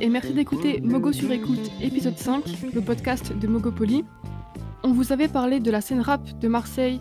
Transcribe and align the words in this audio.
Et 0.00 0.08
merci 0.08 0.32
d'écouter 0.32 0.80
Mogo 0.80 1.12
sur 1.12 1.32
écoute 1.32 1.70
épisode 1.80 2.16
5, 2.16 2.44
le 2.72 2.80
podcast 2.80 3.36
de 3.36 3.46
Mogopoly. 3.48 4.04
On 4.84 4.92
vous 4.92 5.12
avait 5.12 5.26
parlé 5.26 5.58
de 5.58 5.70
la 5.72 5.80
scène 5.80 6.00
rap 6.00 6.38
de 6.38 6.46
Marseille 6.46 7.00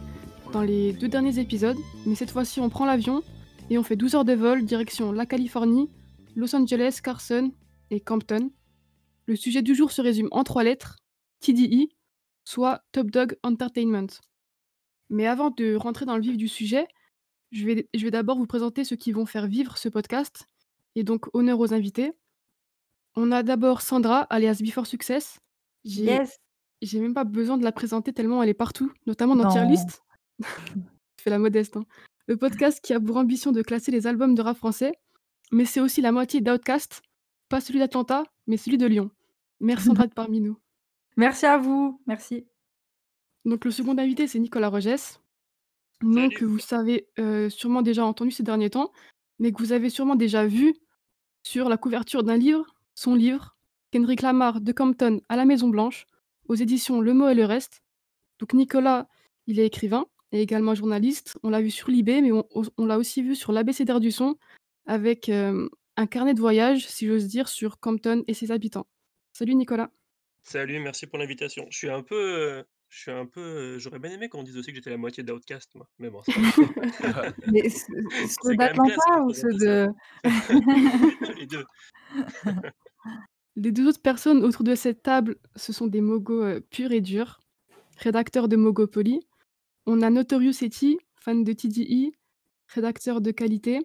dans 0.52 0.64
les 0.64 0.94
deux 0.94 1.08
derniers 1.08 1.38
épisodes, 1.38 1.78
mais 2.08 2.16
cette 2.16 2.32
fois-ci 2.32 2.60
on 2.60 2.70
prend 2.70 2.86
l'avion 2.86 3.22
et 3.70 3.78
on 3.78 3.84
fait 3.84 3.96
12 3.96 4.16
heures 4.16 4.26
de 4.26 4.34
vol 4.34 4.66
direction 4.66 5.12
la 5.12 5.28
Californie, 5.28 5.92
Los 6.36 6.56
Angeles, 6.56 7.00
Carson 7.04 7.52
et 7.92 8.00
Compton. 8.00 8.50
Le 9.28 9.36
sujet 9.36 9.62
du 9.62 9.76
jour 9.76 9.92
se 9.92 10.02
résume 10.02 10.30
en 10.32 10.44
trois 10.44 10.64
lettres, 10.64 10.96
TDE, 11.42 11.90
soit 12.46 12.82
Top 12.94 13.12
Dog 13.12 13.38
Entertainment. 13.44 14.08
Mais 15.10 15.28
avant 15.28 15.52
de 15.52 15.76
rentrer 15.76 16.06
dans 16.06 16.16
le 16.16 16.24
vif 16.24 16.38
du 16.38 16.48
sujet, 16.48 16.88
je 17.52 17.64
vais, 17.66 17.90
je 17.94 18.04
vais 18.04 18.12
d'abord 18.12 18.38
vous 18.38 18.48
présenter 18.48 18.84
ceux 18.84 18.96
qui 18.96 19.12
vont 19.12 19.28
faire 19.28 19.46
vivre 19.46 19.78
ce 19.78 19.88
podcast, 19.88 20.48
et 20.96 21.04
donc 21.04 21.28
honneur 21.36 21.60
aux 21.60 21.76
invités. 21.76 22.14
On 23.20 23.32
a 23.32 23.42
d'abord 23.42 23.82
Sandra, 23.82 24.22
alias 24.30 24.60
Before 24.62 24.86
Success. 24.86 25.40
J'ai 25.84 26.04
Yes. 26.04 26.38
j'ai 26.84 27.00
même 27.00 27.16
pas 27.16 27.24
besoin 27.24 27.58
de 27.58 27.64
la 27.64 27.72
présenter 27.72 28.14
tellement 28.14 28.44
elle 28.44 28.50
est 28.50 28.54
partout, 28.54 28.92
notamment 29.08 29.36
dans 29.36 29.50
Tier. 29.50 29.66
List. 29.66 30.04
Je 30.40 31.24
fais 31.24 31.32
la 31.32 31.40
modeste. 31.40 31.78
hein. 31.78 31.86
Le 32.28 32.38
podcast 32.38 32.80
qui 32.80 32.94
a 32.94 33.00
pour 33.00 33.18
ambition 33.18 33.52
de 33.52 33.64
classer 33.64 33.90
les 33.90 34.06
albums 34.06 34.36
de 34.36 34.42
rap 34.44 34.56
français, 34.56 34.92
mais 35.52 35.66
c'est 35.66 35.80
aussi 35.80 36.00
la 36.02 36.12
moitié 36.12 36.42
d'Outcast, 36.42 37.02
pas 37.50 37.60
celui 37.60 37.80
d'Atlanta, 37.80 38.24
mais 38.46 38.56
celui 38.58 38.78
de 38.78 38.86
Lyon. 38.86 39.10
Merci 39.62 39.86
Sandra 39.88 40.04
d'être 40.04 40.14
parmi 40.14 40.40
nous. 40.40 40.58
Merci 41.18 41.48
à 41.48 41.58
vous. 41.58 42.00
Merci. 42.06 42.46
Donc 43.46 43.66
le 43.66 43.72
second 43.72 43.98
invité, 43.98 44.28
c'est 44.28 44.38
Nicolas 44.38 44.70
Rogès, 44.70 45.20
nom 46.04 46.30
que 46.30 46.46
vous 46.46 46.60
savez 46.60 47.08
euh, 47.18 47.50
sûrement 47.50 47.82
déjà 47.82 48.06
entendu 48.06 48.30
ces 48.30 48.44
derniers 48.44 48.70
temps, 48.70 48.92
mais 49.40 49.52
que 49.52 49.58
vous 49.58 49.72
avez 49.72 49.90
sûrement 49.90 50.16
déjà 50.16 50.46
vu 50.46 50.76
sur 51.42 51.68
la 51.68 51.78
couverture 51.78 52.22
d'un 52.24 52.38
livre, 52.38 52.68
son 52.98 53.14
livre, 53.14 53.56
Kendrick 53.92 54.24
Lamar 54.24 54.60
de 54.60 54.72
Compton 54.72 55.22
à 55.30 55.36
la 55.36 55.46
Maison 55.46 55.70
Blanche, 55.70 56.08
aux 56.48 56.56
éditions 56.56 57.00
Le 57.00 57.14
Mot 57.14 57.30
et 57.30 57.36
le 57.36 57.46
Reste. 57.46 57.84
Donc 58.40 58.54
Nicolas, 58.54 59.08
il 59.46 59.60
est 59.60 59.68
écrivain 59.68 60.08
et 60.32 60.42
également 60.42 60.74
journaliste. 60.74 61.38
On 61.44 61.52
l'a 61.52 61.62
vu 61.62 61.70
sur 61.70 61.90
Libé, 61.90 62.22
mais 62.22 62.32
on, 62.32 62.86
l'a 62.86 62.98
aussi 62.98 63.22
vu 63.22 63.36
sur 63.36 63.52
l'ABCDR 63.52 64.00
du 64.00 64.12
son, 64.12 64.36
avec 64.88 65.30
euh, 65.30 65.70
un 65.96 66.08
carnet 66.08 66.34
de 66.34 66.40
voyage, 66.40 66.88
si 66.88 67.06
j'ose 67.06 67.28
dire, 67.28 67.50
sur 67.50 67.80
Compton 67.80 68.24
et 68.28 68.34
ses 68.34 68.52
habitants. 68.52 68.88
Salut 69.32 69.54
Nicolas. 69.54 69.92
Salut, 70.42 70.80
merci 70.80 71.06
pour 71.06 71.20
l'invitation. 71.20 71.68
Je 71.70 71.78
suis 71.78 71.90
un 71.92 72.02
peu. 72.02 72.64
Je 72.90 73.00
suis 73.02 73.12
un 73.12 73.26
peu. 73.26 73.78
J'aurais 73.80 74.00
bien 74.00 74.12
aimé 74.12 74.30
qu'on 74.30 74.44
dise 74.44 74.58
aussi 74.58 74.70
que 74.72 74.76
j'étais 74.76 74.90
la 74.90 74.98
moitié 74.98 75.22
d'Outcast, 75.24 75.76
moi. 75.76 75.88
Mais 76.00 76.10
bon, 76.10 76.22
c'est 76.26 76.34
pas 77.02 77.10
grave. 77.12 77.34
Mais 77.52 77.70
ce- 77.70 77.86
C'est 78.12 78.28
ceux 78.28 78.56
quand 78.56 78.58
même 78.58 78.74
classe 78.74 78.78
d'Atlanta 78.78 79.02
quand 79.08 79.26
ou 79.26 79.30
on 79.30 79.34
ceux 79.34 79.52
dit 79.54 79.66
de. 79.66 79.88
Les 81.40 81.46
deux. 81.48 81.66
Les 83.56 83.72
deux 83.72 83.88
autres 83.88 84.02
personnes 84.02 84.44
autour 84.44 84.64
de 84.64 84.76
cette 84.76 85.02
table, 85.02 85.36
ce 85.56 85.74
sont 85.74 85.88
des 85.88 86.02
mogos 86.02 86.44
euh, 86.44 86.60
purs 86.70 86.92
et 86.92 87.02
durs, 87.02 87.40
rédacteurs 87.98 88.48
de 88.48 88.56
Mogopoly. 88.56 89.20
On 89.86 90.02
a 90.02 90.10
Notorious 90.10 90.64
Eti, 90.64 91.00
fan 91.16 91.44
de 91.44 91.54
TDI, 91.54 92.14
rédacteur 92.68 93.20
de 93.20 93.32
qualité, 93.32 93.80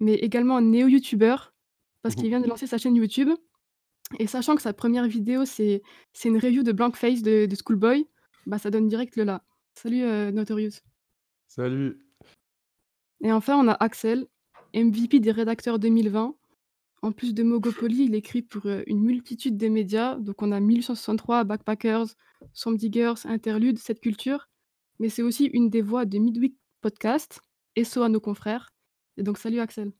mais 0.00 0.14
également 0.14 0.56
un 0.56 0.62
néo-youtubeur, 0.62 1.54
parce 2.02 2.14
qu'il 2.16 2.28
vient 2.28 2.40
de 2.40 2.48
lancer 2.48 2.66
sa 2.66 2.76
chaîne 2.78 2.96
YouTube. 2.96 3.30
Et 4.18 4.26
sachant 4.26 4.56
que 4.56 4.62
sa 4.62 4.72
première 4.72 5.06
vidéo, 5.06 5.44
c'est 5.44 5.82
c'est 6.12 6.28
une 6.28 6.38
review 6.38 6.62
de 6.62 6.72
Blankface 6.72 7.22
de, 7.22 7.46
de 7.46 7.56
Schoolboy, 7.56 8.06
bah 8.46 8.58
ça 8.58 8.70
donne 8.70 8.88
direct 8.88 9.16
le 9.16 9.24
là. 9.24 9.42
Salut 9.74 10.02
euh, 10.02 10.30
Notorious. 10.30 10.80
Salut. 11.48 11.98
Et 13.22 13.32
enfin, 13.32 13.56
on 13.56 13.68
a 13.68 13.72
Axel, 13.72 14.26
MVP 14.74 15.20
des 15.20 15.30
rédacteurs 15.30 15.78
2020. 15.78 16.34
En 17.02 17.12
plus 17.12 17.34
de 17.34 17.42
Mogopoly, 17.42 18.04
il 18.04 18.14
écrit 18.14 18.42
pour 18.42 18.66
euh, 18.66 18.82
une 18.86 19.00
multitude 19.00 19.56
de 19.56 19.68
médias. 19.68 20.16
Donc, 20.16 20.42
on 20.42 20.52
a 20.52 20.60
1163, 20.60 21.44
Backpackers, 21.44 22.06
Swamp 22.52 22.76
Diggers, 22.76 23.14
Interlude, 23.24 23.78
Cette 23.78 24.00
Culture. 24.00 24.48
Mais 25.00 25.08
c'est 25.08 25.22
aussi 25.22 25.46
une 25.46 25.70
des 25.70 25.82
voix 25.82 26.04
de 26.06 26.18
Midweek 26.18 26.54
Podcast, 26.80 27.40
et 27.76 27.84
so 27.84 28.02
à 28.02 28.08
nos 28.08 28.20
confrères. 28.20 28.70
Et 29.16 29.22
donc, 29.22 29.38
salut 29.38 29.60
Axel. 29.60 29.92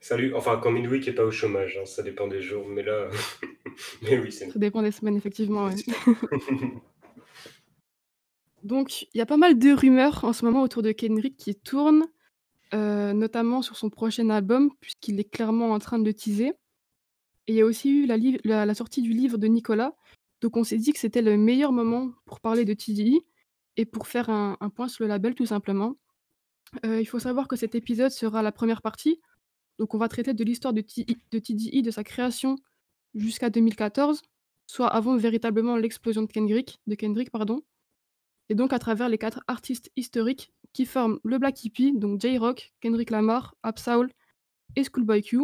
Salut, 0.00 0.34
enfin 0.34 0.58
quand 0.60 0.72
Midweek 0.72 1.06
est 1.06 1.12
pas 1.12 1.24
au 1.24 1.30
chômage, 1.30 1.78
hein, 1.80 1.86
ça 1.86 2.02
dépend 2.02 2.26
des 2.26 2.42
jours, 2.42 2.66
mais 2.68 2.82
là, 2.82 3.08
mais 4.02 4.18
oui, 4.18 4.32
c'est 4.32 4.50
Ça 4.50 4.58
dépend 4.58 4.82
des 4.82 4.90
semaines, 4.90 5.16
effectivement. 5.16 5.66
ouais. 5.66 5.76
Donc, 8.62 9.02
il 9.14 9.18
y 9.18 9.20
a 9.20 9.26
pas 9.26 9.36
mal 9.36 9.58
de 9.58 9.72
rumeurs 9.72 10.24
en 10.24 10.32
ce 10.32 10.44
moment 10.44 10.62
autour 10.62 10.82
de 10.82 10.92
Kendrick 10.92 11.36
qui 11.36 11.54
tournent, 11.54 12.06
euh, 12.74 13.12
notamment 13.12 13.60
sur 13.60 13.76
son 13.76 13.90
prochain 13.90 14.30
album, 14.30 14.70
puisqu'il 14.80 15.18
est 15.18 15.28
clairement 15.28 15.72
en 15.72 15.78
train 15.78 15.98
de 15.98 16.04
le 16.04 16.14
teaser. 16.14 16.52
Et 17.48 17.52
il 17.52 17.54
y 17.56 17.60
a 17.60 17.66
aussi 17.66 17.90
eu 17.90 18.06
la, 18.06 18.74
sortie 18.74 19.02
du 19.02 19.12
livre 19.12 19.36
de 19.36 19.48
Nicolas. 19.48 19.94
Donc, 20.40 20.56
on 20.56 20.64
s'est 20.64 20.78
dit 20.78 20.92
que 20.92 20.98
c'était 21.00 21.22
le 21.22 21.36
meilleur 21.36 21.72
moment 21.72 22.12
pour 22.24 22.40
parler 22.40 22.64
de 22.64 22.72
TDI 22.72 23.20
et 23.76 23.84
pour 23.84 24.06
faire 24.06 24.30
un, 24.30 24.56
point 24.74 24.86
sur 24.86 25.04
le 25.04 25.08
label, 25.08 25.34
tout 25.34 25.46
simplement. 25.46 25.96
Euh, 26.86 27.00
il 27.00 27.06
faut 27.06 27.18
savoir 27.18 27.48
que 27.48 27.56
cet 27.56 27.74
épisode 27.74 28.12
sera 28.12 28.42
la 28.42 28.52
première 28.52 28.80
partie. 28.80 29.20
Donc, 29.78 29.94
on 29.94 29.98
va 29.98 30.08
traiter 30.08 30.34
de 30.34 30.44
l'histoire 30.44 30.72
de, 30.72 30.82
TI 30.82 31.18
de 31.32 31.38
TDI, 31.40 31.82
de 31.82 31.90
sa 31.90 32.04
création 32.04 32.56
jusqu'à 33.14 33.50
2014, 33.50 34.22
soit 34.66 34.86
avant 34.86 35.16
véritablement 35.16 35.76
l'explosion 35.76 36.22
de 36.22 36.30
Kendrick, 36.30 36.80
de 36.86 36.94
Kendrick 36.94 37.30
pardon 37.30 37.62
et 38.48 38.54
donc 38.54 38.72
à 38.72 38.78
travers 38.78 39.08
les 39.08 39.18
quatre 39.18 39.40
artistes 39.46 39.90
historiques 39.96 40.52
qui 40.72 40.86
forment 40.86 41.18
le 41.24 41.38
Black 41.38 41.64
Hippie, 41.64 41.92
donc 41.92 42.20
J-Rock, 42.20 42.72
Kendrick 42.80 43.10
Lamar, 43.10 43.54
Absaul 43.62 44.10
et 44.76 44.84
Schoolboy 44.84 45.22
Q. 45.22 45.40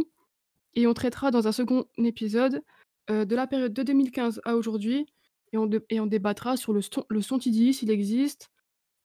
Et 0.75 0.87
on 0.87 0.95
traitera 0.95 1.31
dans 1.31 1.49
un 1.49 1.53
second 1.53 1.87
épisode 1.99 2.63
euh, 3.11 3.25
de 3.25 3.37
la 3.37 3.47
période 3.47 3.73
de 3.73 3.83
2015 3.83 4.41
à 4.45 4.57
aujourd'hui, 4.57 5.07
et 5.53 5.59
et 5.91 6.01
on 6.01 6.07
débattra 6.07 6.57
sur 6.57 6.73
le 6.73 6.83
son, 6.83 7.05
le 7.09 7.23
son 7.23 7.39
TDI 7.39 7.73
s'il 7.75 7.91
existe, 7.91 8.51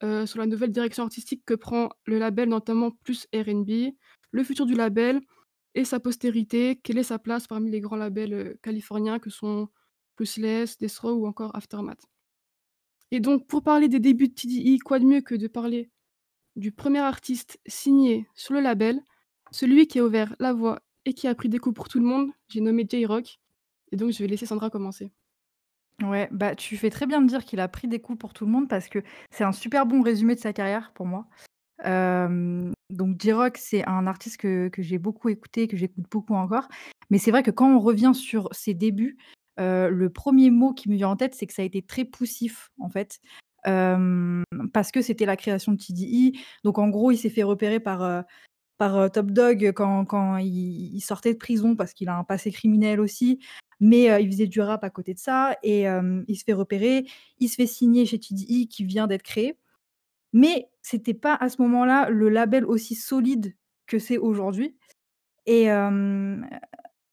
euh, 0.04 0.26
sur 0.26 0.40
la 0.40 0.46
nouvelle 0.46 0.72
direction 0.72 1.04
artistique 1.04 1.44
que 1.46 1.54
prend 1.54 1.90
le 2.06 2.20
label, 2.20 2.50
notamment 2.50 2.92
plus 2.92 3.28
RB, 3.34 3.94
le 4.32 4.44
futur 4.44 4.66
du 4.66 4.74
label 4.74 5.22
et 5.76 5.86
sa 5.86 6.00
postérité, 6.00 6.76
quelle 6.84 6.98
est 6.98 7.04
sa 7.04 7.20
place 7.20 7.48
parmi 7.48 7.72
les 7.72 7.80
grands 7.80 7.96
labels 7.96 8.34
euh, 8.34 8.54
californiens 8.62 9.20
que 9.20 9.30
sont 9.30 9.70
Ruthless, 10.20 10.78
Death 10.78 10.98
Row 11.00 11.14
ou 11.14 11.26
encore 11.26 11.56
Aftermath? 11.56 12.04
Et 13.14 13.20
donc, 13.20 13.46
pour 13.46 13.62
parler 13.62 13.90
des 13.90 14.00
débuts 14.00 14.28
de 14.28 14.34
TDI, 14.34 14.80
quoi 14.80 14.98
de 14.98 15.06
mieux 15.06 15.22
que 15.22 15.36
de 15.36 15.46
parler 15.48 15.92
du 16.56 16.72
premier 16.72 16.98
artiste 16.98 17.60
signé 17.68 18.28
sur 18.34 18.56
le 18.56 18.60
label, 18.60 19.00
celui 19.52 19.86
qui 19.86 20.00
a 20.00 20.04
ouvert 20.04 20.36
la 20.40 20.52
voie 20.52 20.80
et 21.06 21.14
qui 21.14 21.28
a 21.28 21.36
pris 21.36 21.48
des 21.48 21.60
coups 21.60 21.76
pour 21.76 21.90
tout 21.90 22.00
le 22.00 22.08
monde, 22.08 22.32
j'ai 22.48 22.60
nommé 22.60 22.88
J-Rock. 22.90 23.38
Et 23.92 23.98
donc, 23.98 24.10
je 24.14 24.18
vais 24.18 24.26
laisser 24.26 24.48
Sandra 24.48 24.72
commencer. 24.72 25.12
Ouais, 26.02 26.28
bah 26.32 26.56
tu 26.56 26.76
fais 26.76 26.90
très 26.90 27.06
bien 27.06 27.22
de 27.22 27.28
dire 27.28 27.46
qu'il 27.46 27.60
a 27.60 27.68
pris 27.68 27.88
des 27.88 28.00
coups 28.00 28.18
pour 28.18 28.34
tout 28.34 28.48
le 28.48 28.52
monde 28.52 28.68
parce 28.68 28.90
que 28.90 29.04
c'est 29.30 29.44
un 29.44 29.52
super 29.52 29.86
bon 29.86 30.02
résumé 30.02 30.34
de 30.34 30.40
sa 30.40 30.52
carrière 30.52 30.92
pour 30.96 31.06
moi. 31.06 31.28
Euh, 31.86 32.72
donc 32.90 33.22
J-Rock, 33.22 33.58
c'est 33.58 33.88
un 33.88 34.08
artiste 34.08 34.38
que, 34.38 34.70
que 34.70 34.82
j'ai 34.82 34.98
beaucoup 34.98 35.30
écouté, 35.30 35.68
que 35.68 35.78
j'écoute 35.78 36.06
beaucoup 36.10 36.34
encore. 36.34 36.68
Mais 37.12 37.20
c'est 37.20 37.30
vrai 37.30 37.44
que 37.44 37.52
quand 37.52 37.72
on 37.72 37.80
revient 37.80 38.14
sur 38.16 38.50
ses 38.54 38.74
débuts, 38.74 39.20
le 39.58 40.08
premier 40.10 40.50
mot 40.52 40.74
qui 40.74 40.90
me 40.90 40.96
vient 40.96 41.10
en 41.10 41.16
tête, 41.16 41.36
c'est 41.36 41.48
que 41.48 41.54
ça 41.54 41.62
a 41.62 41.66
été 41.66 41.82
très 41.82 42.06
poussif 42.06 42.72
en 42.80 42.90
fait. 42.90 43.20
Parce 43.64 44.92
que 44.92 45.02
c'était 45.02 45.26
la 45.26 45.38
création 45.38 45.72
de 45.72 45.78
TDI. 45.78 46.40
Donc 46.64 46.78
en 46.78 46.90
gros, 46.90 47.12
il 47.12 47.18
s'est 47.18 47.30
fait 47.30 47.44
repérer 47.44 47.80
par, 47.80 48.24
par 48.78 49.12
Top 49.12 49.32
Dog 49.32 49.72
quand, 49.74 50.06
quand 50.06 50.38
il, 50.38 51.00
sortait 51.02 51.34
de 51.34 51.40
prison 51.40 51.76
parce 51.76 51.94
qu'il 51.94 52.10
a 52.10 52.18
un 52.18 52.24
passé 52.24 52.52
criminel 52.52 53.00
aussi. 53.00 53.40
Mais 53.80 54.22
il 54.22 54.32
faisait 54.32 54.48
du 54.48 54.62
rap 54.62 54.84
à 54.84 54.90
côté 54.90 55.14
de 55.14 55.20
ça 55.20 55.58
et 55.64 55.86
il 56.28 56.36
se 56.36 56.44
fait 56.44 56.54
repérer. 56.54 57.06
Il 57.40 57.50
se 57.50 57.56
fait 57.56 57.68
signer 57.68 58.06
chez 58.06 58.20
TDI 58.20 58.68
qui 58.68 58.84
vient 58.84 59.08
d'être 59.08 59.24
créé. 59.24 59.58
Mais 60.34 60.70
c'était 60.82 61.14
pas 61.14 61.36
à 61.36 61.48
ce 61.48 61.62
moment-là 61.62 62.10
le 62.10 62.28
label 62.30 62.66
aussi 62.66 62.96
solide 62.96 63.56
que 63.88 64.00
c'est 64.00 64.18
aujourd'hui. 64.18 64.76
Et, 65.46 65.68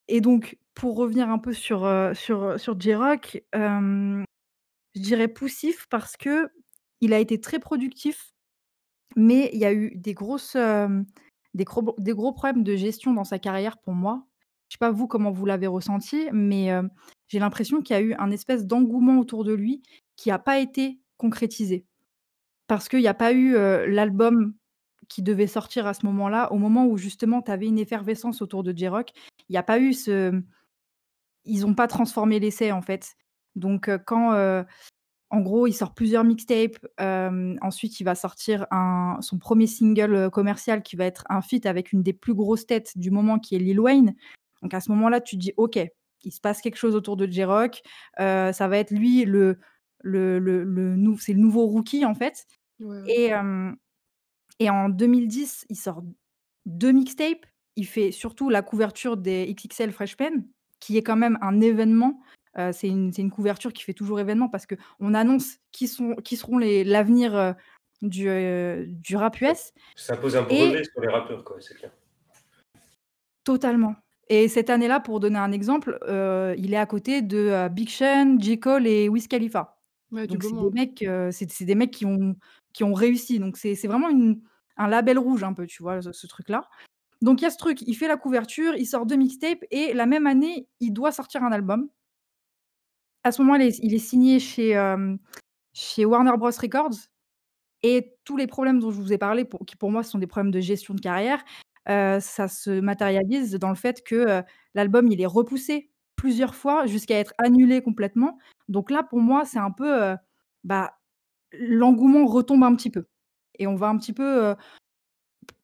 et 0.08 0.20
donc, 0.20 0.58
pour 0.74 0.96
revenir 0.96 1.28
un 1.28 1.38
peu 1.38 1.52
sur, 1.52 1.84
euh, 1.84 2.14
sur, 2.14 2.58
sur 2.58 2.80
J-Rock, 2.80 3.42
euh, 3.54 4.22
je 4.94 5.00
dirais 5.00 5.28
poussif 5.28 5.86
parce 5.90 6.16
que 6.16 6.48
il 7.00 7.12
a 7.12 7.18
été 7.18 7.40
très 7.40 7.58
productif, 7.58 8.32
mais 9.16 9.50
il 9.52 9.58
y 9.58 9.64
a 9.64 9.72
eu 9.72 9.92
des 9.96 10.14
grosses, 10.14 10.56
euh, 10.56 10.88
des 11.54 11.64
gros 11.64 11.94
des 11.98 12.12
gros 12.12 12.32
problèmes 12.32 12.62
de 12.62 12.76
gestion 12.76 13.12
dans 13.14 13.24
sa 13.24 13.38
carrière 13.38 13.78
pour 13.78 13.94
moi. 13.94 14.26
Je 14.68 14.74
sais 14.74 14.78
pas 14.78 14.90
vous 14.90 15.08
comment 15.08 15.32
vous 15.32 15.46
l'avez 15.46 15.66
ressenti, 15.66 16.28
mais 16.32 16.70
j'ai 17.26 17.40
l'impression 17.40 17.82
qu'il 17.82 17.96
y 17.96 17.98
a 17.98 18.02
eu 18.02 18.14
un 18.14 18.30
espèce 18.30 18.66
d'engouement 18.66 19.18
autour 19.18 19.44
de 19.44 19.52
lui 19.52 19.82
qui 20.14 20.30
a 20.30 20.38
pas 20.38 20.60
été 20.60 21.00
concrétisé. 21.16 21.86
Parce 22.68 22.88
qu'il 22.88 23.00
y 23.00 23.08
a 23.08 23.14
pas 23.14 23.32
eu, 23.32 23.54
l'album 23.88 24.54
qui 25.08 25.22
devait 25.22 25.48
sortir 25.48 25.86
à 25.88 25.92
ce 25.92 26.06
moment-là, 26.06 26.52
au 26.52 26.56
moment 26.56 26.86
où 26.86 26.96
justement 26.96 27.42
tu 27.42 27.50
avais 27.50 27.66
une 27.66 27.80
effervescence 27.80 28.40
autour 28.42 28.62
de 28.62 28.72
J-Rock. 28.74 29.10
Il 29.48 29.54
y 29.54 29.58
a 29.58 29.62
pas 29.64 29.80
eu 29.80 29.92
ce 29.92 30.40
ils 31.44 31.66
ont 31.66 31.74
pas 31.74 31.86
transformé 31.86 32.38
l'essai 32.40 32.72
en 32.72 32.82
fait. 32.82 33.14
Donc 33.56 33.90
quand, 34.06 34.32
en 35.30 35.40
gros, 35.40 35.66
il 35.66 35.72
sort 35.72 35.94
plusieurs 35.94 36.24
mixtapes, 36.24 36.78
ensuite 36.98 38.00
il 38.00 38.04
va 38.04 38.14
sortir 38.14 38.66
un 38.70 39.18
son 39.20 39.38
premier 39.38 39.66
single, 39.66 40.30
commercial 40.30 40.82
qui 40.82 40.96
va 40.96 41.04
être 41.04 41.24
un 41.28 41.42
feat 41.42 41.66
avec 41.66 41.92
une 41.92 42.02
des 42.02 42.12
plus 42.12 42.34
grosses 42.34 42.66
têtes 42.66 42.96
du 42.96 43.10
moment 43.10 43.38
qui 43.38 43.54
est 43.56 43.58
Lil 43.58 43.80
Wayne. 43.80 44.14
Donc 44.62 44.74
à 44.74 44.80
ce 44.80 44.90
moment-là, 44.90 45.20
tu 45.20 45.36
te 45.36 45.40
dis: 45.40 45.52
«OK, 45.56 45.78
il 46.22 46.32
se 46.32 46.40
passe 46.40 46.60
quelque 46.60 46.76
chose 46.76 46.94
autour 46.94 47.16
de 47.16 47.26
J-Rock, 47.26 47.80
ça 48.18 48.68
va 48.68 48.78
être 48.78 48.90
lui 48.90 49.24
le 49.24 49.58
le 50.02 50.38
le 50.38 50.64
le 50.64 51.16
c'est 51.18 51.32
le 51.32 51.40
nouveau 51.40 51.66
rookie 51.66 52.04
en 52.04 52.14
fait» 52.14 52.46
Ouais, 52.80 53.02
et 53.06 53.32
et 54.58 54.68
en 54.70 54.88
2010, 54.90 55.66
il 55.70 55.76
sort 55.76 56.02
2 56.66 56.92
mixtapes. 56.92 57.46
Il 57.76 57.86
fait 57.86 58.10
surtout 58.10 58.50
la 58.50 58.62
couverture 58.62 59.16
des 59.16 59.54
XXL 59.54 59.92
Freshman, 59.92 60.44
qui 60.80 60.96
est 60.96 61.02
quand 61.02 61.16
même 61.16 61.38
un 61.42 61.60
événement. 61.60 62.20
Heu, 62.58 62.72
c'est 62.72 62.88
une 62.88 63.30
couverture 63.30 63.72
qui 63.72 63.84
fait 63.84 63.94
toujours 63.94 64.18
événement 64.18 64.48
parce 64.48 64.66
qu'on 64.66 65.14
annonce 65.14 65.58
qui 65.70 65.86
sont 65.86 66.14
qui 66.16 66.36
seront 66.36 66.58
l'avenir, 66.58 67.36
heu, 67.36 67.54
du, 68.02 68.28
heu, 68.28 68.86
du 68.88 69.16
rap 69.16 69.40
US 69.40 69.72
Ça 69.94 70.16
pose 70.16 70.36
un 70.36 70.42
et 70.42 70.44
brevet 70.44 70.82
sur 70.84 71.00
les 71.00 71.08
rappeurs, 71.08 71.44
quoi, 71.44 71.56
c'est 71.60 71.74
clair. 71.74 71.92
totalement 73.44 73.94
et 74.32 74.46
cette 74.46 74.70
année-là, 74.70 75.00
pour 75.00 75.18
donner 75.18 75.40
un 75.40 75.50
exemple, 75.50 75.98
il 76.56 76.72
est 76.72 76.76
à 76.76 76.86
côté 76.86 77.20
de, 77.20 77.68
Big 77.68 77.88
Sean, 77.88 78.36
J. 78.38 78.60
Cole 78.60 78.86
et 78.86 79.08
Wiz 79.08 79.26
Khalifa. 79.26 79.76
Ouais, 80.12 80.28
Donc 80.28 80.44
c'est 80.44 80.50
des 80.50 80.54
monde. 80.54 80.72
mecs, 80.72 81.04
c'est 81.32 81.64
des 81.64 81.74
mecs 81.74 81.90
qui 81.90 82.06
ont 82.06 82.36
qui 82.72 82.84
ont 82.84 82.94
réussi. 82.94 83.40
Donc 83.40 83.56
c'est 83.56 83.74
c'est 83.74 83.88
vraiment 83.88 84.08
une 84.08 84.40
un 84.76 84.86
label 84.86 85.18
rouge 85.18 85.42
un 85.42 85.52
peu, 85.52 85.66
tu 85.66 85.82
vois, 85.82 86.00
ce 86.00 86.12
ce 86.12 86.28
truc-là. 86.28 86.68
Donc 87.22 87.40
il 87.40 87.44
y 87.44 87.46
a 87.46 87.50
ce 87.50 87.56
truc, 87.58 87.82
il 87.82 87.94
fait 87.96 88.08
la 88.08 88.16
couverture, 88.16 88.74
il 88.76 88.86
sort 88.86 89.06
2 89.06 89.16
mixtapes 89.16 89.64
et 89.70 89.92
la 89.94 90.06
même 90.06 90.26
année, 90.26 90.68
il 90.80 90.92
doit 90.92 91.12
sortir 91.12 91.42
un 91.44 91.52
album. 91.52 91.88
À 93.24 93.32
ce 93.32 93.42
moment-là, 93.42 93.64
il 93.64 93.68
est 93.68 93.78
il 93.82 93.94
est 93.94 93.98
signé 93.98 94.38
chez, 94.40 94.70
hem, 94.70 95.18
chez 95.74 96.04
Warner 96.06 96.32
Bros 96.38 96.50
Records 96.60 96.96
et 97.82 98.14
tous 98.24 98.36
les 98.36 98.46
problèmes 98.48 98.80
dont 98.80 98.90
je 98.92 99.00
vous 99.00 99.12
ai 99.12 99.18
parlé 99.18 99.48
qui 99.66 99.76
pour 99.76 99.90
moi 99.92 100.02
sont 100.04 100.18
des 100.18 100.26
problèmes 100.28 100.52
de 100.52 100.60
gestion 100.60 100.94
de 100.94 101.00
carrière, 101.00 101.42
heu, 101.90 102.18
ça 102.20 102.48
se 102.48 102.80
matérialise 102.80 103.54
dans 103.54 103.70
le 103.70 103.76
fait 103.76 104.04
que, 104.04 104.40
heu, 104.40 104.44
l'album, 104.74 105.08
il 105.08 105.20
est 105.22 105.26
repoussé 105.26 105.90
plusieurs 106.16 106.54
fois 106.56 106.86
jusqu'à 106.86 107.18
être 107.18 107.34
annulé 107.38 107.82
complètement. 107.82 108.38
Donc 108.68 108.90
là, 108.90 109.02
pour 109.04 109.20
moi, 109.20 109.44
c'est 109.46 109.58
un 109.60 109.72
peu, 109.72 110.16
bah, 110.64 110.94
l'engouement 111.52 112.26
retombe 112.26 112.64
un 112.64 112.74
petit 112.76 112.90
peu 112.90 113.06
et 113.58 113.66
on 113.68 113.76
va 113.76 113.88
un 113.88 113.98
petit 113.98 114.12
peu, 114.14 114.54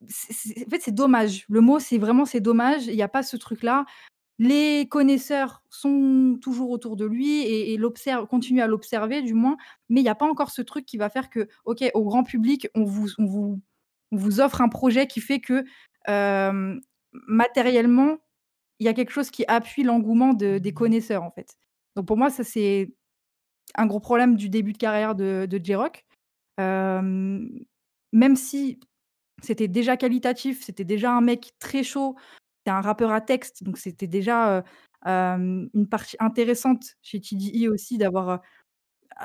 en 0.03 0.71
fait, 0.71 0.81
c'est 0.81 0.95
dommage. 0.95 1.45
Le 1.49 1.61
mot, 1.61 1.79
c'est 1.79 1.99
vraiment 1.99 2.25
c'est 2.25 2.41
dommage. 2.41 2.87
Il 2.87 2.95
y 2.95 3.03
a 3.03 3.09
pas 3.09 3.23
ce 3.23 3.37
truc-là. 3.37 3.85
Les 4.39 4.87
connaisseurs 4.91 5.63
sont 5.71 6.39
toujours 6.43 6.71
autour 6.71 6.97
de 6.97 7.07
lui 7.07 7.41
et 7.41 7.79
continuent 8.29 8.61
à 8.61 8.67
l'observer 8.67 9.23
du 9.23 9.33
moins, 9.33 9.57
mais 9.89 10.03
il 10.03 10.05
y 10.05 10.11
a 10.11 10.15
pas 10.15 10.27
encore 10.27 10.51
ce 10.51 10.61
truc 10.61 10.85
qui 10.85 10.99
va 10.99 11.09
faire 11.09 11.31
que, 11.31 11.49
OK, 11.65 11.83
au 11.95 12.05
grand 12.05 12.23
public, 12.23 12.69
on 12.75 12.85
vous 12.85 13.09
on 13.19 13.25
vous 13.25 13.61
on 14.13 14.17
vous 14.17 14.41
offre 14.41 14.61
un 14.61 14.69
projet 14.69 15.07
qui 15.07 15.21
fait 15.21 15.41
que, 15.41 15.65
matériellement, 17.13 18.19
il 18.79 18.85
y 18.85 18.89
a 18.89 18.93
quelque 18.95 19.11
chose 19.11 19.31
qui 19.31 19.45
appuie 19.49 19.85
l'engouement 19.85 20.35
de 20.35 20.59
des 20.59 20.73
connaisseurs, 20.75 21.23
en 21.23 21.31
fait. 21.31 21.57
Donc 21.97 22.07
pour 22.07 22.19
moi, 22.19 22.29
ça, 22.29 22.45
c'est 22.45 22.93
un 23.75 23.87
gros 23.87 24.01
problème 24.01 24.37
du 24.37 24.51
début 24.51 24.75
de 24.75 24.79
carrière 24.79 25.15
de 25.15 25.47
de 25.49 25.59
J-Rock. 25.63 26.05
Même 26.59 28.37
si 28.37 28.81
c'était 29.43 29.69
déjà 29.69 29.97
qualitatif, 29.97 30.65
c'était 30.65 30.85
déjà 30.85 31.13
un 31.13 31.21
mec 31.21 31.53
très 31.59 31.83
chaud, 31.83 32.17
c'était 32.59 32.77
un 32.77 32.81
rappeur 32.81 33.13
à 33.13 33.21
texte, 33.21 33.63
donc 33.65 33.79
c'était 33.79 34.07
déjà, 34.07 34.65
une 35.05 35.89
partie 35.91 36.17
intéressante 36.21 36.97
chez 37.03 37.21
TDE 37.21 37.69
aussi 37.69 37.99
d'avoir, 37.99 38.41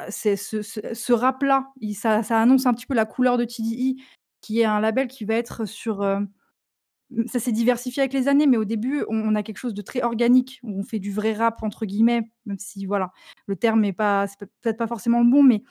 ce 0.09 1.13
rap-là, 1.13 1.71
ça 1.93 2.19
annonce 2.41 2.65
un 2.65 2.73
petit 2.73 2.85
peu 2.85 2.93
la 2.95 3.05
couleur 3.05 3.37
de 3.37 3.45
TDE, 3.45 3.99
qui 4.41 4.59
est 4.59 4.65
un 4.65 4.79
label 4.79 5.07
qui 5.07 5.25
va 5.25 5.35
être 5.35 5.65
sur, 5.65 6.01
mmh, 6.03 7.27
ça 7.27 7.39
s'est 7.39 7.51
diversifié 7.51 8.03
avec 8.03 8.13
les 8.13 8.27
années, 8.27 8.47
mais 8.47 8.57
au 8.57 8.65
début, 8.65 9.05
on 9.09 9.35
a 9.35 9.43
quelque 9.43 9.57
chose 9.57 9.73
de 9.73 9.81
très 9.81 10.01
organique, 10.03 10.59
où 10.63 10.79
on 10.79 10.83
fait 10.83 10.99
du 10.99 11.11
«vrai 11.11 11.33
rap» 11.33 11.63
entre 11.63 11.85
guillemets, 11.85 12.23
même 12.45 12.59
si 12.59 12.85
voilà, 12.85 13.11
le 13.47 13.55
terme 13.55 13.83
est 13.85 13.93
pas 13.93 14.27
peut-être 14.61 14.77
pas 14.77 14.87
forcément 14.87 15.23
le 15.23 15.29
bon, 15.31 15.43
mais 15.43 15.63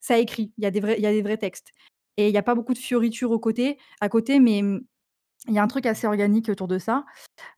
ça 0.00 0.18
écrit, 0.18 0.52
a 0.62 0.68
il 0.68 1.02
y 1.02 1.06
a 1.06 1.12
des 1.12 1.22
vrais 1.22 1.38
textes 1.38 1.72
et 2.18 2.28
il 2.28 2.34
y 2.34 2.38
a 2.38 2.42
pas 2.42 2.54
beaucoup 2.54 2.74
de 2.74 2.78
fioritures 2.78 3.30
aux 3.30 3.38
côtés 3.38 3.78
à 4.02 4.10
côté, 4.10 4.40
mais 4.40 4.58
il 4.58 5.54
y 5.54 5.58
a 5.58 5.62
un 5.62 5.68
truc 5.68 5.86
assez 5.86 6.06
organique 6.06 6.50
autour 6.50 6.68
de 6.68 6.78
ça. 6.78 7.06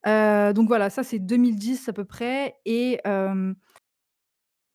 Donc 0.05 0.69
voilà, 0.69 0.91
ça 0.91 1.03
c'est 1.03 1.19
2010 1.19 1.89
à 1.89 1.93
peu 1.93 2.05
près 2.05 2.57
et 2.65 3.01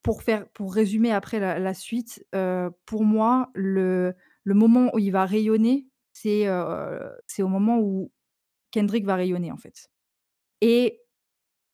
pour 0.04 0.24
faire 0.24 0.50
pour 0.50 0.74
résumer 0.74 1.12
après 1.12 1.40
la 1.40 1.74
suite, 1.74 2.26
pour 2.86 3.06
moi, 3.06 3.52
le 3.54 4.14
moment 4.46 4.90
où 4.94 5.00
il 5.00 5.12
va 5.12 5.26
rayonner, 5.26 5.88
c'est, 6.14 6.50
au 6.50 7.48
moment 7.48 7.80
où 7.80 8.12
Kendrick 8.72 9.06
va 9.06 9.16
rayonner, 9.16 9.52
en 9.52 9.58
fait 9.58 9.90
et 10.62 11.02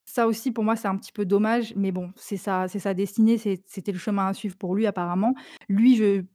ça 0.04 0.28
aussi 0.28 0.52
pour 0.52 0.66
moi, 0.66 0.76
c'est 0.76 0.90
un 0.90 0.98
petit 0.98 1.14
peu 1.14 1.24
dommage, 1.26 1.74
mais 1.78 1.94
bon, 1.94 2.12
c'est 2.18 2.36
sa 2.36 2.68
sa 2.68 2.94
destinée, 2.94 3.38
c'était 3.38 3.92
le 3.94 4.00
chemin 4.00 4.28
à 4.28 4.34
suivre 4.34 4.58
pour 4.58 4.76
lui 4.76 4.86
apparemment. 4.86 5.34
Lui, 5.70 5.96
je 5.96 6.26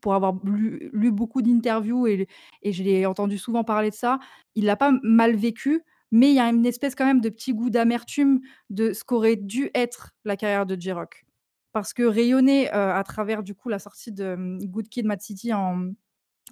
pour 0.00 0.14
avoir 0.14 0.34
lu 0.44 1.12
beaucoup 1.12 1.42
d'interviews 1.42 2.06
et 2.06 2.26
je 2.64 2.82
l'ai 2.82 3.06
entendu 3.06 3.38
souvent 3.38 3.64
parler 3.64 3.90
de 3.90 3.94
ça, 3.94 4.18
il 4.54 4.64
l'a 4.64 4.76
pas 4.76 4.92
mal 5.02 5.36
vécu, 5.36 5.82
mais 6.10 6.30
il 6.30 6.34
y 6.34 6.40
a 6.40 6.48
une 6.48 6.66
espèce 6.66 6.94
quand 6.94 7.06
même 7.06 7.20
de 7.20 7.28
petit 7.28 7.52
goût 7.54 7.70
d'amertume 7.70 8.40
de 8.70 8.92
ce 8.92 9.04
qu'aurait 9.04 9.36
dû 9.36 9.70
être 9.74 10.12
la 10.24 10.36
carrière 10.36 10.66
de 10.66 10.76
J-Rock. 10.80 11.24
Parce 11.72 11.92
que 11.92 12.02
rayonner, 12.04 12.68
heu, 12.68 12.72
à 12.72 13.02
travers 13.04 13.42
du 13.42 13.54
coup 13.54 13.68
la 13.68 13.78
sortie 13.80 14.12
de, 14.12 14.36
mmh, 14.36 14.58
Good 14.66 14.88
Kid, 14.88 15.06
Mad 15.06 15.20
City 15.20 15.52
en 15.52 15.90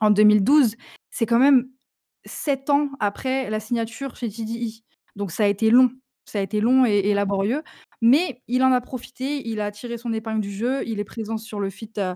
en 0.01 0.11
2012, 0.11 0.75
c'est 1.11 1.27
quand 1.27 1.39
même 1.39 1.69
7 2.25 2.71
ans 2.71 2.91
après 3.01 3.51
la 3.51 3.61
signature 3.61 4.17
chez 4.17 4.29
TDE. 4.31 4.83
Donc 5.17 5.31
ça 5.31 5.45
a 5.45 5.47
été 5.49 5.71
long, 5.71 5.91
ça 6.25 6.39
a 6.39 6.43
été 6.43 6.61
long 6.61 6.85
et 6.87 7.15
laborieux, 7.15 7.63
mais 8.01 8.43
il 8.49 8.63
en 8.65 8.73
a 8.73 8.81
profité, 8.81 9.47
il 9.49 9.61
a 9.61 9.71
tiré 9.71 9.99
son 9.99 10.13
épingle 10.13 10.41
du 10.41 10.51
jeu, 10.53 10.83
il 10.87 11.01
est 11.01 11.05
présent 11.05 11.37
sur 11.39 11.61
le 11.61 11.71
feat, 11.71 11.99
heu, 11.99 12.15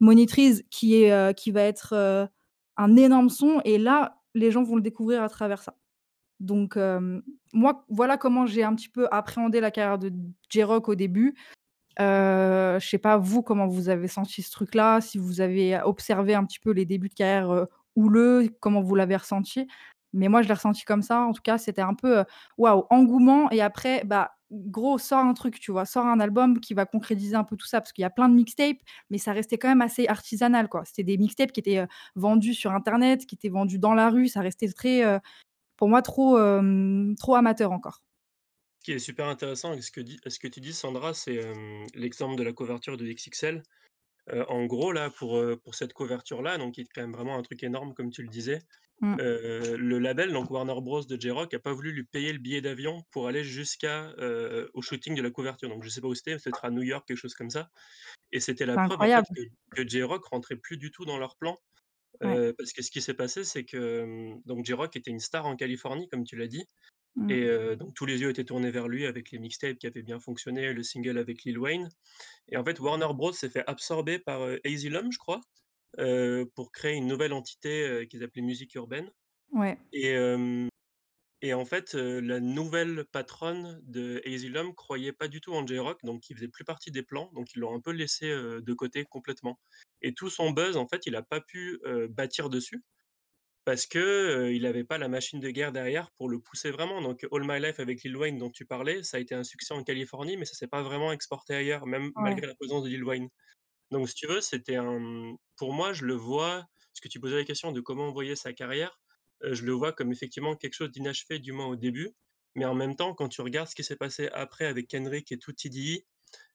Monitrize 0.00 0.64
qui 0.70 1.02
est, 1.02 1.12
heu, 1.12 1.32
qui 1.32 1.50
va 1.50 1.62
être, 1.62 1.94
heu, 1.94 2.28
un 2.76 2.96
énorme 2.96 3.28
son 3.30 3.60
et 3.64 3.78
là, 3.78 4.18
les 4.34 4.50
gens 4.50 4.62
vont 4.62 4.76
le 4.76 4.82
découvrir 4.82 5.22
à 5.22 5.28
travers 5.28 5.62
ça. 5.62 5.74
Donc 6.40 6.76
hem, 6.76 7.22
moi, 7.52 7.84
voilà 7.90 8.16
comment 8.18 8.46
j'ai 8.46 8.64
un 8.64 8.74
petit 8.74 8.88
peu 8.90 9.08
appréhendé 9.12 9.60
la 9.60 9.70
carrière 9.72 9.98
de 9.98 10.12
J-Rock 10.50 10.88
au 10.88 10.94
début. 10.96 11.34
Heu, 12.00 12.78
je 12.80 12.88
sais 12.88 12.98
pas 12.98 13.16
vous, 13.18 13.42
comment 13.42 13.66
vous 13.66 13.88
avez 13.88 14.08
senti 14.08 14.42
ce 14.42 14.50
truc-là? 14.52 15.00
Si 15.00 15.18
vous 15.18 15.40
avez 15.40 15.80
observé 15.82 16.34
un 16.34 16.44
petit 16.44 16.60
peu 16.60 16.70
les 16.72 16.84
débuts 16.86 17.08
de 17.08 17.14
carrière, 17.14 17.66
houleux, 17.96 18.48
comment 18.60 18.82
vous 18.82 18.94
l'avez 18.94 19.16
ressenti? 19.16 19.66
Mais 20.12 20.28
moi, 20.28 20.42
je 20.42 20.48
l'ai 20.48 20.54
ressenti 20.54 20.84
comme 20.84 21.02
ça, 21.02 21.20
en 21.22 21.32
tout 21.32 21.42
cas, 21.42 21.58
c'était 21.58 21.82
un 21.82 21.94
peu, 21.94 22.24
waouh, 22.58 22.84
engouement 22.90 23.50
et 23.50 23.60
après, 23.62 24.04
bah, 24.04 24.32
gros, 24.50 24.98
sors 24.98 25.18
un 25.20 25.34
truc, 25.34 25.60
tu 25.60 25.72
vois? 25.72 25.84
Sors 25.86 26.06
un 26.06 26.20
album 26.20 26.60
qui 26.60 26.74
va 26.74 26.86
concrétiser 26.86 27.36
un 27.36 27.44
peu 27.44 27.56
tout 27.56 27.66
ça, 27.66 27.80
parce 27.80 27.92
qu'il 27.92 28.02
y 28.02 28.04
a 28.06 28.10
plein 28.10 28.28
de 28.28 28.34
mixtapes, 28.34 28.78
mais 29.10 29.18
ça 29.18 29.32
restait 29.32 29.58
quand 29.58 29.68
même 29.68 29.82
assez 29.82 30.06
artisanal, 30.08 30.68
quoi. 30.68 30.84
C'était 30.84 31.04
des 31.04 31.18
mixtapes 31.18 31.52
qui 31.52 31.60
étaient, 31.60 31.78
heu, 31.80 31.86
vendus 32.16 32.54
sur 32.54 32.72
internet, 32.72 33.26
qui 33.26 33.34
étaient 33.36 33.48
vendus 33.50 33.78
dans 33.78 33.94
la 33.94 34.10
rue, 34.10 34.28
ça 34.28 34.40
restait 34.40 34.68
très, 34.72 35.04
heu, 35.04 35.20
pour 35.76 35.88
moi, 35.90 36.02
trop, 36.02 36.38
hem, 36.38 37.14
trop 37.18 37.36
amateur 37.36 37.72
encore. 37.72 38.00
Ce 38.80 38.84
qui 38.84 38.92
est 38.92 38.98
super 38.98 39.26
intéressant 39.26 39.72
avec 39.72 39.82
ce 39.84 39.90
que 39.90 40.48
tu 40.48 40.60
dis 40.60 40.72
Sandra, 40.72 41.12
c'est, 41.14 41.40
l'exemple 41.94 42.36
de 42.36 42.42
la 42.42 42.52
couverture 42.52 42.96
de 42.96 43.04
XXL. 43.04 43.62
En 44.48 44.66
gros 44.66 44.92
là, 44.92 45.10
pour 45.10 45.74
cette 45.74 45.92
couverture-là, 45.92 46.58
donc 46.58 46.74
qui 46.74 46.82
est 46.82 46.88
quand 46.94 47.02
même 47.02 47.12
vraiment 47.12 47.36
un 47.36 47.42
truc 47.42 47.62
énorme 47.62 47.94
comme 47.94 48.10
tu 48.10 48.22
le 48.22 48.28
disais, 48.28 48.60
Mmh. 49.00 49.18
heu, 49.20 49.76
le 49.76 49.98
label, 49.98 50.32
donc 50.32 50.50
Warner 50.50 50.74
Bros 50.82 51.04
de 51.04 51.20
J-Rock 51.20 51.54
a 51.54 51.58
pas 51.60 51.72
voulu 51.74 51.92
lui 51.92 52.04
payer 52.04 52.32
le 52.32 52.38
billet 52.40 52.60
d'avion 52.62 53.04
pour 53.12 53.28
aller 53.28 53.44
jusqu'à, 53.44 54.14
heu, 54.18 54.70
au 54.74 54.82
shooting 54.82 55.14
de 55.16 55.22
la 55.22 55.30
couverture. 55.30 55.68
Donc 55.70 55.84
je 55.84 55.88
sais 55.90 56.00
pas 56.02 56.08
où 56.08 56.14
c'était, 56.14 56.36
peut-être 56.36 56.64
à 56.64 56.70
New 56.70 56.82
York, 56.82 57.06
quelque 57.08 57.16
chose 57.18 57.34
comme 57.34 57.50
ça 57.50 57.70
et 58.32 58.40
c'était 58.40 58.66
la 58.66 58.78
preuve 58.78 59.02
en 59.02 59.08
fait 59.10 59.24
incroyable. 59.24 59.36
que 59.36 59.42
que 59.84 59.88
J-Rock 59.88 60.24
rentrait 60.26 60.56
plus 60.56 60.78
du 60.78 60.90
tout 60.92 61.04
dans 61.06 61.18
leur 61.18 61.36
plan. 61.38 61.58
Ouais. 62.22 62.38
Heu, 62.40 62.54
parce 62.58 62.72
que 62.74 62.82
ce 62.82 62.90
qui 62.92 63.02
s'est 63.02 63.14
passé, 63.14 63.44
c'est 63.44 63.64
que, 63.66 64.00
hem, 64.02 64.42
donc 64.46 64.64
J-Rock 64.66 64.96
était 64.96 65.10
une 65.12 65.20
star 65.20 65.46
en 65.46 65.56
Californie, 65.56 66.08
comme 66.10 66.24
tu 66.24 66.36
l'as 66.36 66.48
dit 66.48 66.66
Mmh. 67.16 67.38
et 67.38 67.76
donc 67.76 67.94
tous 67.94 68.06
les 68.06 68.20
yeux 68.22 68.30
étaient 68.30 68.44
tournés 68.44 68.70
vers 68.72 68.88
lui 68.88 69.06
avec 69.06 69.30
les 69.32 69.38
mixtapes 69.40 69.78
qui 69.78 69.86
avaient 69.88 70.02
bien 70.02 70.20
fonctionné, 70.20 70.72
le 70.74 70.82
single 70.84 71.18
avec 71.18 71.44
Lil 71.44 71.58
Wayne 71.58 71.88
et 72.50 72.56
en 72.58 72.64
fait, 72.64 72.80
Warner 72.80 73.08
Bros 73.14 73.32
s'est 73.32 73.50
fait 73.50 73.64
absorber 73.68 74.18
par, 74.20 74.42
Asylum, 74.66 75.12
je 75.12 75.18
crois, 75.18 75.40
pour 76.54 76.72
créer 76.72 76.94
une 76.96 77.06
nouvelle 77.08 77.32
entité, 77.32 77.86
heu, 77.88 78.04
qu'ils 78.06 78.22
appelaient 78.24 78.42
Musique 78.42 78.74
Urbaine 78.74 79.10
Ouais. 79.52 79.78
Et 81.42 81.54
en 81.54 81.64
fait, 81.64 81.94
la 81.94 82.40
nouvelle 82.40 83.04
patronne 83.12 83.80
de 83.84 84.20
Asylum 84.26 84.74
croyait 84.74 85.12
pas 85.12 85.28
du 85.28 85.40
tout 85.40 85.52
en 85.54 85.64
J-Rock, 85.66 86.00
donc 86.04 86.28
il 86.30 86.36
faisait 86.36 86.48
plus 86.48 86.64
partie 86.64 86.90
des 86.90 87.04
plans, 87.04 87.30
donc 87.34 87.54
ils 87.54 87.60
l'ont 87.60 87.74
un 87.76 87.80
peu 87.80 87.92
laissé, 87.92 88.28
de 88.28 88.74
côté 88.74 89.04
complètement 89.04 89.60
et 90.02 90.14
tout 90.14 90.30
son 90.30 90.50
buzz, 90.50 90.76
en 90.76 90.88
fait, 90.88 91.06
il 91.06 91.14
a 91.16 91.22
pas 91.22 91.40
pu, 91.40 91.80
bâtir 92.10 92.48
dessus 92.50 92.82
parce 93.64 93.86
que, 93.86 93.98
heu, 93.98 94.54
il 94.54 94.66
avait 94.66 94.84
pas 94.84 94.98
la 94.98 95.08
machine 95.08 95.40
de 95.40 95.50
guerre 95.50 95.72
derrière 95.72 96.10
pour 96.18 96.28
le 96.30 96.40
pousser 96.40 96.70
vraiment. 96.72 97.02
Donc 97.02 97.26
All 97.32 97.44
My 97.46 97.60
Life 97.60 97.80
avec 97.80 98.02
Lil 98.04 98.16
Wayne 98.16 98.38
dont 98.38 98.50
tu 98.50 98.66
parlais, 98.66 99.02
ça 99.04 99.18
a 99.18 99.20
été 99.20 99.34
un 99.36 99.44
succès 99.44 99.74
en 99.74 99.84
Californie, 99.84 100.36
mais 100.38 100.46
ça 100.46 100.54
s'est 100.54 100.68
pas 100.68 100.82
vraiment 100.82 101.12
exporté 101.12 101.54
ailleurs, 101.54 101.86
même 101.86 102.12
Ouais. 102.16 102.38
malgré 102.38 102.46
la 102.46 102.54
présence 102.56 102.84
de 102.84 102.88
Lil 102.90 103.04
Wayne. 103.04 103.28
Donc 103.90 104.08
si 104.08 104.14
tu 104.14 104.26
veux, 104.26 104.40
c'était 104.40 104.76
un, 104.76 105.36
pour 105.56 105.72
moi, 105.72 105.92
je 105.92 106.04
le 106.04 106.14
vois 106.14 106.66
parce 106.92 107.00
que 107.02 107.08
tu 107.08 107.20
posais 107.20 107.36
la 107.36 107.44
question 107.44 107.72
de 107.72 107.80
comment 107.80 108.08
on 108.08 108.12
voyait 108.12 108.36
sa 108.36 108.52
carrière, 108.52 109.00
heu, 109.44 109.54
je 109.54 109.64
le 109.64 109.72
vois 109.72 109.92
comme 109.92 110.12
effectivement 110.12 110.56
quelque 110.56 110.74
chose 110.74 110.90
d'inachevé, 110.90 111.38
du 111.38 111.52
moins 111.52 111.66
au 111.66 111.76
début, 111.76 112.10
mais 112.56 112.64
en 112.64 112.74
même 112.74 112.96
temps, 112.96 113.14
quand 113.14 113.28
tu 113.28 113.40
regardes 113.40 113.68
ce 113.68 113.74
qui 113.74 113.84
s'est 113.84 113.96
passé 113.96 114.28
après 114.32 114.66
avec 114.66 114.88
Kendrick 114.88 115.30
et 115.32 115.38
tout 115.38 115.52
TDE, 115.52 116.04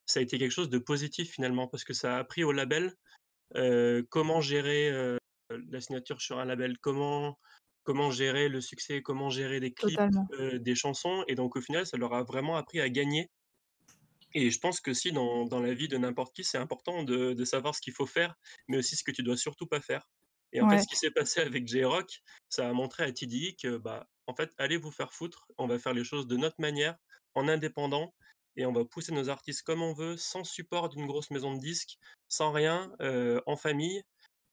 ça 0.06 0.20
a 0.20 0.24
été 0.24 0.38
quelque 0.40 0.52
chose 0.52 0.70
de 0.70 0.80
positif 0.80 1.32
finalement 1.32 1.68
parce 1.68 1.84
que 1.86 1.94
ça 1.94 2.18
a 2.18 2.20
appris 2.20 2.44
au 2.44 2.52
label, 2.52 2.94
heu, 3.56 4.06
comment 4.10 4.42
gérer, 4.42 4.92
heu, 4.92 5.18
la 5.50 5.82
signature 5.82 6.22
sur 6.22 6.40
un 6.40 6.46
label, 6.46 6.78
comment 6.80 7.40
comment 7.84 8.12
gérer 8.12 8.50
le 8.50 8.62
succès, 8.62 9.02
comment 9.02 9.30
gérer 9.30 9.60
des 9.60 9.74
clips, 9.74 10.02
des 10.40 10.76
chansons. 10.76 11.24
Et 11.28 11.36
donc 11.36 11.56
au 11.58 11.62
final, 11.62 11.86
ça 11.86 11.98
leur 11.98 12.14
a 12.14 12.24
vraiment 12.24 12.56
appris 12.58 12.80
à 12.82 12.90
gagner 12.90 13.30
et 14.34 14.52
je 14.52 14.60
pense 14.60 14.80
qu'aussi 14.82 15.12
dans 15.12 15.46
dans 15.46 15.60
la 15.62 15.74
vie 15.74 15.88
de 15.88 15.98
n'importe 15.98 16.36
qui, 16.36 16.44
c'est 16.44 16.58
important 16.58 17.04
de 17.04 17.34
de 17.34 17.46
savoir 17.46 17.76
ce 17.76 17.82
qu'il 17.82 17.94
faut 17.94 18.06
faire, 18.08 18.36
mais 18.68 18.78
aussi 18.78 18.96
ce 18.96 19.04
que 19.04 19.12
tu 19.12 19.24
dois 19.24 19.38
surtout 19.38 19.68
pas 19.68 19.82
faire. 19.82 20.10
Et 20.52 20.62
en 20.62 20.68
fait, 20.68 20.78
ce 20.78 20.88
qui 20.88 20.96
s'est 20.96 21.12
passé 21.12 21.42
avec 21.42 21.68
J-Rock, 21.68 22.20
ça 22.50 22.70
a 22.70 22.74
montré 22.74 23.04
à 23.04 23.12
TDE 23.12 23.56
que, 23.62 23.78
bah, 23.78 24.08
en 24.28 24.36
fait, 24.36 24.52
allez 24.58 24.78
vous 24.78 24.92
faire 24.92 25.12
foutre, 25.14 25.46
on 25.58 25.68
va 25.68 25.80
faire 25.80 25.94
les 25.94 26.04
choses 26.04 26.28
de 26.28 26.38
notre 26.38 26.62
manière, 26.62 26.98
en 27.36 27.48
indépendant 27.48 28.14
et 28.56 28.66
on 28.68 28.72
va 28.74 28.86
pousser 28.86 29.12
nos 29.14 29.30
artistes 29.30 29.64
comme 29.64 29.82
on 29.82 29.94
veut, 29.94 30.16
sans 30.18 30.44
support 30.44 30.90
d'une 30.90 31.08
grosse 31.08 31.32
maison 31.32 31.56
de 31.56 31.60
disques, 31.60 31.98
sans 32.30 32.52
rien, 32.52 32.92
heu, 33.02 33.42
en 33.48 33.56
famille 33.58 34.04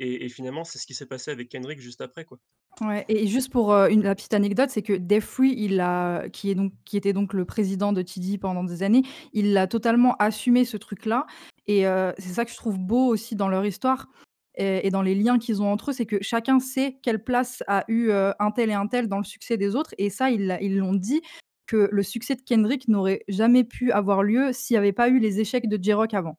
et 0.00 0.28
finalement, 0.28 0.64
c'est 0.64 0.78
ce 0.78 0.86
qui 0.86 0.94
s'est 0.94 1.06
passé 1.06 1.30
avec 1.30 1.48
Kendrick 1.50 1.80
juste 1.80 2.00
après, 2.00 2.24
quoi. 2.24 2.38
Ouais 2.80 3.04
et 3.08 3.26
juste 3.26 3.50
pour, 3.52 3.72
heu, 3.74 3.90
une 3.90 4.02
la 4.02 4.14
petite 4.14 4.32
anecdote, 4.32 4.70
c'est 4.70 4.80
que 4.82 4.94
Def 4.94 5.24
Free, 5.24 5.52
il 5.58 5.76
l'a 5.76 6.28
qui 6.32 6.50
est 6.50 6.54
donc 6.54 6.72
qui 6.86 6.96
était 6.96 7.12
donc 7.12 7.34
le 7.34 7.44
président 7.44 7.92
de 7.92 8.00
TDE 8.00 8.38
pendant 8.38 8.64
des 8.64 8.82
années, 8.82 9.02
il 9.34 9.52
l'a 9.52 9.66
totalement 9.66 10.14
assumé 10.18 10.64
ce 10.64 10.76
truc-là 10.78 11.26
et 11.66 11.84
heu, 11.86 12.14
c'est 12.18 12.30
ça 12.32 12.44
que 12.44 12.50
je 12.50 12.56
trouve 12.56 12.78
beau 12.78 13.06
aussi 13.08 13.34
dans 13.36 13.48
leur 13.48 13.66
histoire 13.66 14.08
et 14.56 14.90
dans 14.90 15.02
les 15.02 15.14
liens 15.14 15.38
qu'ils 15.38 15.62
ont 15.62 15.70
entre 15.72 15.90
eux, 15.90 15.92
c'est 15.94 16.06
que 16.06 16.18
chacun 16.22 16.58
sait 16.60 16.98
quelle 17.02 17.22
place 17.24 17.62
a 17.66 17.84
eu, 17.88 18.08
heu, 18.10 18.32
un 18.38 18.50
tel 18.50 18.68
et 18.70 18.74
un 18.74 18.86
tel 18.88 19.08
dans 19.08 19.18
le 19.18 19.24
succès 19.24 19.56
des 19.56 19.74
autres 19.76 19.94
et 19.98 20.10
ça, 20.10 20.30
ils 20.30 20.56
ils 20.60 20.76
l'ont 20.78 20.94
dit 20.94 21.20
que 21.66 21.88
le 21.92 22.02
succès 22.02 22.34
de 22.34 22.42
Kendrick 22.42 22.88
n'aurait 22.88 23.22
jamais 23.28 23.64
pu 23.64 23.92
avoir 23.92 24.22
lieu 24.22 24.52
s'il 24.52 24.74
y 24.74 24.76
avait 24.78 24.92
pas 24.92 25.08
eu 25.08 25.18
les 25.18 25.40
échecs 25.40 25.68
de 25.68 25.78
J-Rock 25.82 26.14
avant. 26.14 26.38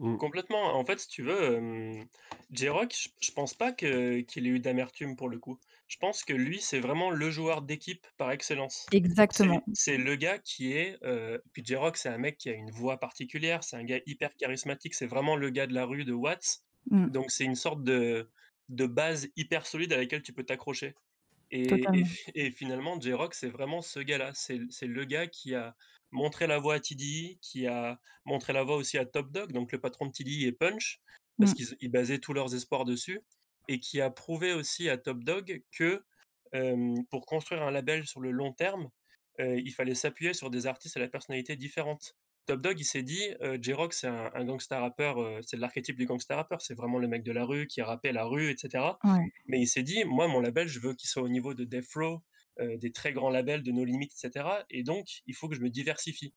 Mmh. 0.00 0.16
Complètement. 0.16 0.74
En 0.74 0.84
fait, 0.84 0.98
si 0.98 1.08
tu 1.08 1.22
veux, 1.22 1.56
hem, 1.56 2.06
J-Rock, 2.50 2.94
je 2.96 3.08
je 3.20 3.32
pense 3.32 3.52
pas 3.52 3.70
que 3.70 4.20
qu'il 4.20 4.46
ait 4.46 4.50
eu 4.50 4.58
d'amertume 4.58 5.14
pour 5.14 5.28
le 5.28 5.38
coup. 5.38 5.58
Je 5.88 5.98
pense 5.98 6.24
que 6.24 6.32
lui, 6.32 6.58
c'est 6.60 6.80
vraiment 6.80 7.10
le 7.10 7.30
joueur 7.30 7.60
d'équipe 7.60 8.06
par 8.16 8.30
excellence. 8.30 8.86
Exactement. 8.92 9.62
c'est 9.74 9.98
le 9.98 10.16
gars 10.16 10.38
qui 10.38 10.72
est, 10.72 10.98
puis 11.52 11.62
J-Rock, 11.64 11.98
c'est 11.98 12.08
un 12.08 12.16
mec 12.18 12.38
qui 12.38 12.48
a 12.48 12.54
une 12.54 12.70
voix 12.70 12.98
particulière, 12.98 13.62
c'est 13.62 13.76
un 13.76 13.84
gars 13.84 14.00
hyper 14.06 14.34
charismatique, 14.36 14.94
c'est 14.94 15.06
vraiment 15.06 15.36
le 15.36 15.50
gars 15.50 15.66
de 15.66 15.74
la 15.74 15.84
rue 15.84 16.04
de 16.04 16.14
Watts. 16.14 16.60
Mmh. 16.90 17.10
Donc 17.10 17.30
c'est 17.30 17.44
une 17.44 17.54
sorte 17.56 17.84
de 17.84 18.30
de 18.70 18.86
base 18.86 19.28
hyper 19.36 19.66
solide 19.66 19.92
à 19.92 19.98
laquelle 19.98 20.22
tu 20.22 20.32
peux 20.32 20.44
t'accrocher 20.44 20.94
et 21.50 21.68
et 22.34 22.50
finalement, 22.50 22.98
J-Rock, 23.00 23.34
c'est 23.34 23.48
vraiment 23.48 23.82
ce 23.82 24.00
gars-là. 24.00 24.32
C'est 24.34 24.60
c'est 24.70 24.86
le 24.86 25.04
gars 25.04 25.26
qui 25.26 25.54
a 25.54 25.76
montré 26.12 26.46
la 26.46 26.58
voie 26.58 26.74
à 26.74 26.80
TDE, 26.80 27.38
qui 27.40 27.66
a 27.66 28.00
montré 28.24 28.52
la 28.52 28.62
voie 28.64 28.76
aussi 28.76 28.98
à 28.98 29.06
Top 29.06 29.30
Dawg, 29.32 29.52
donc 29.52 29.72
le 29.72 29.80
patron 29.80 30.06
de 30.06 30.12
TDE 30.12 30.46
et 30.48 30.52
Punch, 30.52 31.00
parce 31.38 31.52
Mmh. 31.52 31.54
qu'ils 31.54 31.90
basaient 31.90 32.18
tous 32.18 32.32
leurs 32.34 32.54
espoirs 32.54 32.84
dessus 32.84 33.20
et 33.68 33.80
qui 33.80 34.00
a 34.00 34.10
prouvé 34.10 34.52
aussi 34.52 34.88
à 34.90 34.98
Top 34.98 35.24
Dawg 35.24 35.62
que, 35.72 36.04
pour 37.10 37.26
construire 37.26 37.62
un 37.62 37.70
label 37.70 38.06
sur 38.06 38.20
le 38.20 38.30
long 38.30 38.52
terme, 38.52 38.90
il 39.38 39.72
fallait 39.72 39.94
s'appuyer 39.94 40.34
sur 40.34 40.50
des 40.50 40.66
artistes 40.66 40.96
à 40.96 41.00
la 41.00 41.08
personnalité 41.08 41.56
différente. 41.56 42.14
Top 42.46 42.60
Dawg, 42.62 42.78
il 42.80 42.84
s'est 42.84 43.02
dit, 43.02 43.22
heu: 43.42 43.58
«J-Rock, 43.62 43.92
c'est 43.94 44.08
un 44.08 44.30
un 44.34 44.44
gangsta 44.44 44.80
rappeur, 44.80 45.40
c'est 45.46 45.56
l'archétype 45.56 45.96
du 45.96 46.06
gangsta 46.06 46.36
rappeur, 46.36 46.60
c'est 46.62 46.74
vraiment 46.74 46.98
le 46.98 47.08
mec 47.08 47.22
de 47.22 47.32
la 47.32 47.44
rue 47.44 47.66
qui 47.66 47.80
rappait 47.82 48.12
la 48.12 48.24
rue 48.24 48.50
et 48.50 48.56
cetera». 48.56 49.00
Ouais. 49.04 49.30
Mais 49.46 49.60
il 49.60 49.66
s'est 49.68 49.82
dit: 49.82 50.04
«Moi, 50.04 50.28
mon 50.28 50.40
label, 50.40 50.68
je 50.68 50.80
veux 50.80 50.94
qu'il 50.94 51.08
soit 51.08 51.22
au 51.22 51.28
niveau 51.28 51.54
de 51.54 51.64
Death 51.64 51.92
Row, 51.94 52.22
heu, 52.60 52.78
des 52.78 52.92
très 52.92 53.12
grands 53.12 53.30
labels 53.30 53.62
de 53.62 53.72
No 53.72 53.84
Limit 53.84 54.06
et 54.06 54.10
cetera 54.16 54.64
et 54.70 54.82
donc 54.84 55.06
il 55.26 55.34
faut 55.34 55.48
que 55.48 55.54
je 55.56 55.60
me 55.62 55.70
diversifie» 55.70 56.34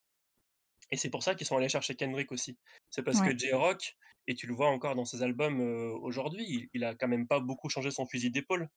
et 0.91 0.97
c'est 0.97 1.09
pour 1.09 1.23
ça 1.23 1.35
qu'ils 1.35 1.47
sont 1.47 1.57
allés 1.57 1.69
chercher 1.69 1.95
Kendrick 1.95 2.31
aussi. 2.31 2.57
C'est 2.89 3.03
parce 3.03 3.19
Ouais. 3.19 3.21
que 3.21 3.35
J-Rock 3.37 3.95
et 4.27 4.35
tu 4.35 4.47
le 4.47 4.53
vois 4.53 4.67
encore 4.69 4.95
dans 4.95 5.05
ses 5.05 5.23
albums, 5.23 5.59
heu, 5.61 5.91
aujourd'hui, 6.01 6.45
il 6.47 6.69
il 6.73 6.83
a 6.85 6.95
quand 6.95 7.07
même 7.07 7.27
pas 7.27 7.39
beaucoup 7.39 7.69
changé 7.69 7.91
son 7.91 8.05
fusil 8.05 8.31
d'épaule. 8.31 8.69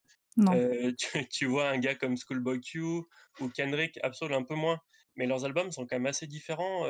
Heu, 0.52 0.94
tu 0.98 1.28
tu 1.28 1.46
vois 1.46 1.70
un 1.70 1.78
gars 1.78 1.94
comme 1.96 2.16
Schoolboy 2.18 2.60
Q 2.60 2.80
ou 3.40 3.50
Kendrick, 3.50 3.98
Ab-Soul 4.04 4.34
un 4.34 4.44
peu 4.44 4.54
moins, 4.56 4.80
mais 5.16 5.26
leurs 5.26 5.44
albums 5.46 5.72
sont 5.72 5.86
quand 5.86 5.96
même 5.96 6.06
assez 6.06 6.26
différents, 6.28 6.86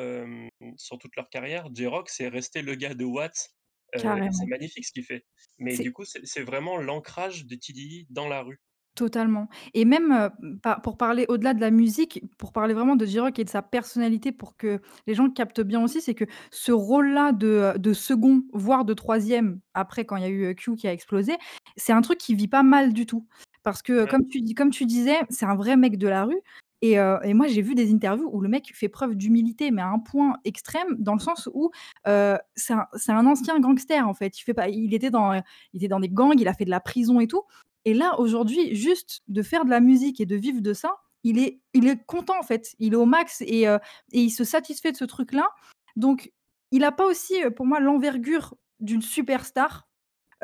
sur 0.76 0.98
toute 0.98 1.16
leur 1.16 1.28
carrière. 1.30 1.68
J-Rock, 1.74 2.08
c'est 2.10 2.28
resté 2.28 2.62
le 2.62 2.74
gars 2.74 2.94
de 2.94 3.04
Watts, 3.04 3.50
c'est 3.94 4.46
magnifique 4.48 4.86
ce 4.86 4.92
qu'il 4.92 5.04
fait. 5.04 5.24
Mais 5.58 5.78
du 5.78 5.92
coup, 5.92 6.04
c'est 6.04 6.42
vraiment 6.42 6.76
l'ancrage 6.78 7.46
de 7.46 7.56
TDE 7.56 8.06
dans 8.10 8.28
la 8.28 8.42
rue. 8.42 8.60
Totalement 8.96 9.50
et 9.74 9.84
même, 9.84 10.30
pa 10.62 10.80
pour 10.82 10.96
parler 10.96 11.26
au-delà 11.28 11.52
de 11.52 11.60
la 11.60 11.70
musique, 11.70 12.22
pour 12.38 12.50
parler 12.54 12.72
vraiment 12.72 12.96
de 12.96 13.04
J-Rock 13.04 13.38
et 13.38 13.44
de 13.44 13.50
sa 13.50 13.60
personnalité 13.60 14.32
pour 14.32 14.56
que 14.56 14.80
les 15.06 15.12
gens 15.14 15.28
captent 15.28 15.60
bien 15.60 15.82
aussi, 15.84 16.00
c'est 16.00 16.14
que 16.14 16.24
ce 16.50 16.72
rôle-là 16.72 17.32
de, 17.32 17.74
de 17.76 17.92
2nd, 17.92 18.44
voire 18.54 18.86
de 18.86 18.94
3e, 18.94 19.60
après 19.74 20.06
quand 20.06 20.16
il 20.16 20.22
y 20.22 20.24
a 20.24 20.28
eu, 20.30 20.44
heu, 20.46 20.54
Q 20.54 20.76
qui 20.76 20.88
a 20.88 20.94
explosé, 20.94 21.34
c'est 21.76 21.92
un 21.92 22.00
truc 22.00 22.16
qu'il 22.16 22.36
vit 22.36 22.48
pas 22.48 22.62
mal 22.62 22.94
du 22.94 23.04
tout. 23.04 23.26
Parce 23.62 23.82
que, 23.82 24.06
comme 24.06 24.26
tu 24.26 24.40
dis 24.40 24.54
comme 24.54 24.70
tu 24.70 24.86
disais, 24.86 25.18
c'est 25.28 25.44
un 25.44 25.56
vrai 25.56 25.76
mec 25.76 25.98
de 25.98 26.08
la 26.08 26.24
rue 26.24 26.40
et 26.80 26.96
moi 27.34 27.48
j'ai 27.48 27.60
vu 27.62 27.74
des 27.74 27.92
interviews 27.92 28.30
où 28.32 28.40
le 28.40 28.48
mec 28.48 28.70
fait 28.74 28.88
preuve 28.88 29.14
d'humilité, 29.14 29.70
mais 29.72 29.82
à 29.82 29.88
un 29.88 29.98
point 29.98 30.38
extrême, 30.44 30.96
dans 30.98 31.12
le 31.14 31.20
sens 31.20 31.50
où, 31.52 31.70
c'est 32.06 32.72
un 32.72 32.86
c'est 32.94 33.12
un 33.12 33.26
ancien 33.26 33.58
gangster 33.60 34.08
en 34.08 34.14
fait. 34.14 34.38
Il 34.38 34.42
fait 34.42 34.54
pas 34.54 34.68
il 34.70 34.94
était 34.94 35.10
dans, 35.10 35.34
heu, 35.34 35.40
il 35.74 35.78
était 35.78 35.88
dans 35.88 36.00
des 36.00 36.08
gangs, 36.08 36.40
il 36.40 36.48
a 36.48 36.54
fait 36.54 36.64
de 36.64 36.70
la 36.70 36.80
prison 36.80 37.20
et 37.20 37.26
tout 37.26 37.42
et 37.86 37.94
là 37.94 38.20
aujourd'hui, 38.20 38.74
juste 38.74 39.22
de 39.28 39.42
faire 39.42 39.64
de 39.64 39.70
la 39.70 39.80
musique 39.80 40.20
et 40.20 40.26
de 40.26 40.36
vivre 40.36 40.60
de 40.60 40.74
ça, 40.74 40.96
il 41.24 41.38
est 41.38 41.60
il 41.72 41.88
est 41.88 42.04
content 42.04 42.38
en 42.38 42.42
fait. 42.42 42.74
Il 42.80 42.92
est 42.94 42.96
au 42.96 43.06
max 43.06 43.42
et 43.46 43.68
heu 43.68 43.78
et 44.12 44.20
il 44.22 44.30
se 44.30 44.44
satisfait 44.44 44.92
de 44.92 44.96
ce 44.98 45.04
truc-là. 45.06 45.48
Donc 45.96 46.32
il 46.72 46.84
a 46.84 46.92
pas 46.92 47.06
aussi, 47.06 47.42
heu, 47.44 47.50
pour 47.52 47.64
moi 47.64 47.80
l'envergure 47.80 48.54
d'une 48.80 49.02
superstar, 49.02 49.88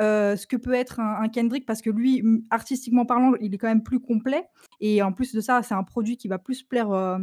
heu, 0.00 0.36
ce 0.36 0.46
que 0.46 0.56
peut 0.56 0.74
être 0.74 1.00
un 1.00 1.28
Kendrick 1.28 1.66
parce 1.66 1.82
que 1.82 1.90
lui, 1.90 2.24
artistiquement 2.50 3.06
parlant, 3.06 3.32
il 3.40 3.54
est 3.54 3.58
quand 3.58 3.68
même 3.68 3.82
plus 3.82 4.00
complet 4.00 4.44
et 4.80 5.02
en 5.02 5.12
plus 5.12 5.34
de 5.34 5.40
ça, 5.40 5.62
c'est 5.64 5.74
un 5.74 5.84
produit 5.84 6.16
qui 6.16 6.28
va 6.28 6.38
plus 6.38 6.62
plaire, 6.62 6.92
à 6.92 7.18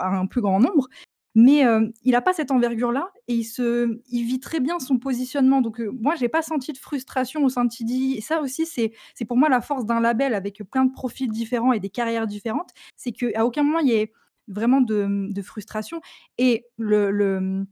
un 0.00 0.26
plus 0.26 0.40
grand 0.42 0.60
nombre. 0.60 0.88
Mais, 1.36 1.58
hem, 1.58 1.92
il 2.02 2.14
a 2.16 2.20
pas 2.22 2.32
cette 2.32 2.50
envergure-là 2.50 3.12
et 3.28 3.34
il 3.34 3.44
se 3.44 3.98
vit 4.10 4.40
très 4.40 4.58
bien 4.60 4.80
son 4.80 4.98
positionnement. 4.98 5.60
Donc, 5.60 5.78
heu, 5.80 5.90
moi 6.00 6.16
j'ai 6.16 6.28
pas 6.28 6.42
senti 6.42 6.72
de 6.72 6.78
frustration 6.78 7.44
au 7.44 7.48
sein 7.48 7.64
de 7.64 7.70
et 8.16 8.20
ça 8.20 8.40
aussi 8.40 8.66
c'est 8.66 8.92
pour 9.26 9.36
moi 9.36 9.48
la 9.48 9.60
force 9.60 9.86
d'un 9.86 10.00
label 10.00 10.34
avec, 10.34 10.62
plein 10.70 10.84
de 10.84 10.92
profils 10.92 11.30
différents 11.30 11.72
et 11.72 11.80
des 11.80 11.88
carrières 11.90 12.26
différentes. 12.26 12.70
C'est 12.96 13.12
qu'à 13.12 13.46
aucun 13.46 13.62
moment 13.62 13.78
il 13.78 13.88
y 13.88 13.92
ait 13.92 14.12
vraiment 14.48 14.80
de, 14.80 15.30
frustration 15.42 16.00
et 16.38 16.66
le 16.78 17.66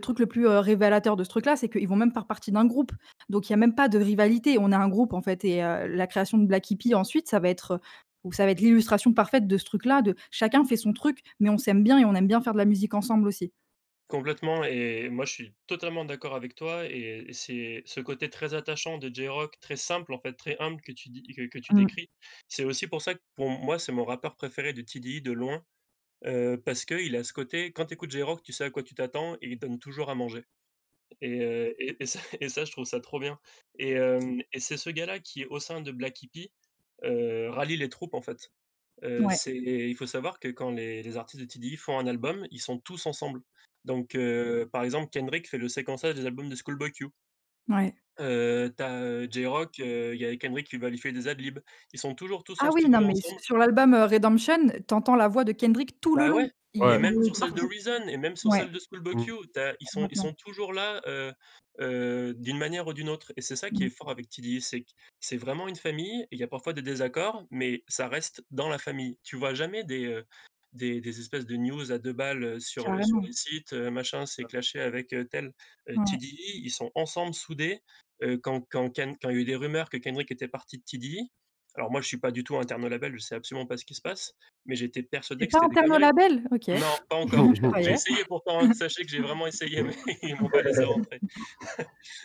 truc 0.00 0.18
le 0.18 0.26
plus, 0.26 0.46
heu, 0.46 0.58
révélateur 0.58 1.16
de 1.16 1.22
ce 1.24 1.28
truc-là, 1.28 1.54
c'est 1.56 1.68
qu'ils 1.68 1.88
vont 1.88 1.96
même 1.96 2.12
faire 2.12 2.26
partie 2.26 2.50
d'un 2.52 2.64
groupe. 2.66 2.92
Donc 3.28 3.48
il 3.48 3.52
y 3.52 3.54
a 3.54 3.56
même 3.56 3.74
pas 3.74 3.88
de 3.88 3.98
rivalité. 3.98 4.58
On 4.58 4.72
est 4.72 4.74
un 4.74 4.88
groupe 4.88 5.12
en 5.14 5.22
fait 5.22 5.44
et 5.44 5.58
la 5.60 6.06
création 6.08 6.38
de 6.38 6.46
Black 6.46 6.70
Hippy 6.70 6.94
ensuite, 6.94 7.28
ça 7.28 7.38
va 7.38 7.48
être, 7.48 7.80
ou 8.24 8.32
ça 8.32 8.44
va 8.46 8.52
être 8.52 8.60
l'illustration 8.60 9.12
parfaite 9.12 9.46
de 9.46 9.58
ce 9.58 9.64
truc-là, 9.64 10.02
de 10.02 10.14
chacun 10.30 10.64
fait 10.64 10.76
son 10.76 10.92
truc, 10.92 11.20
mais 11.40 11.50
on 11.50 11.58
s'aime 11.58 11.82
bien 11.84 11.98
et 11.98 12.04
on 12.04 12.14
aime 12.14 12.26
bien 12.28 12.40
faire 12.40 12.52
de 12.54 12.58
la 12.58 12.64
musique 12.66 12.94
ensemble 12.94 13.26
aussi. 13.28 13.52
Complètement 14.08 14.64
et 14.64 15.10
moi 15.10 15.26
je 15.26 15.32
suis 15.32 15.54
totalement 15.66 16.06
d'accord 16.06 16.34
avec 16.34 16.54
toi 16.54 16.86
et 16.86 17.26
c'est 17.34 17.82
ce 17.84 18.00
côté 18.00 18.30
très 18.30 18.54
attachant 18.54 18.96
de 18.96 19.10
J-Rock, 19.14 19.60
très 19.60 19.76
simple 19.76 20.14
en 20.14 20.18
fait, 20.18 20.32
très 20.32 20.56
humble 20.60 20.80
que 20.80 20.92
tu 20.92 21.10
dis 21.10 21.22
que 21.36 21.42
que 21.46 21.58
tu 21.58 21.74
Mmh. 21.74 21.74
décris. 21.74 22.08
C'est 22.48 22.64
aussi 22.64 22.86
pour 22.86 23.02
ça 23.02 23.14
que 23.14 23.20
pour 23.34 23.50
moi, 23.50 23.78
c'est 23.78 23.92
mon 23.92 24.06
rappeur 24.06 24.34
préféré 24.36 24.72
de 24.72 24.80
TDE 24.80 25.20
de 25.20 25.32
loin, 25.32 25.62
heu, 26.26 26.62
parce 26.64 26.84
qu'il 26.86 27.16
a 27.16 27.24
ce 27.24 27.32
côté, 27.34 27.72
quand 27.72 27.86
tu 27.86 27.94
écoutes 27.94 28.10
J-Rock, 28.12 28.42
tu 28.42 28.52
sais 28.52 28.64
à 28.64 28.70
quoi 28.70 28.82
tu 28.84 28.94
t'attends 28.94 29.36
et 29.36 29.48
il 29.50 29.58
donne 29.58 29.78
toujours 29.80 30.10
à 30.10 30.16
manger 30.16 30.44
et 31.20 31.38
et 31.78 31.96
et 32.02 32.06
ça 32.06 32.20
et 32.40 32.48
ça 32.48 32.64
je 32.64 32.72
trouve 32.72 32.84
ça 32.86 33.00
trop 33.00 33.20
bien 33.20 33.38
et 33.78 33.96
c'est 34.60 34.76
ce 34.76 34.90
gars-là 34.90 35.18
qui, 35.20 35.44
au 35.46 35.58
sein 35.60 35.80
de 35.80 35.92
Black 35.92 36.22
Hippy, 36.22 36.44
heu, 36.44 36.50
rallie 37.02 37.76
les 37.76 37.88
troupes 37.88 38.14
en 38.14 38.22
fait. 38.22 38.52
Ouais. 39.18 39.36
c'est 39.36 39.54
il 39.56 39.94
faut 39.96 40.06
savoir 40.06 40.40
que 40.40 40.48
quand 40.48 40.70
les 40.72 41.02
les 41.02 41.16
artistes 41.16 41.42
de 41.42 41.46
TDE 41.46 41.76
font 41.78 41.98
un 41.98 42.06
album, 42.06 42.46
ils 42.50 42.60
sont 42.60 42.78
tous 42.80 43.06
ensemble. 43.06 43.42
Donc 43.84 44.14
heu, 44.16 44.68
par 44.72 44.84
exemple, 44.84 45.10
Kendrick 45.10 45.48
fait 45.48 45.58
le 45.58 45.68
séquençage 45.68 46.14
des 46.16 46.26
albums 46.26 46.48
de 46.48 46.56
Schoolboy 46.56 46.92
Q. 46.92 47.08
Ouais. 47.68 47.94
Heu, 48.18 48.72
tu 48.76 48.82
as, 48.82 49.28
J-Rock, 49.30 49.78
il 49.78 50.16
y 50.16 50.24
a 50.26 50.36
Kendrick 50.36 50.68
qui 50.68 50.76
va 50.78 50.90
lui 50.90 50.98
faire 50.98 51.12
des 51.12 51.28
ad 51.28 51.40
libs. 51.40 51.60
Ils 51.92 52.00
sont 52.00 52.14
toujours 52.14 52.42
tous 52.44 52.58
Ah 52.60 52.64
en 52.64 52.70
oui, 52.74 52.88
non, 52.88 53.00
studio 53.00 53.06
mais 53.06 53.14
ensemble. 53.14 53.40
sur 53.40 53.56
l'album, 53.56 53.94
heu, 53.94 54.04
Redemption, 54.04 54.68
tu 54.86 54.92
entends 54.94 55.14
la 55.14 55.28
voix 55.28 55.44
de 55.44 55.52
Kendrick 55.52 56.00
tout 56.00 56.16
le 56.16 56.26
Bah, 56.26 56.28
long. 56.28 56.36
ouais 56.36 56.50
Il 56.74 56.90
et 56.90 56.96
Ouais. 56.96 56.98
même 56.98 57.16
sur 57.20 57.36
celle 57.36 57.52
de. 57.54 57.62
Reason 57.62 58.06
et 58.08 58.16
même 58.16 58.36
sur 58.36 58.52
Ouais. 58.52 58.66
celle 58.66 58.70
de 58.72 58.78
Schoolboy 58.78 59.14
Mmh. 59.14 59.24
Q, 59.24 59.32
ils 59.80 59.86
sont 59.88 60.06
ils 60.10 60.16
Complètement. 60.16 60.16
sont 60.16 60.32
toujours 60.34 60.72
là, 60.72 61.00
d'une 61.78 62.58
manière 62.58 62.86
ou 62.86 62.92
d'une 62.92 63.08
autre 63.08 63.32
et 63.36 63.42
c'est 63.42 63.56
ça 63.56 63.70
qui 63.70 63.82
Mmh. 63.82 63.88
est 63.88 63.88
fort 63.90 64.10
avec 64.10 64.28
TDE, 64.30 64.60
c'est 64.60 64.82
que 64.82 64.90
c'est 65.20 65.36
vraiment 65.36 65.68
une 65.68 65.76
famille 65.76 66.22
et 66.24 66.28
il 66.32 66.38
y 66.38 66.42
a 66.42 66.48
parfois 66.48 66.72
des 66.72 66.82
désaccords, 66.82 67.44
mais 67.50 67.82
ça 67.88 68.08
reste 68.08 68.42
dans 68.50 68.68
la 68.68 68.78
famille. 68.78 69.18
Tu 69.24 69.36
vois 69.36 69.54
jamais 69.54 69.84
des, 69.84 70.22
des 70.72 71.00
des 71.00 71.20
espèces 71.20 71.46
de 71.46 71.56
news 71.56 71.92
à 71.92 71.98
2 71.98 72.12
balles, 72.12 72.60
sur, 72.60 72.90
heu, 72.92 73.02
sur 73.02 73.18
Carrément. 73.18 73.28
les 73.28 73.32
sites, 73.32 73.72
machin 73.74 74.24
s'est 74.26 74.46
clashé 74.46 74.80
avec, 74.80 75.08
tel. 75.30 75.52
Ouais. 75.94 76.04
TDE, 76.04 76.60
ils 76.64 76.70
sont 76.70 76.90
ensemble 76.94 77.34
soudés. 77.34 77.80
Quand 78.42 78.62
quand 78.70 78.90
Ken 78.90 79.16
quand 79.20 79.30
il 79.30 79.34
y 79.36 79.38
a 79.38 79.40
eu 79.42 79.44
des 79.44 79.56
rumeurs 79.56 79.90
que 79.90 79.96
Kendrick 79.98 80.30
était 80.32 80.48
parti 80.48 80.78
de 80.78 80.82
TDE, 80.84 81.20
alors 81.76 81.90
moi 81.90 82.00
je 82.00 82.08
suis 82.08 82.18
pas 82.18 82.30
du 82.32 82.44
tout 82.44 82.56
interne 82.58 82.84
au 82.84 82.88
label, 82.88 83.12
je 83.14 83.18
sais 83.20 83.34
absolument 83.36 83.66
pas 83.66 83.76
ce 83.76 83.84
qui 83.84 83.94
se 83.94 84.02
passe, 84.02 84.34
mais 84.66 84.76
j'étais 84.76 85.02
persuadé 85.04 85.46
que 85.48 85.52
pas 85.52 85.60
c'était 85.60 85.76
des 85.76 85.78
interne 85.78 85.92
au 85.92 85.98
label? 85.98 86.46
OK. 86.52 86.70
Non, 86.72 86.98
pas 87.08 87.16
encore. 87.16 87.54
J'ai 87.80 87.92
essayé 87.92 88.24
pourtant, 88.26 88.60
hein, 88.62 88.68
sachez 88.74 89.04
que 89.04 89.10
j'ai 89.10 89.20
vraiment 89.20 89.46
essayé, 89.46 89.82
mais 89.84 89.96
ils 90.22 90.36
m'ont 90.40 90.50
pas 90.50 90.62
laissé 90.62 90.84
rentrer. 90.84 91.20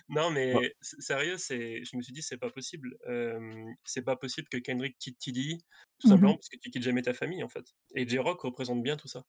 Non, 0.09 0.31
Ouais. 0.51 0.63
mais 0.63 0.75
s 0.81 0.95
sérieux, 0.99 1.37
c'est 1.37 1.83
je 1.85 1.97
me 1.97 2.01
suis 2.01 2.13
dit: 2.13 2.21
«C'est 2.23 2.37
pas 2.37 2.51
possible, 2.51 2.97
hem, 3.07 3.73
c'est 3.85 4.03
pas 4.03 4.15
possible 4.17 4.47
que 4.49 4.57
Kendrick 4.57 4.97
quitte 4.99 5.19
TDE», 5.19 5.57
tout 5.99 6.05
Mmh 6.05 6.21
mh. 6.23 6.33
simplement 6.33 6.35
parce 6.37 6.49
que 6.49 6.57
tu 6.57 6.69
quittes 6.71 6.83
jamais 6.83 7.01
ta 7.03 7.13
famille, 7.13 7.43
en 7.43 7.49
fait 7.49 7.65
et 7.95 8.07
J-Rock 8.07 8.41
représente 8.41 8.83
bien 8.83 8.97
tout 8.97 9.07
ça. 9.07 9.23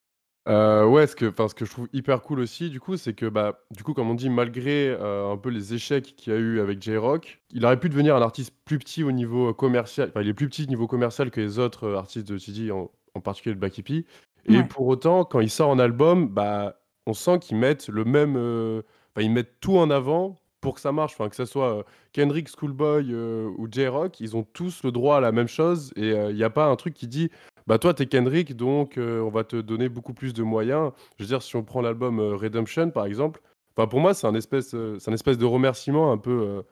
Heu, 0.46 0.84
ouais, 0.86 1.06
ce 1.06 1.16
que 1.16 1.26
enfin, 1.30 1.48
ce 1.48 1.54
que 1.54 1.64
je 1.64 1.70
trouve 1.70 1.88
hyper 1.94 2.20
cool 2.22 2.40
aussi, 2.40 2.68
du 2.68 2.78
coup, 2.78 2.96
c'est 2.98 3.14
que, 3.14 3.24
bah, 3.26 3.60
du 3.70 3.82
coup, 3.82 3.94
comme 3.94 4.10
on 4.10 4.14
dit, 4.14 4.28
malgré, 4.28 4.88
heu, 4.90 5.24
un 5.30 5.38
peu 5.38 5.48
les 5.48 5.72
échecs 5.72 6.14
qu'il 6.16 6.32
y 6.34 6.36
a 6.36 6.38
eu 6.38 6.60
avec 6.60 6.82
J-Rock, 6.82 7.40
il 7.50 7.64
aurait 7.64 7.80
pu 7.80 7.88
devenir 7.88 8.14
un 8.14 8.20
artiste 8.22 8.52
plus 8.66 8.78
petit 8.78 9.02
au 9.04 9.12
niveau, 9.12 9.48
heu, 9.50 9.52
commercial. 9.54 10.08
Enfin, 10.10 10.20
il 10.20 10.28
est 10.28 10.34
plus 10.34 10.48
petit 10.48 10.66
niveau 10.68 10.86
commercial 10.86 11.30
que 11.30 11.40
les 11.40 11.58
autres, 11.58 11.86
heu, 11.86 11.96
artistes 11.96 12.28
de 12.28 12.36
TDE, 12.38 12.70
en 12.72 12.90
en 13.16 13.20
particulier 13.20 13.54
de 13.54 13.60
Black 13.60 13.78
Hippy 13.78 14.04
et 14.44 14.64
Ouais. 14.64 14.64
pour 14.64 14.88
autant, 14.88 15.24
quand 15.24 15.38
il 15.38 15.48
sort 15.48 15.70
un 15.70 15.78
album, 15.78 16.26
bah, 16.28 16.80
on 17.06 17.12
sent 17.14 17.38
qu'ils 17.38 17.56
mettent 17.56 17.86
le 17.88 18.04
même, 18.04 18.36
heu, 18.36 18.82
enfin, 19.14 19.24
ils 19.24 19.30
mettent 19.30 19.60
tout 19.60 19.76
en 19.78 19.88
avant 19.88 20.40
pour 20.60 20.74
que 20.74 20.80
ça 20.80 20.90
marche. 20.90 21.12
Enfin, 21.14 21.28
que 21.28 21.36
ça 21.36 21.46
soit, 21.46 21.78
heu, 21.78 21.84
Kendrick, 22.12 22.48
Schoolboy, 22.48 23.12
heu, 23.12 23.46
ou 23.56 23.68
J-Rock, 23.70 24.18
ils 24.20 24.36
ont 24.36 24.42
tous 24.42 24.82
le 24.82 24.90
droit 24.90 25.18
à 25.18 25.20
la 25.20 25.30
même 25.30 25.46
chose 25.46 25.92
et 25.96 26.10
heu, 26.10 26.30
il 26.30 26.36
y 26.36 26.42
a 26.44 26.50
pas 26.50 26.66
un 26.66 26.74
truc 26.76 26.92
qui 26.94 27.06
dit: 27.06 27.30
«Bah, 27.66 27.78
toi, 27.78 27.94
tu 27.94 28.02
es 28.02 28.06
Kendrick, 28.06 28.56
donc 28.56 28.98
heu, 28.98 29.22
on 29.22 29.30
va 29.30 29.42
te 29.42 29.56
donner 29.56 29.88
beaucoup 29.88 30.12
plus 30.12 30.34
de 30.34 30.42
moyens». 30.42 30.92
Je 31.18 31.24
veux 31.24 31.28
dire, 31.28 31.40
si 31.42 31.56
on 31.56 31.64
prend 31.64 31.80
l'album, 31.80 32.20
heu, 32.20 32.34
Redemption, 32.34 32.90
par 32.90 33.06
exemple, 33.06 33.40
enfin, 33.74 33.88
pour 33.88 34.00
moi, 34.00 34.12
c'est 34.12 34.26
un 34.26 34.34
espèce, 34.34 34.74
heu, 34.74 34.98
c'est 34.98 35.10
un 35.10 35.14
espèce 35.14 35.38
de 35.38 35.46
remerciement 35.46 36.12
un 36.12 36.18
peu, 36.18 36.30
heu, 36.32 36.64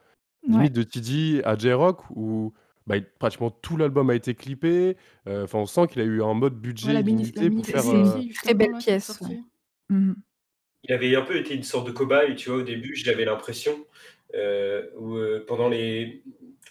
Ouais. 0.47 0.67
limite 0.67 0.73
de 0.73 0.83
TDE 0.83 1.41
à 1.45 1.57
J-Rock 1.57 2.01
où, 2.11 2.53
bah, 2.87 2.97
il 2.97 3.05
pratiquement 3.19 3.51
tout 3.51 3.77
l'album 3.77 4.09
a 4.11 4.15
été 4.15 4.35
clippé. 4.35 4.97
Heu, 5.27 5.43
enfin, 5.45 5.59
on 5.59 5.67
sent 5.67 5.87
qu'il 5.87 6.01
a 6.01 6.05
eu 6.05 6.23
un 6.23 6.33
mode 6.35 6.55
Ouais, 6.81 6.91
budget 6.91 6.93
la 6.93 7.01
mini 7.01 7.31
la 7.35 7.43
illimité 7.43 7.51
pour 7.51 7.65
mini 7.65 7.67
C'est 7.67 7.71
faire, 7.71 7.85
c'est 7.85 7.95
série 7.97 8.01
une 8.01 8.13
heu 8.19 8.25
très 8.33 8.53
justement 8.53 8.53
belle 8.53 8.75
là 8.75 8.83
qui 8.83 8.97
est 8.97 8.99
pièce, 8.99 9.15
ouais. 9.21 9.29
sortie. 9.29 9.43
Mmh 9.89 10.09
mh. 10.11 10.15
Il 10.85 10.91
avait 10.93 11.15
un 11.15 11.21
peu 11.21 11.37
été 11.37 11.55
une 11.55 11.63
sorte 11.63 11.87
de 11.87 11.91
cobaye, 11.93 12.35
tu 12.35 12.49
vois? 12.49 12.59
Au 12.59 12.61
début, 12.63 12.93
j'avais 12.95 13.23
l'impression, 13.25 13.85
heu, 14.35 14.91
où, 14.97 15.15
heu, 15.17 15.45
pendant 15.47 15.69
les 15.69 16.23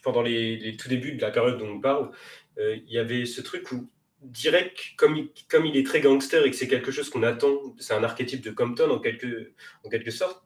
pendant 0.03 0.21
les 0.23 0.57
les 0.59 0.77
tout 0.77 0.89
débuts 0.89 1.13
de 1.15 1.23
la 1.23 1.31
période 1.31 1.59
dont 1.59 1.69
on 1.71 1.81
parle, 1.81 2.11
heu, 2.59 2.77
il 2.77 2.93
y 2.93 2.99
avait 2.99 3.25
ce 3.25 3.41
truc 3.41 3.71
où 3.73 3.89
direct, 4.23 4.95
comme 4.97 5.17
il 5.17 5.31
comme 5.49 5.67
il 5.67 5.77
est 5.77 5.87
très 5.87 6.01
gangster 6.01 6.45
et 6.47 6.51
que 6.51 6.57
c'est 6.57 6.69
quelque 6.69 6.91
chose 6.93 7.11
qu'on 7.11 7.23
attend, 7.23 7.53
c'est 7.79 7.95
un 7.95 8.05
archétype 8.05 8.43
de 8.43 8.51
Compton 8.51 8.91
en 8.91 8.99
quelque 9.01 9.53
en 9.85 9.89
quelque 9.91 10.11
sorte, 10.11 10.43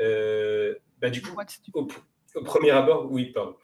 heu, 0.00 0.78
bah, 1.00 1.10
du 1.10 1.22
coup, 1.22 1.36
au 2.34 2.42
premier 2.44 2.70
abord 2.70 3.10
oui, 3.10 3.26
pardon. 3.32 3.56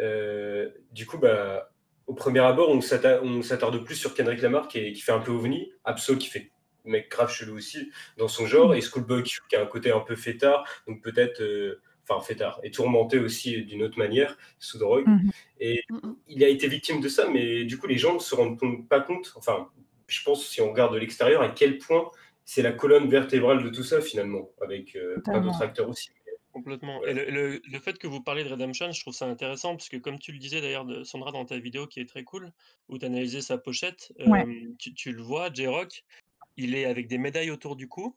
Heu, 0.00 0.72
du 0.92 1.06
coup, 1.06 1.18
bah, 1.18 1.70
au 2.06 2.14
premier 2.14 2.40
abord, 2.40 2.70
on 2.70 2.80
s'atta 2.80 3.20
on 3.22 3.42
s'attarde 3.42 3.84
plus 3.84 3.96
sur 3.96 4.14
Kendrick 4.14 4.42
Lamar 4.42 4.68
qui 4.68 4.78
est 4.78 4.92
qui 4.92 5.00
fait 5.02 5.12
un 5.12 5.20
peu 5.20 5.32
ovni, 5.32 5.72
Ab-Soul 5.84 6.18
qui 6.18 6.28
fait 6.28 6.50
mec 6.84 7.10
grave 7.10 7.30
chelou 7.30 7.56
aussi 7.56 7.90
dans 8.16 8.28
son 8.28 8.46
genre 8.46 8.70
Mmh. 8.70 8.76
et 8.76 8.80
Schoolboy 8.80 9.22
Q 9.22 9.40
qui 9.50 9.56
a 9.56 9.62
un 9.62 9.66
côté 9.66 9.90
un 9.92 10.00
peu 10.00 10.16
fêtard, 10.16 10.64
donc 10.86 11.02
peut-être, 11.02 11.40
heu, 11.42 11.80
enfin 12.08 12.20
fêtard 12.24 12.60
et 12.62 12.70
tourmenté 12.70 13.18
aussi 13.18 13.62
d'une 13.64 13.82
autre 13.82 13.98
manière, 13.98 14.36
sous 14.58 14.78
drogue 14.78 15.06
Mmh 15.06 15.14
mh. 15.24 15.30
et 15.60 15.82
Mmh 15.90 16.00
mh. 16.04 16.18
il 16.28 16.44
a 16.44 16.48
été 16.48 16.68
victime 16.68 17.00
de 17.00 17.08
ça, 17.08 17.28
mais 17.30 17.64
du 17.64 17.78
coup, 17.78 17.86
les 17.86 17.98
gens 17.98 18.14
ne 18.14 18.18
se 18.20 18.34
rendent 18.34 18.58
pas 18.88 19.00
compte, 19.00 19.32
enfin, 19.36 19.70
je 20.08 20.22
pense 20.22 20.46
si 20.46 20.60
on 20.60 20.70
regarde 20.70 20.94
de 20.94 20.98
l'extérieur, 20.98 21.42
à 21.42 21.48
quel 21.50 21.78
point 21.78 22.10
c'est 22.44 22.62
la 22.62 22.72
colonne 22.72 23.08
vertébrale 23.10 23.62
de 23.64 23.70
tout 23.70 23.84
ça 23.84 24.00
finalement, 24.02 24.50
avec, 24.62 24.96
heu, 24.96 25.24
plein 25.28 25.40
d'autres 25.40 25.62
acteurs 25.62 25.88
aussi, 25.88 26.10
Complètement 26.52 27.04
et 27.04 27.14
le 27.14 27.30
le 27.30 27.60
le 27.64 27.78
fait 27.80 27.98
que 27.98 28.06
vous 28.06 28.22
parliez 28.22 28.44
de 28.44 28.48
Redemption, 28.50 28.90
je 28.92 29.00
trouve 29.00 29.14
ça 29.14 29.26
intéressant 29.26 29.76
parce 29.76 29.88
que 29.90 29.98
comme 29.98 30.18
tu 30.18 30.32
le 30.32 30.38
disais 30.38 30.60
d'ailleurs 30.62 30.86
Sandra 31.06 31.30
dans 31.32 31.44
ta 31.44 31.58
vidéo 31.58 31.86
qui 31.86 32.00
est 32.00 32.08
très 32.08 32.24
cool, 32.24 32.52
où 32.88 32.98
tu 32.98 33.06
analysais 33.06 33.42
sa 33.42 33.58
pochette, 33.58 34.12
Ouais. 34.24 34.44
hem, 34.44 34.76
tu 34.78 34.94
tu 34.94 35.12
le 35.12 35.22
vois, 35.22 35.52
J-Rock, 35.52 36.04
il 36.56 36.74
est 36.76 36.86
avec 36.86 37.08
des 37.08 37.18
médailles 37.18 37.50
autour 37.52 37.76
du 37.76 37.88
cou, 37.88 38.16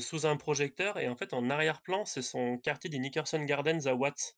sous 0.00 0.26
un 0.26 0.36
projecteur 0.36 0.98
et 0.98 1.08
en 1.08 1.16
fait, 1.16 1.32
en 1.34 1.50
arrière-plan, 1.50 2.04
c'est 2.04 2.22
son 2.22 2.58
quartier 2.58 2.90
des 2.90 2.98
Nickerson 2.98 3.42
Gardens 3.44 3.86
à 3.86 3.94
Watts 3.94 4.34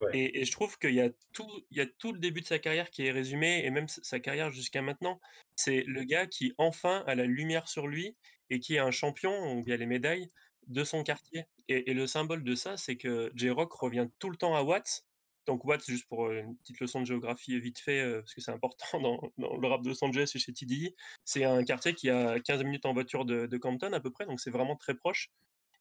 Ouais. 0.00 0.12
et 0.12 0.40
et 0.40 0.44
je 0.44 0.52
trouve 0.52 0.78
qu'il 0.78 0.94
y 0.94 1.00
a 1.00 1.10
tout 1.32 1.48
il 1.70 1.78
y 1.78 1.80
a 1.80 1.86
tout 1.86 2.12
le 2.12 2.18
début 2.20 2.40
de 2.42 2.46
sa 2.46 2.58
carrière 2.58 2.90
qui 2.90 3.06
est 3.06 3.12
résumé 3.12 3.64
et 3.64 3.70
même 3.70 3.88
sa 3.88 4.20
carrière 4.20 4.50
jusqu'à 4.52 4.82
maintenant. 4.82 5.20
C'est 5.56 5.82
le 5.86 6.04
gars 6.04 6.26
qui 6.26 6.52
enfin 6.58 7.04
a 7.06 7.14
la 7.14 7.24
lumière 7.26 7.68
sur 7.68 7.88
lui 7.88 8.16
et 8.50 8.60
qui 8.60 8.74
est 8.76 8.78
un 8.78 8.90
champion, 8.92 9.62
via 9.62 9.76
les 9.76 9.86
médailles, 9.86 10.28
de 10.68 10.84
son 10.84 11.02
quartier 11.04 11.44
et 11.68 11.90
et 11.90 11.94
le 11.94 12.06
symbole 12.06 12.44
de 12.44 12.54
ça, 12.54 12.76
c'est 12.76 12.96
que 12.96 13.32
J-Rock 13.36 13.72
revient 13.74 14.08
tout 14.20 14.30
le 14.30 14.36
temps 14.36 14.54
à 14.56 14.62
Watts. 14.62 15.05
Donc 15.46 15.64
Watts, 15.64 15.84
juste 15.86 16.06
pour, 16.08 16.26
heu, 16.28 16.38
une 16.40 16.56
petite 16.58 16.80
leçon 16.80 17.00
de 17.00 17.06
géographie 17.06 17.58
vite 17.60 17.78
fait, 17.78 18.02
heu, 18.04 18.20
parce 18.22 18.34
que 18.34 18.40
c'est 18.40 18.50
important 18.52 18.86
dans 19.00 19.20
dans 19.38 19.56
le 19.56 19.68
rap 19.68 19.82
de 19.82 19.88
Los 19.90 20.04
Angeles 20.04 20.32
et 20.34 20.38
chez 20.38 20.52
TDE. 20.52 20.94
C'est 21.24 21.44
un 21.44 21.64
quartier 21.64 21.94
qui 21.94 22.10
à 22.10 22.40
15 22.40 22.62
minutes 22.64 22.86
en 22.86 22.92
voiture 22.94 23.24
de 23.24 23.46
de 23.46 23.56
Compton 23.58 23.92
à 23.92 24.00
peu 24.00 24.10
près, 24.10 24.26
donc 24.26 24.40
c'est 24.40 24.50
vraiment 24.50 24.76
très 24.76 24.94
proche 24.96 25.28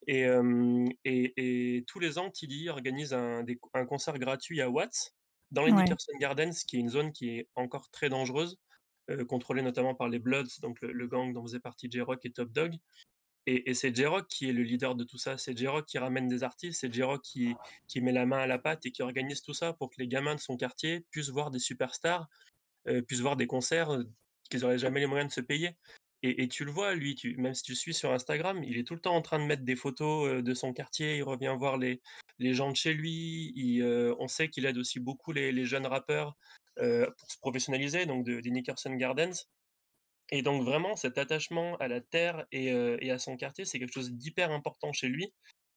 et 0.07 0.21
hem 0.21 0.87
et 1.05 1.77
et 1.77 1.83
tous 1.85 1.99
les 1.99 2.17
ans, 2.19 2.29
TDE 2.31 2.69
organise 2.69 3.13
un 3.13 3.43
des 3.43 3.57
co 3.57 3.69
un 3.73 3.85
concert 3.85 4.17
gratuit 4.19 4.61
à 4.61 4.69
Watts, 4.69 5.13
dans 5.51 5.65
les 5.65 5.71
Ouais. 5.71 5.95
Nickerson 5.95 6.13
Gardens, 6.19 6.53
qui 6.67 6.77
est 6.77 6.79
une 6.79 6.89
zone 6.89 7.11
qui 7.13 7.29
est 7.39 7.49
encore 7.55 7.89
très 7.91 8.09
dangereuse, 8.09 8.57
heu, 9.11 9.25
contrôlée 9.25 9.61
notamment 9.63 9.95
par 9.95 10.09
les 10.09 10.19
Bloods, 10.19 10.59
donc 10.61 10.81
le 10.81 10.91
le 10.93 11.07
gang 11.07 11.33
dont 11.33 11.43
faisait 11.43 11.59
partie 11.61 11.89
J-Rock 11.91 12.25
et 12.25 12.31
Top 12.33 12.51
Dawg 12.51 12.75
et 13.47 13.69
et 13.69 13.73
c'est 13.73 13.95
J-Rock 13.95 14.27
qui 14.27 14.49
est 14.49 14.53
le 14.53 14.63
leader 14.63 14.95
de 14.95 15.03
tout 15.03 15.17
ça. 15.17 15.37
C'est 15.37 15.57
J-Rock 15.57 15.85
qui 15.85 15.97
ramène 15.97 16.27
des 16.27 16.43
artistes, 16.43 16.81
c'est 16.81 16.93
J-Rock 16.93 17.21
qui 17.23 17.53
qui 17.87 18.01
met 18.01 18.11
la 18.11 18.25
main 18.25 18.39
à 18.39 18.47
la 18.47 18.59
pâte 18.59 18.85
et 18.85 18.91
qui 18.91 19.01
organise 19.03 19.41
tout 19.41 19.53
ça 19.53 19.73
pour 19.73 19.89
que 19.89 19.95
les 19.99 20.07
gamins 20.07 20.35
de 20.35 20.39
son 20.39 20.57
quartier 20.57 21.05
puissent 21.11 21.29
voir 21.29 21.51
des 21.51 21.59
superstars, 21.59 22.27
heu, 22.87 23.01
puissent 23.03 23.21
voir 23.21 23.35
des 23.37 23.47
concerts, 23.47 23.93
heu, 23.93 24.09
qu'ils 24.49 24.65
auraient 24.65 24.77
jamais 24.79 24.99
les 25.01 25.07
moyens 25.07 25.29
de 25.29 25.33
se 25.35 25.41
payer 25.41 25.71
et 26.23 26.43
et 26.43 26.47
tu 26.47 26.65
le 26.65 26.71
vois 26.71 26.95
lui, 26.95 27.15
tu 27.15 27.35
même 27.37 27.53
si 27.53 27.63
tu 27.63 27.71
le 27.73 27.77
suis 27.77 27.93
sur 27.93 28.11
Instagram, 28.11 28.63
il 28.63 28.77
est 28.77 28.83
tout 28.87 28.95
le 28.95 29.01
temps 29.01 29.15
en 29.15 29.21
train 29.21 29.39
de 29.39 29.45
mettre 29.45 29.63
des 29.63 29.75
photos, 29.75 30.29
heu, 30.29 30.41
de 30.43 30.53
son 30.53 30.73
quartier. 30.73 31.17
Il 31.17 31.23
revient 31.23 31.55
voir 31.57 31.77
les 31.77 32.01
les 32.39 32.53
gens 32.53 32.71
de 32.71 32.75
chez 32.75 32.93
lui. 32.93 33.53
Il, 33.55 33.83
on 34.19 34.27
sait 34.27 34.49
qu'il 34.49 34.65
aide 34.65 34.77
aussi 34.77 34.99
beaucoup 34.99 35.31
les 35.33 35.51
les 35.51 35.65
jeunes 35.65 35.85
rappeurs, 35.87 36.35
pour 36.75 37.31
se 37.31 37.37
professionnaliser, 37.39 38.05
donc 38.05 38.25
de 38.25 38.41
des 38.41 38.51
Nickerson 38.51 38.93
Gardens 38.95 39.33
et 40.31 40.41
donc 40.41 40.63
vraiment 40.63 40.95
cet 40.95 41.17
attachement 41.17 41.77
à 41.77 41.87
la 41.87 42.01
terre 42.01 42.45
et 42.51 43.11
à 43.11 43.19
son 43.19 43.37
quartier, 43.37 43.65
c'est 43.65 43.79
quelque 43.79 43.93
chose 43.93 44.11
d'hyper 44.11 44.51
important 44.51 44.93
chez 44.93 45.07
lui 45.07 45.33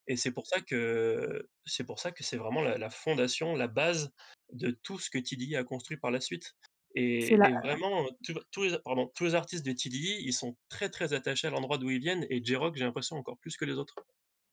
et 0.06 0.16
c'est 0.16 0.32
pour 0.32 0.46
ça 0.46 0.60
que 0.60 1.48
c'est 1.66 1.84
pour 1.84 1.98
ça 2.00 2.12
que 2.12 2.24
c'est 2.24 2.38
vraiment 2.38 2.62
la 2.62 2.78
la 2.78 2.90
fondation, 2.90 3.54
la 3.56 3.68
base 3.68 4.10
de 4.52 4.70
tout 4.82 4.98
ce 4.98 5.10
que 5.10 5.18
TDE 5.18 5.54
a 5.56 5.64
construit 5.64 5.98
par 5.98 6.10
la 6.10 6.20
suite 6.20 6.54
et 6.94 7.36
vraiment, 7.62 8.08
tous 8.50 8.62
les 8.62 8.78
pardon, 8.80 9.10
tous 9.14 9.24
les 9.24 9.34
artistes 9.34 9.64
de 9.64 9.72
TDE, 9.72 10.20
ils 10.22 10.32
sont 10.32 10.56
très, 10.68 10.88
très 10.88 11.12
attachés 11.12 11.46
à 11.46 11.50
l'endroit 11.50 11.78
d'où 11.78 11.90
ils 11.90 12.00
viennent 12.00 12.26
et 12.30 12.42
J-Rock, 12.42 12.76
j'ai 12.76 12.84
l'impression 12.84 13.16
encore 13.16 13.38
plus 13.38 13.56
que 13.56 13.64
les 13.64 13.74
autres. 13.74 13.94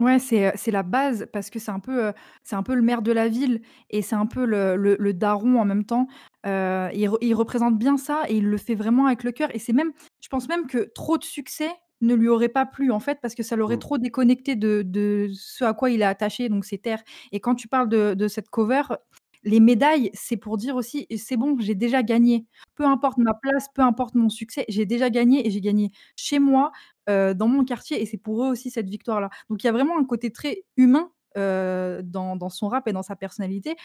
Ouais, 0.02 0.20
c'est, 0.20 0.48
heu, 0.50 0.52
c'est 0.56 0.72
la 0.72 0.84
base 0.84 1.26
parce 1.32 1.50
que 1.50 1.58
c'est 1.58 1.72
un 1.72 1.80
peu, 1.80 2.08
heu, 2.10 2.14
c'est 2.44 2.58
un 2.58 2.64
peu 2.64 2.76
le 2.76 2.82
maire 2.82 3.02
de 3.02 3.14
la 3.14 3.30
ville 3.30 3.62
et 3.90 4.02
c'est 4.02 4.16
un 4.16 4.26
peu 4.26 4.46
le 4.46 4.76
le 4.76 4.98
le 5.00 5.14
daron 5.14 5.58
en 5.60 5.64
même 5.66 5.86
temps. 5.86 6.08
Heu, 6.46 6.90
il 6.94 7.08
re 7.08 7.18
il 7.22 7.34
représente 7.34 7.78
bien 7.78 7.96
ça 7.98 8.24
et 8.28 8.36
il 8.38 8.46
le 8.46 8.58
fait 8.58 8.76
vraiment 8.76 9.06
avec 9.06 9.24
le 9.24 9.32
cœur 9.32 9.50
et 9.56 9.60
c'est 9.60 9.72
même 9.72 9.94
je 10.22 10.28
pense 10.28 10.50
même 10.50 10.68
que 10.68 10.80
trop 10.94 11.18
de 11.18 11.24
succès 11.24 11.70
ne 12.02 12.14
lui 12.14 12.28
aurait 12.28 12.50
pas 12.50 12.66
plu, 12.66 12.92
en 12.92 13.00
fait, 13.00 13.20
parce 13.22 13.36
que 13.36 13.42
ça 13.44 13.56
l'aurait 13.56 13.78
Mmh. 13.78 13.78
trop 13.78 13.98
déconnecté 13.98 14.58
de 14.58 14.82
de 14.86 15.30
ce 15.34 15.64
à 15.64 15.74
quoi 15.74 15.90
il 15.90 16.02
est 16.02 16.06
attaché, 16.06 16.50
donc 16.50 16.66
ses 16.66 16.78
terres 16.78 17.02
et 17.32 17.40
quand 17.40 17.56
tu 17.56 17.70
parles 17.70 17.88
de 17.88 18.16
de 18.16 18.28
cette 18.28 18.50
cover, 18.50 18.82
les 19.46 19.60
médailles, 19.62 20.12
c'est 20.14 20.38
pour 20.38 20.58
dire 20.58 20.76
aussi: 20.76 21.08
«C'est 21.18 21.38
bon, 21.38 21.58
j'ai 21.60 21.76
déjà 21.76 22.04
gagné. 22.04 22.46
Peu 22.76 22.86
importe 22.86 23.18
ma 23.20 23.34
place, 23.36 23.68
peu 23.74 23.82
importe 23.84 24.16
mon 24.16 24.30
succès, 24.30 24.66
j'ai 24.70 24.86
déjà 24.86 25.10
gagné 25.10 25.48
et 25.48 25.52
j'ai 25.52 25.62
gagné 25.62 25.92
chez 26.18 26.40
moi, 26.40 26.72
heu, 27.10 27.34
dans 27.36 27.48
mon 27.48 27.64
quartier» 27.66 28.02
et 28.02 28.06
c'est 28.06 28.18
pour 28.18 28.44
eux 28.44 28.50
aussi 28.50 28.72
cette 28.72 28.90
victoire-là. 28.90 29.30
Donc 29.50 29.64
il 29.64 29.68
y 29.68 29.70
a 29.70 29.74
vraiment 29.74 29.98
un 30.00 30.06
côté 30.06 30.32
très 30.32 30.64
humain, 30.78 31.12
heu, 31.38 32.02
dans 32.04 32.36
dans 32.36 32.50
son 32.50 32.68
rap 32.70 32.88
et 32.88 32.94
dans 32.94 33.04
sa 33.04 33.16
personnalité 33.16 33.76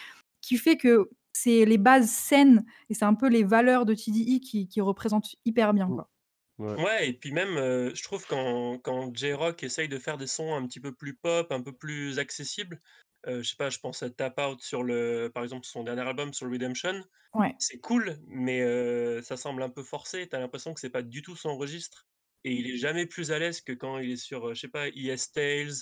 qui 0.41 0.57
fait 0.59 0.77
que 0.77 1.11
c'est 1.33 1.65
les 1.65 1.79
bases 1.79 2.11
saines 2.11 2.65
et 2.89 2.95
c'est 2.95 3.05
un 3.05 3.15
peu 3.15 3.29
les 3.29 3.45
valeurs 3.45 3.87
de 3.87 3.95
TDE 3.95 4.41
qui 4.41 4.69
qui 4.69 4.81
représentent 4.81 5.37
hyper 5.45 5.75
bien, 5.75 5.89
Mmh. 5.89 5.97
quoi. 5.97 6.09
Ouais. 6.59 6.79
Ouais 6.79 7.09
et 7.11 7.15
puis 7.15 7.33
même, 7.33 7.57
heu, 7.59 7.95
je 7.95 8.03
trouve 8.05 8.27
quand 8.27 8.79
quand 8.81 9.15
J-Rock 9.17 9.63
essaye 9.65 9.89
de 9.89 9.99
faire 9.99 10.19
des 10.19 10.27
sons 10.29 10.55
un 10.55 10.67
petit 10.67 10.81
peu 10.81 10.95
plus 10.95 11.17
pop, 11.17 11.53
un 11.53 11.63
peu 11.63 11.73
plus 11.77 12.19
accessibles, 12.19 12.81
Je 13.27 13.43
sais 13.43 13.57
pas, 13.57 13.71
je 13.71 13.79
pense 13.79 14.03
à 14.03 14.11
Tap 14.11 14.39
Out 14.41 14.61
sur 14.63 14.83
le 14.83 15.31
par 15.35 15.43
exemple, 15.45 15.67
son 15.67 15.85
dernier 15.85 16.03
album 16.03 16.33
sur 16.35 16.51
Redemption. 16.51 17.03
Ouais. 17.35 17.55
C'est 17.59 17.79
cool, 17.81 18.19
mais 18.27 18.63
ça 19.23 19.37
semble 19.37 19.63
un 19.63 19.71
peu 19.71 19.83
forcé. 19.83 20.29
Tu 20.29 20.37
as 20.37 20.41
l'impression 20.41 20.75
que 20.75 20.81
c'est 20.81 20.91
pas 20.91 21.03
du 21.03 21.23
tout 21.23 21.37
son 21.37 21.57
registre 21.59 22.09
et 22.45 22.55
il 22.55 22.71
est 22.71 22.77
jamais 22.79 23.07
plus 23.07 23.33
à 23.33 23.39
l'aise 23.39 23.61
que 23.61 23.73
quand 23.73 23.99
il 23.99 24.13
est 24.13 24.17
sur, 24.17 24.55
je 24.55 24.61
sais 24.61 24.69
pas, 24.69 24.89
ES 24.89 25.33
Tales 25.33 25.73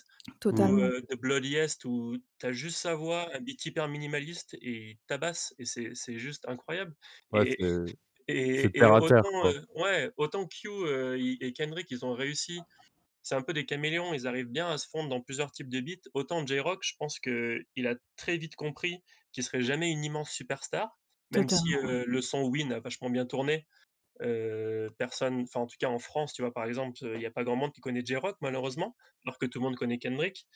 ou 0.51 0.79
Totalement. 0.81 0.81
heu, 0.81 1.03
The 1.09 1.14
Bloodiest 1.16 1.85
où 1.85 2.16
tu 2.40 2.46
as 2.46 2.53
juste 2.53 2.79
sa 2.79 2.94
voix, 2.96 3.29
un 3.35 3.40
beat 3.40 3.64
hyper 3.66 3.88
minimaliste 3.88 4.55
et 4.55 4.90
il 4.92 4.98
tabasse 5.07 5.55
et 5.59 5.64
c'est 5.66 6.18
juste 6.18 6.48
incroyable 6.48 6.94
Ouais, 7.33 7.57
et 8.29 8.68
et 8.74 8.85
autant, 8.98 9.29
ouais, 9.77 10.11
autant 10.16 10.46
Q, 10.46 10.68
et 11.16 11.53
Kendrick, 11.55 11.90
ils 11.90 12.05
ont 12.05 12.12
réussi 12.14 12.66
c'est 13.29 13.35
un 13.35 13.43
peu 13.43 13.53
des 13.53 13.67
caméléons, 13.67 14.14
ils 14.14 14.27
arrivent 14.27 14.49
bien 14.49 14.71
à 14.71 14.79
se 14.79 14.88
fondre 14.88 15.11
dans 15.11 15.21
plusieurs 15.21 15.53
types 15.53 15.69
de 15.69 15.81
beats. 15.81 16.09
Autant 16.14 16.47
J-Rock, 16.47 16.81
je 16.83 16.95
pense 16.99 17.21
qu'il 17.21 17.87
a 17.87 17.95
très 18.17 18.38
vite 18.38 18.57
compris 18.57 19.03
qu'il 19.33 19.45
serait 19.45 19.61
jamais 19.61 19.91
une 19.91 20.03
immense 20.03 20.31
superstar, 20.31 20.99
même 21.33 21.47
si, 21.47 21.75
le 21.83 22.21
son 22.23 22.45
Win 22.45 22.73
a 22.73 22.81
vachement 22.81 23.11
bien 23.11 23.27
tourné. 23.27 23.67
Personne 24.97 25.43
enfin, 25.43 25.61
en 25.61 25.67
tout 25.67 25.77
cas 25.79 25.88
en 25.88 25.99
France, 25.99 26.33
tu 26.33 26.41
vois, 26.41 26.55
par 26.55 26.64
exemple, 26.64 26.97
il 27.03 27.21
y 27.21 27.27
a 27.27 27.31
pas 27.31 27.45
grand 27.45 27.57
monde 27.57 27.73
qui 27.75 27.83
connaît 27.83 28.03
J-Rock 28.03 28.38
malheureusement, 28.41 28.97
alors 29.27 29.37
que 29.38 29.45
tout 29.45 29.59
le 29.59 29.64
monde 29.64 29.77
connaît 29.77 29.99
Kendrick. 29.99 30.47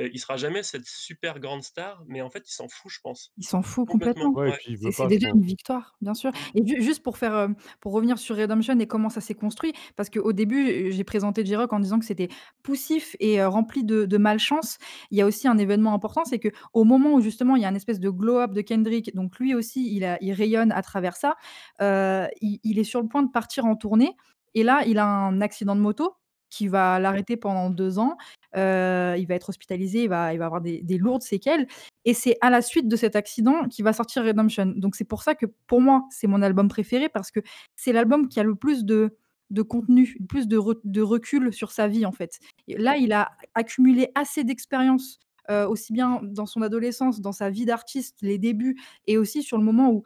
Heu, 0.00 0.10
il 0.12 0.18
sera 0.20 0.36
jamais 0.36 0.62
cette 0.62 0.86
super 0.86 1.40
grande 1.40 1.62
star, 1.64 2.04
mais 2.08 2.22
en 2.22 2.30
fait, 2.30 2.48
il 2.48 2.52
s'en 2.52 2.68
fout, 2.68 2.90
je 2.92 3.00
pense. 3.02 3.32
Il 3.38 3.44
s'en 3.46 3.62
fout 3.62 3.88
Complètement, 3.88 4.28
complètement. 4.28 4.34
Ouais 4.34 4.46
et 4.46 4.52
ouais. 4.52 4.58
puis 4.58 4.72
il 4.72 4.78
C'est 4.78 4.90
veut 4.90 4.92
c'est 4.92 5.06
pas, 5.06 5.08
je 5.10 5.16
déjà 5.16 5.28
une 5.30 5.40
victoire, 5.40 5.96
bien 6.02 6.12
sûr 6.14 6.30
Mmh. 6.34 6.50
et 6.54 6.66
ju 6.66 6.82
juste 6.82 7.02
pour 7.02 7.16
faire, 7.16 7.48
pour 7.80 7.92
revenir 7.92 8.18
sur 8.18 8.36
Redemption 8.36 8.78
et 8.78 8.86
comment 8.86 9.08
ça 9.08 9.20
s'est 9.22 9.34
construit, 9.34 9.72
parce 9.96 10.10
qu'au 10.10 10.32
début, 10.34 10.68
heu, 10.88 10.90
j'ai 10.90 11.04
présenté 11.04 11.44
J-Rock 11.46 11.72
en 11.72 11.80
disant 11.80 11.98
que 11.98 12.04
c'était 12.04 12.28
poussif 12.62 13.16
et 13.18 13.40
heu, 13.40 13.46
rempli 13.48 13.82
de 13.84 14.04
de 14.04 14.18
malchance. 14.18 14.76
Il 15.10 15.16
y 15.18 15.22
a 15.22 15.26
aussi 15.26 15.48
un 15.48 15.56
événement 15.58 15.94
important, 15.94 16.24
c'est 16.26 16.38
qu'au 16.40 16.84
moment 16.84 17.14
où 17.14 17.20
justement 17.22 17.56
il 17.56 17.62
y 17.62 17.64
a 17.64 17.68
un 17.68 17.74
espèce 17.74 18.00
de 18.00 18.10
glow 18.10 18.38
up 18.40 18.52
de 18.52 18.60
Kendrick, 18.60 19.14
donc 19.14 19.38
lui 19.38 19.54
aussi 19.54 19.94
il 19.96 20.04
a 20.04 20.18
il 20.20 20.32
rayonne 20.32 20.72
à 20.72 20.82
travers 20.82 21.16
ça, 21.16 21.36
il 21.80 22.58
il 22.62 22.78
est 22.78 22.84
sur 22.84 23.00
le 23.02 23.08
point 23.08 23.22
de 23.22 23.30
partir 23.30 23.64
en 23.66 23.76
tournée 23.76 24.16
et 24.54 24.64
là, 24.64 24.82
il 24.86 24.98
a 24.98 25.06
un 25.06 25.40
accident 25.40 25.76
de 25.76 25.80
moto 25.80 26.14
qui 26.50 26.68
va 26.68 26.98
l'arrêter 26.98 27.36
pendant 27.36 27.70
2 27.70 27.98
ans. 27.98 28.16
Il 28.54 29.26
va 29.26 29.34
être 29.34 29.48
hospitalisé, 29.48 30.02
il 30.04 30.08
va 30.08 30.24
avoir 30.26 30.60
des 30.60 30.82
des 30.82 30.98
lourdes 30.98 31.22
séquelles 31.22 31.66
et 32.04 32.14
c'est 32.14 32.36
à 32.40 32.50
la 32.50 32.62
suite 32.62 32.88
de 32.88 32.96
cet 32.96 33.16
accident 33.16 33.68
qu'il 33.68 33.84
va 33.84 33.92
sortir 33.92 34.24
Redemption. 34.24 34.66
Donc 34.76 34.96
c'est 34.96 35.04
pour 35.04 35.22
ça 35.22 35.34
que 35.34 35.46
pour 35.66 35.80
moi, 35.80 36.04
c'est 36.10 36.26
mon 36.26 36.42
album 36.42 36.68
préféré 36.68 37.08
parce 37.08 37.30
que 37.30 37.40
c'est 37.76 37.92
l'album 37.92 38.28
qui 38.28 38.40
a 38.40 38.42
le 38.42 38.54
plus 38.54 38.84
de 38.84 39.16
de 39.50 39.62
contenu, 39.62 40.16
plus 40.28 40.46
de 40.46 40.56
re 40.56 40.76
de 40.84 41.02
recul 41.02 41.52
sur 41.52 41.72
sa 41.72 41.88
vie, 41.88 42.06
en 42.06 42.12
fait. 42.12 42.38
Là, 42.68 42.96
il 42.96 43.12
a 43.12 43.32
accumulé 43.54 44.10
assez 44.14 44.44
d'expérience, 44.44 45.18
aussi 45.48 45.92
bien 45.92 46.20
dans 46.22 46.46
son 46.46 46.62
adolescence, 46.62 47.20
dans 47.20 47.32
sa 47.32 47.50
vie 47.50 47.64
d'artiste, 47.64 48.18
les 48.22 48.38
débuts 48.38 48.76
et 49.08 49.18
aussi 49.18 49.42
sur 49.42 49.58
le 49.58 49.64
moment 49.64 49.90
où, 49.90 50.04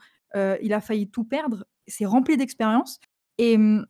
il 0.63 0.73
a 0.73 0.81
failli 0.81 1.09
tout 1.09 1.25
perdre. 1.25 1.65
C'est 1.87 2.07
rempli 2.07 2.37
d'expérience 2.37 2.99
et 3.39 3.59
mmh, 3.59 3.87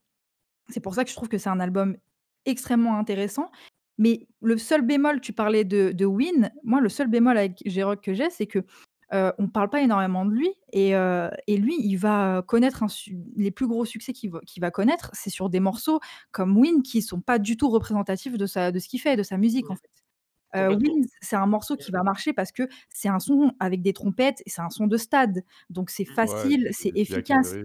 c'est 0.69 0.81
pour 0.81 0.95
ça 0.95 1.05
que 1.05 1.11
je 1.11 1.15
trouve 1.15 1.29
que 1.29 1.39
c'est 1.39 1.49
un 1.51 1.61
album 1.61 1.97
extrêmement 2.47 2.99
intéressant. 2.99 3.51
Mais 3.99 4.27
le 4.43 4.59
seul 4.59 4.83
bémol, 4.83 5.21
tu 5.21 5.33
parlais 5.33 5.65
de 5.65 5.93
de 5.93 6.05
Win, 6.07 6.51
moi 6.65 6.81
le 6.81 6.89
seul 6.89 7.09
bémol 7.09 7.39
avec 7.39 7.63
J-Rock 7.67 8.03
que 8.03 8.15
j'ai, 8.15 8.31
c'est 8.31 8.47
que, 8.47 8.61
heu, 9.15 9.33
on 9.39 9.49
parle 9.49 9.71
pas 9.71 9.83
énormément 9.83 10.25
de 10.27 10.33
lui 10.33 10.51
et 10.73 10.91
et 11.49 11.57
lui, 11.59 11.77
il 11.81 11.97
va 11.97 12.43
connaître 12.47 12.83
un 12.85 12.89
les 13.37 13.51
plus 13.53 13.67
gros 13.69 13.85
succès 13.85 14.13
qu'il 14.13 14.31
va 14.61 14.71
connaître, 14.73 15.11
c'est 15.15 15.31
sur 15.31 15.51
des 15.51 15.61
morceaux 15.61 16.01
comme 16.33 16.57
Win 16.59 16.83
qui 16.83 17.03
sont 17.03 17.21
pas 17.21 17.39
du 17.39 17.57
tout 17.57 17.71
représentatifs 17.71 18.37
de 18.39 18.47
sa 18.47 18.73
de 18.73 18.79
ce 18.81 18.89
qu'il 18.89 19.01
fait, 19.01 19.17
de 19.17 19.23
sa 19.25 19.37
musique, 19.39 19.71
Mmh. 19.71 19.73
en 19.73 19.77
fait. 19.77 19.91
Complètement. 20.57 20.97
Win, 20.97 21.07
c'est 21.23 21.37
un 21.37 21.47
morceau 21.47 21.77
qui 21.77 21.93
va 21.93 22.03
marcher 22.05 22.33
parce 22.35 22.53
que 22.53 22.65
c'est 22.91 23.09
un 23.09 23.21
son 23.21 23.53
avec 23.61 23.83
des 23.83 23.93
trompettes 23.95 24.43
et 24.47 24.51
c'est 24.51 24.63
un 24.63 24.71
son 24.71 24.87
de 24.89 24.97
stade. 24.99 25.45
Donc 25.71 25.91
c'est. 25.91 26.05
Ouais 26.09 26.15
facile, 26.17 26.69
c'est 26.73 26.93
efficace. 26.97 27.59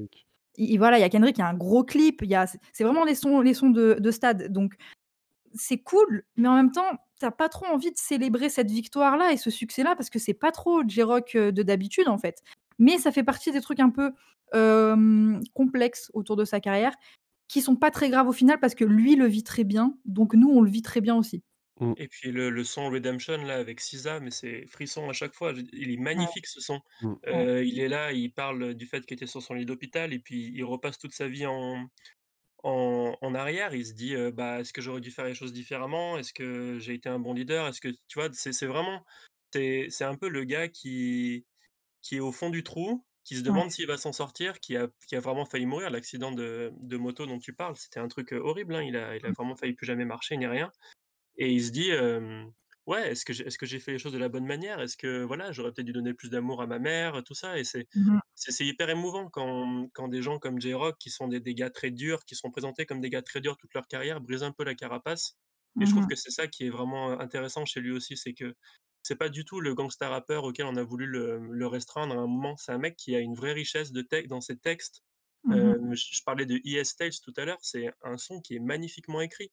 I 0.60 0.74
i 0.76 0.78
voilà, 0.78 0.98
il 1.00 1.02
y 1.02 1.06
a 1.06 1.10
Kendrick, 1.10 1.38
il 1.38 1.41
y 1.41 1.43
a 1.43 1.48
un 1.50 1.56
gros 1.56 1.84
clip, 1.84 2.22
il 2.24 2.30
y 2.30 2.36
a 2.36 2.45
c'est 2.74 2.84
vraiment 2.84 3.06
les 3.06 3.15
sons 3.15 3.41
les 3.41 3.54
sons 3.56 3.69
de 3.72 3.98
de 4.00 4.12
stade. 4.12 4.52
Donc 4.52 4.76
c'est 5.56 5.80
cool, 5.80 6.24
mais 6.38 6.48
en 6.48 6.56
même 6.56 6.72
temps, 6.72 6.89
tu 7.19 7.26
as 7.26 7.32
pas 7.32 7.50
trop 7.50 7.65
envie 7.67 7.91
de 7.91 7.98
célébrer 7.98 8.50
cette 8.50 8.72
victoire-là 8.72 9.32
et 9.34 9.38
ce 9.38 9.50
succès-là 9.52 9.95
parce 9.95 10.10
que 10.10 10.19
c'est 10.19 10.34
pas 10.34 10.52
trop 10.52 10.84
J-Rock, 10.88 11.34
heu, 11.36 11.52
de 11.52 11.63
d'habitude, 11.63 12.08
en 12.10 12.17
fait. 12.17 12.41
Mais 12.80 12.98
ça 13.00 13.12
fait 13.12 13.24
partie 13.24 13.52
des 13.52 13.62
trucs 13.62 13.80
un 13.80 13.89
peu, 13.89 14.13
complexes 15.54 16.12
autour 16.13 16.36
de 16.36 16.45
sa 16.45 16.60
carrière, 16.60 16.93
qui 17.48 17.62
sont 17.62 17.76
pas 17.76 17.91
très 17.91 18.10
graves 18.10 18.28
au 18.30 18.34
final 18.34 18.60
parce 18.60 18.76
que 18.76 18.86
lui 18.86 19.15
le 19.15 19.28
vit 19.28 19.43
très 19.43 19.63
bien, 19.65 19.95
donc 20.06 20.34
nous, 20.36 20.50
on 20.50 20.62
le 20.62 20.69
vit 20.72 20.82
très 20.84 21.02
bien 21.02 21.15
aussi. 21.15 21.43
Mmh. 21.79 21.95
Et 21.95 22.07
puis 22.07 22.31
le 22.31 22.49
le 22.49 22.63
son 22.63 22.89
Redemption 22.89 23.37
là 23.43 23.55
avec 23.57 23.79
SZA, 23.81 24.19
mais 24.19 24.31
c'est 24.31 24.65
frisson 24.67 25.09
à 25.09 25.13
chaque 25.13 25.33
fois. 25.35 25.53
Il 25.73 25.91
est 25.91 25.97
magnifique 25.97 26.47
ce 26.47 26.61
son. 26.61 26.81
Ouais. 27.01 27.19
Heu, 27.27 27.65
il 27.65 27.79
est 27.79 27.87
là, 27.89 28.11
il 28.13 28.33
parle 28.33 28.73
du 28.75 28.85
fait 28.87 29.05
qu'il 29.05 29.15
était 29.15 29.27
sur 29.27 29.41
son 29.41 29.53
lit 29.55 29.65
d'hôpital 29.65 30.13
et 30.13 30.19
puis 30.19 30.51
il 30.55 30.63
repasse 30.63 30.97
toute 30.99 31.13
sa 31.13 31.27
vie 31.27 31.45
en 31.45 31.87
en 32.63 33.15
en 33.21 33.35
arrière. 33.35 33.73
Il 33.75 33.85
se 33.85 33.93
dit, 33.93 34.15
«Bah, 34.33 34.59
est-ce 34.61 34.73
que 34.73 34.81
j'aurais 34.81 35.01
dû 35.01 35.11
faire 35.11 35.25
les 35.25 35.35
choses 35.35 35.53
différemment? 35.53 36.17
Est-ce 36.19 36.33
que 36.33 36.79
j'ai 36.79 36.95
été 36.95 37.09
un 37.09 37.19
bon 37.19 37.33
leader? 37.33 37.67
Est-ce 37.67 37.81
que» 37.81 37.89
tu 38.07 38.19
vois? 38.19 38.29
C'est 38.33 38.65
vraiment 38.67 39.05
c'est 39.53 39.87
c'est 39.89 40.05
un 40.05 40.15
peu 40.15 40.29
le 40.29 40.43
gars 40.45 40.67
qui 40.69 41.45
qui 42.03 42.17
est 42.17 42.19
au 42.21 42.31
fond 42.33 42.49
du 42.51 42.63
trou, 42.63 43.05
qui 43.25 43.35
se 43.37 43.41
demande 43.43 43.71
s'il 43.71 43.87
va 43.87 43.97
s'en 43.97 44.13
sortir, 44.13 44.59
qui 44.61 44.77
a 44.77 44.89
qui 45.07 45.15
a 45.17 45.19
vraiment 45.21 45.45
failli 45.45 45.65
mourir. 45.67 45.89
L'accident 45.91 46.31
de 46.33 46.71
de 46.77 46.97
moto 46.97 47.25
dont 47.27 47.39
tu 47.39 47.53
parles, 47.55 47.77
c'était 47.77 47.99
un 48.01 48.07
truc, 48.09 48.33
horrible, 48.33 48.75
hein. 48.75 48.83
Il 48.83 48.95
a 48.97 49.15
il 49.17 49.25
a 49.25 49.31
Mmh. 49.31 49.33
vraiment 49.33 49.55
failli 49.57 49.73
plus 49.73 49.85
jamais 49.87 50.05
marcher 50.05 50.37
ni 50.37 50.47
rien 50.47 50.71
et 51.39 51.52
il 51.54 51.63
se 51.65 51.71
dit, 51.71 51.91
«Ouais, 52.88 53.12
est-ce 53.12 53.25
que 53.25 53.34
j'ai 53.34 53.45
est-ce 53.47 53.58
que 53.60 53.65
j'ai 53.67 53.80
fait 53.80 53.91
les 53.93 53.99
choses 53.99 54.13
de 54.13 54.17
la 54.17 54.30
bonne 54.30 54.45
manière? 54.45 54.80
Est-ce 54.82 54.97
que 54.97 55.23
voilà, 55.23 55.52
j'aurais 55.52 55.71
peut-être 55.73 55.86
dû 55.88 55.93
donner 55.93 56.13
plus 56.13 56.30
d'amour 56.30 56.62
à 56.62 56.67
ma 56.67 56.80
mère?» 56.80 57.23
tout 57.23 57.36
ça? 57.36 57.60
et 57.60 57.63
c'est 57.63 57.88
Mmh 57.95 58.12
mh. 58.13 58.19
c'est 58.36 58.52
c'est 58.52 58.65
hyper 58.65 58.89
émouvant 58.89 59.30
quand 59.30 59.89
quand 59.93 60.08
des 60.08 60.21
gens 60.23 60.39
comme 60.39 60.60
J-Rock 60.62 60.97
qui 60.99 61.10
sont 61.12 61.28
des 61.28 61.39
des 61.39 61.54
gars 61.56 61.69
très 61.69 61.91
durs, 61.91 62.25
qui 62.25 62.36
sont 62.36 62.52
présentés 62.52 62.86
comme 62.88 63.02
des 63.02 63.10
gars 63.12 63.21
très 63.21 63.41
durs 63.41 63.58
toute 63.58 63.73
leur 63.75 63.88
carrière, 63.88 64.21
brisent 64.21 64.43
un 64.43 64.52
peu 64.54 64.63
la 64.63 64.75
carapace 64.75 65.36
et 65.80 65.86
je 65.86 65.91
Mmh 65.91 65.93
trouve 65.93 66.06
mh. 66.06 66.10
que 66.10 66.15
c'est 66.15 66.32
ça 66.32 66.47
qui 66.47 66.65
est 66.65 66.69
vraiment, 66.69 67.19
intéressant 67.19 67.65
chez 67.65 67.80
lui 67.82 67.91
aussi. 67.91 68.17
C'est 68.17 68.34
que 68.34 68.56
c'est 69.04 69.15
pas 69.17 69.30
du 69.30 69.45
tout 69.45 69.62
le 69.62 69.73
gangsta 69.75 70.10
rappeur 70.10 70.43
auquel 70.45 70.65
on 70.67 70.75
a 70.78 70.84
voulu 70.84 71.06
le 71.08 71.39
le 71.52 71.67
restreindre 71.67 72.13
à 72.15 72.17
un 72.19 72.28
moment. 72.28 72.58
C'est 72.58 72.71
un 72.73 72.78
mec 72.80 72.95
qui 72.97 73.15
a 73.15 73.19
une 73.19 73.36
vraie 73.36 73.54
richesse 73.54 73.91
de 73.91 74.02
tec 74.02 74.28
dans 74.28 74.41
ses 74.41 74.58
textes. 74.58 75.02
Mmh 75.43 75.80
je 75.93 75.95
je 76.17 76.23
parlais 76.25 76.45
de 76.45 76.58
ES 76.65 76.95
Tales 76.97 77.12
tout 77.23 77.34
à 77.38 77.45
l'heure, 77.45 77.60
c'est 77.62 77.91
un 78.04 78.17
son 78.17 78.41
qui 78.41 78.56
est 78.56 78.60
magnifiquement 78.60 79.21
écrit 79.21 79.52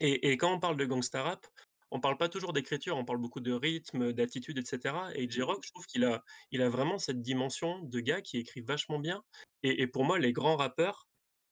et 0.00 0.30
et 0.32 0.36
quand 0.36 0.52
on 0.52 0.60
parle 0.60 0.76
de 0.76 0.84
gangsta 0.84 1.22
rap, 1.22 1.46
on 1.90 2.00
parle 2.00 2.18
pas 2.18 2.28
toujours 2.28 2.52
d'écriture, 2.52 2.96
on 2.96 3.04
parle 3.04 3.20
beaucoup 3.20 3.40
de 3.40 3.52
rythme, 3.52 4.12
d'attitude 4.12 4.58
et 4.58 4.64
cetera. 4.64 5.10
Et 5.14 5.28
J-Rock, 5.30 5.62
je 5.64 5.70
trouve 5.72 5.86
qu'il 5.86 6.04
a 6.04 6.22
il 6.50 6.62
a 6.62 6.68
vraiment 6.68 6.98
cette 6.98 7.22
dimension 7.22 7.80
de 7.82 8.00
gars 8.00 8.20
qui 8.22 8.38
écrit 8.38 8.60
vachement 8.60 8.98
bien. 8.98 9.22
Et 9.62 9.82
et 9.82 9.86
pour 9.86 10.04
moi, 10.04 10.18
les 10.18 10.32
grands 10.32 10.56
rappeurs, 10.56 11.08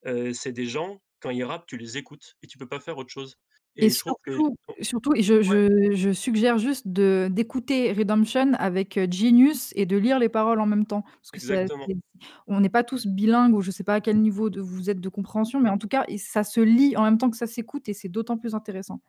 heu, 0.06 0.32
c'est 0.34 0.52
des 0.52 0.66
gens, 0.66 1.00
quand 1.20 1.30
ils 1.30 1.44
rappent, 1.44 1.66
tu 1.66 1.76
les 1.78 1.96
écoutes 1.98 2.34
et 2.42 2.46
tu 2.46 2.58
peux 2.58 2.68
pas 2.68 2.80
faire 2.80 2.98
autre 2.98 3.10
chose 3.12 3.36
Et 3.76 3.88
et 3.88 3.90
je 3.90 3.98
trouve 3.98 4.14
que 4.22 4.30
surtout 4.30 4.56
o 4.68 4.74
surtout 4.82 5.14
et 5.14 5.22
je 5.22 5.42
ouais. 5.48 5.56
je 5.70 5.94
je 5.94 6.10
suggère 6.12 6.58
juste 6.58 6.86
de 6.88 7.28
d'écouter 7.30 7.92
Redemption 7.92 8.52
avec, 8.54 8.96
heu, 8.98 9.06
Genius 9.10 9.72
et 9.76 9.84
de 9.86 9.96
lire 9.96 10.18
les 10.18 10.28
paroles 10.28 10.60
en 10.60 10.66
même 10.66 10.86
temps. 10.86 11.02
Parce 11.02 11.32
que 11.32 11.40
ça 11.40 11.54
Exactement. 11.56 11.88
c'est 11.88 11.94
on 12.46 12.60
n'est 12.60 12.68
pas 12.68 12.84
tous 12.84 13.06
bilingues 13.06 13.54
ou 13.54 13.62
je 13.62 13.70
sais 13.72 13.84
pas 13.84 13.94
à 13.94 14.00
quel 14.00 14.20
niveau 14.20 14.48
de 14.50 14.60
vous 14.60 14.90
êtes 14.90 15.00
de 15.00 15.08
compréhension, 15.08 15.60
mais 15.60 15.70
en 15.70 15.78
tout 15.78 15.88
cas 15.88 16.04
et 16.08 16.18
ça 16.18 16.44
se 16.44 16.60
lit 16.60 16.96
en 16.96 17.02
même 17.02 17.18
temps 17.18 17.30
que 17.30 17.36
ça 17.36 17.46
s'écoute 17.48 17.88
et 17.88 17.94
c'est 17.94 18.08
d'autant 18.08 18.38
plus 18.38 18.54
intéressant. 18.54 19.00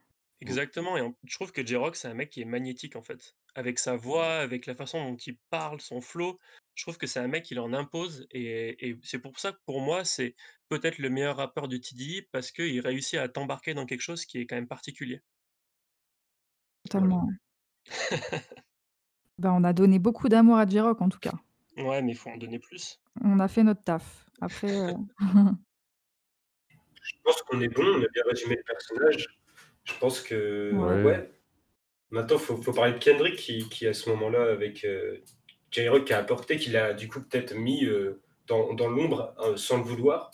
Exactement 0.41 0.97
et 0.97 1.01
en 1.01 1.15
je 1.23 1.35
trouve 1.35 1.51
que 1.53 1.65
J-Rock, 1.65 1.95
c'est 1.95 2.07
un 2.09 2.13
mec 2.13 2.29
qui 2.29 2.41
est 2.41 2.45
magnétique, 2.45 2.95
en 2.95 3.01
fait. 3.01 3.35
Avec 3.55 3.79
sa 3.79 3.95
voix, 3.95 4.35
avec 4.39 4.65
la 4.65 4.75
façon 4.75 5.03
dont 5.11 5.15
il 5.15 5.37
parle, 5.49 5.79
son 5.79 6.01
flow, 6.01 6.39
je 6.75 6.83
trouve 6.83 6.97
que 6.97 7.07
c'est 7.07 7.19
un 7.19 7.27
mec, 7.27 7.49
il 7.51 7.59
en 7.59 7.73
impose 7.73 8.27
et 8.31 8.89
et 8.89 8.99
c'est 9.03 9.19
pour 9.19 9.39
ça 9.39 9.51
que 9.53 9.59
pour 9.65 9.81
moi, 9.81 10.05
c'est 10.05 10.35
peut-être 10.69 10.97
le 10.99 11.09
meilleur 11.09 11.37
rappeur 11.37 11.67
de 11.67 11.77
TDI 11.77 12.21
parce 12.31 12.51
qu'il 12.51 12.79
réussit 12.81 13.19
à 13.19 13.29
t'embarquer 13.29 13.73
dans 13.73 13.85
quelque 13.85 14.01
chose 14.01 14.25
qui 14.25 14.39
est 14.39 14.45
quand 14.45 14.55
même 14.55 14.67
particulier. 14.67 15.21
Totalement. 16.83 17.27
Bah, 19.37 19.51
on 19.53 19.63
a 19.63 19.73
donné 19.73 19.99
beaucoup 19.99 20.29
d'amour 20.29 20.57
à 20.57 20.65
J-Rock 20.65 21.01
en 21.01 21.09
tout 21.09 21.19
cas. 21.19 21.33
Ouais, 21.77 22.01
mais 22.01 22.13
il 22.13 22.15
faut 22.15 22.29
en 22.29 22.37
donner 22.37 22.59
plus. 22.59 22.99
On 23.21 23.39
a 23.39 23.47
fait 23.47 23.63
notre 23.63 23.83
taf. 23.83 24.25
Après, 24.41 24.71
heu 24.71 24.93
Je 27.03 27.13
pense 27.23 27.41
qu'on 27.43 27.61
est 27.61 27.67
bon, 27.67 27.83
on 27.83 28.03
a 28.03 28.07
bien 28.07 28.23
résumé 28.27 28.55
le 28.55 28.63
personnage. 28.63 29.39
Je 29.83 29.93
pense 29.99 30.21
que 30.21 30.71
Ouais. 30.73 31.31
Maintenant, 32.11 32.37
faut 32.37 32.57
faut 32.61 32.73
parler 32.73 32.93
de 32.93 32.99
Kendrick 32.99 33.35
qui 33.35 33.67
qui 33.69 33.87
à 33.87 33.93
ce 33.93 34.09
moment-là 34.11 34.51
avec, 34.51 34.85
heu, 34.85 35.21
J-Rock 35.75 36.05
qui 36.05 36.13
a 36.13 36.19
apporté, 36.19 36.57
qui 36.57 36.69
l'a 36.71 36.93
du 36.93 37.07
coup 37.09 37.21
peut-être 37.21 37.53
mis, 37.55 37.85
heu, 37.85 38.21
dans 38.47 38.73
dans 38.73 38.89
l'ombre, 38.89 39.35
heu, 39.43 39.57
sans 39.57 39.77
le 39.77 39.83
vouloir, 39.83 40.31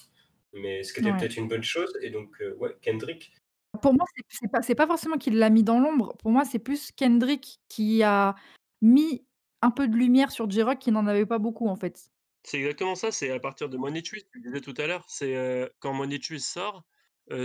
mais 0.53 0.83
ce 0.83 0.93
qui 0.93 0.99
était 1.01 1.13
Ouais. 1.13 1.25
peut-être 1.25 1.37
une 1.37 1.47
bonne 1.49 1.63
chose? 1.63 1.93
Et 2.01 2.09
donc 2.11 2.39
heu, 2.41 2.55
ouais, 2.59 2.75
Kendrick. 2.81 3.33
Pour 3.81 3.93
moi, 3.93 4.05
c'est 4.29 4.49
pas 4.51 4.61
c'est 4.61 4.75
pas 4.75 4.85
forcément 4.87 5.17
qu'il 5.17 5.37
l'a 5.37 5.49
mis 5.49 5.63
dans 5.63 5.79
l'ombre. 5.79 6.15
Pour 6.17 6.31
moi, 6.31 6.43
c'est 6.45 6.59
plus 6.59 6.91
Kendrick 6.91 7.59
qui 7.69 8.03
a 8.03 8.35
mis 8.81 9.25
un 9.61 9.71
peu 9.71 9.87
de 9.87 9.95
lumière 9.95 10.31
sur 10.31 10.49
J-Rock 10.49 10.79
qui 10.79 10.91
n'en 10.91 11.07
avait 11.07 11.25
pas 11.25 11.39
beaucoup, 11.39 11.67
en 11.67 11.75
fait. 11.75 12.11
C'est 12.43 12.57
exactement 12.57 12.95
ça, 12.95 13.11
c'est 13.11 13.29
à 13.31 13.39
partir 13.39 13.69
de 13.69 13.77
Money 13.77 14.01
Trees, 14.01 14.23
tu 14.31 14.39
le 14.39 14.43
disais 14.49 14.61
tout 14.61 14.73
à 14.81 14.87
l'heure, 14.87 15.05
c'est, 15.09 15.35
heu, 15.35 15.71
quand 15.79 15.93
Money 15.93 16.19
Trees 16.19 16.39
sort, 16.39 16.83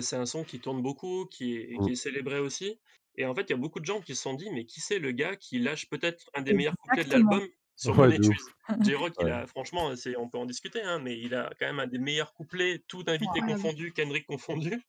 c'est 0.00 0.16
un 0.16 0.26
son 0.26 0.42
qui 0.44 0.58
tourne 0.60 0.82
beaucoup, 0.82 1.26
qui 1.26 1.54
est 1.56 1.78
qui 1.80 1.90
Mmh. 1.90 1.92
est 1.92 1.94
célébré 1.94 2.40
aussi 2.40 2.80
Et 3.14 3.24
en 3.26 3.34
fait, 3.34 3.42
il 3.42 3.50
y 3.50 3.52
a 3.52 3.56
beaucoup 3.56 3.78
de 3.80 3.84
gens 3.84 4.00
qui 4.00 4.16
se 4.16 4.22
sont 4.22 4.34
dit: 4.34 4.50
«Mais 4.50 4.64
qui 4.66 4.80
c'est 4.80 4.98
le 4.98 5.12
gars 5.12 5.36
qui 5.36 5.58
lâche 5.60 5.88
peut-être 5.88 6.28
un 6.34 6.42
des 6.42 6.54
meilleurs 6.54 6.76
couplets 6.78 7.04
de 7.04 7.10
l'album? 7.10 7.46
Sur 7.76 7.96
Ouais, 7.96 7.96
Money 7.96 8.18
de 8.18 8.22
ouf. 8.24 8.38
Trees?» 8.38 8.54
J-Rock, 8.80 9.14
il 9.20 9.28
Ouais. 9.28 9.32
a 9.32 9.46
franchement, 9.46 9.92
on 10.18 10.28
peut 10.28 10.38
en 10.38 10.46
discuter, 10.46 10.82
hein, 10.82 10.98
mais 11.00 11.18
il 11.18 11.34
a 11.34 11.50
quand 11.58 11.66
même 11.66 11.80
un 11.80 11.86
des 11.86 11.98
meilleurs 11.98 12.34
couplets, 12.34 12.84
tout 12.88 13.04
invités 13.08 13.42
Incroyable. 13.42 13.42
confondus, 13.42 13.92
Kendrick 13.92 14.26
confondu, 14.26 14.82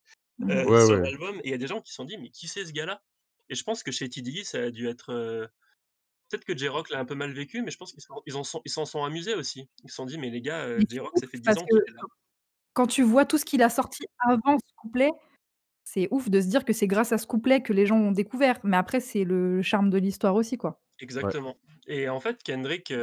heu, 0.50 0.65
Ouais, 0.65 0.84
sur 0.86 0.95
ouais. 0.95 1.08
l'album 1.08 1.38
et 1.39 1.50
il 1.50 1.52
y 1.52 1.54
a 1.56 1.58
des 1.60 1.67
gens 1.67 1.82
qui 1.82 1.91
se 1.91 1.95
sont 1.97 2.06
dit: 2.06 2.17
«Mais 2.17 2.30
qui 2.32 2.47
c'est 2.50 2.65
ce 2.65 2.73
gars-là?» 2.73 3.04
et 3.50 3.56
je 3.56 3.63
pense 3.63 3.84
que 3.84 3.91
chez 3.93 4.10
TDI, 4.10 4.45
ça 4.45 4.60
a 4.65 4.71
dû 4.71 4.88
être, 4.89 5.12
heu 5.13 5.50
peut-être 6.32 6.45
que 6.45 6.58
J-Rock 6.58 6.89
l'a 6.91 7.00
un 7.02 7.06
peu 7.06 7.15
mal 7.15 7.32
vécu, 7.34 7.62
mais 7.63 7.71
je 7.71 7.78
pense 7.78 7.93
qu'ils 7.93 8.04
s'en 8.04 8.21
ils 8.28 8.34
sont 8.45 8.62
ils 8.65 8.71
sont 8.71 9.04
amusés 9.06 9.36
aussi. 9.36 9.69
Ils 9.86 9.89
se 9.91 9.95
sont 9.97 10.06
dit: 10.08 10.17
«Mais 10.19 10.30
les 10.32 10.41
gars, 10.41 10.67
c'est 10.78 10.86
J-Rock, 10.89 11.17
ça 11.17 11.28
fait 11.28 11.39
10 11.39 11.58
parce 11.58 11.60
ans 11.60 11.67
que 11.69 11.76
qu'il 11.76 11.84
est 11.88 11.93
là». 11.93 12.04
quand 12.73 12.88
tu 12.88 13.04
vois 13.04 13.26
tout 13.26 13.38
ce 13.38 13.45
qu'il 13.45 13.63
a 13.63 13.69
sorti 13.69 14.06
avant 14.19 14.58
ce 14.60 14.73
couplet, 14.78 15.12
c'est 15.86 16.08
ouf 16.12 16.30
de 16.30 16.41
se 16.41 16.47
dire 16.47 16.65
que 16.65 16.73
c'est 16.73 16.88
grâce 16.88 17.12
à 17.13 17.19
ce 17.19 17.28
couplet 17.28 17.62
que 17.63 17.73
les 17.73 17.86
gens 17.88 17.97
ont 18.00 18.12
découvert. 18.13 18.60
Mais 18.63 18.78
après, 18.78 19.00
c'est 19.02 19.23
le 19.26 19.62
charme 19.63 19.89
de 19.91 19.97
l'histoire 20.00 20.36
aussi, 20.36 20.58
quoi. 20.58 20.82
Ouais. 20.99 21.03
Exactement 21.03 21.57
et 21.89 22.10
en 22.10 22.19
fait, 22.19 22.43
Kendrick, 22.43 22.93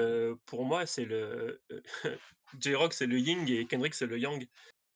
pour 0.46 0.64
moi, 0.64 0.84
c'est 0.84 1.06
le, 1.06 1.62
J-Rock, 2.60 2.92
c'est 2.92 3.06
le 3.06 3.18
yin 3.18 3.48
et 3.48 3.64
Kendrick, 3.66 3.94
c'est 3.94 4.06
le 4.06 4.18
yang. 4.18 4.46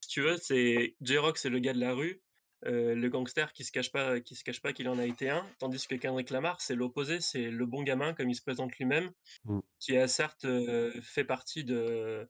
Si 0.02 0.10
tu 0.10 0.20
veux, 0.20 0.36
c'est 0.36 0.94
J-Rock, 1.00 1.38
c'est 1.38 1.48
le 1.48 1.58
gars 1.58 1.72
de 1.72 1.80
la 1.80 1.94
rue, 1.94 2.20
le 2.62 3.08
gangster 3.08 3.52
qui 3.54 3.64
se 3.64 3.72
cache 3.72 3.90
pas 3.90 4.20
qui 4.20 4.34
se 4.34 4.44
cache 4.44 4.60
pas 4.60 4.74
qu'il 4.74 4.88
en 4.88 4.98
a 4.98 5.06
été 5.06 5.30
un, 5.30 5.46
tandis 5.58 5.86
que 5.86 5.94
Kendrick 5.94 6.28
Lamar, 6.30 6.60
c'est 6.60 6.74
l'opposé, 6.74 7.20
c'est 7.20 7.50
le 7.50 7.66
bon 7.66 7.82
gamin 7.82 8.12
comme 8.12 8.28
il 8.28 8.34
se 8.34 8.42
présente 8.42 8.76
lui-même, 8.76 9.10
Mmh. 9.44 9.60
qui 9.80 9.96
a 9.96 10.06
certes, 10.06 10.46
fait 11.02 11.24
partie 11.24 11.64
de 11.64 12.28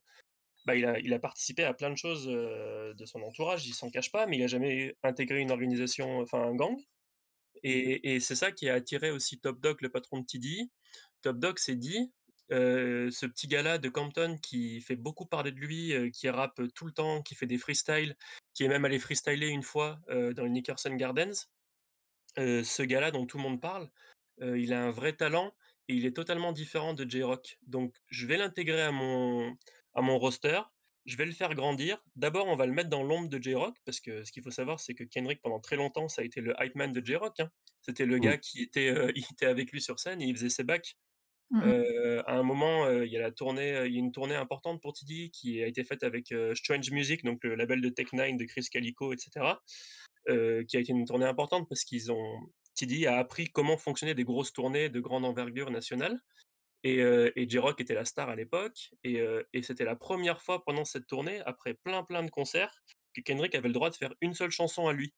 bah, 0.64 0.76
il 0.76 0.84
a 0.84 0.98
il 1.00 1.12
a 1.12 1.18
participé 1.18 1.64
à 1.64 1.74
plein 1.74 1.90
de 1.90 1.96
choses, 1.96 2.26
de 2.26 3.04
son 3.04 3.22
entourage, 3.22 3.66
il 3.66 3.74
s'en 3.74 3.90
cache 3.90 4.12
pas, 4.12 4.26
mais 4.26 4.36
il 4.36 4.42
a 4.44 4.48
jamais 4.48 4.96
intégré 5.02 5.40
une 5.40 5.50
organisation, 5.50 6.20
enfin 6.20 6.42
un 6.42 6.54
gang 6.54 6.76
et 7.62 8.20
c'est 8.20 8.34
ça 8.36 8.52
qui 8.52 8.68
a 8.68 8.74
attiré 8.74 9.10
aussi 9.10 9.38
Top 9.40 9.60
Dawg, 9.60 9.80
le 9.82 9.90
patron 9.90 10.20
de 10.20 10.26
TDI. 10.26 10.70
Top 11.22 11.38
Dawg 11.38 11.58
s'est 11.58 11.76
dit, 11.76 12.12
heu: 12.52 13.10
«Ce 13.10 13.26
petit 13.26 13.48
gars-là 13.48 13.78
de 13.78 13.88
Compton 13.88 14.38
qui 14.38 14.80
fait 14.80 14.96
beaucoup 14.96 15.26
parler 15.26 15.52
de 15.52 15.58
lui, 15.60 15.92
heu, 15.94 16.10
qui 16.10 16.28
rappe 16.30 16.60
tout 16.74 16.86
le 16.86 16.92
temps, 16.92 17.22
qui 17.22 17.34
fait 17.34 17.46
des 17.46 17.58
freestyles, 17.58 18.16
qui 18.54 18.64
est 18.64 18.68
même 18.68 18.84
allé 18.84 18.98
freestyler 18.98 19.48
une 19.48 19.62
fois, 19.62 20.00
heu, 20.10 20.34
dans 20.34 20.44
les 20.44 20.50
Nickerson 20.50 20.94
Gardens. 20.94 21.48
Ce 22.36 22.82
gars-là 22.82 23.10
dont 23.10 23.26
tout 23.26 23.36
le 23.38 23.42
monde 23.42 23.60
parle, 23.60 23.90
il 24.40 24.72
a 24.72 24.84
un 24.84 24.90
vrai 24.90 25.12
talent 25.14 25.52
et 25.88 25.94
il 25.94 26.06
est 26.06 26.14
totalement 26.14 26.52
différent 26.52 26.94
de 26.94 27.08
J-Rock. 27.08 27.58
Donc 27.66 27.96
je 28.08 28.26
vais 28.26 28.36
l'intégrer 28.36 28.82
à 28.82 28.92
mon 28.92 29.56
à 29.94 30.02
mon 30.02 30.18
roster, 30.18 30.60
je 31.08 31.16
vais 31.18 31.26
le 31.26 31.32
faire 31.32 31.54
grandir. 31.54 31.98
D'abord, 32.16 32.48
on 32.48 32.56
va 32.56 32.66
le 32.66 32.72
mettre 32.74 32.90
dans 32.90 33.02
l'ombre 33.04 33.28
de 33.30 33.42
J-Rock 33.42 33.76
parce 33.86 34.00
que 34.00 34.24
ce 34.24 34.32
qu'il 34.32 34.44
faut 34.44 34.50
savoir, 34.52 34.80
c'est 34.80 34.94
que 34.94 35.04
Kendrick, 35.04 35.42
pendant 35.42 35.60
très 35.60 35.76
longtemps, 35.76 36.08
ça 36.08 36.22
a 36.22 36.26
été 36.26 36.40
le 36.42 36.54
hype 36.60 36.76
man 36.76 36.92
de 36.92 37.04
J-Rock, 37.04 37.40
hein. 37.40 37.50
C'était 37.82 38.06
le 38.06 38.18
Mmh. 38.18 38.20
gars 38.20 38.38
qui 38.38 38.62
était, 38.62 38.90
heu, 38.90 39.12
il 39.16 39.24
était 39.32 39.46
avec 39.46 39.72
lui 39.72 39.82
sur 39.82 40.00
scène 40.00 40.22
et 40.22 40.26
il 40.26 40.36
faisait 40.36 40.50
ses 40.50 40.64
bacs. 40.64 40.96
Mmh 41.50 41.64
mh. 41.68 41.78
Heu, 41.86 42.22
à 42.28 42.34
un 42.38 42.42
moment, 42.44 42.86
heu, 42.88 43.06
il 43.06 43.12
y 43.12 43.16
a 43.16 43.20
la 43.20 43.32
tournée, 43.32 43.86
il 43.86 43.92
y 43.94 43.96
a 43.96 43.98
une 44.00 44.12
tournée 44.12 44.36
importante 44.36 44.80
pour 44.82 44.92
TDI 44.94 45.30
qui 45.30 45.62
a 45.62 45.66
été 45.66 45.84
faite 45.84 46.02
avec, 46.04 46.32
Strange 46.54 46.90
Music, 46.92 47.24
donc 47.24 47.44
le 47.44 47.56
label 47.56 47.80
de 47.80 47.88
Tech 47.90 48.08
N9ne, 48.12 48.38
de 48.38 48.44
Chris 48.44 48.66
Calico 48.72 49.12
et 49.12 49.18
cetera, 49.18 49.62
heu, 50.28 50.64
qui 50.68 50.76
a 50.76 50.80
été 50.80 50.92
une 50.92 51.04
tournée 51.06 51.26
importante 51.26 51.68
parce 51.68 51.84
qu'ils 51.84 52.12
ont 52.12 52.40
TDI 52.74 53.06
a 53.06 53.18
appris 53.18 53.48
comment 53.48 53.76
fonctionnaient 53.76 54.14
des 54.14 54.24
grosses 54.24 54.52
tournées 54.52 54.88
de 54.88 55.00
grande 55.00 55.24
envergure 55.24 55.70
nationale 55.70 56.20
et 56.84 57.48
J-Rock 57.48 57.80
était 57.80 57.94
la 57.94 58.04
star 58.04 58.28
à 58.28 58.36
l'époque 58.36 58.90
et 59.04 59.22
c'était 59.62 59.84
la 59.84 59.96
1re 59.96 60.40
fois 60.40 60.64
pendant 60.64 60.84
cette 60.84 61.06
tournée, 61.06 61.40
après 61.46 61.74
plein, 61.74 62.02
plein 62.04 62.22
de 62.22 62.30
concerts, 62.30 62.74
que 63.14 63.20
Kendrick 63.20 63.54
avait 63.54 63.68
le 63.68 63.74
droit 63.74 63.90
de 63.90 63.96
faire 63.96 64.14
une 64.20 64.34
seule 64.34 64.50
chanson 64.50 64.86
à 64.86 64.92
lui. 64.92 65.12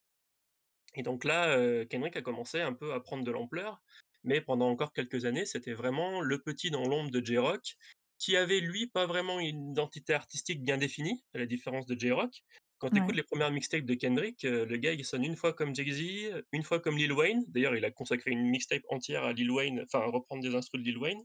Et 0.95 1.03
donc 1.03 1.25
là, 1.25 1.85
Kendrick 1.87 2.17
a 2.17 2.23
commencé 2.23 2.61
un 2.61 2.73
peu 2.73 2.93
à 2.93 3.01
prendre 3.01 3.25
de 3.25 3.31
l'ampleur, 3.31 3.81
mais 4.25 4.41
pendant 4.41 4.69
encore 4.69 4.93
quelques 4.93 5.25
années, 5.25 5.47
c'était 5.47 5.75
vraiment 5.75 6.21
le 6.21 6.39
petit 6.39 6.71
dans 6.71 6.87
l'ombre 6.87 7.11
de 7.11 7.25
J-Rock, 7.25 7.77
qui 8.19 8.37
avait 8.37 8.61
lui 8.61 8.87
pas 8.87 9.07
vraiment 9.07 9.41
une 9.41 9.71
identité 9.71 10.13
artistique 10.13 10.63
bien 10.63 10.77
définie, 10.77 11.23
à 11.35 11.39
la 11.39 11.47
différence 11.47 11.87
de 11.87 11.99
J-Rock. 11.99 12.43
Quand 12.79 12.91
tu 12.91 12.97
écoutes 12.97 13.11
Ouais. 13.11 13.17
les 13.17 13.23
1res 13.23 13.53
mixtapes 13.53 13.85
de 13.85 13.95
Kendrick, 13.95 14.43
le 14.43 14.77
gars, 14.77 14.93
il 14.93 15.05
sonne 15.05 15.25
une 15.25 15.37
fois 15.37 15.53
comme 15.53 15.75
Jay-Z, 15.75 16.43
une 16.53 16.63
fois 16.63 16.81
comme 16.81 16.97
Lil 16.97 17.13
Wayne. 17.13 17.45
D'ailleurs, 17.49 17.77
il 17.77 17.85
a 17.85 17.91
consacré 17.91 18.31
une 18.31 18.49
mixtape 18.49 18.83
entière 18.89 19.25
à 19.25 19.35
Lil 19.35 19.51
Wayne, 19.51 19.83
enfin 19.85 20.01
à 20.01 20.07
reprendre 20.07 20.43
des 20.43 20.55
instrus 20.55 20.81
de 20.81 20.87
Lil 20.87 20.97
Wayne. 20.97 21.23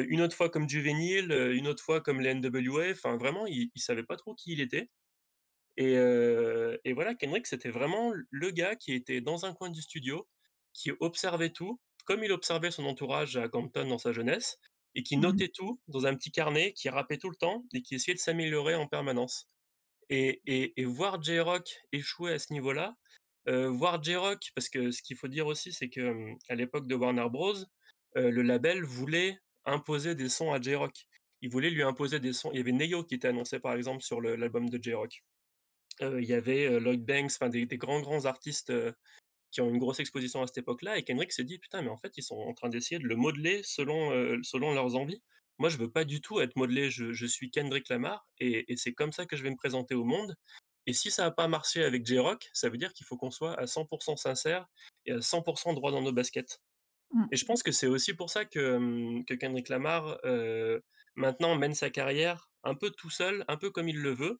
Une 0.00 0.20
autre 0.22 0.36
fois 0.36 0.50
comme 0.50 0.68
Juvenile, 0.68 1.32
heu, 1.32 1.54
une 1.54 1.68
autre 1.68 1.82
fois 1.82 2.00
comme 2.00 2.20
les 2.20 2.30
NWA, 2.34 2.90
enfin 2.92 3.16
vraiment, 3.16 3.46
il 3.46 3.70
il 3.74 3.80
savait 3.82 4.04
pas 4.04 4.16
trop 4.16 4.34
qui 4.34 4.52
il 4.52 4.60
était 4.60 4.90
et 6.84 6.92
voilà, 6.94 7.14
Kendrick, 7.14 7.46
c'était 7.46 7.70
vraiment 7.70 8.12
le 8.30 8.50
gars 8.50 8.76
qui 8.76 8.92
était 8.92 9.20
dans 9.20 9.44
un 9.46 9.54
coin 9.54 9.70
du 9.70 9.80
studio, 9.82 10.28
qui 10.72 10.90
observait 11.00 11.50
tout, 11.50 11.80
comme 12.04 12.24
il 12.24 12.32
observait 12.32 12.70
son 12.70 12.84
entourage 12.86 13.36
à 13.36 13.48
Compton 13.48 13.86
dans 13.88 13.98
sa 13.98 14.12
jeunesse 14.12 14.58
et 14.94 15.02
qui 15.02 15.16
Mmh 15.16 15.26
mh. 15.28 15.42
notait 15.42 15.48
tout 15.54 15.80
dans 15.88 16.06
un 16.06 16.14
petit 16.16 16.30
carnet, 16.32 16.72
qui 16.74 16.88
rappait 16.90 17.18
tout 17.18 17.30
le 17.30 17.36
temps 17.36 17.64
et 17.74 17.82
qui 17.82 17.94
essayait 17.94 18.14
de 18.14 18.20
s'améliorer 18.20 18.74
en 18.74 18.86
permanence 18.88 19.48
et 20.10 20.42
et 20.46 20.80
et 20.80 20.84
voir 20.84 21.22
J-Rock 21.22 21.68
échouer 21.92 22.32
à 22.34 22.38
ce 22.38 22.52
niveau-là, 22.52 22.96
voir 23.46 24.02
J-Rock 24.02 24.40
parce 24.54 24.68
que 24.68 24.90
ce 24.92 25.02
qu'il 25.02 25.16
faut 25.16 25.28
dire 25.28 25.46
aussi, 25.46 25.72
c'est 25.72 25.90
que, 25.90 26.00
hem, 26.00 26.36
à 26.48 26.54
l'époque 26.56 26.86
de 26.88 26.94
Warner 26.96 27.28
Bros, 27.30 27.54
le 28.16 28.42
label 28.42 28.84
voulait 28.84 29.38
imposer 29.66 30.14
des 30.14 30.28
sons 30.28 30.52
à 30.52 30.60
J-Rock. 30.60 31.06
Il 31.42 31.50
voulait 31.50 31.70
lui 31.70 31.82
imposer 31.82 32.20
des 32.20 32.32
sons 32.32 32.50
il 32.52 32.58
y 32.58 32.60
avait 32.60 32.72
Ne-Yo 32.72 33.04
qui 33.04 33.14
était 33.16 33.28
annoncé, 33.28 33.60
par 33.60 33.74
exemple, 33.74 34.02
sur 34.02 34.20
l'album 34.20 34.68
de 34.70 34.78
J-Rock. 34.82 35.22
Heu, 36.02 36.20
il 36.22 36.28
y 36.28 36.34
avait, 36.34 36.66
heu, 36.68 36.78
Lloyd 36.80 37.04
Banks, 37.06 37.32
enfin 37.34 37.48
des 37.50 37.66
grands, 37.78 38.00
grands 38.00 38.26
artistes, 38.26 38.70
heu, 38.70 38.94
qui 39.52 39.60
ont 39.62 39.70
une 39.70 39.78
grosse 39.78 40.00
exposition 40.00 40.42
à 40.42 40.46
cette 40.48 40.58
époque-là 40.58 40.98
et 40.98 41.04
Kendrick 41.04 41.32
s'est 41.32 41.44
dit: 41.44 41.58
«Putain, 41.58 41.82
mais 41.82 41.90
en 41.90 41.98
fait, 41.98 42.12
ils 42.18 42.22
sont 42.24 42.36
en 42.36 42.54
train 42.54 42.68
d'essayer 42.70 42.98
de 43.00 43.06
le 43.08 43.16
modeler 43.16 43.62
selon, 43.64 44.10
selon 44.44 44.74
leurs 44.74 44.96
envies. 44.96 45.22
Moi, 45.58 45.68
je 45.70 45.78
veux 45.78 45.90
pas 45.92 46.04
du 46.04 46.20
tout 46.22 46.40
être 46.40 46.56
modelé, 46.56 46.90
je 46.90 47.26
suis 47.26 47.50
Kendrick 47.50 47.88
Lamar 47.90 48.26
et 48.40 48.72
et 48.72 48.76
c'est 48.78 48.94
comme 48.94 49.12
ça 49.12 49.26
que 49.26 49.36
je 49.36 49.42
vais 49.44 49.50
me 49.50 49.56
présenter 49.56 49.94
au 49.96 50.04
monde 50.04 50.36
et 50.86 50.92
si 50.94 51.10
ça 51.12 51.26
a 51.26 51.30
pas 51.32 51.48
marché 51.48 51.84
avec 51.84 52.06
J-Rock, 52.06 52.50
ça 52.54 52.68
veut 52.70 52.78
dire 52.78 52.92
qu'il 52.94 53.06
faut 53.06 53.16
qu'on 53.18 53.30
soit 53.32 53.58
à 53.60 53.66
100 53.68 53.86
% 53.86 54.16
sincère 54.18 54.66
et 55.06 55.12
à 55.12 55.22
100 55.22 55.42
% 55.42 55.74
droit 55.74 55.92
dans 55.92 56.02
nos 56.02 56.12
baskets». 56.12 56.58
Et 57.30 57.36
je 57.36 57.44
pense 57.44 57.62
que 57.62 57.72
c'est 57.72 57.86
aussi 57.86 58.14
pour 58.14 58.30
ça 58.30 58.44
que, 58.44 58.76
hem, 58.76 59.24
que 59.24 59.34
Kendrick 59.34 59.68
Lamar, 59.68 60.18
maintenant 61.16 61.56
mène 61.56 61.74
sa 61.74 61.90
carrière 61.90 62.50
un 62.64 62.74
peu 62.74 62.90
tout 62.90 63.10
seul, 63.10 63.44
un 63.48 63.56
peu 63.56 63.70
comme 63.70 63.88
il 63.88 63.98
le 63.98 64.12
veut. 64.12 64.38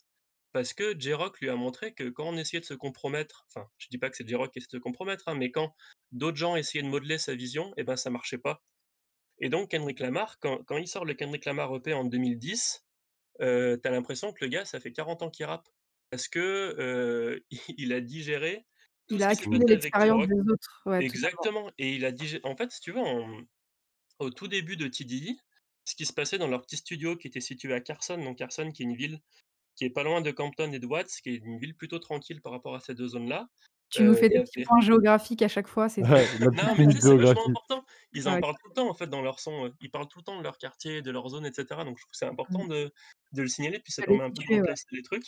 Parce 0.52 0.74
que 0.74 0.98
J-Rock 0.98 1.40
lui 1.40 1.48
a 1.48 1.56
montré 1.56 1.94
que 1.94 2.10
quand 2.10 2.28
on 2.28 2.36
essayait 2.36 2.60
de 2.60 2.66
se 2.66 2.74
compromettre, 2.74 3.46
enfin, 3.48 3.68
je 3.78 3.88
dis 3.90 3.96
pas 3.98 4.10
que 4.10 4.16
c'est 4.16 4.28
J-Rock 4.28 4.52
qui 4.52 4.58
essaie 4.58 4.68
de 4.70 4.78
se 4.78 4.82
compromettre, 4.82 5.28
hein, 5.28 5.34
mais 5.34 5.50
quand 5.50 5.74
d'autres 6.12 6.36
gens 6.36 6.56
essayaient 6.56 6.84
de 6.84 6.88
modeler 6.88 7.16
sa 7.16 7.34
vision 7.34 7.72
et 7.78 7.84
ben, 7.84 7.96
ça 7.96 8.10
marchait 8.10 8.38
pas 8.38 8.62
et 9.40 9.48
donc 9.48 9.70
Kendrick 9.70 10.00
Lamar, 10.00 10.38
quand 10.40 10.62
quand 10.64 10.78
il 10.78 10.86
sort 10.86 11.04
le 11.04 11.14
Kendrick 11.14 11.44
Lamar 11.44 11.74
EP 11.74 11.92
en 11.94 12.04
2010, 12.04 12.84
heu, 13.40 13.80
tu 13.82 13.88
as 13.88 13.92
l'impression 13.92 14.32
que 14.32 14.44
le 14.44 14.48
gars, 14.48 14.64
ça 14.64 14.80
fait 14.80 14.92
40 14.92 15.22
ans 15.22 15.30
qu'il 15.30 15.46
rappe 15.46 15.68
parce 16.10 16.28
que, 16.28 17.42
il 17.78 17.92
a 17.92 18.00
digéré 18.00 18.66
Il 19.08 19.22
a 19.22 19.28
accumulé 19.28 19.64
l'expérience 19.68 20.26
des 20.28 20.38
autres, 20.52 20.82
ouais, 20.86 21.04
exactement 21.04 21.70
et 21.78 21.94
il 21.96 22.04
a 22.06 22.12
digé 22.12 22.40
en 22.44 22.56
fait, 22.56 22.70
si 22.72 22.80
tu 22.80 22.92
veux, 22.92 23.02
au 24.18 24.30
tout 24.30 24.48
début 24.48 24.76
de 24.76 24.88
TDI, 24.88 25.38
ce 25.84 25.94
qui 25.96 26.06
se 26.06 26.12
passait 26.12 26.38
dans 26.38 26.48
leur 26.48 26.62
petit 26.62 26.76
studio 26.78 27.16
qui 27.16 27.28
était 27.28 27.40
situé 27.40 27.74
à 27.74 27.80
Carson, 27.80 28.18
donc 28.18 28.38
Carson 28.38 28.70
qui 28.72 28.82
est 28.82 28.86
une 28.86 28.96
ville 28.96 29.20
qui 29.76 29.84
est 29.86 29.90
pas 29.90 30.04
loin 30.04 30.20
de 30.22 30.30
Compton 30.32 30.72
et 30.72 30.80
de 30.80 30.86
Watts, 30.86 31.10
qui 31.22 31.30
est 31.30 31.36
une 31.36 31.58
ville 31.58 31.76
plutôt 31.76 31.98
tranquille 32.00 32.42
par 32.42 32.52
rapport 32.52 32.74
à 32.76 32.80
ces 32.80 32.94
2 32.94 33.08
zones-là, 33.08 33.48
Tu 33.90 34.02
nous 34.04 34.14
heu, 34.14 34.16
fais 34.16 34.28
des 34.30 34.40
petits 34.40 34.58
points 34.64 34.80
géographiques 34.80 35.42
à 35.42 35.48
chaque 35.48 35.68
fois, 35.68 35.88
c'est 35.88 36.02
Ouais, 36.02 36.26
non, 36.52 36.74
mais 36.76 36.86
c'est 37.00 37.14
vachement 37.14 37.46
important. 37.46 37.84
Ils 38.12 38.28
en 38.28 38.36
Ouais, 38.36 38.40
parlent 38.40 38.54
tout 38.60 38.68
le 38.68 38.74
temps, 38.74 38.88
en 38.88 38.94
fait, 38.94 39.06
dans 39.08 39.20
leurs 39.22 39.38
sons, 39.40 39.66
heu, 39.66 39.74
ils 39.80 39.90
parlent 39.90 40.08
tout 40.08 40.18
le 40.18 40.24
temps 40.24 40.38
de 40.38 40.42
leur 40.42 40.56
quartier, 40.58 41.02
de 41.02 41.10
leur 41.10 41.28
zone 41.28 41.44
et 41.46 41.52
cetera, 41.52 41.84
donc 41.84 41.98
je 41.98 42.02
trouve 42.02 42.10
que 42.12 42.16
c'est 42.16 42.26
Mmh. 42.30 42.32
important 42.32 42.66
de 42.66 42.92
de 43.32 43.42
le 43.42 43.48
signaler, 43.48 43.78
puis 43.80 43.92
ça 43.92 44.02
permet 44.02 44.24
un 44.24 44.30
peu 44.30 44.42
de 44.44 44.50
ouais. 44.60 44.74
les 44.90 45.02
trucs 45.02 45.26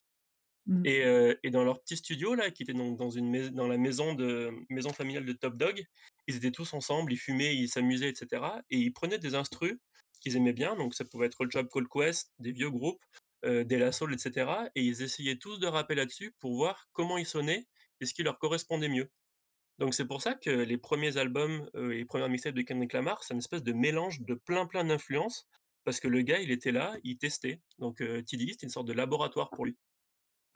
Mmh. 0.66 0.94
et 1.42 1.50
dans 1.50 1.64
leur 1.64 1.80
petit 1.82 1.96
studio 1.96 2.34
là, 2.34 2.50
qui 2.50 2.62
était 2.64 2.74
donc 2.74 2.98
dans 2.98 3.10
une 3.10 3.50
dans 3.50 3.68
la 3.68 3.78
maison 3.78 4.14
de 4.14 4.50
maison 4.70 4.92
familiale 4.92 5.26
de 5.26 5.32
Top 5.32 5.56
Dawg, 5.56 5.84
ils 6.28 6.36
étaient 6.36 6.50
tous 6.52 6.74
ensemble, 6.74 7.12
ils 7.12 7.18
fumaient, 7.18 7.56
ils 7.56 7.68
s'amusaient 7.68 8.10
et 8.10 8.14
cetera 8.14 8.62
et 8.70 8.78
ils 8.78 8.92
prenaient 8.92 9.18
des 9.18 9.34
instrus 9.34 9.78
qu'ils 10.20 10.36
aimaient 10.36 10.52
bien, 10.54 10.76
donc 10.76 10.94
ça 10.94 11.04
pouvait 11.04 11.26
être 11.26 11.44
A 11.44 11.48
Tribe 11.48 11.68
Called 11.72 11.88
Quest, 11.92 12.32
des 12.38 12.52
vieux 12.52 12.70
groupes, 12.70 13.02
heu, 13.44 13.64
De 13.64 13.76
La 13.76 13.92
Soul 13.92 14.14
et 14.14 14.18
cetera 14.18 14.68
et 14.74 14.82
ils 14.82 15.02
essayaient 15.02 15.36
tous 15.38 15.58
de 15.60 15.66
rapper 15.66 15.94
là-dessus 15.96 16.34
pour 16.40 16.54
voir 16.56 16.86
comment 16.92 17.18
ils 17.18 17.26
sonnaient 17.26 17.66
et 18.00 18.06
ce 18.06 18.14
qui 18.14 18.22
leur 18.22 18.38
correspondait 18.38 18.88
mieux. 18.88 19.10
Donc 19.78 19.94
c'est 19.94 20.06
pour 20.06 20.22
ça 20.22 20.34
que 20.34 20.50
les 20.50 20.78
1ers 20.78 21.16
albums, 21.18 21.68
et 21.74 21.80
les 21.98 22.04
1res 22.06 22.28
mixtapes 22.30 22.54
de 22.54 22.62
Kendrick 22.62 22.92
Lamar, 22.94 23.24
c'est 23.24 23.34
une 23.34 23.38
espèce 23.40 23.62
de 23.64 23.72
mélange 23.74 24.20
de 24.22 24.34
plein, 24.34 24.66
plein 24.66 24.84
d'influences 24.84 25.46
parce 25.84 26.00
que 26.00 26.08
le 26.08 26.22
gars, 26.22 26.40
il 26.40 26.50
était 26.52 26.72
là, 26.72 26.96
il 27.04 27.18
testait. 27.18 27.62
Donc 27.78 28.00
heu, 28.02 28.22
TDI, 28.24 28.50
c'était 28.52 28.66
une 28.66 28.70
sorte 28.70 28.88
de 28.88 28.94
laboratoire 28.94 29.50
pour 29.50 29.66
lui 29.66 29.76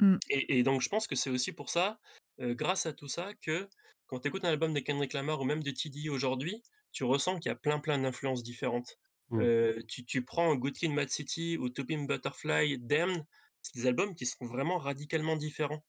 Mmh. 0.01 0.17
et 0.31 0.59
et 0.59 0.63
donc 0.63 0.81
je 0.81 0.89
pense 0.89 1.07
que 1.07 1.17
c'est 1.17 1.31
aussi 1.31 1.53
pour 1.53 1.71
ça, 1.71 1.99
grâce 2.39 2.87
à 2.87 2.93
tout 2.93 3.09
ça, 3.09 3.35
que 3.43 3.69
quand 4.07 4.21
tu 4.21 4.29
écoutes 4.29 4.45
un 4.45 4.51
album 4.51 4.73
de 4.75 4.81
Kendrick 4.81 5.13
Lamar 5.13 5.41
ou 5.41 5.45
même 5.45 5.63
de 5.63 5.71
TDI 5.71 6.09
aujourd'hui, 6.11 6.63
tu 6.93 7.05
ressens 7.05 7.39
qu'il 7.41 7.51
y 7.51 7.53
a 7.53 7.57
plein, 7.57 7.79
plein 7.81 7.99
d'influences 7.99 8.43
différentes. 8.43 8.99
Mmh. 9.31 9.49
Tu 9.89 10.05
tu 10.07 10.25
prends 10.25 10.55
Good 10.57 10.75
Kid, 10.75 10.93
Mad 10.93 11.11
City 11.11 11.57
ou 11.59 11.69
To 11.69 11.85
Pimp 11.85 12.11
a 12.11 12.15
Butterfly, 12.17 12.79
Damned, 12.79 13.25
c'est 13.63 13.75
des 13.81 13.87
albums 13.87 14.15
qui 14.15 14.27
sont 14.27 14.47
vraiment 14.47 14.79
radicalement 14.79 15.37
différents. 15.37 15.85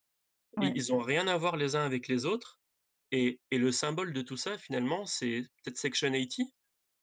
Ouais. 0.56 0.66
Ils 0.68 0.76
ils 0.76 0.94
ont 0.94 1.00
rien 1.00 1.28
à 1.28 1.38
voir 1.38 1.58
les 1.58 1.76
uns 1.76 1.86
avec 1.86 2.08
les 2.08 2.26
autres 2.26 2.60
Et 3.12 3.40
et 3.52 3.58
le 3.60 3.72
symbole 3.72 4.14
de 4.14 4.22
tout 4.24 4.38
ça 4.38 4.58
finalement, 4.58 5.06
c'est 5.06 5.44
peut-être 5.64 5.78
Section 5.78 6.12
80? 6.14 6.46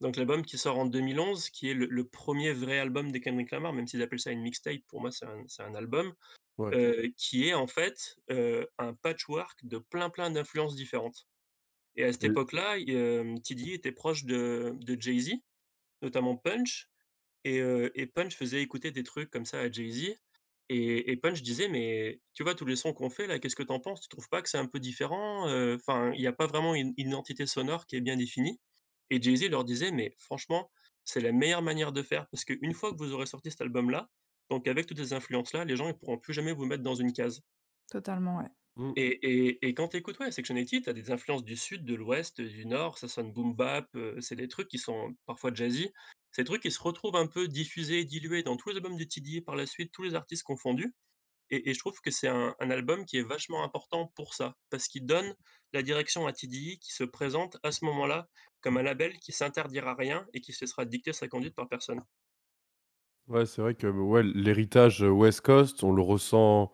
Donc 0.01 0.17
l'album 0.17 0.45
qui 0.45 0.59
sort 0.59 0.79
en 0.79 0.87
2011, 0.87 1.51
qui 1.51 1.71
est 1.71 1.75
le 1.75 1.87
le 1.87 2.05
1er 2.05 2.53
vrai 2.53 2.79
album 2.79 3.13
de 3.13 3.19
Kendrick 3.19 3.51
Lamar, 3.51 3.73
même 3.73 3.87
s'ils 3.87 4.03
appellent 4.03 4.21
ça 4.21 4.33
une 4.33 4.43
mixtape, 4.43 4.83
pour 4.89 5.01
moi 5.01 5.11
c'est 5.13 5.27
un 5.27 5.45
c'est 5.49 5.63
un 5.63 5.75
album, 5.75 6.15
Ouais. 6.59 6.79
qui 7.17 7.49
est 7.49 7.55
en 7.55 7.67
fait, 7.67 8.17
un 8.79 8.95
patchwork 8.95 9.59
de 9.65 9.79
plein, 9.79 10.11
plein 10.11 10.31
d'influences 10.31 10.77
différentes. 10.77 11.27
Et 11.97 12.05
à 12.05 12.13
cette 12.13 12.25
Oui. 12.25 12.37
époque-là, 12.37 12.79
TDE 12.79 13.75
était 13.75 13.93
proche 13.93 14.25
de 14.25 14.75
de 14.81 15.01
Jay-Z, 15.01 15.35
notamment 16.03 16.37
Punch 16.37 16.89
et 17.45 18.07
Punch 18.15 18.37
faisait 18.37 18.63
écouter 18.63 18.91
des 18.93 19.05
trucs 19.05 19.31
comme 19.31 19.47
ça 19.47 19.61
à 19.61 19.71
Jay-Z 19.71 20.17
et 20.71 21.13
et 21.13 21.17
Punch 21.19 21.43
disait: 21.43 21.69
«Mais 21.69 22.21
tu 22.35 22.43
vois 22.45 22.55
tous 22.57 22.67
les 22.67 22.77
sons 22.77 22.93
qu'on 22.95 23.11
fait 23.11 23.27
là, 23.29 23.39
qu'est-ce 23.41 23.57
que 23.57 23.63
tu 23.65 23.73
en 23.73 23.81
penses? 23.81 24.01
Tu 24.03 24.09
trouves 24.09 24.29
pas 24.31 24.43
que 24.43 24.49
c'est 24.51 24.59
un 24.59 24.67
peu 24.69 24.81
différent? 24.81 25.45
Enfin, 25.77 26.13
il 26.15 26.21
y 26.23 26.27
a 26.29 26.33
pas 26.35 26.47
vraiment 26.49 26.75
une 26.77 26.95
une 26.99 27.09
identité 27.11 27.47
sonore 27.47 27.87
qui 27.87 27.97
est 27.97 28.01
bien 28.03 28.17
définie?» 28.17 28.61
et 29.11 29.23
Jay-Z 29.23 29.51
leur 29.51 29.65
disait: 29.65 29.93
«Mais 29.93 30.15
franchement, 30.19 30.71
c'est 31.05 31.21
la 31.21 31.33
meilleure 31.33 31.63
manière 31.63 31.93
de 31.93 32.03
faire 32.03 32.29
parce 32.31 32.45
qu'une 32.45 32.75
fois 32.75 32.93
que 32.93 32.99
vous 32.99 33.13
aurez 33.15 33.27
sorti 33.27 33.51
cet 33.53 33.61
album-là, 33.63 34.09
donc 34.51 34.69
avec 34.69 34.87
toutes 34.87 34.99
ces 34.99 35.13
influences-là, 35.15 35.65
les 35.65 35.77
gens 35.77 35.89
ils 35.89 35.97
pourront 35.99 36.19
plus 36.19 36.35
jamais 36.35 36.53
vous 36.53 36.67
mettre 36.67 36.83
dans 36.85 36.95
une 36.97 37.13
case». 37.13 37.43
Totalement, 37.91 38.37
ouais. 38.39 38.51
Mmh. 38.77 38.93
Et 38.97 39.19
et 39.23 39.67
et 39.69 39.75
quand 39.75 39.89
tu 39.89 39.97
écoutes, 39.99 40.19
ouais, 40.19 40.31
Section 40.31 40.55
80, 40.55 40.81
tu 40.83 40.89
as 40.91 40.93
des 40.93 41.11
influences 41.11 41.45
du 41.45 41.57
sud, 41.57 41.85
de 41.85 41.95
l'ouest, 41.95 42.41
du 42.41 42.67
nord, 42.67 42.99
ça 42.99 43.09
sonne 43.09 43.33
boom 43.33 43.55
bap, 43.55 43.89
heu, 43.95 44.21
c'est 44.21 44.37
des 44.37 44.49
trucs 44.49 44.69
qui 44.69 44.79
sont 44.79 45.15
parfois 45.27 45.53
jazzy. 45.55 45.91
C'est 46.33 46.43
des 46.43 46.47
trucs 46.47 46.63
qui 46.63 46.71
se 46.71 46.81
retrouvent 46.83 47.17
un 47.17 47.27
peu 47.27 47.49
diffusés, 47.49 48.05
dilués 48.05 48.43
dans 48.43 48.57
tous 48.57 48.69
les 48.71 48.77
albums 48.77 48.97
de 48.99 49.05
TDE 49.05 49.41
par 49.45 49.57
la 49.57 49.67
suite, 49.67 49.93
tous 49.93 50.03
les 50.03 50.15
artistes 50.15 50.43
confondus 50.43 50.95
et 51.51 51.71
et 51.71 51.75
je 51.75 51.79
trouve 51.81 52.01
que 52.03 52.11
c'est 52.13 52.29
un 52.29 52.55
un 52.61 52.71
album 52.71 53.07
qui 53.07 53.19
est 53.19 53.23
vachement 53.25 53.65
important 53.65 54.13
pour 54.17 54.35
ça, 54.35 54.55
parce 54.71 54.89
qu'il 54.89 55.07
donne 55.07 55.35
la 55.73 55.83
direction 55.83 56.27
à 56.27 56.33
TDE 56.35 56.79
qui 56.81 56.93
se 56.93 57.05
présente 57.05 57.59
à 57.65 57.73
ce 57.73 57.85
moment-là 57.87 58.29
comme 58.63 58.79
un 58.79 58.83
label 58.85 59.19
qui 59.21 59.33
s'interdira 59.33 59.95
rien 59.97 60.27
et 60.35 60.41
qui 60.43 60.53
se 60.55 60.65
laissera 60.65 60.85
dicter 60.87 61.13
sa 61.15 61.29
conduite 61.29 61.55
par 61.57 61.69
personne. 61.69 62.03
Ouais, 63.29 63.45
c'est 63.47 63.61
vrai 63.63 63.75
que, 63.75 63.87
ouais, 63.89 64.23
l'héritage, 64.25 65.03
heu, 65.03 65.11
West 65.11 65.41
Coast, 65.43 65.83
on 65.85 65.93
le 65.93 66.03
ressent 66.03 66.73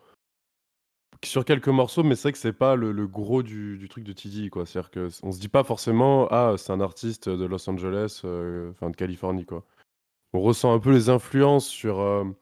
sur 1.24 1.44
quelques 1.44 1.68
morceaux, 1.68 2.02
mais 2.02 2.16
c'est 2.16 2.22
vrai 2.22 2.32
que 2.32 2.38
c'est 2.38 2.52
pas 2.52 2.74
le 2.74 3.06
gros 3.06 3.42
du 3.42 3.86
truc 3.88 4.02
de 4.04 4.12
TDE, 4.12 4.50
quoi. 4.50 4.66
C'est-à-dire 4.66 4.90
que 4.90 5.08
on 5.22 5.30
se 5.30 5.38
dit 5.40 5.48
pas 5.48 5.62
forcément: 5.64 6.26
«Ah, 6.30 6.54
c'est 6.58 6.72
un 6.72 6.80
artiste 6.80 7.28
de 7.28 7.44
Los 7.44 7.68
Angeles, 7.70 8.22
heu, 8.24 8.70
enfin 8.72 8.90
de 8.90 8.96
Californie», 8.96 9.44
quoi. 9.46 9.64
On 10.34 10.40
ressent 10.42 10.74
un 10.74 10.80
peu 10.80 10.92
les 10.92 11.10
influences 11.10 11.66
sur, 11.68 12.00
hem 12.00 12.34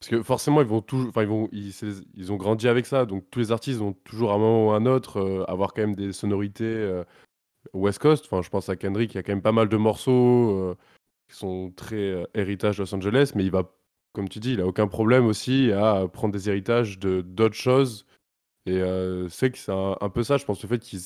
parce 0.00 0.10
que 0.10 0.22
forcément 0.22 0.60
ils 0.62 0.66
vont 0.68 0.84
enfin 1.08 1.22
ils 1.22 1.28
vont 1.28 1.48
ils 1.52 2.32
ont 2.32 2.36
grandi 2.36 2.68
avec 2.68 2.86
ça, 2.86 3.06
donc 3.06 3.24
tous 3.30 3.40
les 3.40 3.52
artistes 3.52 3.80
vont 3.80 3.94
toujours 4.04 4.32
à 4.32 4.36
un 4.36 4.38
moment 4.38 4.68
ou 4.68 4.72
à 4.72 4.76
un 4.76 4.86
autre, 4.86 5.44
avoir 5.48 5.74
quand 5.74 5.82
même 5.82 5.96
des 5.96 6.12
sonorités, 6.12 7.02
West 7.74 8.00
Coast. 8.00 8.26
Enfin, 8.26 8.42
je 8.42 8.50
pense 8.50 8.68
à 8.70 8.76
Kendrick, 8.76 9.14
il 9.14 9.16
y 9.16 9.20
a 9.20 9.22
quand 9.24 9.32
même 9.32 9.42
pas 9.42 9.52
mal 9.52 9.68
de 9.68 9.76
morceaux, 9.78 10.76
qui 11.28 11.36
sont 11.36 11.72
très, 11.76 11.96
heu, 11.96 12.26
héritage 12.34 12.78
Los 12.80 12.94
Angeles, 12.94 13.32
mais 13.34 13.44
il 13.44 13.50
va, 13.50 13.72
comme 14.12 14.28
tu 14.28 14.40
dis, 14.40 14.52
il 14.54 14.60
a 14.60 14.66
aucun 14.66 14.88
problème 14.88 15.26
aussi 15.26 15.72
à 15.72 16.06
prendre 16.12 16.32
des 16.34 16.48
héritages 16.48 16.98
de 16.98 17.20
d'autres 17.22 17.56
choses 17.56 18.06
et 18.66 18.78
heu, 18.80 19.28
c'est 19.30 19.50
que 19.52 19.58
c'est 19.58 19.72
un 19.72 19.96
un 20.00 20.10
peu 20.10 20.24
ça, 20.24 20.36
je 20.38 20.44
pense, 20.46 20.62
le 20.62 20.68
fait 20.68 20.80
qu'ils 20.80 21.00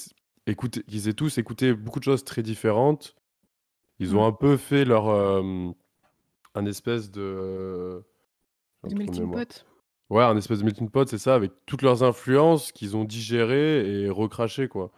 écoutent 0.46 0.82
qu'ils 0.84 1.08
aient 1.08 1.14
tous 1.14 1.38
écouté 1.38 1.74
beaucoup 1.74 2.00
de 2.00 2.04
choses 2.04 2.24
très 2.24 2.42
différentes. 2.42 3.16
Ils 4.00 4.16
ont 4.16 4.20
Mmh. 4.20 4.26
un 4.26 4.32
peu 4.32 4.56
fait 4.56 4.84
leur, 4.84 5.06
hem, 5.40 5.74
un 6.54 6.66
espèce 6.66 7.10
de 7.12 8.04
un 8.84 8.90
de 8.90 8.94
melting 8.96 9.28
pot. 9.30 9.64
Ouais, 10.10 10.24
un 10.24 10.36
espèce 10.38 10.60
de 10.60 10.64
melting 10.64 10.88
pot, 10.90 11.06
c'est 11.08 11.18
ça, 11.18 11.34
avec 11.34 11.52
toutes 11.66 11.82
leurs 11.82 12.02
influences 12.02 12.72
qu'ils 12.72 12.96
ont 12.96 13.04
digérées 13.04 14.04
et 14.04 14.08
recrachées, 14.10 14.68
quoi. 14.68 14.90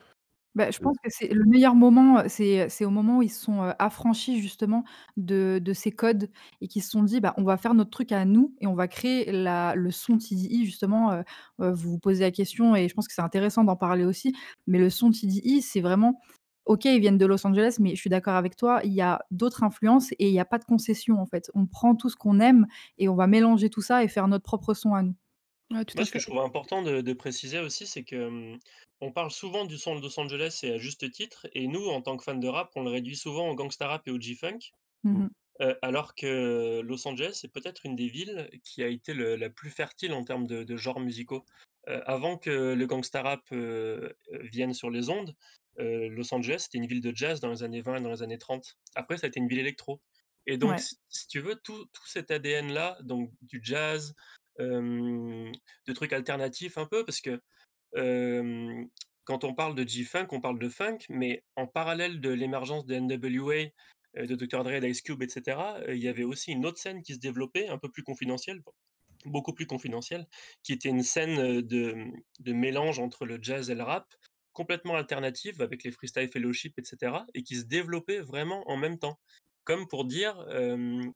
Bah, 0.56 0.70
je 0.72 0.80
pense 0.80 0.96
que 1.02 1.08
c'est 1.10 1.28
le 1.28 1.44
meilleur 1.44 1.76
moment, 1.76 2.24
c'est, 2.28 2.68
c'est 2.68 2.84
au 2.84 2.90
moment 2.90 3.18
où 3.18 3.22
ils 3.22 3.28
se 3.30 3.40
sont, 3.44 3.62
heu, 3.64 3.72
affranchis 3.78 4.40
justement 4.42 4.82
de 5.16 5.60
de 5.62 5.72
ces 5.72 5.92
codes 5.92 6.28
et 6.60 6.66
qu'ils 6.66 6.82
se 6.82 6.90
sont 6.90 7.04
dit: 7.04 7.20
«Bah, 7.20 7.34
on 7.36 7.44
va 7.44 7.56
faire 7.56 7.72
notre 7.74 7.90
truc 7.90 8.10
à 8.10 8.24
nous 8.24 8.54
et 8.60 8.66
on 8.66 8.74
va 8.74 8.88
créer 8.88 9.30
la 9.30 9.76
le 9.76 9.92
son 9.92 10.18
TDE» 10.18 10.64
justement, 10.64 11.12
heu 11.12 11.22
heu, 11.60 11.70
vous 11.72 11.90
vous 11.92 11.98
posez 12.00 12.22
la 12.24 12.32
question 12.32 12.74
et 12.74 12.88
je 12.88 12.94
pense 12.94 13.06
que 13.06 13.14
c'est 13.14 13.22
intéressant 13.22 13.62
d'en 13.62 13.76
parler 13.76 14.04
aussi. 14.04 14.34
Mais 14.66 14.78
le 14.80 14.90
son 14.90 15.12
TDE, 15.12 15.60
c'est 15.60 15.80
vraiment 15.80 16.20
OK, 16.66 16.84
ils 16.84 17.00
viennent 17.00 17.18
de 17.18 17.26
Los 17.26 17.46
Angeles, 17.46 17.76
mais 17.80 17.90
je 17.94 18.00
suis 18.00 18.10
d'accord 18.10 18.34
avec 18.34 18.56
toi, 18.56 18.80
il 18.84 18.92
y 18.92 19.00
a 19.00 19.20
d'autres 19.30 19.62
influences 19.64 20.10
et 20.12 20.28
il 20.28 20.34
y 20.34 20.40
a 20.40 20.44
pas 20.44 20.58
de 20.58 20.64
concession, 20.64 21.20
en 21.20 21.26
fait. 21.26 21.50
On 21.54 21.66
prend 21.66 21.94
tout 21.96 22.08
ce 22.10 22.16
qu'on 22.16 22.38
aime 22.40 22.66
et 22.98 23.08
on 23.08 23.14
va 23.16 23.26
mélanger 23.28 23.70
tout 23.70 23.82
ça 23.82 24.02
et 24.04 24.08
faire 24.08 24.28
notre 24.28 24.44
propre 24.44 24.74
son 24.74 24.94
à 24.94 25.02
nous. 25.02 25.14
Ouais, 25.72 25.84
tout 25.84 25.94
Moi, 25.94 26.02
à 26.02 26.06
ce 26.06 26.10
que 26.10 26.18
je 26.18 26.26
trouve 26.26 26.38
important 26.40 26.82
de 26.82 27.00
de 27.00 27.12
préciser 27.12 27.58
aussi, 27.60 27.86
c'est 27.86 28.04
que, 28.04 28.56
on 29.00 29.12
parle 29.12 29.30
souvent 29.30 29.64
du 29.66 29.78
son 29.78 29.96
de 29.96 30.02
Los 30.02 30.18
Angeles 30.20 30.60
et 30.62 30.72
à 30.72 30.78
juste 30.78 31.10
titre 31.12 31.48
et 31.52 31.66
nous, 31.68 31.86
en 31.88 32.02
tant 32.02 32.16
que 32.16 32.24
fans 32.24 32.34
de 32.36 32.48
rap, 32.48 32.70
on 32.76 32.82
le 32.84 32.90
réduit 32.90 33.16
souvent 33.16 33.48
au 33.50 33.54
gangsta 33.54 33.88
rap 33.88 34.06
et 34.08 34.10
au 34.10 34.20
G-funk, 34.20 34.58
Mmh 35.04 35.18
mh. 35.24 35.30
heu, 35.62 35.76
alors 35.82 36.14
que 36.14 36.80
Los 36.82 37.06
Angeles, 37.08 37.32
c'est 37.40 37.52
peut-être 37.52 37.86
une 37.86 37.96
des 37.96 38.08
villes 38.08 38.50
qui 38.64 38.82
a 38.82 38.88
été 38.88 39.14
le 39.14 39.36
la 39.36 39.50
plus 39.50 39.70
fertile 39.70 40.12
en 40.14 40.24
termes 40.24 40.46
de 40.46 40.64
de 40.64 40.76
genres 40.76 41.00
musicaux. 41.00 41.44
Heu, 41.88 42.02
avant 42.10 42.38
que 42.38 42.74
le 42.74 42.86
gangsta 42.86 43.22
rap, 43.22 43.42
heu, 43.52 44.14
vienne 44.52 44.74
sur 44.74 44.90
les 44.90 45.10
ondes, 45.10 45.34
Los 45.78 46.34
Angeles, 46.34 46.60
c'était 46.64 46.78
une 46.78 46.86
ville 46.86 47.00
de 47.02 47.14
jazz 47.16 47.40
dans 47.40 47.50
les 47.50 47.62
années 47.64 47.80
20 47.82 47.96
et 47.96 48.02
dans 48.02 48.10
les 48.10 48.22
années 48.22 48.38
30. 48.38 48.76
Après, 48.96 49.16
ça 49.18 49.26
a 49.26 49.28
été 49.28 49.40
une 49.40 49.48
ville 49.48 49.60
électro 49.60 50.02
et 50.46 50.58
donc 50.58 50.78
Ouais. 50.78 50.80
si 50.80 50.96
si 51.08 51.26
tu 51.28 51.40
veux, 51.40 51.56
tout 51.56 51.86
tout 51.86 52.06
cet 52.06 52.30
ADN-là, 52.30 52.98
donc 53.02 53.32
du 53.42 53.60
jazz, 53.64 54.14
de 54.58 55.92
trucs 55.94 56.12
alternatifs 56.12 56.78
un 56.78 56.86
peu 56.86 57.04
parce 57.04 57.20
que, 57.20 57.40
quand 57.94 59.44
on 59.44 59.54
parle 59.54 59.74
de 59.74 59.86
G-funk, 59.86 60.28
on 60.32 60.40
parle 60.40 60.58
de 60.58 60.68
funk, 60.68 60.98
mais 61.08 61.44
en 61.56 61.66
parallèle 61.66 62.20
de 62.20 62.30
l'émergence 62.30 62.86
de 62.86 62.94
NWA, 62.96 63.70
de 64.16 64.34
Dr 64.34 64.64
Dre, 64.64 64.80
d'Ice 64.80 65.02
Cube 65.02 65.22
et 65.22 65.28
cetera, 65.28 65.78
heu, 65.82 65.94
il 65.94 66.02
y 66.02 66.08
avait 66.08 66.24
aussi 66.24 66.50
une 66.52 66.66
autre 66.66 66.78
scène 66.78 67.02
qui 67.02 67.14
se 67.14 67.20
développait, 67.20 67.68
un 67.68 67.78
peu 67.78 67.90
plus 67.90 68.02
confidentielle, 68.02 68.60
beaucoup 69.24 69.52
plus 69.52 69.66
confidentielle, 69.66 70.26
qui 70.62 70.72
était 70.72 70.88
une 70.88 71.02
scène, 71.02 71.60
mmh, 71.60 71.62
de 72.40 72.52
mélange 72.52 72.98
entre 72.98 73.24
le 73.26 73.38
jazz 73.40 73.70
et 73.70 73.74
le 73.74 73.82
rap, 73.84 74.12
complètement 74.52 74.96
alternative 74.96 75.62
avec 75.62 75.84
les 75.84 75.92
Freestyle 75.92 76.28
Fellowship 76.28 76.76
et 76.78 76.84
cetera 76.84 77.24
et 77.34 77.42
qui 77.44 77.56
se 77.56 77.64
développait 77.64 78.20
vraiment 78.20 78.68
en 78.68 78.76
même 78.76 78.98
temps. 78.98 79.20
Comme 79.64 79.86
pour 79.86 80.04
dire, 80.06 80.36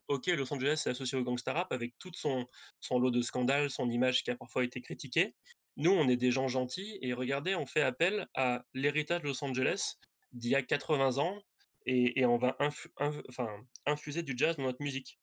«OK, 0.09 0.27
Los 0.29 0.53
Angeles 0.53 0.83
est 0.87 0.91
associé 0.91 1.19
au 1.19 1.25
gangsta 1.25 1.53
rap 1.53 1.73
avec 1.73 1.95
toute 1.99 2.17
son 2.17 2.47
son 2.79 3.01
lot 3.01 3.11
de 3.11 3.23
scandales, 3.23 3.71
son 3.71 3.91
image 3.91 4.23
qui 4.23 4.31
a 4.31 4.37
parfois 4.37 4.63
été 4.65 4.81
critiquée. 4.81 5.35
Nous, 5.77 5.91
on 5.91 6.09
est 6.09 6.17
des 6.17 6.31
gens 6.31 6.49
gentils 6.49 6.99
et 7.03 7.13
regardez, 7.15 7.55
on 7.57 7.67
fait 7.67 7.83
appel 7.83 8.29
à 8.35 8.65
l'héritage 8.75 9.23
de 9.23 9.27
Los 9.29 9.43
Angeles 9.45 9.95
d'il 10.33 10.53
y 10.53 10.55
a 10.55 10.63
80 10.63 11.19
ans 11.19 11.43
et 11.87 12.21
et 12.21 12.27
on 12.27 12.39
va 12.39 12.57
infu 12.61 12.89
enfin, 13.01 13.61
infuser 13.87 14.23
du 14.23 14.35
jazz 14.37 14.57
dans 14.57 14.65
notre 14.65 14.83
musique». 14.83 15.19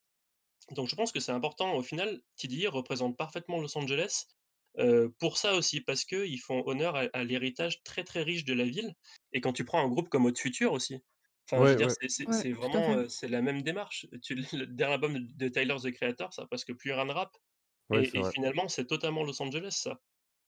Donc 0.72 0.88
je 0.88 0.96
pense 0.96 1.12
que 1.12 1.20
c'est 1.20 1.32
important, 1.32 1.74
au 1.76 1.82
final, 1.82 2.22
TDE 2.36 2.68
représente 2.68 3.16
parfaitement 3.18 3.60
Los 3.60 3.76
Angeles, 3.78 4.24
heu, 4.78 5.14
pour 5.20 5.38
ça 5.38 5.54
aussi, 5.56 5.80
parce 5.82 6.04
qu'ils 6.04 6.40
font 6.40 6.62
honneur 6.66 6.96
à 6.96 7.04
à 7.14 7.24
l'héritage 7.24 7.82
très, 7.84 8.04
très 8.04 8.22
riche 8.22 8.44
de 8.46 8.54
la 8.54 8.64
ville 8.64 8.94
et 9.32 9.40
quand 9.42 9.52
tu 9.54 9.64
prends 9.64 9.84
un 9.84 9.88
groupe 9.88 10.08
comme 10.10 10.26
Haute 10.26 10.38
Future 10.40 10.72
aussi, 10.74 10.98
enfin, 11.50 11.62
Ouais, 11.62 11.76
ouais. 11.76 11.94
c'est 12.08 12.18
Ouais, 12.26 12.44
vraiment, 12.52 13.08
c'est 13.08 13.28
la 13.28 13.42
même 13.42 13.62
démarche. 13.62 14.06
Tu 14.22 14.34
le 14.36 14.66
dernier 14.66 14.94
album 14.94 15.14
de 15.18 15.20
de 15.46 15.48
Tyler, 15.50 15.76
The 15.82 15.92
Creator, 15.92 16.32
ça 16.34 16.42
a 16.42 16.46
presque 16.48 16.74
plus 16.74 16.92
rien 16.92 17.06
de 17.06 17.12
rap 17.12 17.36
et 17.92 18.20
et 18.20 18.24
finalement, 18.24 18.68
c'est 18.68 18.86
totalement 18.86 19.24
Los 19.24 19.42
Angeles, 19.42 19.72
ça. 19.82 20.00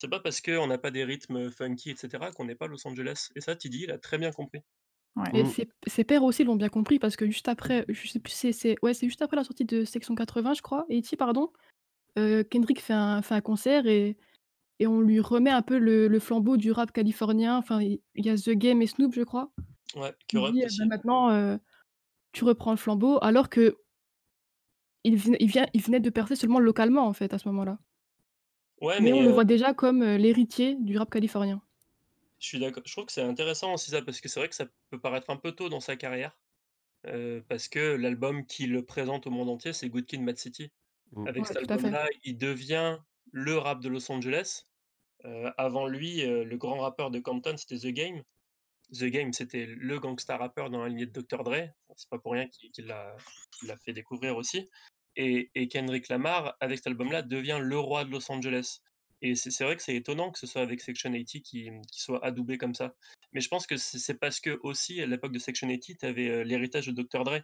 C'est 0.04 0.10
pas 0.10 0.20
parce 0.20 0.42
qu'on 0.42 0.66
n'a 0.66 0.76
pas 0.76 0.90
des 0.90 1.02
rythmes, 1.02 1.50
funky 1.50 1.90
et 1.92 1.96
cetera 1.96 2.30
qu'on 2.30 2.44
n'est 2.44 2.54
pas 2.54 2.66
Los 2.66 2.86
Angeles 2.86 3.30
et 3.36 3.40
ça, 3.40 3.56
TDE 3.56 3.86
l'a 3.88 3.96
très 3.98 4.18
bien 4.18 4.32
compris. 4.32 4.60
Ouais. 5.16 5.30
Et 5.32 5.44
Mmh. 5.44 5.44
ses 5.44 5.68
ses 5.86 6.02
pairs 6.02 6.24
aussi 6.24 6.42
l'ont 6.42 6.56
bien 6.56 6.68
compris 6.68 6.98
parce 6.98 7.14
que 7.16 7.26
juste 7.26 7.46
après, 7.48 7.84
je 7.88 8.08
sais 8.08 8.18
plus 8.18 8.32
c'est 8.32 8.50
c'est 8.52 8.74
ouais, 8.82 8.94
c'est 8.94 9.06
juste 9.06 9.22
après 9.22 9.36
la 9.36 9.44
sortie 9.44 9.64
de 9.64 9.84
Section 9.84 10.14
80, 10.16 10.54
je 10.54 10.62
crois, 10.62 10.86
80 10.88 11.16
pardon, 11.16 11.52
heu, 12.18 12.44
Kendrick 12.44 12.80
fait 12.80 12.94
un 12.94 13.22
fait 13.22 13.34
un 13.36 13.42
concert 13.42 13.86
et 13.86 14.18
et 14.80 14.86
on 14.88 15.00
lui 15.00 15.20
remet 15.20 15.50
un 15.50 15.62
peu 15.62 15.78
le 15.78 16.08
le 16.08 16.20
flambeau 16.20 16.56
du 16.58 16.72
rap 16.72 16.92
californien. 16.92 17.56
Enfin, 17.58 17.82
il 17.82 18.00
il 18.16 18.26
y 18.26 18.30
a 18.30 18.36
The 18.36 18.50
Game 18.50 18.82
et 18.82 18.88
Snoop, 18.88 19.14
je 19.14 19.22
crois. 19.22 19.52
Ouais, 19.96 20.14
Il 20.32 20.42
dit: 20.44 20.62
Kurupt 20.62 20.64
«Heu, 20.64 20.70
bah, 20.78 20.84
aussi. 20.84 20.90
maintenant, 20.90 21.30
heu, 21.32 21.58
tu 22.32 22.44
reprends 22.44 22.72
le 22.72 22.78
flambeau», 22.78 23.18
alors 23.22 23.50
qu'il 23.50 23.74
il 25.04 25.16
vient 25.16 25.66
il 25.74 25.82
venait 25.82 26.00
de 26.00 26.10
percer 26.10 26.34
seulement 26.36 26.60
localement, 26.60 27.06
en 27.06 27.12
fait, 27.12 27.32
à 27.34 27.38
ce 27.38 27.48
moment-là. 27.48 27.78
Ouais, 28.80 29.00
Mais 29.00 29.12
mais 29.12 29.12
on 29.12 29.22
le 29.22 29.30
heu 29.30 29.32
voit 29.32 29.44
déjà 29.44 29.74
comme, 29.74 30.02
heu, 30.02 30.16
l'héritier 30.16 30.76
du 30.76 30.96
rap 30.98 31.10
californien. 31.10 31.62
Je 32.40 32.46
suis 32.48 32.58
d'accord. 32.58 32.82
Je 32.86 32.92
trouve 32.92 33.06
que 33.06 33.12
c'est 33.12 33.22
intéressant 33.22 33.74
aussi 33.74 33.90
ça, 33.90 34.02
parce 34.02 34.20
que 34.20 34.28
c'est 34.28 34.40
vrai 34.40 34.48
que 34.48 34.54
ça 34.54 34.66
peut 34.90 35.00
paraître 35.00 35.30
un 35.30 35.36
peu 35.36 35.52
tôt 35.52 35.68
dans 35.68 35.80
sa 35.80 35.96
carrière, 35.96 36.38
heu, 37.06 37.44
parce 37.48 37.68
que 37.68 37.80
l'album 37.96 38.46
qui 38.46 38.66
le 38.66 38.84
présente 38.84 39.26
au 39.26 39.30
monde 39.30 39.50
entier, 39.50 39.72
c'est 39.74 39.88
Good 39.90 40.06
Kid, 40.06 40.22
Mad 40.22 40.38
City. 40.38 40.70
Mmh. 41.12 41.26
Avec 41.26 41.46
Ouais, 41.46 41.46
cet 41.46 41.56
tout 41.56 41.66
à 41.68 41.78
fait. 41.78 41.94
album-là, 41.94 42.08
il 42.24 42.38
devient 42.38 42.98
le 43.32 43.58
rap 43.58 43.80
de 43.82 43.88
Los 43.90 44.10
Angeles. 44.12 44.64
Avant 45.58 45.86
lui, 45.88 46.22
le 46.22 46.56
grand 46.58 46.78
rappeur 46.80 47.10
de 47.10 47.18
Compton, 47.20 47.56
c'était 47.56 47.78
The 47.78 47.92
Game. 47.94 48.22
The 48.92 49.04
Game, 49.06 49.32
c'était 49.32 49.66
le 49.66 49.98
gangsta 50.00 50.36
rappeur 50.38 50.70
dans 50.70 50.82
la 50.82 50.88
lignée 50.90 51.06
de 51.06 51.12
Dr 51.12 51.44
Dre. 51.44 51.70
C'est 51.96 52.08
pas 52.10 52.18
pour 52.18 52.32
rien 52.32 52.48
qu'il 52.48 52.70
qu'il 52.72 52.86
l'a 52.86 53.16
qu'il 53.52 53.68
l'a 53.68 53.76
fait 53.78 53.92
découvrir 53.94 54.36
aussi 54.36 54.68
et 55.16 55.50
et 55.54 55.68
Kendrick 55.68 56.08
Lamar, 56.08 56.56
avec 56.60 56.78
cet 56.78 56.88
album-là, 56.88 57.22
devient 57.22 57.58
le 57.60 57.78
roi 57.78 58.04
de 58.04 58.10
Los 58.10 58.30
Angeles 58.30 58.80
Et 59.22 59.34
c'est 59.34 59.64
vrai 59.64 59.76
que 59.76 59.82
c'est 59.82 59.94
étonnant 59.94 60.30
que 60.30 60.38
ce 60.38 60.46
soit 60.46 60.62
avec 60.62 60.80
Section 60.80 61.10
80 61.12 61.24
qui, 61.24 61.40
qui 61.42 62.00
soit 62.00 62.24
adoubé 62.24 62.58
comme 62.58 62.74
ça. 62.74 62.94
Mais 63.32 63.40
je 63.40 63.48
pense 63.48 63.66
que 63.66 63.76
c'est 63.76 64.14
parce 64.14 64.40
que 64.40 64.58
aussi 64.62 65.00
à 65.00 65.06
l'époque 65.06 65.32
de 65.32 65.38
Section 65.38 65.68
80, 65.68 65.96
tu 66.00 66.06
avais 66.06 66.44
l'héritage 66.44 66.86
de 66.86 66.92
Dr. 66.92 67.24
Dre. 67.24 67.40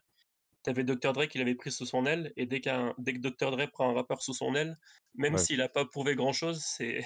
Tu 0.62 0.70
avais 0.70 0.84
Dr. 0.84 1.12
Dre 1.12 1.26
qui 1.26 1.38
l'avait 1.38 1.54
pris 1.54 1.72
sous 1.72 1.86
son 1.86 2.04
aile, 2.04 2.32
et 2.36 2.44
dès, 2.44 2.60
qu'un 2.60 2.94
dès 2.98 3.14
que 3.14 3.18
Dr. 3.18 3.50
Dre 3.50 3.66
prend 3.70 3.90
un 3.90 3.94
rappeur 3.94 4.22
sous 4.22 4.34
son 4.34 4.54
aile, 4.54 4.78
même 5.14 5.38
s'il 5.38 5.58
n'a 5.58 5.70
pas 5.70 5.86
prouvé 5.86 6.14
grand 6.14 6.34
chose, 6.34 6.62
c'est 6.62 7.02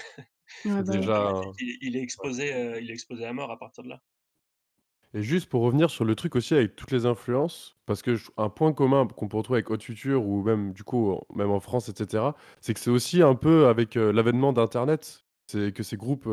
bah 0.64 0.82
déjà. 0.82 1.40
il, 1.60 1.96
est 1.96 2.02
exposé, 2.02 2.48
il 2.82 2.90
est 2.90 2.94
exposé 2.94 3.24
à 3.24 3.32
mort 3.32 3.52
à 3.52 3.58
partir 3.58 3.84
de 3.84 3.90
là. 3.90 4.02
Et 5.14 5.22
juste 5.22 5.48
pour 5.48 5.62
revenir 5.62 5.90
sur 5.90 6.04
le 6.04 6.16
truc 6.16 6.34
aussi 6.34 6.54
avec 6.54 6.74
toutes 6.74 6.90
les 6.90 7.06
influences, 7.06 7.76
parce 7.86 8.02
que 8.02 8.16
un 8.36 8.48
point 8.48 8.72
commun 8.72 9.06
qu'on 9.06 9.28
peut 9.28 9.36
retrouver 9.36 9.58
avec 9.58 9.70
Haute 9.70 9.84
Future 9.84 10.26
ou 10.26 10.42
même 10.42 10.72
du 10.72 10.82
coup 10.82 11.16
même 11.34 11.52
en 11.52 11.60
France, 11.60 11.88
etc., 11.88 12.24
c'est 12.60 12.74
que 12.74 12.80
c'est 12.80 12.90
aussi 12.90 13.22
un 13.22 13.36
peu 13.36 13.68
avec 13.68 13.94
l'avènement 13.94 14.52
d'Internet, 14.52 15.24
c'est 15.46 15.72
que 15.72 15.84
ces 15.84 15.96
groupes 15.96 16.28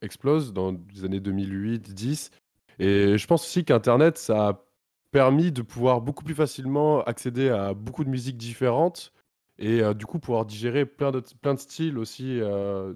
explosent 0.00 0.52
dans 0.52 0.76
les 0.94 1.04
années 1.04 1.18
2008-10. 1.18 2.30
Et 2.78 3.18
je 3.18 3.26
pense 3.26 3.44
aussi 3.44 3.64
qu'Internet, 3.64 4.16
ça 4.16 4.48
a 4.48 4.64
permis 5.10 5.50
de 5.50 5.62
pouvoir 5.62 6.00
beaucoup 6.00 6.22
plus 6.22 6.36
facilement 6.36 7.02
accéder 7.02 7.48
à 7.48 7.74
beaucoup 7.74 8.04
de 8.04 8.10
musiques 8.10 8.36
différentes 8.36 9.12
et 9.58 9.82
du 9.94 10.06
coup 10.06 10.20
pouvoir 10.20 10.46
digérer 10.46 10.86
plein 10.86 11.10
de, 11.10 11.20
plein 11.42 11.54
de 11.54 11.58
styles 11.58 11.98
aussi 11.98 12.40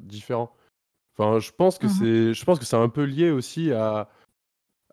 différents. 0.03 0.55
Enfin, 1.19 1.41
je 1.41 1.51
pense 1.51 1.79
que 1.79 1.87
mmh 1.87 1.91
c'est, 1.91 2.35
je 2.35 2.45
pense 2.45 2.61
que 2.61 2.65
c'est 2.65 2.77
un 2.77 2.89
peu 2.89 3.03
lié 3.03 3.31
aussi 3.31 3.73
à 3.73 4.09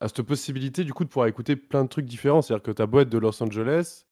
à 0.02 0.08
cette 0.08 0.22
possibilité 0.22 0.84
du 0.84 0.94
coup 0.94 1.04
de 1.04 1.10
pouvoir 1.10 1.28
écouter 1.28 1.56
plein 1.56 1.84
de 1.84 1.90
trucs 1.90 2.06
différents. 2.06 2.42
C'est-à-dire 2.42 2.64
que 2.64 2.72
ta 2.72 2.86
boîte 2.86 3.10
de 3.10 3.18
Los 3.18 3.42
Angeles, 3.44 4.06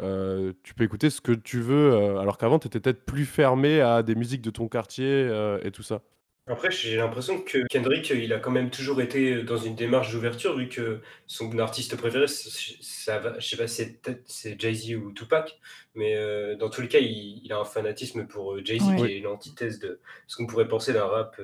euh, 0.00 0.52
tu 0.62 0.74
peux 0.74 0.84
écouter 0.84 1.10
ce 1.10 1.20
que 1.20 1.32
tu 1.32 1.60
veux, 1.60 1.92
euh, 1.92 2.18
alors 2.18 2.38
qu'avant, 2.38 2.58
tu 2.58 2.66
étais 2.66 2.80
peut-être 2.80 3.04
plus 3.04 3.24
fermé 3.24 3.80
à 3.80 4.02
des 4.02 4.14
musiques 4.14 4.42
de 4.42 4.50
ton 4.50 4.68
quartier 4.68 5.06
euh, 5.06 5.60
et 5.62 5.70
tout 5.70 5.82
ça. 5.82 6.02
Après, 6.48 6.72
j'ai 6.72 6.96
l'impression 6.96 7.40
que 7.40 7.58
Kendrick, 7.70 8.10
il 8.10 8.32
a 8.32 8.40
quand 8.40 8.50
même 8.50 8.70
toujours 8.70 9.00
été 9.00 9.44
dans 9.44 9.58
une 9.58 9.76
démarche 9.76 10.10
d'ouverture, 10.10 10.56
vu 10.56 10.68
que 10.68 11.00
son 11.28 11.56
artiste 11.60 11.96
préféré, 11.96 12.26
ça 12.26 13.20
va, 13.20 13.38
je 13.38 13.48
sais 13.48 13.56
pas 13.56 13.68
si 13.68 13.96
c'est 14.24 14.60
Jay-Z 14.60 14.96
ou 14.96 15.12
Tupac, 15.12 15.56
mais 15.94 16.16
dans 16.56 16.68
tous 16.68 16.80
les 16.80 16.88
cas, 16.88 16.98
il, 16.98 17.46
a 17.52 17.60
un 17.60 17.64
fanatisme 17.64 18.26
pour 18.26 18.58
Jay-Z, 18.64 18.96
qui 18.96 19.04
est 19.04 19.20
l'antithèse 19.20 19.78
de 19.78 20.00
ce 20.26 20.36
qu'on 20.36 20.48
pourrait 20.48 20.66
penser 20.66 20.92
d'un 20.92 21.06
rap 21.06 21.40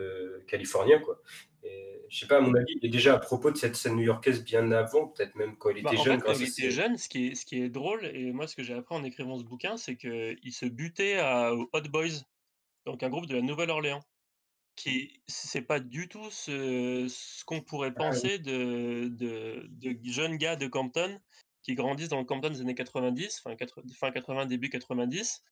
californien, 0.49 0.99
quoi. 0.99 1.23
Et, 1.63 1.98
je 2.09 2.21
sais 2.21 2.27
pas, 2.27 2.39
à 2.39 2.41
mon 2.41 2.55
avis, 2.55 2.75
il 2.81 2.87
est 2.87 2.91
déjà 2.91 3.15
à 3.15 3.19
propos 3.19 3.51
de 3.51 3.57
cette 3.57 3.77
scène 3.77 3.97
new-yorkaise 3.97 4.43
bien 4.43 4.71
avant, 4.73 5.09
peut-être 5.09 5.35
même 5.35 5.57
quand 5.57 5.71
il 5.71 5.83
bah, 5.83 5.93
était 5.93 6.03
jeune. 6.03 6.23
quand 6.23 6.33
il 6.33 6.49
était 6.49 6.71
jeune, 6.71 6.97
ce 6.97 7.09
qui, 7.09 7.29
est, 7.29 7.35
ce 7.35 7.45
qui 7.45 7.61
est 7.61 7.69
drôle, 7.69 8.05
et 8.07 8.33
moi 8.33 8.47
ce 8.47 8.57
que 8.57 8.63
j'ai 8.63 8.75
appris 8.75 8.95
en 8.95 9.05
écrivant 9.05 9.39
ce 9.39 9.45
bouquin, 9.45 9.77
c'est 9.77 9.97
qu'il 9.97 10.53
se 10.53 10.67
butait 10.67 11.19
à, 11.19 11.55
aux 11.55 11.69
Hot 11.73 11.83
Boys, 11.91 12.25
donc 12.87 13.03
un 13.03 13.11
groupe 13.11 13.27
de 13.27 13.37
la 13.37 13.43
Nouvelle-Orléans, 13.43 14.03
qui 14.77 15.21
c'est 15.27 15.63
pas 15.63 15.81
du 15.81 16.09
tout 16.09 16.31
ce, 16.31 17.07
ce 17.09 17.45
qu'on 17.45 17.61
pourrait 17.61 17.93
ah 17.97 17.99
penser 17.99 18.39
de, 18.39 19.09
de, 19.09 19.67
de, 19.69 19.99
jeunes 20.05 20.37
gars 20.37 20.57
de 20.57 20.69
Compton 20.69 21.21
qui 21.63 21.75
grandissent 21.75 22.09
dans 22.09 22.21
le 22.21 22.25
Compton 22.25 22.51
des 22.51 22.61
années 22.61 22.77
90, 22.77 23.41
fin, 23.41 23.57
fin 23.99 24.11
80, 24.13 24.47
début 24.47 24.71
90, 24.71 25.43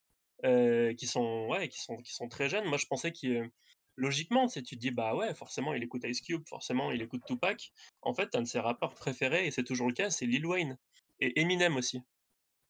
euh, 0.44 0.94
qui, 0.94 1.06
sont, 1.06 1.48
ouais, 1.48 1.68
qui, 1.68 1.80
sont, 1.82 1.96
qui 1.96 2.14
sont 2.14 2.28
très 2.28 2.48
jeunes. 2.48 2.66
Moi 2.66 2.78
je 2.78 2.86
pensais 2.86 3.10
qu'il 3.10 3.50
logiquement, 3.96 4.48
si 4.48 4.62
tu 4.62 4.76
te 4.76 4.80
dis, 4.80 4.90
bah 4.90 5.14
ouais, 5.14 5.34
forcément, 5.34 5.74
il 5.74 5.82
écoute 5.82 6.04
Ice 6.04 6.20
Cube, 6.20 6.46
forcément, 6.46 6.92
il 6.92 7.02
écoute 7.02 7.22
Tupac. 7.26 7.72
En 8.02 8.14
fait, 8.14 8.34
un 8.34 8.42
de 8.42 8.46
ses 8.46 8.60
rappeurs 8.60 8.94
préférés, 8.94 9.46
et 9.46 9.50
c'est 9.50 9.64
toujours 9.64 9.88
le 9.88 9.94
cas, 9.94 10.10
c'est 10.10 10.26
Lil 10.26 10.46
Wayne. 10.46 10.78
Et 11.20 11.40
Eminem 11.40 11.76
aussi. 11.76 12.02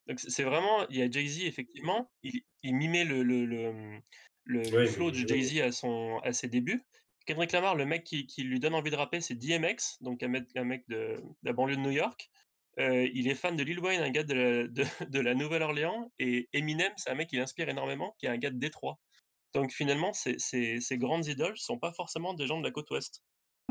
Donc 0.06 0.20
c'est 0.20 0.44
vraiment, 0.44 0.86
il 0.88 0.96
y 0.96 1.02
a 1.02 1.10
Jay-Z, 1.10 1.42
effectivement, 1.44 2.10
il, 2.22 2.42
mimait 2.62 3.04
le, 3.04 3.24
le, 3.24 3.44
le, 3.44 4.00
le, 4.44 4.86
flow 4.86 5.10
de 5.10 5.16
Jay-Z 5.16 5.58
à, 5.58 5.72
son, 5.72 6.20
à 6.22 6.32
ses 6.32 6.48
débuts. 6.48 6.84
Kendrick 7.26 7.50
Lamar, 7.50 7.74
le 7.74 7.86
mec 7.86 8.04
qui, 8.04 8.26
qui 8.26 8.44
lui 8.44 8.60
donne 8.60 8.74
envie 8.74 8.92
de 8.92 8.96
rapper, 8.96 9.20
c'est 9.20 9.34
DMX, 9.34 10.00
donc 10.00 10.22
un 10.22 10.28
mec, 10.28 10.44
un 10.54 10.62
mec 10.62 10.84
de, 10.88 11.20
la 11.42 11.52
banlieue 11.52 11.74
de 11.74 11.80
New 11.80 11.90
York. 11.90 12.30
Euh, 12.78 13.08
il 13.14 13.26
est 13.26 13.34
fan 13.34 13.56
de 13.56 13.64
Lil 13.64 13.80
Wayne, 13.80 14.00
un 14.00 14.10
gars 14.10 14.22
de 14.22 14.34
la, 14.34 14.68
de, 14.68 14.84
de 15.08 15.20
la 15.20 15.34
Nouvelle-Orléans, 15.34 16.12
et 16.20 16.48
Eminem, 16.52 16.92
c'est 16.96 17.10
un 17.10 17.14
mec 17.16 17.28
qui 17.28 17.36
l'inspire 17.36 17.68
énormément, 17.68 18.14
qui 18.18 18.26
est 18.26 18.28
un 18.28 18.38
gars 18.38 18.50
de 18.50 18.58
Détroit. 18.58 19.00
Donc 19.56 19.72
finalement, 19.72 20.12
ces, 20.12 20.38
ces, 20.38 20.98
grandes 20.98 21.26
idoles 21.26 21.52
ne 21.52 21.56
sont 21.56 21.78
pas 21.78 21.90
forcément 21.90 22.34
des 22.34 22.46
gens 22.46 22.58
de 22.58 22.64
la 22.64 22.70
côte 22.70 22.90
ouest. 22.90 23.22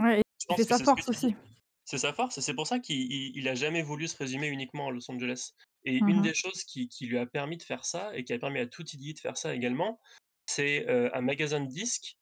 Ouais, 0.01 0.23
c'est 0.57 0.63
sa 0.63 0.79
force 0.79 1.07
aussi. 1.07 1.35
C'est 1.83 1.99
sa 1.99 2.11
force, 2.11 2.39
et 2.39 2.41
c'est 2.41 2.55
pour 2.55 2.65
ça 2.65 2.79
qu'il 2.79 3.43
n'a 3.43 3.53
jamais 3.53 3.83
voulu 3.83 4.07
se 4.07 4.17
résumer 4.17 4.47
uniquement 4.47 4.87
à 4.87 4.91
Los 4.91 5.11
Angeles. 5.11 5.51
Et 5.83 6.01
mmh 6.01 6.09
une 6.09 6.21
des 6.23 6.33
choses 6.33 6.63
qui, 6.63 6.89
lui 7.01 7.19
a 7.19 7.27
permis 7.27 7.57
de 7.57 7.61
faire 7.61 7.85
ça, 7.85 8.09
et 8.17 8.23
qui 8.23 8.33
a 8.33 8.39
permis 8.39 8.59
à 8.59 8.65
tout 8.65 8.83
TDI 8.83 9.13
de 9.13 9.19
faire 9.19 9.37
ça 9.37 9.53
également, 9.53 10.01
c'est 10.47 10.87
un 10.89 11.21
magasin 11.21 11.59
de 11.59 11.67
disques 11.67 12.17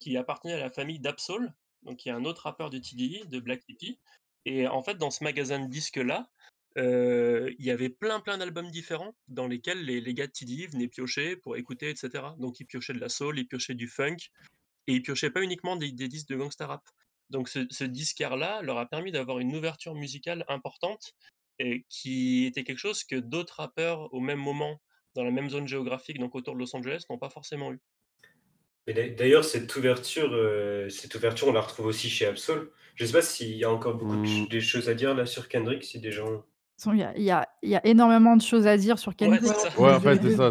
qui 0.00 0.16
appartenait 0.16 0.54
à 0.54 0.60
la 0.60 0.70
famille 0.70 0.98
d'Absol, 0.98 1.52
donc 1.82 2.06
il 2.06 2.08
y 2.08 2.12
a 2.12 2.16
un 2.16 2.24
autre 2.24 2.44
rappeur 2.44 2.70
de 2.70 2.78
TDI, 2.78 3.26
de 3.26 3.40
Black 3.40 3.62
Hippie. 3.68 4.00
Et 4.46 4.66
en 4.66 4.82
fait, 4.82 4.94
dans 4.94 5.10
ce 5.10 5.22
magasin 5.22 5.60
de 5.60 5.66
disques-là, 5.66 6.30
il 6.76 7.64
y 7.64 7.70
avait 7.70 7.88
plein, 7.88 8.20
plein 8.20 8.38
d'albums 8.38 8.70
différents 8.70 9.14
dans 9.28 9.46
lesquels 9.46 9.84
les, 9.84 10.00
les 10.00 10.14
gars 10.14 10.26
de 10.26 10.32
TDI 10.32 10.66
venaient 10.66 10.88
piocher 10.88 11.36
pour 11.36 11.56
écouter, 11.56 11.90
etc. 11.90 12.24
Donc 12.38 12.60
ils 12.60 12.66
piochaient 12.66 12.92
de 12.94 13.00
la 13.00 13.08
soul, 13.08 13.38
ils 13.38 13.46
piochaient 13.46 13.74
du 13.74 13.88
funk, 13.88 14.16
et 14.86 14.94
ils 14.94 15.02
piochaient 15.02 15.30
pas 15.30 15.42
uniquement 15.42 15.76
des, 15.76 15.92
disques 15.92 16.28
de 16.28 16.36
gangsta 16.36 16.66
rap. 16.66 16.82
Donc 17.30 17.48
ce, 17.48 17.66
ce 17.70 17.84
disquaire-là 17.84 18.62
leur 18.62 18.78
a 18.78 18.86
permis 18.86 19.12
d'avoir 19.12 19.38
une 19.38 19.54
ouverture 19.54 19.94
musicale 19.94 20.44
importante, 20.48 21.14
et 21.58 21.84
qui 21.88 22.46
était 22.46 22.64
quelque 22.64 22.78
chose 22.78 23.04
que 23.04 23.16
d'autres 23.16 23.56
rappeurs 23.56 24.12
au 24.12 24.20
même 24.20 24.40
moment, 24.40 24.80
dans 25.14 25.24
la 25.24 25.30
même 25.30 25.50
zone 25.50 25.68
géographique, 25.68 26.18
donc 26.18 26.34
autour 26.34 26.54
de 26.54 26.58
Los 26.58 26.74
Angeles, 26.74 27.04
n'ont 27.10 27.18
pas 27.18 27.30
forcément 27.30 27.72
eu. 27.72 27.80
D'ailleurs, 28.86 29.44
cette 29.44 29.74
ouverture, 29.76 30.30
cette 30.90 31.14
ouverture, 31.14 31.48
on 31.48 31.52
la 31.52 31.60
retrouve 31.60 31.86
aussi 31.86 32.10
chez 32.10 32.26
Absol. 32.26 32.70
Je 32.96 33.06
sais 33.06 33.12
pas 33.12 33.22
s'il 33.22 33.56
y 33.56 33.64
a 33.64 33.70
encore 33.70 33.94
beaucoup 33.94 34.16
de, 34.16 34.42
mmh. 34.44 34.48
des 34.48 34.60
choses 34.60 34.88
à 34.88 34.94
dire 34.94 35.14
là 35.14 35.24
sur 35.24 35.48
Kendrick, 35.48 35.84
si 35.84 36.00
des 36.00 36.12
gens 36.12 36.44
il 36.86 36.98
y 36.98 37.02
a, 37.02 37.18
y, 37.18 37.30
a, 37.30 37.48
y 37.62 37.74
a, 37.74 37.86
énormément 37.86 38.36
de 38.36 38.42
choses 38.42 38.66
à 38.66 38.76
dire 38.76 38.98
sur 38.98 39.14
Kendrick. 39.14 39.42
Ouais, 39.78 39.92
en 39.92 40.00
fait, 40.00 40.20
c'est 40.22 40.36
ça. 40.36 40.50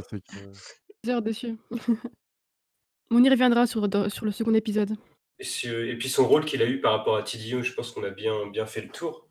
Dire 1.04 1.22
dessus. 1.22 1.58
On 3.12 3.24
y 3.24 3.30
reviendra 3.30 3.68
sur, 3.68 3.90
sur 4.10 4.26
le 4.26 4.32
second 4.32 4.54
épisode. 4.54 4.96
Et, 5.40 5.96
puis 5.98 6.10
son 6.10 6.28
rôle 6.28 6.46
qu'il 6.46 6.62
a 6.62 6.66
eu 6.66 6.80
par 6.80 6.94
rapport 6.94 7.18
à 7.18 7.24
TDO, 7.24 7.64
je 7.64 7.74
pense 7.74 7.92
qu'on 7.92 8.04
a 8.04 8.10
bien, 8.10 8.48
bien 8.48 8.66
fait 8.66 8.82
le 8.82 8.90
tour. 8.90 9.28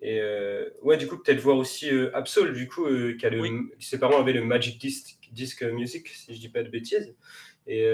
Et 0.00 0.20
euh, 0.20 0.68
ouais, 0.82 0.96
du 0.96 1.06
coup, 1.06 1.16
peut-être 1.18 1.40
voir 1.40 1.56
aussi 1.56 1.88
euh, 1.90 2.10
Absol, 2.14 2.52
du 2.52 2.68
coup, 2.68 2.86
euh, 2.86 3.16
ses 3.78 3.98
parents 3.98 4.18
avaient 4.18 4.32
le 4.32 4.44
Magic 4.44 4.80
Disc, 4.80 5.18
Disc 5.30 5.62
Music, 5.62 6.08
si 6.08 6.34
je 6.34 6.40
dis 6.40 6.48
pas 6.48 6.62
de 6.62 6.68
bêtises. 6.68 7.14
Et 7.66 7.86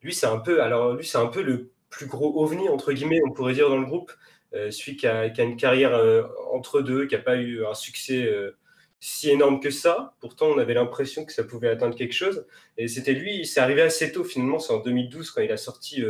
lui, 0.00 0.14
c'est 0.14 0.26
un 0.26 0.38
peu, 0.38 0.62
alors 0.62 0.94
lui, 0.94 1.04
c'est 1.04 1.18
un 1.18 1.26
peu 1.26 1.42
le 1.42 1.72
plus 1.90 2.06
gros 2.06 2.42
ovni 2.42 2.70
entre 2.70 2.92
guillemets, 2.92 3.20
on 3.26 3.32
pourrait 3.32 3.52
dire 3.52 3.68
dans 3.68 3.78
le 3.78 3.84
groupe. 3.84 4.12
Euh, 4.54 4.70
celui 4.70 4.96
qui 4.96 5.06
a, 5.06 5.26
une 5.42 5.56
carrière 5.56 5.94
euh, 5.94 6.24
entre 6.52 6.82
deux, 6.82 7.06
qui 7.06 7.14
n'a 7.14 7.20
pas 7.20 7.36
eu 7.36 7.64
un 7.64 7.74
succès 7.74 8.24
euh, 8.26 8.56
si 9.00 9.30
énorme 9.30 9.60
que 9.60 9.70
ça. 9.70 10.14
Pourtant, 10.20 10.48
on 10.48 10.58
avait 10.58 10.74
l'impression 10.74 11.24
que 11.24 11.32
ça 11.32 11.44
pouvait 11.44 11.68
atteindre 11.68 11.96
quelque 11.96 12.14
chose. 12.14 12.46
Et 12.76 12.88
c'était 12.88 13.14
lui, 13.14 13.46
c'est 13.46 13.60
arrivé 13.60 13.82
assez 13.82 14.12
tôt 14.12 14.24
finalement, 14.24 14.58
c'est 14.58 14.72
en 14.72 14.80
2012 14.80 15.30
quand 15.30 15.40
il 15.40 15.50
a 15.50 15.56
sorti 15.56 16.04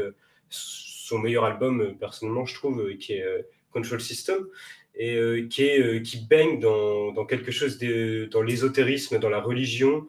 son 0.50 1.18
meilleur 1.18 1.44
album, 1.44 1.96
personnellement, 1.98 2.44
je 2.44 2.54
trouve, 2.54 2.96
qui 2.98 3.14
est 3.14 3.46
Control 3.70 4.00
System, 4.00 4.46
et 4.94 5.46
qui, 5.48 5.62
est, 5.64 6.02
qui 6.02 6.18
baigne 6.18 6.60
dans, 6.60 7.12
dans 7.12 7.24
quelque 7.24 7.50
chose 7.50 7.78
de, 7.78 8.28
dans 8.30 8.42
l'ésotérisme, 8.42 9.18
dans 9.18 9.30
la 9.30 9.40
religion. 9.40 10.06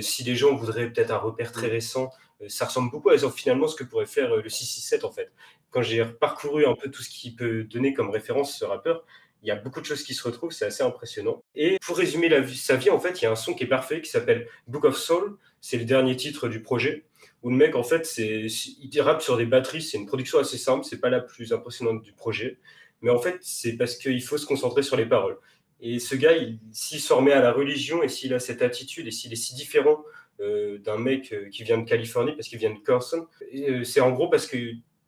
si 0.00 0.24
les 0.24 0.34
gens 0.34 0.54
voudraient 0.54 0.90
peut-être 0.90 1.10
un 1.10 1.18
repère 1.18 1.52
très 1.52 1.68
récent, 1.68 2.10
ça 2.48 2.66
ressemble 2.66 2.90
beaucoup 2.90 3.10
à 3.10 3.18
finalement 3.30 3.68
ce 3.68 3.76
que 3.76 3.84
pourrait 3.84 4.06
faire 4.06 4.36
le 4.36 4.48
667 4.48 5.04
en 5.04 5.10
fait 5.10 5.30
quand 5.72 5.82
j'ai 5.82 6.04
parcouru 6.04 6.66
un 6.66 6.76
peu 6.76 6.90
tout 6.90 7.02
ce 7.02 7.08
qui 7.08 7.34
peut 7.34 7.64
donner 7.64 7.94
comme 7.94 8.10
référence 8.10 8.56
ce 8.56 8.64
rappeur, 8.64 9.04
il 9.42 9.48
y 9.48 9.50
a 9.50 9.56
beaucoup 9.56 9.80
de 9.80 9.86
choses 9.86 10.04
qui 10.04 10.14
se 10.14 10.22
retrouvent, 10.22 10.52
c'est 10.52 10.66
assez 10.66 10.84
impressionnant. 10.84 11.42
Et 11.56 11.78
pour 11.84 11.96
résumer 11.96 12.30
sa 12.54 12.76
vie, 12.76 12.90
en 12.90 13.00
fait, 13.00 13.20
il 13.20 13.24
y 13.24 13.26
a 13.26 13.32
un 13.32 13.36
son 13.36 13.54
qui 13.54 13.64
est 13.64 13.68
parfait 13.68 14.00
qui 14.00 14.08
s'appelle 14.08 14.46
Book 14.68 14.84
of 14.84 14.96
Soul. 14.96 15.36
C'est 15.60 15.78
le 15.78 15.84
dernier 15.84 16.14
titre 16.14 16.48
du 16.48 16.62
projet. 16.62 17.06
Où 17.42 17.50
le 17.50 17.56
mec, 17.56 17.74
en 17.74 17.82
fait, 17.82 18.08
il 18.18 19.00
rappe 19.00 19.20
sur 19.20 19.36
des 19.36 19.46
batteries. 19.46 19.82
C'est 19.82 19.98
une 19.98 20.06
production 20.06 20.38
assez 20.38 20.58
simple. 20.58 20.84
C'est 20.84 21.00
pas 21.00 21.10
la 21.10 21.20
plus 21.20 21.52
impressionnante 21.52 22.02
du 22.02 22.12
projet. 22.12 22.58
Mais 23.00 23.10
en 23.10 23.18
fait, 23.18 23.38
c'est 23.40 23.72
parce 23.72 23.96
qu'il 23.96 24.22
faut 24.22 24.38
se 24.38 24.46
concentrer 24.46 24.84
sur 24.84 24.96
les 24.96 25.06
paroles. 25.06 25.38
Et 25.80 25.98
ce 25.98 26.14
gars, 26.14 26.34
s'il 26.70 27.00
se 27.00 27.12
remet 27.12 27.32
à 27.32 27.40
la 27.40 27.50
religion 27.50 28.04
et 28.04 28.08
s'il 28.08 28.32
a 28.34 28.38
cette 28.38 28.62
attitude 28.62 29.08
et 29.08 29.10
s'il 29.10 29.32
est 29.32 29.36
si 29.36 29.56
différent 29.56 30.04
euh, 30.04 30.21
d'un 30.38 30.98
mec 30.98 31.32
euh, 31.32 31.48
qui 31.50 31.62
vient 31.62 31.78
de 31.78 31.84
Californie 31.84 32.32
parce 32.32 32.48
qu'il 32.48 32.58
vient 32.58 32.72
de 32.72 32.78
Carson, 32.78 33.26
euh, 33.54 33.84
c'est 33.84 34.00
en 34.00 34.10
gros 34.10 34.28
parce 34.28 34.46
que 34.46 34.56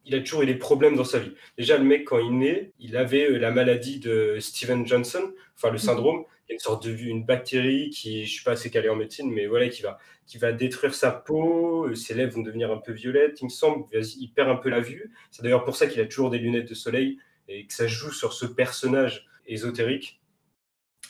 il 0.07 0.15
a 0.15 0.21
toujours 0.21 0.43
eu 0.43 0.47
des 0.47 0.55
problèmes 0.55 0.97
dans 0.97 1.05
sa 1.05 1.19
vie. 1.19 1.33
Déjà, 1.57 1.79
le 1.79 1.85
mec, 1.85 2.05
quand 2.05 2.19
il 2.19 2.39
naît, 2.39 2.73
il 2.79 2.97
avait 2.97 3.31
euh, 3.31 3.39
la 3.39 3.51
maladie 3.51 4.01
de 4.01 4.39
Steven 4.41 4.87
Johnson, 4.87 5.33
enfin 5.57 5.69
le 5.69 5.75
mhm. 5.75 5.79
syndrome, 5.79 6.25
une 6.51 6.59
sorte 6.59 6.87
de 6.87 6.95
une 6.95 7.25
bactérie 7.25 7.91
qui, 7.91 8.27
je 8.27 8.37
sais 8.37 8.45
pas, 8.45 8.57
c'est 8.57 8.71
calé 8.71 8.89
en 8.89 8.97
médecine, 8.97 9.31
mais 9.31 9.47
voilà, 9.47 9.69
qui 9.69 9.83
va, 9.83 9.99
qui 10.27 10.37
va 10.37 10.53
détruire 10.53 10.95
sa 10.95 11.11
peau, 11.11 11.87
euh, 11.87 11.95
ses 11.95 12.15
lèvres 12.15 12.35
vont 12.35 12.43
devenir 12.43 12.71
un 12.71 12.77
peu 12.79 12.93
violettes, 12.93 13.41
il 13.41 13.45
me 13.45 13.51
semble, 13.51 13.85
il 13.93 14.29
perd 14.29 14.51
un 14.51 14.57
peu 14.57 14.69
la 14.69 14.81
vue. 14.81 15.13
C'est 15.31 15.43
d'ailleurs 15.43 15.65
pour 15.65 15.77
ça 15.77 15.87
qu'il 15.87 16.01
a 16.01 16.07
toujours 16.07 16.31
des 16.31 16.39
lunettes 16.39 16.69
de 16.69 16.75
soleil 16.75 17.19
et 17.49 17.67
que 17.67 17.73
ça 17.73 17.87
joue 17.87 18.13
sur 18.13 18.33
ce 18.33 18.47
personnage 18.47 19.27
ésotérique. 19.47 20.21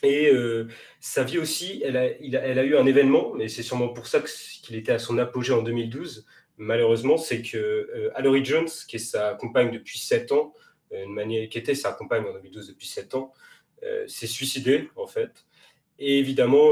Et 0.02 0.30
euh, 0.30 0.68
sa 1.00 1.24
vie 1.24 1.38
aussi, 1.38 1.82
elle 1.84 1.96
a, 1.96 2.16
il 2.18 2.36
a, 2.36 2.40
elle 2.40 2.58
a 2.58 2.64
eu 2.64 2.76
un 2.76 2.86
événement, 2.86 3.38
et 3.38 3.48
c'est 3.48 3.62
sûrement 3.62 3.88
pour 3.88 4.06
ça 4.06 4.20
qu'il 4.62 4.76
était 4.76 4.92
à 4.92 4.98
son 4.98 5.18
apogée 5.18 5.52
en 5.52 5.62
2012, 5.62 6.26
malheureusement, 6.58 7.16
c'est 7.16 7.42
que 7.42 7.56
euh, 7.56 8.44
Jones, 8.44 8.68
qui 8.88 8.96
est 8.96 8.98
sa 8.98 9.34
compagne 9.34 9.70
depuis 9.70 9.98
7 9.98 10.32
ans, 10.32 10.54
une 10.92 11.12
manière, 11.12 11.48
qui 11.48 11.58
était 11.58 11.74
sa 11.74 11.92
compagne 11.92 12.24
en 12.24 12.34
2012 12.34 12.68
depuis 12.68 12.86
7 12.86 13.14
ans, 13.14 13.32
s'est 14.06 14.26
suicidée, 14.26 14.88
en 14.96 15.06
fait. 15.06 15.44
Et 15.98 16.18
évidemment, 16.18 16.70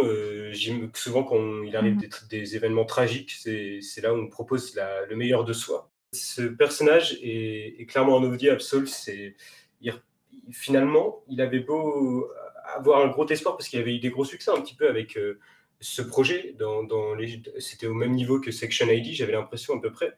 souvent 0.95 1.25
quand 1.25 1.63
il 1.63 1.77
arrive 1.77 1.97
mm-hmm. 1.97 2.29
des, 2.29 2.57
événements 2.57 2.85
tragiques, 2.85 3.33
c'est 3.33 4.01
là 4.01 4.15
où 4.15 4.17
on 4.17 4.29
propose 4.29 4.79
le 5.09 5.15
meilleur 5.17 5.45
de 5.45 5.53
soi. 5.53 5.91
Ce 6.13 6.43
personnage 6.43 7.19
est, 7.23 7.87
clairement 7.89 8.19
un 8.19 8.23
ovni 8.23 8.49
absolu. 8.49 8.87
C'est 8.87 9.35
finalement, 10.51 11.23
il 11.29 11.41
avait 11.41 11.61
beau 11.61 12.31
avoir 12.65 13.05
un 13.05 13.09
gros 13.09 13.27
espoir 13.27 13.57
parce 13.57 13.69
qu'il 13.69 13.79
avait 13.81 13.95
eu 13.95 13.99
des 13.99 14.11
gros 14.11 14.25
succès 14.25 14.51
un 14.51 14.61
petit 14.61 14.75
peu 14.75 14.89
avec 14.89 15.17
euh, 15.17 15.39
ce 15.81 16.03
projet. 16.03 16.55
Dans, 16.59 16.87
C'était 17.59 17.87
au 17.87 17.95
même 17.95 18.13
niveau 18.13 18.41
que 18.41 18.51
Section 18.51 18.89
ID, 18.89 19.15
j'avais 19.15 19.33
l'impression 19.33 19.77
à 19.77 19.81
peu 19.81 19.93
près. 19.93 20.17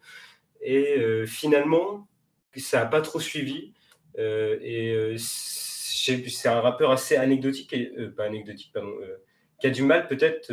Et 0.61 0.99
euh, 0.99 1.27
finalement, 1.27 2.09
ça 2.57 2.81
n'a 2.81 2.87
pas 2.87 3.01
trop 3.01 3.21
suivi. 3.21 3.73
Euh, 4.19 4.59
et 4.63 5.17
c'est 5.19 6.49
un 6.49 6.61
rappeur 6.61 6.91
assez 6.91 7.17
anecdotique, 7.17 7.75
pas 8.17 8.25
anecdotique, 8.25 8.73
pardon, 8.75 8.93
qui 9.61 9.67
a 9.67 9.71
du 9.71 9.83
mal 9.83 10.07
peut-être, 10.07 10.53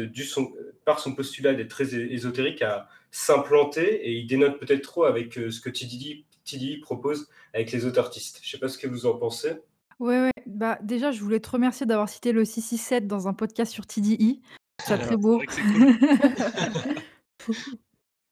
par 0.85 0.99
son 0.99 1.13
postulat 1.13 1.53
d'être 1.53 1.69
très 1.69 1.93
ésotérique, 1.93 2.61
à 2.61 2.87
s'implanter. 3.11 4.07
Et 4.07 4.13
il 4.13 4.27
dénote 4.27 4.59
peut-être 4.59 4.81
trop 4.81 5.03
avec 5.03 5.33
ce 5.33 5.59
que 5.59 5.69
TDD 5.69 6.79
propose 6.81 7.27
avec 7.53 7.71
les 7.71 7.85
autres 7.85 7.99
artistes. 7.99 8.39
Je 8.41 8.47
ne 8.47 8.51
sais 8.51 8.59
pas 8.59 8.69
ce 8.69 8.77
que 8.77 8.87
vous 8.87 9.05
en 9.05 9.17
pensez. 9.17 9.51
Ouais, 9.99 10.19
ouais. 10.19 10.31
Bah, 10.53 10.79
déjà, 10.81 11.11
je 11.11 11.21
voulais 11.21 11.39
te 11.39 11.49
remercier 11.49 11.85
d'avoir 11.85 12.09
cité 12.09 12.31
le 12.31 12.45
667 12.45 13.07
dans 13.07 13.27
un 13.27 13.33
podcast 13.33 13.71
sur 13.71 13.85
TDI. 13.85 14.41
C'est 14.83 14.97
très 14.97 15.17
beau. 15.17 15.41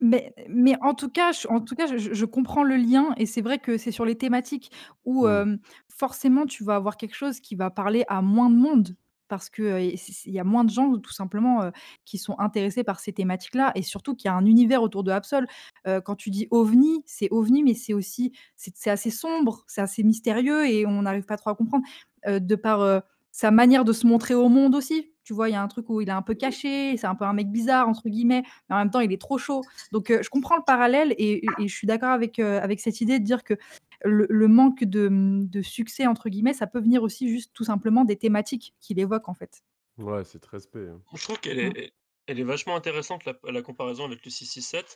Mais 0.02 0.34
mais 0.48 0.76
en 0.82 0.94
tout 0.94 1.10
cas 1.10 1.34
je 1.34 1.46
en 1.50 1.60
tout 1.60 1.76
cas, 1.76 1.86
je 1.88 2.14
je 2.14 2.26
comprends 2.26 2.64
le 2.64 2.78
lien 2.78 3.14
et 3.18 3.26
c'est 3.26 3.42
vrai 3.42 3.60
que 3.60 3.78
c'est 3.78 3.92
sur 3.92 4.06
les 4.06 4.18
thématiques 4.18 4.72
où, 5.04 5.28
mmh. 5.28 5.60
forcément 5.90 6.46
tu 6.46 6.64
vas 6.64 6.76
avoir 6.76 6.96
quelque 6.96 7.16
chose 7.16 7.42
qui 7.42 7.56
va 7.56 7.70
parler 7.70 8.06
à 8.08 8.22
moins 8.22 8.50
de 8.50 8.56
monde 8.56 8.96
parce 9.28 9.50
que, 9.50 9.80
il 9.82 10.34
y 10.34 10.40
a 10.40 10.44
moins 10.44 10.64
de 10.64 10.72
gens 10.72 10.98
tout 10.98 11.14
simplement, 11.14 11.70
qui 12.04 12.18
sont 12.18 12.34
intéressés 12.40 12.84
par 12.84 13.00
ces 13.00 13.14
thématiques-là 13.14 13.72
et 13.76 13.84
surtout 13.84 14.16
qu'il 14.16 14.28
y 14.28 14.32
a 14.32 14.36
un 14.36 14.46
univers 14.46 14.82
autour 14.82 15.04
de 15.04 15.12
Absol. 15.12 15.46
quand 15.86 16.16
tu 16.16 16.32
dis 16.32 16.48
ovni, 16.52 17.04
c'est 17.06 17.28
ovni, 17.32 17.62
mais 17.64 17.74
c'est 17.76 17.94
aussi 17.94 18.32
c'est 18.58 18.90
assez 18.90 19.12
sombre, 19.12 19.64
c'est 19.68 19.82
assez 19.82 20.04
mystérieux 20.04 20.68
et 20.68 20.86
on 20.86 21.04
n'arrive 21.04 21.26
pas 21.26 21.38
trop 21.38 21.52
à 21.52 21.56
comprendre, 21.56 21.84
de 22.28 22.56
par, 22.56 23.04
sa 23.32 23.52
manière 23.52 23.86
de 23.86 23.94
se 23.94 24.08
montrer 24.08 24.34
au 24.34 24.50
monde 24.50 24.76
aussi. 24.76 25.14
Tu 25.24 25.34
vois, 25.34 25.50
il 25.50 25.52
y 25.52 25.56
a 25.56 25.62
un 25.62 25.68
truc 25.68 25.90
où 25.90 26.02
il 26.02 26.10
est 26.10 26.12
un 26.12 26.24
peu 26.24 26.34
caché, 26.34 26.98
c'est 26.98 27.06
un 27.06 27.14
peu 27.16 27.26
un 27.26 27.34
mec 27.34 27.52
«bizarre» 27.52 27.88
entre 27.88 28.10
guillemets, 28.10 28.44
mais 28.68 28.76
en 28.76 28.80
même 28.80 28.90
temps 28.90 29.00
il 29.00 29.14
est 29.14 29.22
trop 29.22 29.38
chaud. 29.38 29.62
Donc, 29.92 30.08
je 30.10 30.30
comprends 30.30 30.56
le 30.56 30.64
parallèle 30.66 31.14
et 31.18 31.46
et 31.60 31.68
je 31.68 31.76
suis 31.76 31.86
d'accord 31.88 32.10
avec, 32.10 32.40
avec 32.40 32.80
cette 32.80 33.02
idée 33.02 33.20
de 33.20 33.24
dire 33.24 33.44
que 33.44 33.54
le, 34.04 34.48
manque 34.48 34.84
de, 34.84 35.62
succès, 35.62 36.08
entre 36.08 36.30
guillemets, 36.30 36.54
ça 36.54 36.68
peut 36.68 36.80
venir 36.80 37.04
aussi 37.04 37.30
juste 37.30 37.52
tout 37.54 37.64
simplement 37.64 38.06
des 38.06 38.18
thématiques 38.18 38.74
qu'il 38.80 39.00
évoque 39.00 39.30
en 39.30 39.34
fait. 39.34 39.64
Ouais, 39.98 40.24
c'est 40.24 40.40
très 40.40 40.60
spé. 40.60 40.88
Hein. 40.88 41.02
Je 41.14 41.24
trouve 41.24 41.40
qu'elle 41.40 41.60
est, 41.60 41.70
mmh. 41.70 41.92
elle 42.28 42.40
est 42.40 42.44
vachement 42.44 42.76
intéressante 42.76 43.24
la, 43.26 43.62
comparaison 43.62 44.06
avec 44.06 44.24
le 44.24 44.32
667, 44.32 44.96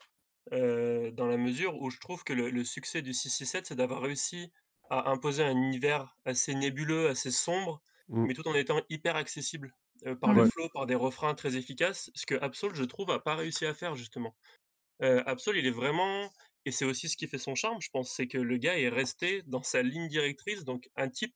euh, 0.53 1.11
dans 1.11 1.27
la 1.27 1.37
mesure 1.37 1.79
où 1.81 1.89
je 1.89 1.99
trouve 1.99 2.23
que 2.23 2.33
le, 2.33 2.63
succès 2.63 3.01
du 3.01 3.13
667, 3.13 3.67
c'est 3.67 3.75
d'avoir 3.75 4.01
réussi 4.01 4.51
à 4.89 5.09
imposer 5.11 5.43
un 5.43 5.51
univers 5.57 6.17
assez 6.25 6.55
nébuleux, 6.55 7.09
assez 7.09 7.31
sombre, 7.31 7.81
mmh. 8.07 8.25
mais 8.25 8.33
tout 8.33 8.47
en 8.47 8.55
étant 8.55 8.81
hyper 8.89 9.15
accessible 9.15 9.73
euh, 10.05 10.15
par 10.15 10.33
le 10.33 10.45
flow, 10.45 10.69
par 10.73 10.85
des 10.85 10.95
refrains 10.95 11.35
très 11.35 11.55
efficaces, 11.55 12.11
ce 12.15 12.25
que 12.25 12.35
Absol, 12.35 12.73
je 12.75 12.83
trouve, 12.83 13.11
a 13.11 13.19
pas 13.19 13.35
réussi 13.35 13.65
à 13.65 13.73
faire 13.73 13.95
justement. 13.95 14.35
Euh, 15.01 15.23
Absol, 15.25 15.57
il 15.57 15.65
est 15.67 15.71
vraiment 15.71 16.31
et 16.65 16.71
c'est 16.71 16.85
aussi 16.85 17.09
ce 17.09 17.17
qui 17.17 17.27
fait 17.27 17.37
son 17.37 17.55
charme, 17.55 17.81
je 17.81 17.89
pense, 17.91 18.11
c'est 18.15 18.27
que 18.27 18.37
le 18.37 18.57
gars 18.57 18.79
est 18.79 18.87
resté 18.89 19.43
dans 19.47 19.63
sa 19.63 19.81
ligne 19.83 20.07
directrice. 20.07 20.63
Donc, 20.63 20.89
un 20.95 21.09
type, 21.09 21.35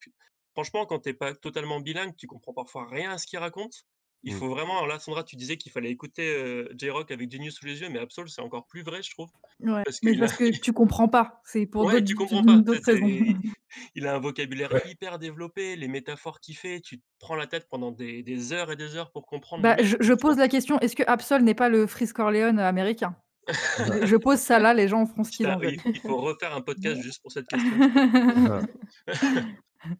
franchement, 0.54 0.86
quand 0.86 1.00
t'es 1.00 1.14
pas 1.14 1.36
totalement 1.36 1.82
bilingue, 1.82 2.16
tu 2.16 2.28
comprends 2.28 2.54
parfois 2.54 2.88
rien 2.88 3.12
à 3.12 3.18
ce 3.18 3.28
qu'il 3.28 3.39
raconte. 3.39 3.84
Il 4.24 4.34
mmh. 4.34 4.38
faut 4.38 4.49
vraiment, 4.49 4.86
là, 4.86 4.99
Sandra, 4.99 5.24
tu 5.24 5.36
disais 5.36 5.57
qu'il 5.57 5.72
fallait 5.72 5.91
écouter 5.91 6.65
J-Rock 6.78 7.11
avec 7.11 7.32
Genius 7.32 7.55
sous 7.55 7.65
les 7.65 7.82
yeux, 7.82 7.89
mais 7.89 7.99
Absol, 7.99 8.28
c'est 8.28 8.41
encore 8.41 8.65
plus 8.65 8.82
vrai, 8.82 9.01
je 9.01 9.11
trouve. 9.11 9.30
Ouais, 9.59 9.84
mais 10.03 10.18
parce 10.18 10.34
que 10.34 10.57
tu 10.59 10.74
comprends 10.74 11.07
pas, 11.07 11.41
c'est 11.45 11.65
pour 11.65 11.86
ouais, 11.86 12.03
tu 12.03 12.15
comprends 12.15 12.43
pas. 12.43 12.57
d'autres 12.57 12.91
raisons. 12.91 13.07
Il 13.95 14.07
a 14.07 14.15
un 14.15 14.20
vocabulaire 14.20 14.72
hyper 14.88 15.20
développé, 15.20 15.76
les 15.76 15.88
métaphores 15.88 16.39
qu'il 16.39 16.55
fait, 16.55 16.82
tu 16.82 16.99
te 16.99 17.03
prends 17.20 17.36
la 17.36 17.47
tête 17.47 17.68
pendant 17.70 17.91
des, 17.91 18.53
heures 18.53 18.72
et 18.72 18.76
des 18.76 18.95
heures 18.95 19.11
pour 19.11 19.28
comprendre. 19.28 19.61
Bah, 19.61 19.76
je, 19.82 19.97
je 19.99 20.13
pose 20.13 20.38
la 20.38 20.47
question, 20.47 20.80
est-ce 20.80 20.95
que 20.95 21.03
Absol 21.05 21.43
n'est 21.43 21.53
pas 21.53 21.70
le 21.70 21.86
Frisk 21.86 22.15
Corleone 22.15 22.59
américain? 22.59 23.15
Je 24.05 24.15
pose 24.18 24.39
ça 24.39 24.59
là, 24.59 24.74
les 24.74 24.88
gens 24.88 25.05
feront 25.05 25.24
ce 25.24 25.32
qu'ils 25.32 25.47
en 25.47 25.57
veulent. 25.57 25.78
Il 25.86 25.99
faut 25.99 26.18
refaire 26.18 26.53
un 26.55 26.61
podcast 26.61 27.01
juste 27.01 27.22
pour 27.22 27.32
cette 27.32 27.47
question. 27.47 27.72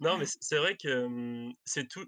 non, 0.02 0.18
mais 0.18 0.26
c'est 0.26 0.58
vrai 0.58 0.76
que 0.76 1.08
c'est 1.64 1.88
tout. 1.88 2.06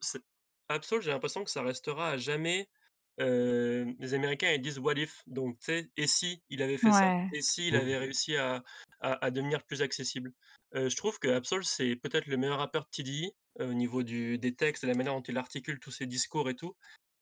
Absol, 0.69 1.01
j'ai 1.01 1.11
l'impression 1.11 1.43
que 1.43 1.51
ça 1.51 1.63
restera 1.63 2.11
à 2.11 2.17
jamais. 2.17 2.69
les 3.17 4.13
Américains 4.13 4.51
ils 4.51 4.61
disent 4.61 4.79
what 4.79 4.93
if, 4.93 5.23
donc 5.27 5.59
tu 5.59 5.65
sais, 5.65 5.89
et 5.97 6.07
si 6.07 6.41
il 6.49 6.61
avait 6.61 6.77
fait 6.77 6.91
ça, 6.91 7.17
et 7.33 7.41
si 7.41 7.67
il 7.67 7.75
avait 7.75 7.97
réussi 7.97 8.37
à, 8.37 8.63
à, 9.01 9.31
devenir 9.31 9.63
plus 9.63 9.81
accessible? 9.81 10.31
je 10.73 10.95
trouve 10.95 11.19
que 11.19 11.27
Absol 11.27 11.63
c'est 11.63 11.95
peut-être 11.95 12.27
le 12.27 12.37
meilleur 12.37 12.59
rappeur 12.59 12.85
de 12.85 12.89
TDI 12.91 13.33
au 13.59 13.73
niveau 13.73 14.03
du, 14.03 14.37
des 14.37 14.55
textes, 14.55 14.83
et 14.83 14.87
la 14.87 14.93
manière 14.93 15.13
dont 15.13 15.21
il 15.21 15.37
articule 15.37 15.79
tous 15.79 15.91
ses 15.91 16.05
discours 16.05 16.49
et 16.49 16.55
tout. 16.55 16.75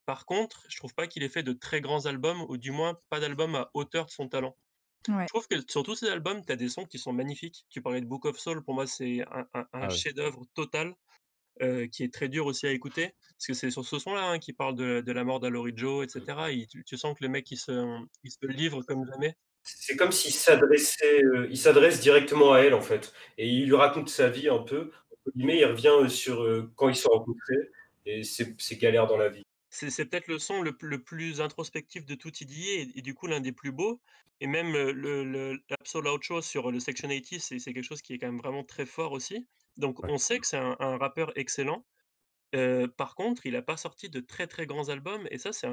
Par 0.06 0.26
contre, 0.26 0.64
je 0.70 0.78
trouve 0.78 0.94
pas 0.94 1.08
qu'il 1.08 1.24
ait 1.24 1.30
fait 1.30 1.44
de 1.44 1.54
très 1.54 1.82
grands 1.82 2.06
albums, 2.06 2.46
ou 2.48 2.58
du 2.58 2.72
moins 2.72 2.98
pas 3.10 3.20
d'album 3.20 3.56
à 3.56 3.70
hauteur 3.74 4.06
de 4.06 4.12
son 4.12 4.30
talent. 4.30 4.56
Je 5.08 5.26
trouve 5.28 5.48
que 5.48 5.56
sur 5.70 5.84
tous 5.84 5.96
ces 5.96 6.10
albums, 6.10 6.44
tu 6.46 6.52
as 6.52 6.56
des 6.56 6.70
sons 6.70 6.86
qui 6.86 7.00
sont 7.00 7.14
magnifiques. 7.14 7.66
Tu 7.70 7.82
parlais 7.82 8.02
de 8.02 8.06
Book 8.06 8.26
of 8.26 8.38
Soul, 8.38 8.64
pour 8.64 8.74
moi, 8.74 8.88
c'est 8.88 9.22
un, 9.22 9.68
ah 9.74 9.90
chef-d'œuvre 9.90 10.46
total, 10.54 10.96
euh, 11.62 11.88
qui 11.88 12.04
est 12.04 12.14
très 12.14 12.30
dur 12.30 12.46
aussi 12.46 12.68
à 12.68 12.72
écouter. 12.72 13.14
Parce 13.38 13.48
que 13.48 13.54
c'est 13.54 13.72
sur 13.72 13.86
ce 13.86 14.00
son-là 14.00 14.32
hein, 14.32 14.40
qui 14.40 14.54
parle 14.54 14.76
de, 14.76 15.12
la 15.12 15.24
mort 15.24 15.40
d'Alory 15.40 15.74
Joe, 15.76 16.06
etc. 16.06 16.68
tu, 16.86 16.98
sens 16.98 17.18
que 17.18 17.24
le 17.24 17.30
mec, 17.30 17.50
il 17.52 17.58
se, 17.58 17.72
il 18.24 18.32
se 18.32 18.46
livre 18.48 18.82
comme 18.84 19.06
jamais. 19.06 19.36
C'est 19.64 19.96
comme 19.96 20.12
s'il 20.12 20.34
s'adressait, 20.34 21.24
euh, 21.24 21.48
il 21.50 21.58
s'adresse 21.58 22.00
directement 22.00 22.54
à 22.54 22.60
elle, 22.60 22.74
en 22.74 22.82
fait. 22.82 23.14
Et 23.38 23.48
il 23.48 23.66
lui 23.68 23.76
raconte 23.76 24.10
sa 24.10 24.30
vie 24.30 24.50
un 24.50 24.60
peu. 24.60 24.92
il 25.36 25.66
revient 25.66 25.88
euh, 25.90 26.10
sur 26.10 26.46
quand 26.76 26.90
ils 26.90 26.96
se 26.96 27.04
sont 27.04 27.10
rencontrés 27.10 27.70
et 28.06 28.24
ses 28.24 28.78
galères 28.78 29.08
dans 29.08 29.18
la 29.18 29.30
vie. 29.30 29.47
C'est 29.70 30.06
peut-être 30.06 30.28
le 30.28 30.40
son 30.40 30.62
le 30.62 31.04
plus 31.04 31.42
introspectif 31.42 32.06
de 32.06 32.16
tout 32.16 32.32
TDI 32.32 32.92
et 32.96 33.02
du 33.02 33.14
coup 33.14 33.28
l'un 33.28 33.42
des 33.42 33.52
plus 33.52 33.72
beaux 33.72 34.02
et 34.40 34.48
même, 34.48 34.72
le 34.72 34.92
le 34.92 36.12
Outro 36.12 36.42
sur 36.42 36.72
le 36.72 36.80
Section 36.80 37.10
80, 37.10 37.40
c'est 37.40 37.58
quelque 37.58 37.82
chose 37.82 38.02
qui 38.02 38.14
est 38.14 38.20
quand 38.20 38.28
même 38.28 38.38
vraiment 38.38 38.64
très 38.64 38.86
fort 38.86 39.12
aussi. 39.12 39.48
Donc 39.78 40.04
on 40.04 40.18
sait 40.18 40.40
que 40.40 40.46
c'est 40.46 40.58
un 40.58 40.98
rappeur 40.98 41.32
excellent. 41.38 41.86
par 42.98 43.16
contre, 43.16 43.46
il 43.46 43.56
a 43.56 43.62
pas 43.62 43.78
sorti 43.78 44.10
de 44.10 44.20
très, 44.20 44.48
très 44.48 44.66
grands 44.66 44.90
albums 44.90 45.28
et 45.32 45.38
ça 45.38 45.54
c'est 45.54 45.68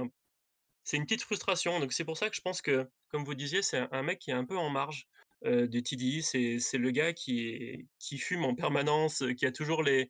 c'est 0.84 0.97
une 0.99 1.05
petite 1.05 1.22
frustration. 1.22 1.80
Donc 1.80 1.92
c'est 1.92 2.05
pour 2.05 2.16
ça 2.16 2.28
que 2.30 2.36
je 2.36 2.42
pense 2.42 2.61
que, 2.62 2.88
comme 3.09 3.24
vous 3.24 3.34
disiez, 3.34 3.62
c'est 3.62 3.86
un 3.90 4.03
mec 4.03 4.18
qui 4.18 4.30
est 4.30 4.34
un 4.34 4.45
peu 4.45 4.57
en 4.57 4.70
marge, 4.70 5.07
de 5.45 5.80
TDI. 5.80 6.22
C'est 6.22 6.78
le 6.78 6.90
gars 6.90 7.12
qui 7.12 7.86
qui 7.99 8.18
fume 8.18 8.45
en 8.45 8.55
permanence, 8.55 9.22
qui 9.36 9.47
a 9.47 9.53
toujours 9.53 9.82
les 9.82 10.09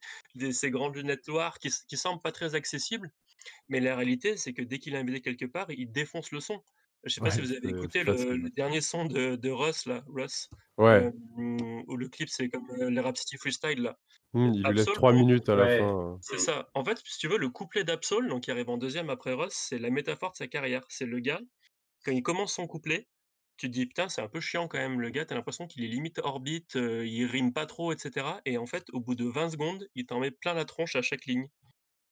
ces 0.52 0.70
grandes 0.70 0.96
lunettes 0.96 1.26
noires, 1.28 1.58
qui 1.58 1.70
qui 1.88 1.96
semble 1.96 2.22
pas 2.22 2.32
très 2.32 2.54
accessible. 2.54 3.10
Mais 3.68 3.80
la 3.80 3.96
réalité, 3.96 4.36
c'est 4.36 4.52
que 4.52 4.62
dès 4.62 4.78
qu'il 4.78 4.94
est 4.94 4.98
invité 4.98 5.20
quelque 5.20 5.46
part, 5.46 5.70
il 5.70 5.90
défonce 5.90 6.30
le 6.32 6.40
son. 6.40 6.62
Je 7.04 7.12
sais 7.12 7.20
pas 7.20 7.30
si 7.30 7.40
vous 7.40 7.52
avez 7.52 7.68
écouté 7.68 8.02
le, 8.02 8.48
dernier 8.50 8.80
son 8.80 9.04
de, 9.04 9.36
de 9.36 9.50
Russ, 9.50 9.84
là, 9.86 10.02
Russ, 10.06 10.48
ouais. 10.78 11.12
où 11.36 11.96
le 11.96 12.08
clip 12.08 12.28
c'est 12.30 12.48
comme 12.48 12.66
les 12.76 13.00
Rap 13.00 13.16
City 13.16 13.36
Freestyle 13.36 13.82
là. 13.82 13.98
Mmh, 14.32 14.52
il 14.54 14.62
lui 14.64 14.76
laisse 14.76 14.86
3 14.86 15.12
minutes 15.12 15.48
à 15.48 15.54
la 15.54 15.78
fin. 15.78 16.18
C'est 16.22 16.38
ça. 16.38 16.70
En 16.74 16.84
fait, 16.84 16.98
si 17.04 17.18
tu 17.18 17.28
veux, 17.28 17.38
le 17.38 17.50
couplet 17.50 17.84
d'Absol, 17.84 18.28
donc 18.28 18.44
qui 18.44 18.50
arrive 18.50 18.70
en 18.70 18.78
deuxième 18.78 19.10
après 19.10 19.32
Russ, 19.32 19.52
c'est 19.52 19.78
la 19.78 19.90
métaphore 19.90 20.32
de 20.32 20.36
sa 20.36 20.46
carrière. 20.46 20.82
C'est 20.88 21.06
le 21.06 21.20
gars, 21.20 21.40
quand 22.04 22.12
il 22.12 22.22
commence 22.22 22.54
son 22.54 22.66
couplet, 22.66 23.06
tu 23.56 23.68
te 23.68 23.72
dis 23.72 23.86
putain, 23.86 24.08
c'est 24.08 24.22
un 24.22 24.28
peu 24.28 24.40
chiant 24.40 24.66
quand 24.66 24.78
même, 24.78 25.00
le 25.00 25.10
gars, 25.10 25.24
t'as 25.24 25.34
l'impression 25.34 25.66
qu'il 25.66 25.84
est 25.84 25.88
limite 25.88 26.18
orbite, 26.18 26.74
il 26.74 27.26
rime 27.26 27.52
pas 27.52 27.66
trop, 27.66 27.92
etc. 27.92 28.26
Et 28.44 28.58
en 28.58 28.66
fait, 28.66 28.86
au 28.92 29.00
bout 29.00 29.14
de 29.14 29.26
20 29.26 29.50
secondes, 29.50 29.86
il 29.94 30.06
t'en 30.06 30.20
met 30.20 30.30
plein 30.30 30.54
la 30.54 30.64
tronche 30.64 30.96
à 30.96 31.02
chaque 31.02 31.26
ligne. 31.26 31.48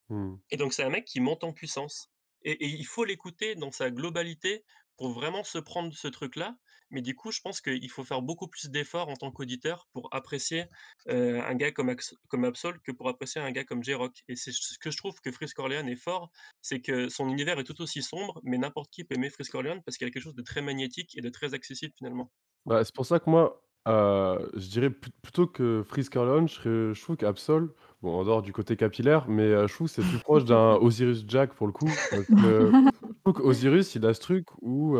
Mmh. 0.09 0.35
Et 0.51 0.57
donc 0.57 0.73
c'est 0.73 0.83
un 0.83 0.91
mec 0.91 1.05
qui 1.05 1.21
monte 1.21 1.45
en 1.45 1.53
puissance. 1.53 2.11
Et, 2.45 2.67
il 2.67 2.87
faut 2.87 3.05
l'écouter 3.05 3.55
dans 3.55 3.71
sa 3.71 3.91
globalité 3.91 4.65
pour 4.97 5.13
vraiment 5.13 5.45
se 5.45 5.59
prendre 5.59 5.93
ce 5.95 6.09
truc-là. 6.09 6.57
Mais 6.91 7.01
du 7.01 7.15
coup, 7.15 7.33
je 7.33 7.41
pense 7.41 7.63
qu'il 7.63 7.91
faut 7.91 8.05
faire 8.05 8.21
beaucoup 8.21 8.49
plus 8.49 8.69
d'efforts 8.69 9.09
en 9.09 9.17
tant 9.17 9.31
qu'auditeur 9.31 9.89
pour 9.95 10.11
apprécier 10.13 10.67
un 11.07 11.55
gars 11.55 11.73
comme, 11.73 11.97
comme 12.29 12.45
Absol 12.45 12.79
que 12.85 12.93
pour 12.93 13.09
apprécier 13.09 13.41
un 13.41 13.51
gars 13.51 13.65
comme 13.65 13.83
J-Rock. 13.83 14.13
Et 14.29 14.37
c'est 14.37 14.53
ce 14.53 14.79
que 14.79 14.91
je 14.91 14.99
trouve 14.99 15.19
que 15.21 15.33
Frisk 15.33 15.59
Orleans 15.59 15.87
est 15.87 15.97
fort, 15.97 16.31
c'est 16.61 16.83
que 16.83 17.09
son 17.09 17.31
univers 17.31 17.59
est 17.59 17.65
tout 17.65 17.81
aussi 17.81 18.03
sombre, 18.03 18.39
mais 18.45 18.59
n'importe 18.59 18.91
qui 18.91 19.05
peut 19.05 19.15
aimer 19.15 19.31
Frisk 19.31 19.55
Orleans 19.55 19.81
parce 19.87 19.97
qu'il 19.97 20.07
y 20.07 20.11
a 20.11 20.13
quelque 20.13 20.23
chose 20.23 20.35
de 20.35 20.43
très 20.43 20.61
magnétique 20.61 21.17
et 21.17 21.23
de 21.23 21.31
très 21.31 21.55
accessible 21.55 21.95
finalement. 21.97 22.31
Bah, 22.67 22.85
c'est 22.85 22.95
pour 22.95 23.07
ça 23.07 23.19
que 23.21 23.31
moi, 23.31 23.65
je 23.87 24.69
dirais 24.69 24.91
plutôt 24.91 25.47
que 25.47 25.83
Frisk 25.89 26.15
Orleans, 26.17 26.47
je, 26.47 26.93
je 26.93 27.03
trouve 27.03 27.17
qu'Absol, 27.17 27.75
Bon, 28.03 28.19
en 28.19 28.25
dehors 28.25 28.43
du 28.43 28.53
côté 28.53 28.77
capillaire, 28.77 29.27
mais 29.29 29.67
je 29.69 29.73
trouve 29.75 29.87
que 29.87 29.95
c'est 29.95 30.03
plus 30.03 30.19
proche 30.25 30.45
d'un 30.45 30.75
Osiris 30.75 31.25
Jack 31.27 31.55
pour 31.55 31.67
le 31.67 31.73
coup. 31.73 31.89
je 32.13 32.89
trouve 33.25 33.35
qu'Osiris, 33.35 33.95
il 33.95 34.05
a 34.05 34.13
ce 34.13 34.21
truc 34.21 34.47
où 34.61 34.99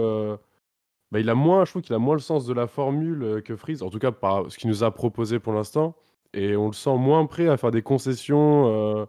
bah, 1.13 1.21
il 1.21 1.29
a 1.29 1.35
moins 1.35 1.67
je 1.67 1.71
trouve 1.73 1.83
qu'il 1.83 1.95
a 1.95 1.99
moins 1.99 2.15
le 2.15 2.21
sens 2.21 2.47
de 2.47 2.55
la 2.55 2.67
formule, 2.67 3.23
heu, 3.23 3.41
que 3.43 3.55
Freeze, 3.55 3.83
en 3.83 3.91
tout 3.91 3.99
cas 3.99 4.13
par 4.13 4.51
ce 4.51 4.57
qu'il 4.57 4.71
nous 4.71 4.83
a 4.83 4.91
proposé 4.91 5.39
pour 5.39 5.53
l'instant 5.53 5.95
et 6.33 6.57
on 6.57 6.69
le 6.69 6.73
sent 6.73 6.97
moins 6.97 7.27
prêt 7.27 7.49
à 7.49 7.59
faire 7.59 7.71
des 7.71 7.83
concessions, 7.83 8.67
heu, 9.03 9.07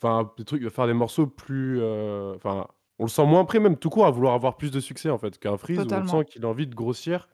enfin 0.00 0.32
des 0.38 0.44
trucs, 0.44 0.64
à 0.64 0.70
faire 0.70 0.86
des 0.86 0.94
morceaux 0.94 1.26
plus, 1.26 1.76
enfin, 2.34 2.66
on 2.98 3.04
le 3.04 3.10
sent 3.10 3.26
moins 3.26 3.44
prêt 3.44 3.60
même 3.60 3.76
tout 3.76 3.90
court 3.90 4.06
à 4.06 4.10
vouloir 4.10 4.32
avoir 4.32 4.56
plus 4.56 4.70
de 4.70 4.80
succès 4.80 5.10
en 5.10 5.18
fait, 5.18 5.38
qu'un 5.38 5.58
Freeze 5.58 5.78
où 5.78 5.82
on 5.82 5.84
Totalement. 5.84 6.06
sent 6.06 6.24
qu'il 6.24 6.44
a 6.46 6.48
envie 6.48 6.66
de 6.66 6.74
grossir 6.74 7.28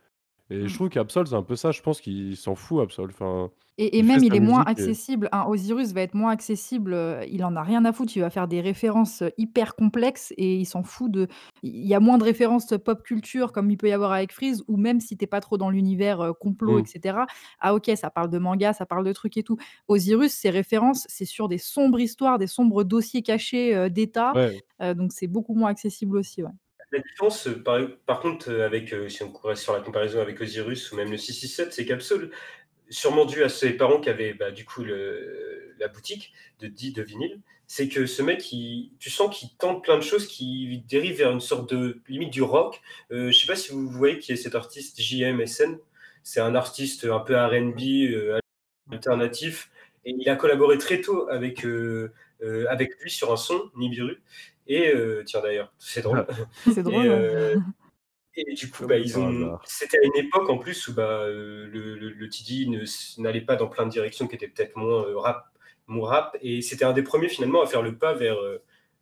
et 0.51 0.69
je 0.69 0.75
Mmh. 0.75 0.77
trouve 0.77 0.89
qu'Ab-Soul 0.91 1.27
c'est 1.29 1.35
un 1.35 1.43
peu 1.43 1.57
ça, 1.57 1.71
je 1.73 1.83
pense 1.83 2.01
qu'il 2.01 2.37
s'en 2.37 2.55
fout 2.55 2.83
Ab-Soul, 2.83 3.11
enfin, 3.11 3.51
Et 3.81 3.99
et 3.99 4.03
il 4.03 4.07
fait 4.07 4.21
même 4.23 4.25
il 4.25 4.35
sa 4.35 4.37
est 4.37 4.41
moins 4.41 4.63
musique 4.63 4.79
et 4.79 4.93
accessible. 4.93 5.29
Un 5.31 5.45
Osiris 5.47 5.93
va 5.93 6.01
être 6.03 6.15
moins 6.15 6.33
accessible, 6.33 6.95
heu, 6.95 7.21
il 7.31 7.45
en 7.45 7.55
a 7.55 7.63
rien 7.63 7.85
à 7.85 7.93
foutre, 7.93 8.17
il 8.17 8.21
va 8.21 8.29
faire 8.31 8.49
des 8.49 8.61
références, 8.61 9.23
heu, 9.23 9.31
hyper 9.39 9.77
complexes 9.77 10.33
et 10.37 10.57
il 10.57 10.65
s'en 10.67 10.83
fout 10.83 11.13
de 11.13 11.29
il 11.63 11.87
y 11.87 11.95
a 11.95 12.01
moins 12.01 12.19
de 12.19 12.25
références 12.25 12.75
pop 12.85 13.05
culture 13.05 13.53
comme 13.53 13.71
il 13.71 13.77
peut 13.77 13.89
y 13.89 13.93
avoir 13.93 14.11
avec 14.13 14.33
Freeze 14.33 14.65
ou 14.67 14.77
même 14.77 14.99
si 14.99 15.17
tu 15.17 15.25
es 15.25 15.27
pas 15.29 15.41
trop 15.41 15.59
dans 15.59 15.71
l'univers, 15.71 16.21
heu, 16.25 16.33
complot 16.35 16.81
Mmh. 16.81 16.87
cetera. 16.87 17.27
Ah 17.61 17.73
OK, 17.75 17.89
ça 17.95 18.11
parle 18.11 18.31
de 18.31 18.39
manga, 18.39 18.73
ça 18.73 18.85
parle 18.85 19.05
de 19.05 19.13
trucs 19.13 19.37
et 19.37 19.45
tout. 19.45 19.57
Osiris, 19.87 20.35
ses 20.35 20.51
références, 20.51 21.05
c'est 21.09 21.25
sur 21.25 21.49
des 21.49 21.59
sombres 21.59 22.01
histoires, 22.01 22.39
des 22.39 22.49
sombres 22.49 22.83
dossiers 22.83 23.23
cachés, 23.23 23.89
d'État, 23.91 24.35
Ouais. 24.35 24.63
donc 24.81 25.13
c'est 25.13 25.29
beaucoup 25.29 25.55
moins 25.55 25.71
accessible 25.71 26.17
aussi, 26.19 26.43
ouais. 26.43 26.51
La 26.91 27.01
différence, 27.01 27.47
heu, 27.47 27.63
par 28.07 28.21
contre, 28.21 28.51
heu, 28.51 28.63
avec, 28.65 28.93
heu, 28.95 29.09
si 29.11 29.23
on 29.23 29.33
reste 29.45 29.63
sur 29.63 29.75
la 29.75 29.81
comparaison 29.81 30.21
avec 30.23 30.41
Osiris 30.41 30.91
ou 30.91 30.97
même 30.97 31.11
le 31.11 31.19
667, 31.19 31.73
c'est 31.75 31.85
qu'Ab-Soul, 31.85 32.31
sûrement 32.91 33.27
dû 33.27 33.43
à 33.45 33.49
ses 33.51 33.73
parents 33.75 34.01
qui 34.01 34.11
avaient, 34.11 34.35
bah, 34.35 34.51
du 34.53 34.65
coup 34.67 34.85
la 34.85 35.89
boutique 35.89 36.33
de 36.61 36.69
dit 36.69 36.93
de 36.93 37.03
vinyle, 37.03 37.41
c'est 37.67 37.89
que 37.89 38.07
ce 38.07 38.23
mec 38.23 38.41
tu 39.01 39.11
sens 39.11 39.37
qu'il 39.37 39.51
tente 39.59 39.85
plein 39.85 39.97
de 39.99 40.03
choses 40.03 40.27
qui 40.29 40.85
dérivent 40.89 41.19
vers 41.19 41.33
une 41.33 41.41
sorte 41.41 41.73
de 41.75 42.01
limite 42.09 42.33
du 42.33 42.43
rock. 42.43 42.81
Heu, 43.13 43.31
je 43.33 43.39
sais 43.41 43.47
pas 43.49 43.57
si 43.57 43.73
vous 43.73 43.89
voyez 43.91 44.19
qui 44.21 44.33
est 44.33 44.37
cet 44.37 44.55
artiste 44.57 45.01
JMSN? 45.01 45.79
C'est 46.25 46.41
un 46.41 46.55
artiste 46.57 47.05
un 47.07 47.21
peu 47.21 47.37
R&B, 47.37 47.81
alternatif 48.93 49.71
et 50.07 50.13
il 50.19 50.29
a 50.31 50.37
collaboré 50.37 50.79
très 50.79 51.01
tôt 51.03 51.29
avec, 51.31 51.65
avec 52.71 52.91
lui 53.03 53.11
sur 53.11 53.33
un 53.33 53.37
son, 53.39 53.71
Nibiru 53.77 54.21
et 54.69 54.93
heu, 54.95 55.25
tiens 55.27 55.41
d'ailleurs, 55.41 55.73
c'est 55.79 56.03
drôle 56.03 56.27
C'est 56.69 56.83
drôle, 56.83 57.11
et 58.37 58.55
du 58.55 58.71
coup, 58.71 58.85
bah, 58.87 58.99
Comme 58.99 59.03
ils 59.03 59.19
ont 59.19 59.59
c'était 59.65 59.99
à 59.99 60.05
une 60.05 60.17
époque 60.17 60.49
en 60.49 60.59
plus 60.59 60.87
où, 60.89 60.95
bah, 60.95 61.25
heu, 61.27 61.67
le 61.67 61.97
le 61.97 62.11
le 62.11 62.29
s 62.83 63.17
n'allait 63.19 63.41
pas 63.41 63.57
dans 63.57 63.67
plein 63.69 63.85
de 63.87 63.91
directions 63.91 64.29
qui 64.29 64.37
étaient 64.37 64.49
peut-être 64.49 64.77
moins, 64.77 65.05
heu, 65.07 65.17
rap 65.17 65.47
moins 65.89 66.09
rap 66.09 66.37
et 66.43 66.61
c'était 66.63 66.85
un 66.85 66.93
des 66.93 67.03
premiers 67.03 67.29
finalement 67.29 67.63
à 67.63 67.67
faire 67.67 67.83
le 67.83 67.97
pas 67.99 68.13
vers, 68.15 68.37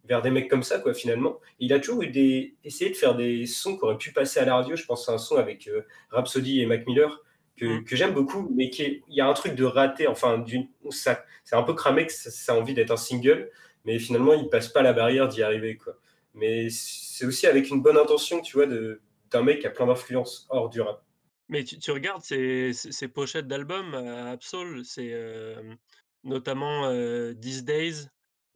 vers 0.05 0.23
des 0.23 0.31
mecs 0.31 0.49
comme 0.49 0.63
ça 0.63 0.79
quoi 0.79 0.95
finalement. 0.95 1.41
Il 1.59 1.73
a 1.73 1.81
toujours 1.81 2.03
eu 2.03 2.09
des 2.09 2.57
essayé 2.65 2.91
de 2.91 2.97
faire 2.97 3.15
des 3.17 3.45
sons 3.47 3.77
qui 3.77 3.85
auraient 3.85 3.99
pu 3.99 4.13
passer 4.13 4.41
à 4.41 4.45
la 4.45 4.55
radio. 4.57 4.77
Je 4.77 4.85
pense 4.87 5.09
à 5.09 5.13
un 5.13 5.19
son 5.19 5.37
avec, 5.37 5.69
heu, 5.69 5.85
Rapsody 6.11 6.61
et 6.63 6.67
Mac 6.67 6.87
Miller 6.87 7.23
que 7.57 7.67
Mmh. 7.67 7.85
que 7.85 7.97
j'aime 7.97 8.13
beaucoup, 8.15 8.49
mais 8.55 8.71
qui 8.71 8.83
est 8.83 9.03
il 9.09 9.17
y 9.17 9.21
a 9.21 9.27
un 9.29 9.33
truc 9.35 9.55
de 9.57 9.65
raté, 9.65 10.07
enfin 10.07 10.39
d'une 10.39 10.69
ça 10.91 11.25
c'est 11.45 11.57
un 11.57 11.63
peu 11.65 11.75
cramé 11.75 12.07
que 12.07 12.13
ça 12.13 12.31
ça 12.31 12.53
a 12.55 12.57
envie 12.57 12.75
d'être 12.75 12.91
un 12.93 12.97
single, 12.97 13.51
mais 13.87 13.99
finalement 13.99 14.35
il 14.35 14.49
passe 14.51 14.69
pas 14.69 14.83
la 14.83 14.93
barrière 14.93 15.29
d'y 15.29 15.43
arriver 15.43 15.77
quoi. 15.77 15.95
Mais 16.35 16.69
c'est 16.69 17.25
aussi 17.25 17.47
avec 17.47 17.71
une 17.71 17.81
bonne 17.81 17.97
intention, 17.97 18.43
tu 18.43 18.57
vois, 18.59 18.67
de 18.67 19.01
d'un 19.31 19.43
mec 19.43 19.61
qui 19.61 19.67
a 19.67 19.71
plein 19.71 19.87
d'influences 19.87 20.47
hors 20.51 20.69
du 20.69 20.81
rap. 20.83 21.03
Mais 21.49 21.65
tu 21.65 21.79
tu 21.79 21.91
regardes 21.93 22.23
ses 22.23 23.09
pochettes 23.09 23.49
d'albums 23.49 23.95
à 23.95 24.33
Ab-Soul, 24.33 24.85
c'est, 24.85 25.09
hem, 25.09 25.77
notamment, 26.25 26.91
heu, 26.91 27.35
These 27.41 27.65
Days 27.65 28.09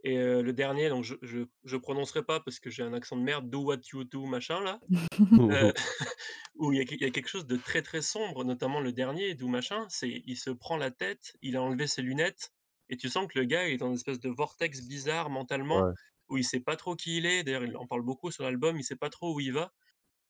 et 0.02 0.16
le 0.16 0.52
dernier 0.52 0.88
donc 0.88 1.04
je 1.04 1.14
je 1.20 1.40
je 1.64 1.76
prononcerai 1.76 2.22
pas 2.22 2.40
parce 2.40 2.58
que 2.58 2.70
j'ai 2.70 2.82
un 2.82 2.94
accent 2.94 3.16
de 3.16 3.22
merde, 3.22 3.50
Do 3.50 3.60
What 3.60 3.80
You 3.92 4.04
Do 4.04 4.24
machin 4.24 4.60
là, 4.60 4.80
où 6.54 6.72
il 6.72 6.78
y 6.80 6.96
y 7.00 7.04
a 7.04 7.10
quelque 7.10 7.28
chose 7.28 7.46
de 7.46 7.56
très, 7.56 7.82
très 7.82 8.02
sombre, 8.02 8.44
notamment 8.44 8.80
le 8.80 8.92
dernier 8.92 9.34
Do 9.34 9.48
machin, 9.48 9.86
c'est 9.88 10.22
il 10.26 10.36
se 10.36 10.50
prend 10.50 10.76
la 10.76 10.90
tête, 10.90 11.36
il 11.42 11.56
a 11.56 11.62
enlevé 11.62 11.86
ses 11.86 12.02
lunettes 12.02 12.52
et 12.90 12.96
tu 12.98 13.08
sens 13.08 13.26
que 13.28 13.38
le 13.38 13.46
gars 13.46 13.68
il 13.68 13.74
est 13.74 13.78
dans 13.78 13.88
une 13.88 13.94
espèce 13.94 14.20
de 14.20 14.28
vortex 14.30 14.82
bizarre 14.82 15.30
mentalement, 15.30 15.86
Ouais. 15.86 15.92
où 16.28 16.36
il 16.38 16.44
sait 16.44 16.60
pas 16.60 16.76
trop 16.76 16.96
qui 16.96 17.18
il 17.18 17.26
est. 17.26 17.44
D'ailleurs, 17.44 17.64
il 17.64 17.76
en 17.76 17.86
parle 17.86 18.02
beaucoup 18.02 18.30
sur 18.30 18.44
l'album, 18.44 18.76
il 18.78 18.84
sait 18.84 18.96
pas 18.96 19.10
trop 19.10 19.34
où 19.34 19.40
il 19.40 19.52
va 19.52 19.72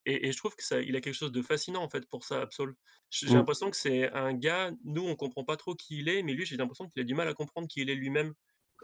et 0.07 0.29
et 0.29 0.33
je 0.33 0.39
trouve 0.39 0.57
que 0.57 0.65
ça 0.65 0.81
il 0.81 0.97
a 0.97 1.01
quelque 1.01 1.15
chose 1.15 1.33
de 1.33 1.43
fascinant, 1.43 1.83
en 1.83 1.91
fait, 1.91 2.07
pour 2.09 2.25
ça, 2.25 2.43
Ab-Soul. 2.43 2.77
J'ai 3.11 3.29
Mmh. 3.29 3.35
l'impression 3.35 3.71
que 3.71 3.77
c'est 3.77 4.11
un 4.13 4.33
gars, 4.35 4.73
nous, 4.85 5.03
on 5.07 5.17
comprend 5.17 5.45
pas 5.45 5.57
trop 5.57 5.75
qui 5.75 5.99
il 5.99 6.09
est, 6.09 6.23
mais 6.23 6.35
lui, 6.35 6.47
j'ai 6.47 6.57
l'impression 6.57 6.89
qu'il 6.89 7.01
a 7.03 7.05
du 7.05 7.15
mal 7.15 7.29
à 7.29 7.35
comprendre 7.35 7.69
qui 7.69 7.81
il 7.83 7.91
est 7.91 7.95
lui-même 7.97 8.35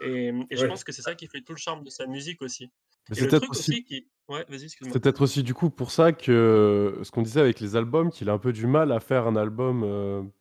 et 0.01 0.31
mmh 0.31 0.45
je 0.51 0.65
pense 0.67 0.83
que 0.83 0.91
c'est 0.91 1.01
ça 1.01 1.15
qui 1.15 1.27
fait 1.27 1.41
tout 1.41 1.53
le 1.53 1.57
charme 1.57 1.83
de 1.83 1.89
sa 1.89 2.05
musique 2.05 2.41
aussi 2.43 2.71
c'est 3.11 3.27
peut-être 3.27 3.49
aussi 3.51 3.83
qui 3.83 4.07
ouais, 4.27 4.45
du 5.43 5.53
coup 5.53 5.69
pour 5.69 5.91
ça 5.91 6.11
que 6.13 6.99
ce 7.03 7.09
qu'on 7.11 7.21
disait 7.21 7.39
avec 7.39 7.59
les 7.59 7.75
albums, 7.75 8.11
qu'il 8.11 8.29
a 8.29 8.33
un 8.33 8.37
peu 8.37 8.53
du 8.53 8.67
mal 8.67 8.91
à 8.91 8.99
faire 8.99 9.27
un 9.27 9.35
album, 9.35 10.31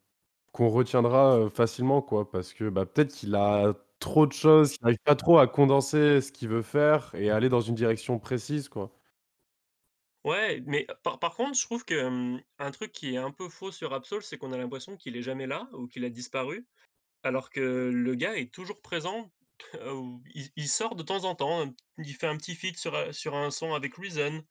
qu'on 0.56 0.68
retiendra, 0.70 1.36
heu, 1.38 1.48
facilement 1.50 2.02
quoi. 2.02 2.30
Parce 2.30 2.54
que, 2.54 2.68
bah, 2.70 2.86
peut-être 2.86 3.12
qu'il 3.14 3.34
a 3.36 3.74
trop 4.00 4.26
de 4.26 4.32
choses, 4.32 4.72
qu'il 4.72 4.84
arrive 4.86 4.98
pas 5.04 5.14
trop 5.16 5.38
à 5.38 5.46
condenser 5.46 6.20
ce 6.20 6.32
qu'il 6.32 6.48
veut 6.48 6.62
faire 6.62 7.12
et 7.14 7.30
aller 7.30 7.48
dans 7.48 7.60
une 7.60 7.74
direction 7.74 8.18
précise 8.18 8.68
quoi. 8.68 8.92
Ouais, 10.24 10.60
mais 10.66 10.86
par 11.04 11.18
par 11.20 11.34
contre, 11.36 11.56
je 11.56 11.64
trouve 11.64 11.84
que, 11.84 12.36
un 12.58 12.70
truc 12.72 12.90
qui 12.92 13.14
est 13.14 13.16
un 13.16 13.30
peu 13.30 13.48
faux 13.48 13.70
sur 13.70 13.92
Ab-Soul, 13.94 14.22
c'est 14.24 14.38
qu'on 14.38 14.52
a 14.52 14.56
l'impression 14.58 14.96
qu'il 14.96 15.16
est 15.16 15.22
jamais 15.22 15.46
là 15.46 15.68
ou 15.72 15.86
qu'il 15.86 16.04
a 16.04 16.10
disparu, 16.10 16.66
alors 17.22 17.50
que 17.50 17.60
le 17.92 18.14
gars 18.16 18.36
est 18.36 18.52
toujours 18.52 18.82
présent, 18.82 19.32
heu, 19.76 19.92
il 20.34 20.50
il 20.56 20.68
sort 20.68 20.96
de 20.96 21.02
temps 21.04 21.24
en 21.24 21.34
temps, 21.36 21.74
il 21.98 22.14
fait 22.16 22.26
un 22.28 22.36
petit 22.38 22.56
feat 22.56 22.78
sur, 22.78 22.94
heu, 22.96 23.12
sur 23.12 23.36
un 23.36 23.50
son 23.50 23.74
avec 23.74 23.96
Reason, 23.96 24.44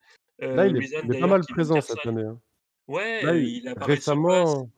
Là, 0.51 0.65
heu, 0.65 0.67
il 0.67 0.75
est 0.77 0.81
Reason 0.81 1.03
il 1.03 1.11
est 1.11 1.15
pas 1.15 1.27
d'ailleurs 1.27 1.27
mal 1.27 1.45
qui 1.45 1.53
présent 1.53 1.81
cette 1.81 2.05
année, 2.07 2.23
hein. 2.23 2.39
Ouais, 2.87 3.21
Là, 3.21 3.35
il 3.35 3.57
il 3.57 3.67
apparaît 3.67 3.99
sur 4.01 4.23
Buzz. 4.23 4.55
récemment 4.55 4.69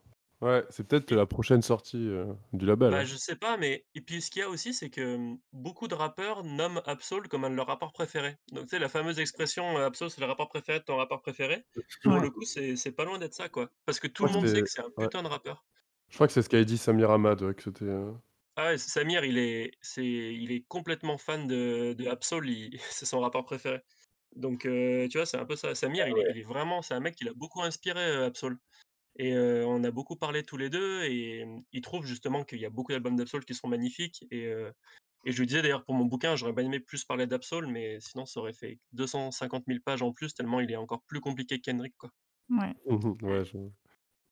ouais, 0.41 0.65
c'est 0.69 0.87
peut-être 0.87 1.05
Et 1.11 1.15
la 1.15 1.25
prochaine 1.25 1.61
sortie, 1.61 1.97
heu, 1.97 2.35
du 2.53 2.65
label, 2.65 2.93
Bah, 2.93 3.03
hein. 3.03 3.05
je 3.05 3.15
sais 3.17 3.35
pas, 3.35 3.57
mais 3.57 3.85
et 3.95 4.01
puis 4.01 4.21
ce 4.21 4.31
qu'il 4.31 4.39
y 4.39 4.43
a 4.43 4.49
aussi, 4.49 4.73
c'est 4.73 4.89
que, 4.89 5.17
mmh, 5.17 5.39
beaucoup 5.51 5.87
de 5.89 5.95
rappeurs 5.95 6.43
nomment 6.45 6.81
Ab-Soul 6.85 7.27
comme 7.27 7.43
un 7.43 7.49
de 7.49 7.55
leurs 7.55 7.67
rappeurs 7.67 7.91
préférés. 7.91 8.37
Donc 8.51 8.63
tu 8.65 8.69
sais, 8.69 8.79
la 8.79 8.87
fameuse 8.87 9.19
expression, 9.19 9.77
heu: 9.77 9.83
«Ab-Soul, 9.83 10.09
c'est 10.09 10.21
le 10.21 10.27
rappeur 10.27 10.47
préféré 10.47 10.79
de 10.79 10.83
ton 10.85 10.95
rappeur 10.97 11.21
préféré». 11.21 11.65
Pour 12.01 12.19
Ouais. 12.19 12.21
le 12.21 12.29
coup, 12.31 12.45
c'est 12.45 12.77
c'est 12.77 12.93
pas 12.93 13.03
loin 13.03 13.17
d'être 13.19 13.33
ça, 13.33 13.49
quoi. 13.49 13.69
Parce 13.85 13.99
que 13.99 14.07
Je 14.13 14.17
tout 14.17 14.23
crois 14.25 14.29
le 14.29 14.31
que 14.31 14.33
monde 14.33 14.47
sait 14.47 14.63
que 14.63 14.69
c'est 14.69 14.81
un 14.81 14.91
ouais. 14.97 15.07
putain 15.09 15.21
de 15.23 15.27
rappeur. 15.27 15.65
Je 16.09 16.15
crois 16.15 16.27
que 16.27 16.33
c'est 16.33 16.41
ce 16.41 16.49
qu'avait 16.49 16.65
dit 16.65 16.77
Samir 16.77 17.11
Hamad, 17.11 17.41
ouais, 17.43 17.55
que 17.55 17.63
c'était, 17.63 17.85
heu 17.85 18.15
Ah 18.55 18.65
ouais, 18.69 18.77
Samir, 18.79 19.23
il 19.23 19.37
est 19.37 19.71
c'est 19.81 20.03
il 20.03 20.51
est 20.51 20.63
complètement 20.67 21.17
fan 21.19 21.45
de 21.47 21.95
il 21.99 22.79
c'est 22.89 23.05
son 23.05 23.19
rappeur 23.19 23.45
préféré. 23.45 23.81
Donc 24.35 24.65
heu, 24.65 25.07
tu 25.11 25.17
vois, 25.17 25.25
c'est 25.27 25.37
un 25.37 25.45
peu 25.45 25.55
ça. 25.55 25.75
Samir, 25.75 26.07
Ah 26.09 26.09
il 26.09 26.17
est 26.19 26.25
ouais. 26.27 26.33
il 26.33 26.37
est 26.39 26.43
vraiment 26.43 26.81
c'est 26.81 26.93
un 26.95 26.99
mec 26.99 27.15
qui 27.15 27.23
l'a 27.25 27.33
beaucoup 27.35 27.61
inspiré, 27.61 28.01
heu, 28.11 28.23
Ab-Soul 28.25 28.59
et 29.17 29.35
on 29.65 29.83
a 29.83 29.91
beaucoup 29.91 30.15
parlé 30.17 30.43
tous 30.43 30.57
les 30.57 30.69
2 30.69 31.03
et 31.05 31.45
il 31.73 31.81
trouve 31.81 32.05
justement 32.05 32.43
qu'il 32.45 32.59
y 32.59 32.65
a 32.65 32.69
beaucoup 32.71 32.91
d'albums 32.93 33.15
d'Ab-Soul 33.17 33.45
qui 33.45 33.55
sont 33.55 33.67
magnifiques 33.69 34.25
et 34.31 34.45
et 35.25 35.31
je 35.33 35.39
lui 35.39 35.47
disais 35.47 35.61
d'ailleurs 35.63 35.85
pour 35.85 35.95
mon 35.95 36.05
bouquin, 36.05 36.35
j'aurais 36.37 36.53
bien 36.53 36.65
aimé 36.65 36.79
plus 36.81 37.05
parler 37.05 37.27
d'Ab-Soul, 37.27 37.67
mais 37.67 37.99
sinon 38.01 38.25
ça 38.27 38.39
aurait 38.41 38.53
fait 38.53 38.79
250 38.93 39.67
000 39.67 39.83
pages 39.83 40.01
en 40.03 40.13
plus 40.13 40.33
tellement 40.35 40.61
il 40.61 40.71
est 40.71 40.77
encore 40.77 41.03
plus 41.07 41.21
compliqué 41.21 41.57
que 41.61 41.71
Kendrick, 41.71 41.95
quoi. 41.97 42.11
Ouais. 42.51 42.75
Mmh 42.85 42.95
mh. 43.21 43.25
Ouais, 43.25 43.45
je 43.45 43.57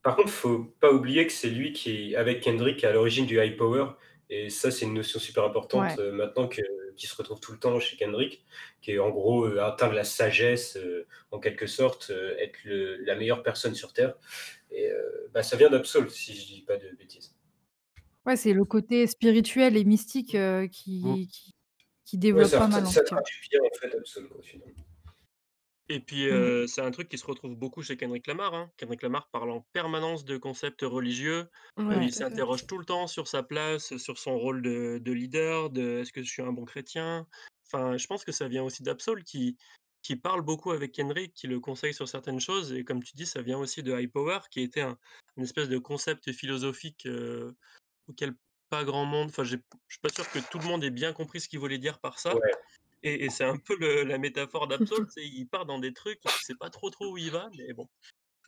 Par 0.03 0.15
contre, 0.17 0.29
faut 0.31 0.65
pas 0.81 0.91
oublier 0.93 1.27
que 1.27 1.33
c'est 1.33 1.49
lui 1.49 1.73
qui, 1.73 2.15
avec 2.15 2.41
Kendrick, 2.43 2.83
est 2.83 2.87
à 2.87 2.93
l'origine 2.93 3.25
du 3.25 3.39
high 3.41 3.57
power 3.57 3.87
et 4.29 4.49
ça, 4.49 4.71
c'est 4.71 4.85
une 4.85 4.93
notion 4.95 5.19
super 5.19 5.43
importante, 5.45 5.97
Ouais. 5.97 5.99
maintenant 5.99 6.47
que 6.47 6.61
qui 6.97 7.07
se 7.07 7.15
retrouve 7.15 7.39
tout 7.41 7.51
le 7.53 7.59
temps 7.59 7.79
chez 7.79 7.97
Kendrick, 7.97 8.45
qui 8.81 8.91
est 8.93 8.99
en 8.99 9.09
gros, 9.11 9.45
heu, 9.47 9.61
atteint 9.61 9.89
de 9.89 9.95
la 9.95 10.03
sagesse, 10.05 10.77
en 11.31 11.39
quelque 11.39 11.67
sorte, 11.67 12.11
être 12.39 12.63
le 12.65 12.97
la 13.05 13.15
meilleure 13.15 13.43
personne 13.43 13.75
sur 13.75 13.93
terre 13.93 14.15
et 14.75 14.91
heu, 14.91 15.29
bah, 15.33 15.43
ça 15.43 15.57
vient 15.57 15.69
d'Ab-Soul, 15.69 16.09
si 16.11 16.35
je 16.35 16.45
dis 16.47 16.61
pas 16.63 16.77
de 16.77 16.89
bêtises. 16.95 17.35
Ouais, 18.25 18.35
c'est 18.37 18.53
le 18.53 18.65
côté 18.65 19.05
spirituel 19.07 19.77
et 19.77 19.83
mystique, 19.85 20.35
heu, 20.35 20.67
Mmh. 21.01 21.15
qui 21.15 21.29
qui 21.31 21.55
qui 22.05 22.17
Ouais, 22.31 22.43
développe 22.43 22.45
ça 22.45 22.57
pas 22.57 22.67
mal 22.67 22.83
ça 22.83 23.03
traduit 23.03 23.49
bien, 23.49 23.61
en 23.63 23.73
fait, 23.79 24.27
quoi, 24.29 24.41
finalement. 24.43 24.85
Et 25.89 25.99
puis, 25.99 26.27
Mmh. 26.29 26.49
heu, 26.49 26.65
c'est 26.67 26.81
un 26.81 26.89
truc 26.91 27.09
qui 27.09 27.17
se 27.17 27.25
retrouve 27.27 27.55
beaucoup 27.55 27.83
chez 27.83 27.95
Kendrick 27.97 28.25
Lamar, 28.27 28.53
hein. 28.55 28.71
Kendrick 28.77 29.03
Lamar 29.03 29.29
parle 29.29 29.51
en 29.51 29.61
permanence 29.71 30.25
de 30.25 30.37
concepts 30.37 30.81
religieux, 30.81 31.47
Ouais, 31.77 32.07
il 32.07 32.11
s'interroge 32.13 32.65
tout 32.65 32.77
le 32.79 32.85
temps 32.85 33.05
sur 33.07 33.27
sa 33.27 33.43
place, 33.43 33.95
sur 33.97 34.17
son 34.17 34.37
rôle 34.39 34.61
de 34.63 34.99
de 35.03 35.11
leader, 35.11 35.69
de: 35.69 35.99
«Est-ce 36.01 36.11
que 36.11 36.23
je 36.23 36.29
suis 36.29 36.41
un 36.41 36.51
bon 36.53 36.65
chrétien?» 36.65 37.27
enfin, 37.71 37.97
je 37.97 38.07
pense 38.07 38.23
que 38.25 38.31
ça 38.31 38.47
vient 38.47 38.63
aussi 38.63 38.81
d'Ab-Soul 38.83 39.23
qui 39.23 39.57
qui 40.05 40.15
parle 40.15 40.43
beaucoup 40.43 40.71
avec 40.71 40.91
Kendrick, 40.91 41.33
qui 41.33 41.47
le 41.47 41.59
conseille 41.59 41.95
sur 41.95 42.07
certaines 42.07 42.39
choses 42.39 42.71
et 42.71 42.83
comme 42.83 43.01
tu 43.03 43.15
dis, 43.15 43.25
ça 43.25 43.41
vient 43.41 43.57
aussi 43.57 43.81
de 43.81 43.91
High 43.91 44.11
Power 44.11 44.37
qui 44.51 44.61
était 44.61 44.81
un 44.81 44.99
une 45.35 45.43
espèce 45.43 45.67
de 45.67 45.79
concept 45.79 46.31
philosophique, 46.31 47.07
auquel 48.07 48.35
pas 48.69 48.83
grand 48.83 49.05
monde 49.05 49.29
enfin, 49.29 49.43
je 49.43 49.55
suis 49.89 49.99
pas 50.03 50.09
sûr 50.09 50.29
que 50.29 50.37
tout 50.51 50.59
le 50.59 50.65
monde 50.65 50.83
ait 50.83 50.91
bien 50.91 51.11
compris 51.11 51.41
ce 51.41 51.49
qu'il 51.49 51.57
voulait 51.57 51.79
dire 51.79 51.97
par 51.99 52.19
ça 52.19 52.35
Ouais. 52.35 52.51
et 53.01 53.25
et 53.25 53.29
c'est 53.31 53.45
un 53.45 53.57
peu 53.57 53.75
le 53.79 54.03
la 54.03 54.19
métaphore 54.19 54.67
sais, 55.09 55.25
il 55.25 55.47
part 55.47 55.65
dans 55.65 55.79
des 55.79 55.91
trucs 55.91 56.21
tu 56.21 56.29
sais 56.43 56.55
pas 56.55 56.69
trop, 56.69 56.91
trop 56.91 57.11
où 57.11 57.17
il 57.17 57.31
va, 57.31 57.49
mais 57.57 57.73
bon. 57.73 57.87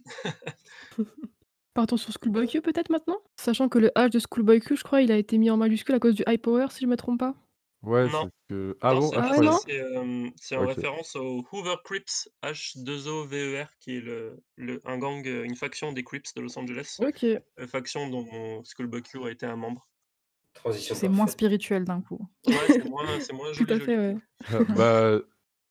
Partons 1.73 1.97
sur 1.97 2.13
Schoolboy 2.13 2.47
Q 2.47 2.61
peut-être 2.61 2.91
maintenant? 2.91 3.17
Sachant 3.39 3.67
que 3.67 3.79
le 3.79 3.89
H 3.95 4.11
de 4.11 4.19
Schoolboy 4.19 4.59
Q, 4.59 4.77
je 4.77 4.83
crois, 4.83 5.01
il 5.01 5.11
a 5.11 5.17
été 5.17 5.39
mis 5.39 5.49
en 5.49 5.57
majuscule 5.57 5.95
à 5.95 5.99
cause 5.99 6.13
du 6.13 6.23
high 6.27 6.39
power 6.39 6.67
si 6.69 6.81
je 6.81 6.87
me 6.87 6.97
trompe 6.97 7.19
pas? 7.19 7.35
Ouais, 7.83 8.09
c'est 8.09 8.25
Non. 8.25 8.29
que 8.49 8.77
ah 8.81 8.93
Non, 8.93 8.95
bon? 8.95 9.11
c'est 9.11 9.15
Ah 9.15 9.21
je 9.21 9.29
Ah 9.29 9.31
ouais, 9.31 9.41
pas 9.41 9.43
croyais 9.43 9.51
ça, 9.51 9.55
non? 9.55 9.61
c'est, 9.67 9.75
hem, 9.77 10.31
c'est 10.37 10.55
en 10.57 10.65
OK. 10.65 10.67
référence 10.67 11.15
aux 11.15 11.45
Hoover 11.51 11.75
Crips, 11.85 12.29
H2OVER, 12.43 13.65
qui 13.81 13.97
est 13.97 14.01
le 14.01 14.43
le 14.57 14.81
un 14.85 14.97
gang, 14.99 15.25
heu, 15.27 15.45
une 15.45 15.55
faction 15.57 15.93
des 15.93 16.03
Crips 16.03 16.33
de 16.35 16.41
Los 16.41 16.57
Angeles, 16.59 16.99
OK. 16.99 17.41
heu, 17.59 17.67
faction 17.67 18.09
dont 18.09 18.63
Schoolboy 18.65 19.03
Q 19.03 19.25
a 19.25 19.31
été 19.31 19.45
un 19.47 19.57
membre. 19.57 19.87
Transition 20.53 20.99
C'est 20.99 21.09
moins 21.09 21.27
parfaite. 21.27 21.27
spirituel 21.27 21.85
d'un 21.85 22.01
coup. 22.01 22.19
Ouais, 22.47 22.69
c'est 22.69 22.83
moins 22.85 23.19
c'est 23.19 23.33
moins 23.33 23.53
Tout 23.55 23.65
joli, 23.65 23.75
à 23.75 23.79
joli. 23.79 23.81
fait, 23.81 23.97
ouais. 23.97 24.17
Ah 24.51 24.63
bah, 24.69 25.19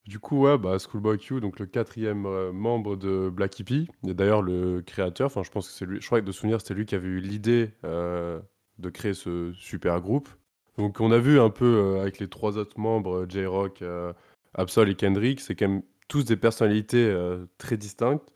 du 0.05 0.19
coup, 0.19 0.41
ouais, 0.43 0.57
bah, 0.57 0.77
Schoolboy 0.79 1.17
Q, 1.19 1.41
donc 1.41 1.59
le 1.59 1.65
4e, 1.67 2.25
heu, 2.27 2.51
membre 2.51 2.95
de 2.97 3.29
Black 3.29 3.59
Hippy 3.59 3.89
et 4.07 4.13
d'ailleurs 4.13 4.41
le 4.43 4.81
créateur, 4.81 5.27
enfin 5.27 5.43
je 5.43 5.51
pense 5.51 5.67
que 5.69 5.73
c'est 5.75 5.85
lui 5.85 6.01
je 6.01 6.05
crois 6.07 6.21
que 6.21 6.25
de 6.27 6.31
souvenir, 6.33 6.61
c'était 6.61 6.73
lui 6.75 6.85
qui 6.85 6.95
avait 6.95 7.07
eu 7.07 7.19
l'idée, 7.21 7.73
heu, 7.85 8.41
de 8.79 8.89
créer 8.89 9.13
ce 9.15 9.53
super 9.53 10.01
groupe. 10.01 10.29
Donc 10.77 10.99
on 10.99 11.11
a 11.11 11.17
vu 11.19 11.39
un 11.39 11.49
peu, 11.49 11.65
heu, 11.97 11.99
avec 12.01 12.19
les 12.19 12.27
3 12.29 12.57
autres 12.57 12.79
membres, 12.79 13.23
heu, 13.23 13.25
J-Rock, 13.29 13.81
heu, 13.81 14.13
Ab-Soul 14.53 14.89
et 14.89 14.95
Kendrick, 14.95 15.39
c'est 15.41 15.55
quand 15.55 15.67
même 15.67 15.83
tous 16.07 16.23
des 16.25 16.37
personnalités, 16.37 17.13
très 17.57 17.75
distinctes 17.77 18.33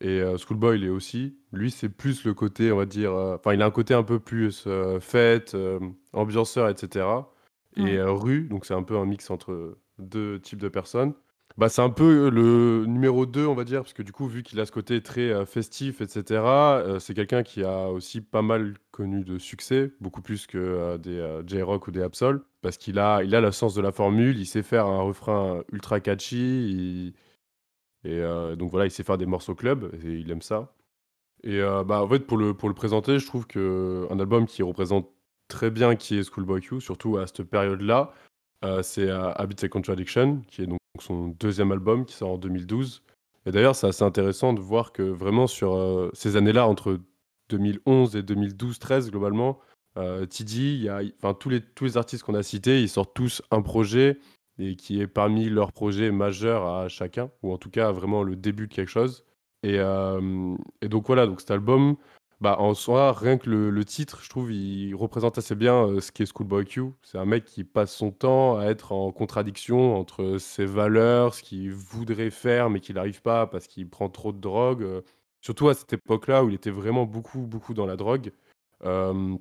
et 0.00 0.22
Schoolboy 0.38 0.78
l'est 0.78 0.88
aussi. 0.88 1.36
Lui, 1.52 1.70
c'est 1.70 1.88
plus 1.88 2.24
le 2.24 2.34
côté, 2.34 2.72
on 2.72 2.76
va 2.76 2.86
dire, 2.86 3.12
enfin 3.14 3.54
il 3.54 3.62
a 3.62 3.66
un 3.66 3.70
côté 3.72 3.94
un 3.94 4.04
peu 4.04 4.20
plus, 4.20 4.68
fête, 5.00 5.56
ambianceur 6.12 6.68
et 6.68 6.76
cetera 6.76 7.32
et 7.76 8.00
rue, 8.02 8.48
donc 8.48 8.66
c'est 8.66 8.74
un 8.74 8.82
peu 8.84 8.96
un 8.98 9.06
mix 9.06 9.30
entre 9.30 9.78
2 9.98 10.40
types 10.40 10.60
de 10.60 10.68
personnes. 10.68 11.14
Bah, 11.58 11.68
c'est 11.68 11.82
un 11.82 11.90
peu 11.90 12.30
le 12.30 12.86
numéro 12.86 13.26
2, 13.26 13.46
on 13.46 13.54
va 13.54 13.64
dire, 13.64 13.82
parce 13.82 13.92
que 13.94 14.02
du 14.02 14.12
coup, 14.12 14.26
vu 14.28 14.42
qu'il 14.42 14.60
a 14.60 14.66
ce 14.66 14.72
côté 14.72 15.02
très, 15.02 15.44
festif 15.46 16.00
et 16.00 16.08
cetera, 16.08 16.82
heu, 16.86 16.98
c'est 17.00 17.14
quelqu'un 17.14 17.42
qui 17.42 17.64
a 17.64 17.88
aussi 17.88 18.20
pas 18.20 18.42
mal 18.42 18.74
connu 18.92 19.24
de 19.24 19.38
succès, 19.38 19.92
beaucoup 20.00 20.22
plus 20.22 20.46
que, 20.46 20.58
heu, 20.58 20.98
des, 20.98 21.18
heu, 21.18 21.42
J-Rock 21.46 21.88
ou 21.88 21.90
des 21.90 22.02
Ab-Soul, 22.02 22.44
parce 22.62 22.76
qu'il 22.78 22.98
a 22.98 23.22
il 23.24 23.34
a 23.34 23.40
le 23.40 23.50
sens 23.52 23.74
de 23.74 23.82
la 23.82 23.92
formule, 23.92 24.38
il 24.38 24.46
sait 24.46 24.62
faire 24.62 24.86
un 24.86 25.02
refrain 25.02 25.62
ultra 25.72 26.00
catchy, 26.00 27.14
et 28.04 28.18
heu, 28.20 28.56
donc 28.56 28.70
voilà, 28.70 28.86
il 28.86 28.90
sait 28.90 29.04
faire 29.04 29.18
des 29.18 29.26
morceaux 29.26 29.54
club 29.54 29.92
et 30.04 30.12
il 30.12 30.30
aime 30.30 30.42
ça. 30.42 30.74
Et 31.44 31.60
bah, 31.86 32.02
en 32.02 32.08
fait, 32.08 32.20
pour 32.20 32.38
le 32.38 32.54
pour 32.54 32.68
le 32.68 32.74
présenter, 32.74 33.18
je 33.18 33.26
trouve 33.26 33.46
qu'un 33.46 34.20
album 34.20 34.46
qui 34.46 34.62
représente 34.62 35.10
très 35.48 35.70
bien 35.70 35.96
qui 35.96 36.18
est 36.18 36.24
Schoolboy 36.24 36.60
Q, 36.62 36.80
surtout 36.80 37.18
à 37.18 37.26
cette 37.26 37.44
période-là, 37.44 38.12
c'est, 38.82 39.10
Habits 39.10 39.64
and 39.66 39.68
Contradiction, 39.70 40.42
qui 40.48 40.62
est 40.62 40.66
donc 40.66 40.78
son 41.00 41.28
2e 41.40 41.72
album 41.72 42.06
qui 42.06 42.14
sort 42.14 42.32
en 42.32 42.38
2012 42.38 43.02
et 43.46 43.50
d'ailleurs, 43.50 43.74
c'est 43.74 43.88
assez 43.88 44.04
intéressant 44.04 44.52
de 44.52 44.60
voir 44.60 44.92
que 44.92 45.02
vraiment 45.02 45.46
sur, 45.46 46.10
ces 46.14 46.36
années-là, 46.36 46.66
entre 46.68 47.00
2011 47.56 48.16
et 48.16 48.22
2012-13 48.22 49.10
globalement, 49.10 49.58
il 49.96 50.82
y 50.82 50.88
a 50.88 51.00
enfin 51.18 51.34
tous 51.34 51.48
les 51.50 51.60
tous 51.60 51.84
les 51.84 51.96
artistes 51.96 52.24
qu'on 52.24 52.34
a 52.34 52.42
cités, 52.42 52.82
ils 52.82 52.88
sortent 52.88 53.14
tous 53.14 53.42
un 53.50 53.62
projet 53.62 54.18
et 54.58 54.76
qui 54.76 55.00
est 55.00 55.06
parmi 55.06 55.48
leurs 55.48 55.72
projets 55.72 56.10
majeurs 56.10 56.66
à 56.66 56.88
chacun 56.88 57.30
ou 57.42 57.52
en 57.52 57.58
tout 57.58 57.70
cas 57.70 57.92
vraiment 57.92 58.22
le 58.22 58.36
début 58.36 58.68
de 58.68 58.74
quelque 58.74 58.88
chose 58.88 59.24
et 59.62 59.78
et 60.80 60.88
donc 60.88 61.06
voilà, 61.06 61.26
donc 61.26 61.40
cet 61.40 61.50
album, 61.50 61.96
bah, 62.40 62.56
en 62.58 62.74
soi, 62.74 63.12
rien 63.12 63.38
que 63.38 63.48
le 63.48 63.84
titre, 63.84 64.20
je 64.22 64.28
trouve, 64.28 64.52
il 64.52 64.94
représente 64.94 65.38
assez 65.38 65.54
bien, 65.54 65.86
heu, 65.86 66.00
ce 66.00 66.10
qu'est 66.10 66.26
Schoolboy 66.26 66.64
Q. 66.64 66.82
C'est 67.02 67.18
un 67.18 67.24
mec 67.24 67.44
qui 67.44 67.62
passe 67.64 67.94
son 67.94 68.10
temps 68.10 68.58
à 68.58 68.64
être 68.66 68.92
en 68.92 69.12
contradiction 69.12 69.96
entre 69.96 70.38
ses 70.38 70.66
valeurs, 70.66 71.34
ce 71.34 71.42
qu'il 71.42 71.72
voudrait 71.72 72.30
faire 72.30 72.68
mais 72.70 72.80
qu'il 72.80 72.96
n'arrive 72.96 73.22
pas 73.22 73.46
parce 73.46 73.66
qu'il 73.68 73.88
prend 73.88 74.08
trop 74.08 74.32
de 74.32 74.40
drogue, 74.40 74.82
heu, 74.82 75.04
surtout 75.42 75.68
à 75.68 75.74
cette 75.74 75.92
époque-là 75.92 76.44
où 76.44 76.48
il 76.48 76.54
était 76.54 76.70
vraiment 76.70 77.04
beaucoup, 77.04 77.40
beaucoup 77.40 77.74
dans 77.74 77.86
la 77.86 77.96
drogue. 77.96 78.32
Hem, 78.84 79.38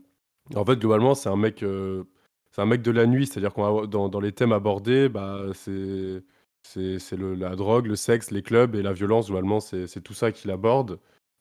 en 0.56 0.66
fait, 0.66 0.78
globalement, 0.80 1.16
c'est 1.16 1.30
un 1.30 1.38
mec, 1.38 1.64
heu, 1.64 2.06
c'est 2.52 2.62
un 2.62 2.66
mec 2.66 2.82
de 2.82 2.92
la 2.92 3.08
nuit, 3.08 3.28
c'est-à-dire 3.28 3.54
qu'on 3.54 3.86
dans 3.88 4.10
dans 4.10 4.20
les 4.20 4.34
thèmes 4.34 4.52
abordés, 4.52 5.10
bah, 5.10 5.46
c'est 5.54 6.24
c'est 6.64 7.18
la 7.18 7.56
drogue, 7.56 7.88
le 7.88 7.96
sexe, 7.96 8.32
les 8.32 8.44
clubs 8.44 8.76
et 8.76 8.84
la 8.84 8.94
violence, 8.94 9.28
globalement, 9.28 9.60
c'est 9.60 10.02
tout 10.04 10.14
ça 10.14 10.32
qu'il 10.32 10.52
aborde. 10.52 11.00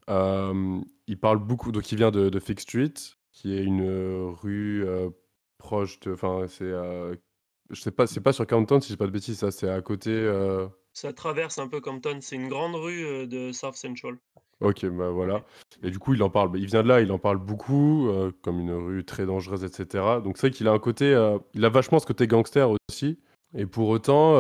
Hem, 0.09 0.85
il 1.07 1.19
parle 1.19 1.39
beaucoup 1.39 1.73
donc 1.73 1.91
il 1.93 1.97
vient 1.99 2.11
de 2.11 2.39
Fig 2.41 2.61
Street, 2.61 2.95
qui 3.33 3.55
est 3.55 3.65
une, 3.65 3.89
rue, 4.43 4.87
proche 5.59 6.01
de 6.01 6.13
enfin, 6.13 6.47
c'est, 6.49 6.73
je 7.71 7.81
sais 7.81 7.91
pas, 7.91 8.07
c'est 8.07 8.21
pas 8.21 8.33
sur 8.33 8.47
Compton 8.47 8.81
si 8.81 8.93
dis 8.93 8.97
pas 8.97 9.07
de 9.07 9.13
bêtises, 9.13 9.39
ça, 9.39 9.51
c'est 9.51 9.69
à 9.69 9.81
côté, 9.83 10.11
Ça 11.01 11.15
traverse 11.15 11.57
un 11.57 11.67
peu 11.67 11.81
Compton, 11.81 12.19
c'est 12.21 12.37
une 12.37 12.49
grande 12.49 12.75
rue, 12.75 13.03
heu, 13.07 13.27
de 13.27 13.53
South 13.53 13.75
Central. 13.75 14.19
OK, 14.61 14.85
bah, 14.85 15.09
voilà 15.09 15.43
et 15.83 15.91
du 15.91 15.99
coup, 15.99 16.13
il 16.13 16.23
en 16.23 16.29
parle, 16.29 16.51
bah, 16.51 16.59
il 16.59 16.67
vient 16.67 16.83
de 16.83 16.89
là, 16.89 17.01
il 17.01 17.11
en 17.11 17.19
parle 17.19 17.39
beaucoup, 17.39 18.09
heu, 18.11 18.35
comme 18.43 18.61
une 18.61 18.73
rue 18.73 19.03
très 19.03 19.25
dangereuse 19.25 19.65
et 19.65 19.69
cetera 19.69 20.21
donc 20.21 20.37
c'est 20.37 20.49
vrai 20.49 20.55
qu'il 20.55 20.69
a 20.69 20.73
un 20.73 20.79
côté, 20.79 21.15
heu, 21.15 21.39
il 21.55 21.65
a 21.65 21.71
vachement 21.71 22.01
ce 22.01 22.07
côté 22.07 22.27
gangster 22.27 22.69
aussi 22.91 23.19
et 23.55 23.65
pour 23.65 23.89
autant, 23.89 24.37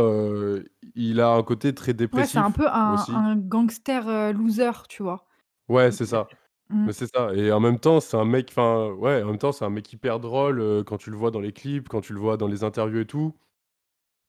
il 0.94 1.20
a 1.22 1.30
un 1.30 1.42
côté 1.42 1.74
très 1.74 1.92
Ouais, 2.12 2.26
c'est 2.26 2.38
un 2.38 2.50
dépressif 2.50 2.56
peu 2.58 2.66
un 2.68 3.36
gangster, 3.36 4.34
loser, 4.34 4.70
tu 4.90 5.02
vois? 5.02 5.24
Ouais, 5.70 5.90
c'est 5.90 6.04
ça. 6.04 6.28
Mmh. 6.68 6.86
Mais 6.86 6.92
c'est 6.92 7.06
ça 7.06 7.32
et 7.34 7.50
en 7.52 7.60
même 7.60 7.78
temps, 7.78 8.00
c'est 8.00 8.18
un 8.18 8.26
mec 8.26 8.48
enfin, 8.50 8.90
ouais, 8.98 9.22
en 9.22 9.28
même 9.28 9.38
temps, 9.38 9.52
c'est 9.52 9.64
un 9.64 9.70
mec 9.70 9.90
hyper 9.90 10.20
drôle, 10.20 10.84
quand 10.84 10.98
tu 10.98 11.10
le 11.10 11.16
vois 11.16 11.30
dans 11.30 11.40
les 11.40 11.52
clips, 11.52 11.88
quand 11.88 12.02
tu 12.02 12.12
le 12.12 12.20
vois 12.20 12.36
dans 12.36 12.48
les 12.48 12.64
interviews 12.64 13.00
et 13.00 13.06
tout. 13.06 13.34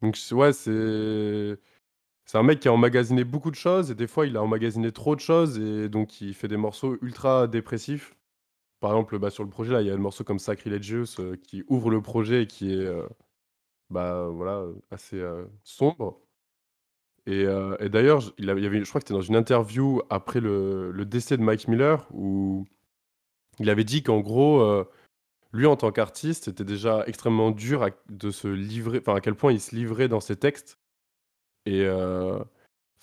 Donc 0.02 0.18
ouais, 0.32 0.54
c'est 0.54 1.60
c'est 2.26 2.38
un 2.38 2.44
mec 2.44 2.60
qui 2.60 2.68
a 2.68 2.74
emmagasiné 2.74 3.24
beaucoup 3.24 3.52
de 3.52 3.56
choses 3.56 3.92
et 3.92 3.96
des 3.96 4.08
fois, 4.08 4.26
il 4.28 4.38
a 4.38 4.44
emmagasiné 4.44 4.92
trop 4.92 5.16
de 5.16 5.20
choses 5.22 5.60
et 5.60 5.90
donc 5.90 6.22
il 6.22 6.34
fait 6.34 6.48
des 6.48 6.58
morceaux 6.58 6.98
ultra 7.02 7.48
dépressifs. 7.48 8.16
Par 8.82 8.92
exemple, 8.92 9.20
bah, 9.20 9.30
sur 9.32 9.44
le 9.44 9.50
projet, 9.50 9.74
là, 9.74 9.82
il 9.82 9.88
y 9.88 9.92
a 9.92 9.96
le 9.96 10.02
morceau 10.02 10.24
comme 10.24 10.40
Sacrilegious, 10.40 11.20
heu, 11.20 11.36
qui 11.38 11.64
ouvre 11.68 11.92
le 11.92 12.02
projet 12.02 12.44
et 12.44 12.48
qui 12.48 12.74
est, 12.74 12.78
heu, 12.78 13.08
bah, 13.90 14.28
voilà, 14.30 14.62
heu, 14.64 14.82
assez, 14.92 15.22
sombre 15.64 16.20
et 17.28 17.46
d'ailleurs, 17.90 18.34
il 18.38 18.50
avait 18.50 18.66
avait 18.66 18.84
je 18.84 18.90
crois 18.90 19.00
que 19.00 19.08
c'était 19.08 19.14
dans 19.14 19.22
une 19.22 19.36
interview 19.36 20.02
après 20.10 20.40
le 20.42 21.04
décès 21.06 21.38
de 21.38 21.44
Mike 21.44 21.68
Miller 21.68 22.08
où 22.14 22.66
il 23.60 23.70
avait 23.70 23.84
dit 23.84 24.04
qu'en 24.04 24.22
gros, 24.22 24.86
lui, 25.54 25.68
en 25.68 25.78
tant 25.78 25.92
qu'artiste, 25.94 26.46
c'était 26.46 26.66
déjà 26.66 27.06
extrêmement 27.08 27.52
dur 27.52 27.84
à 27.84 27.92
de 28.10 28.32
se 28.32 28.50
livrer 28.50 29.00
enfin, 29.00 29.16
à 29.16 29.22
quel 29.22 29.36
point 29.36 29.54
il 29.54 29.62
se 29.62 29.76
livrait 29.76 30.10
dans 30.10 30.22
ses 30.22 30.38
textes 30.38 30.81
et 31.66 31.84
heu, 31.86 32.40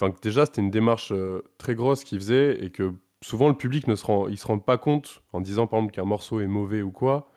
enfin, 0.00 0.14
déjà, 0.22 0.46
c'était 0.46 0.62
une 0.62 0.70
démarche, 0.70 1.12
heu, 1.12 1.44
très 1.59 1.74
grosse 1.74 2.04
qu'il 2.04 2.18
faisait 2.20 2.64
et 2.64 2.70
que 2.70 2.94
souvent 3.22 3.48
le 3.48 3.54
public 3.56 3.88
ne 3.88 3.96
se 3.96 4.06
rend 4.06 4.28
ils 4.28 4.38
se 4.38 4.46
rendent 4.46 4.64
pas 4.64 4.78
compte 4.78 5.22
en 5.32 5.40
disant, 5.40 5.66
par 5.66 5.78
exemple, 5.80 5.94
qu'un 5.94 6.04
morceau 6.04 6.40
est 6.40 6.46
mauvais 6.46 6.82
ou 6.82 6.92
quoi. 6.92 7.30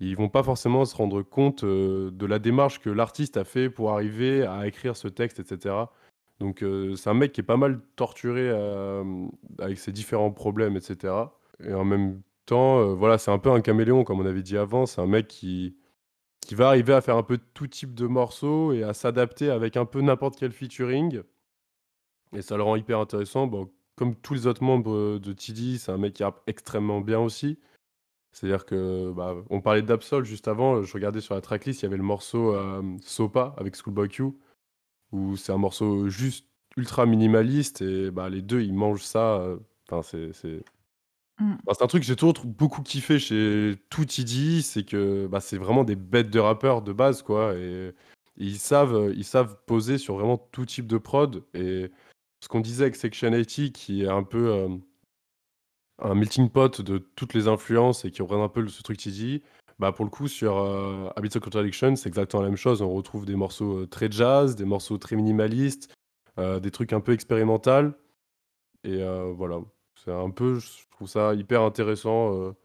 Ils 0.00 0.16
vont 0.16 0.28
pas 0.28 0.42
forcément 0.42 0.84
se 0.84 0.96
rendre 0.96 1.22
compte, 1.22 1.64
heu, 1.64 2.10
de 2.12 2.26
la 2.26 2.38
démarche 2.38 2.80
que 2.80 2.90
l'artiste 2.90 3.36
a 3.38 3.44
fait 3.44 3.70
pour 3.70 3.92
arriver 3.92 4.44
à 4.46 4.66
écrire 4.66 4.96
ce 4.96 5.08
texte 5.08 5.40
et 5.40 5.44
cetera. 5.44 5.92
Donc 6.40 6.62
c'est 6.96 7.08
un 7.10 7.14
mec 7.14 7.32
qui 7.32 7.40
est 7.40 7.44
pas 7.44 7.56
mal 7.56 7.80
torturé, 7.96 8.50
avec 9.58 9.78
ses 9.78 9.92
différents 9.92 10.30
problèmes 10.32 10.76
et 10.76 10.80
cetera 10.80 11.38
et 11.64 11.72
en 11.72 11.84
même 11.84 12.20
temps, 12.44 12.94
voilà, 12.94 13.18
c'est 13.18 13.30
un 13.30 13.38
peu 13.38 13.50
un 13.50 13.62
caméléon 13.62 14.04
comme 14.04 14.20
on 14.20 14.26
avait 14.26 14.42
dit 14.42 14.58
avant. 14.58 14.84
C'est 14.86 15.00
un 15.00 15.06
mec 15.06 15.28
qui 15.28 15.76
qui 16.46 16.54
va 16.54 16.68
arriver 16.68 16.94
à 16.94 17.00
faire 17.00 17.16
un 17.16 17.22
peu 17.22 17.38
tout 17.54 17.66
type 17.66 17.94
de 17.94 18.06
morceaux 18.06 18.72
et 18.72 18.82
à 18.82 18.94
s'adapter 18.94 19.50
avec 19.50 19.76
un 19.76 19.84
peu 19.84 20.00
n'importe 20.00 20.36
quel 20.38 20.52
featuring 20.52 21.22
et 22.34 22.42
ça 22.42 22.56
le 22.56 22.62
rend 22.62 22.76
hyper 22.76 22.98
intéressant. 22.98 23.46
Bon, 23.46 23.70
comme 23.96 24.14
tous 24.14 24.34
les 24.34 24.46
autres 24.46 24.62
membres, 24.62 25.18
de 25.18 25.32
Tidy, 25.32 25.78
c'est 25.78 25.92
un 25.92 25.98
mec 25.98 26.14
qui 26.14 26.24
rappe 26.24 26.42
extrêmement 26.46 27.00
bien 27.00 27.20
aussi. 27.20 27.58
C'est-à-dire 28.32 28.66
que, 28.66 29.12
bah, 29.12 29.34
on 29.48 29.60
parlait 29.62 29.82
d'Ab-Soul 29.82 30.24
juste 30.24 30.46
avant, 30.46 30.82
je 30.82 30.92
regardais 30.92 31.22
sur 31.22 31.34
la 31.34 31.40
tracklist, 31.40 31.80
il 31.80 31.84
y 31.84 31.86
avait 31.86 31.96
le 31.96 32.02
morceau, 32.02 32.54
hem, 32.54 32.98
Sopa 33.02 33.54
avec 33.56 33.76
Schoolboy 33.76 34.08
Q, 34.08 34.24
où 35.12 35.36
c'est 35.36 35.52
un 35.52 35.58
morceau 35.58 36.08
juste 36.08 36.46
ultra 36.76 37.06
minimaliste 37.06 37.80
et 37.80 38.10
bah, 38.10 38.28
les 38.28 38.42
2 38.42 38.60
ils 38.62 38.74
mangent 38.74 39.02
ça, 39.02 39.38
heu, 39.40 39.62
enfin 39.88 40.02
c'est 40.02 40.62
Bah, 41.66 41.72
c'est 41.76 41.82
un 41.84 41.86
truc 41.86 42.02
que 42.02 42.06
j'ai 42.06 42.16
toujours 42.16 42.34
beaucoup 42.44 42.82
kiffé 42.82 43.18
chez 43.18 43.74
tout 43.90 44.04
Tidy, 44.04 44.62
c'est 44.62 44.84
que, 44.84 45.26
bah, 45.26 45.40
c'est 45.40 45.58
vraiment 45.58 45.84
des 45.84 45.96
bêtes 45.96 46.30
de 46.30 46.38
rappeurs 46.38 46.80
de 46.82 46.92
base, 46.92 47.22
quoi 47.22 47.54
et 47.56 47.92
ils 48.36 48.58
savent, 48.58 48.94
heu, 48.94 49.14
ils 49.16 49.24
savent 49.24 49.56
poser 49.66 49.98
sur 49.98 50.14
vraiment 50.16 50.36
tout 50.38 50.64
type 50.66 50.86
de 50.86 50.98
prod 50.98 51.42
et 51.54 51.90
ce 52.40 52.48
qu'on 52.48 52.60
disait 52.60 52.84
avec 52.84 52.96
Section 52.96 53.30
80 53.32 53.70
qui 53.72 54.02
est 54.04 54.08
un 54.08 54.22
peu, 54.22 54.52
hem 54.54 54.80
un 55.98 56.14
melting 56.14 56.50
pot 56.50 56.82
de 56.82 56.98
toutes 56.98 57.32
les 57.34 57.48
influences 57.48 58.04
et 58.04 58.10
qui 58.10 58.20
reprennent 58.22 58.40
un 58.40 58.48
peu 58.48 58.66
ce 58.68 58.82
truc 58.82 58.98
Tidy, 58.98 59.42
bah, 59.78 59.92
pour 59.92 60.04
le 60.04 60.10
coup 60.10 60.28
sur, 60.28 60.56
heu, 60.58 61.08
Habits 61.16 61.30
and 61.36 61.40
Contradiction, 61.40 61.96
c'est 61.96 62.08
exactement 62.08 62.42
la 62.42 62.48
même 62.48 62.56
chose. 62.58 62.82
On 62.82 62.90
retrouve 62.90 63.24
des 63.24 63.34
morceaux, 63.36 63.80
heu, 63.82 63.86
très 63.86 64.10
jazz, 64.10 64.56
des 64.56 64.64
morceaux 64.66 64.98
très 64.98 65.16
minimalistes, 65.16 65.92
des 66.38 66.70
trucs 66.70 66.92
un 66.92 67.00
peu 67.00 67.12
expérimental 67.12 67.94
et 68.84 69.02
voilà. 69.36 69.60
C'est 69.96 70.12
un 70.12 70.30
peu 70.30 70.58
je 70.58 70.68
trouve 70.90 71.08
ça 71.08 71.34
hyper 71.34 71.62
intéressant, 71.62 72.32
heu 72.34 72.56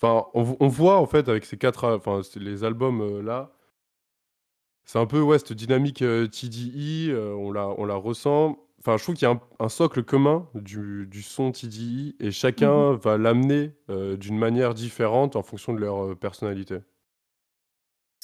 enfin, 0.00 0.26
on 0.34 0.68
voit 0.68 0.98
en 0.98 1.06
fait 1.06 1.28
avec 1.28 1.44
ces 1.44 1.58
4 1.58 1.84
a 1.84 1.96
enfin, 1.96 2.22
c'est 2.22 2.38
les 2.40 2.62
albums, 2.64 3.00
heu, 3.02 3.20
là 3.20 3.52
c'est 4.84 4.98
un 4.98 5.06
peu, 5.06 5.20
ouais, 5.20 5.38
cette 5.38 5.52
dynamique, 5.52 5.98
TDI, 5.98 7.10
heu, 7.10 7.34
on 7.34 7.52
la 7.52 7.68
on 7.68 7.84
la 7.84 7.94
ressent. 7.94 8.56
Enfin, 8.80 8.96
je 8.96 9.02
trouve 9.02 9.16
qu'il 9.16 9.26
y 9.28 9.30
a 9.30 9.34
un 9.34 9.40
un 9.60 9.68
socle 9.68 10.02
commun 10.04 10.48
du 10.54 11.06
du 11.06 11.22
son 11.22 11.52
TDI 11.52 12.16
et 12.20 12.30
Mmh 12.56 12.78
mh. 12.78 12.88
chacun 12.88 12.92
va 12.94 13.18
l'amener, 13.18 13.72
d'une 13.88 14.38
manière 14.38 14.74
différente 14.74 15.36
en 15.36 15.42
fonction 15.42 15.72
de 15.74 15.78
leur, 15.80 16.16
personnalité. 16.18 16.78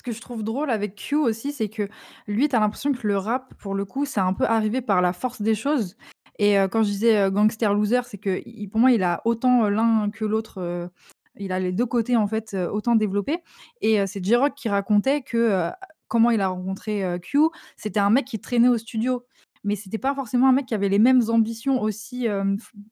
que 0.05 0.13
je 0.13 0.21
trouve 0.21 0.43
drôle 0.45 0.71
avec 0.71 0.95
Q 0.97 1.17
aussi, 1.17 1.51
c'est 1.53 1.69
que 1.69 1.89
lui, 2.27 2.49
tu 2.49 2.55
as 2.57 2.61
l'impression 2.61 2.93
que 2.93 3.07
le 3.07 3.17
rap, 3.17 3.55
pour 3.55 3.75
le 3.75 3.85
coup, 3.85 4.05
c'est 4.05 4.21
un 4.21 4.33
peu 4.35 4.45
arrivé 4.45 4.83
par 4.83 5.01
la 5.03 5.13
force 5.13 5.41
des 5.43 5.55
choses 5.55 5.97
et 6.39 6.57
quand 6.71 6.83
je 6.83 6.91
disais, 6.91 7.31
Gangster 7.31 7.73
Loser, 7.75 8.03
c'est 8.05 8.19
que 8.19 8.43
pour 8.69 8.81
moi, 8.81 8.91
il 8.93 9.03
a 9.03 9.23
autant, 9.25 9.69
l'un 9.69 10.11
que 10.11 10.25
l'autre, 10.25 10.91
il 11.37 11.53
a 11.53 11.61
les 11.61 11.73
2 11.73 11.87
côtés, 11.87 12.17
en 12.17 12.27
fait, 12.27 12.55
autant 12.55 12.97
développés 12.97 13.39
et 13.81 14.07
c'est 14.07 14.25
J-Rock 14.25 14.55
qui 14.55 14.69
racontait 14.69 15.23
que, 15.23 15.71
comment 16.09 16.31
il 16.31 16.41
a 16.41 16.49
rencontré, 16.49 17.19
Q. 17.23 17.39
C'était 17.77 18.01
un 18.01 18.11
mec 18.11 18.25
qui 18.25 18.41
traînait 18.41 18.69
au 18.69 18.79
studio, 18.79 19.25
mais 19.65 19.77
c'était 19.77 19.99
pas 19.99 20.15
forcément 20.15 20.49
un 20.49 20.53
mec 20.53 20.67
qui 20.67 20.75
avait 20.75 20.89
les 20.89 20.99
mêmes 20.99 21.23
ambitions 21.29 21.81
aussi, 21.81 22.27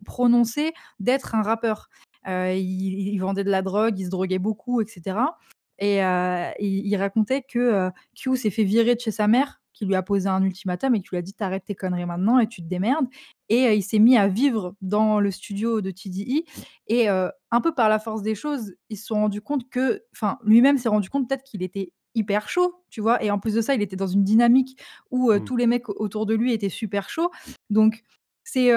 prononcées 0.05 0.72
d'être 1.01 1.34
un 1.34 1.43
rappeur. 1.43 1.88
Il 2.26 3.18
vendait 3.18 3.45
de 3.45 3.51
la 3.51 3.62
drogue, 3.62 3.99
il 3.99 4.05
se 4.05 4.11
droguait 4.11 4.38
beaucoup 4.38 4.80
et 4.80 4.86
cetera 4.86 5.38
et 5.82 6.02
heu, 6.02 6.52
il 6.60 6.86
il 6.88 6.96
racontait 6.96 7.42
que, 7.42 7.58
heu, 7.88 7.92
Q 8.16 8.36
s'est 8.38 8.50
fait 8.50 8.64
virer 8.64 8.94
de 8.96 9.00
chez 9.00 9.12
sa 9.12 9.28
mère, 9.28 9.60
qui 9.74 9.86
lui 9.86 9.96
a 9.96 10.02
posé 10.02 10.28
un 10.28 10.42
ultimatum 10.44 10.94
et 10.96 11.02
qui 11.02 11.10
lui 11.10 11.18
a 11.18 11.22
dit: 11.22 11.34
«Tu 11.34 11.44
arrêtes 11.44 11.64
tes 11.66 11.74
conneries 11.76 12.06
maintenant 12.06 12.38
et 12.40 12.48
tu 12.48 12.62
te 12.62 12.68
démerdes» 12.68 13.06
et 13.50 13.66
heu, 13.68 13.74
il 13.74 13.82
s'est 13.82 13.98
mis 14.00 14.16
à 14.18 14.28
vivre 14.28 14.74
dans 14.82 15.20
le 15.20 15.30
studio 15.32 15.80
de 15.82 15.90
TDE 15.92 16.44
et 16.88 17.08
heu, 17.10 17.30
un 17.52 17.60
peu 17.62 17.74
par 17.74 17.88
la 17.90 17.98
force 18.00 18.22
des 18.22 18.34
choses, 18.36 18.74
ils 18.90 18.96
se 18.98 19.06
sont 19.06 19.16
rendus 19.16 19.42
compte 19.42 19.68
que 19.70 20.02
enfin, 20.14 20.38
lui-même 20.44 20.78
s'est 20.78 20.88
rendu 20.90 21.10
compte 21.10 21.28
peut-être 21.28 21.44
qu'il 21.44 21.62
était 21.62 21.92
hyper 22.14 22.48
chaud, 22.48 22.74
tu 22.90 23.00
vois? 23.02 23.22
Et 23.24 23.30
en 23.30 23.38
plus 23.38 23.54
de 23.54 23.60
ça, 23.62 23.74
il 23.74 23.82
était 23.82 23.96
dans 23.96 24.06
une 24.08 24.24
dynamique 24.24 24.78
où, 25.10 25.32
Mmh. 25.34 25.38
tous 25.46 25.56
les 25.56 25.66
mecs 25.66 25.88
autour 25.90 26.26
de 26.26 26.34
lui 26.34 26.52
étaient 26.54 26.68
super 26.70 27.08
chauds 27.10 27.30
donc 27.70 28.02
c'est, 28.44 28.70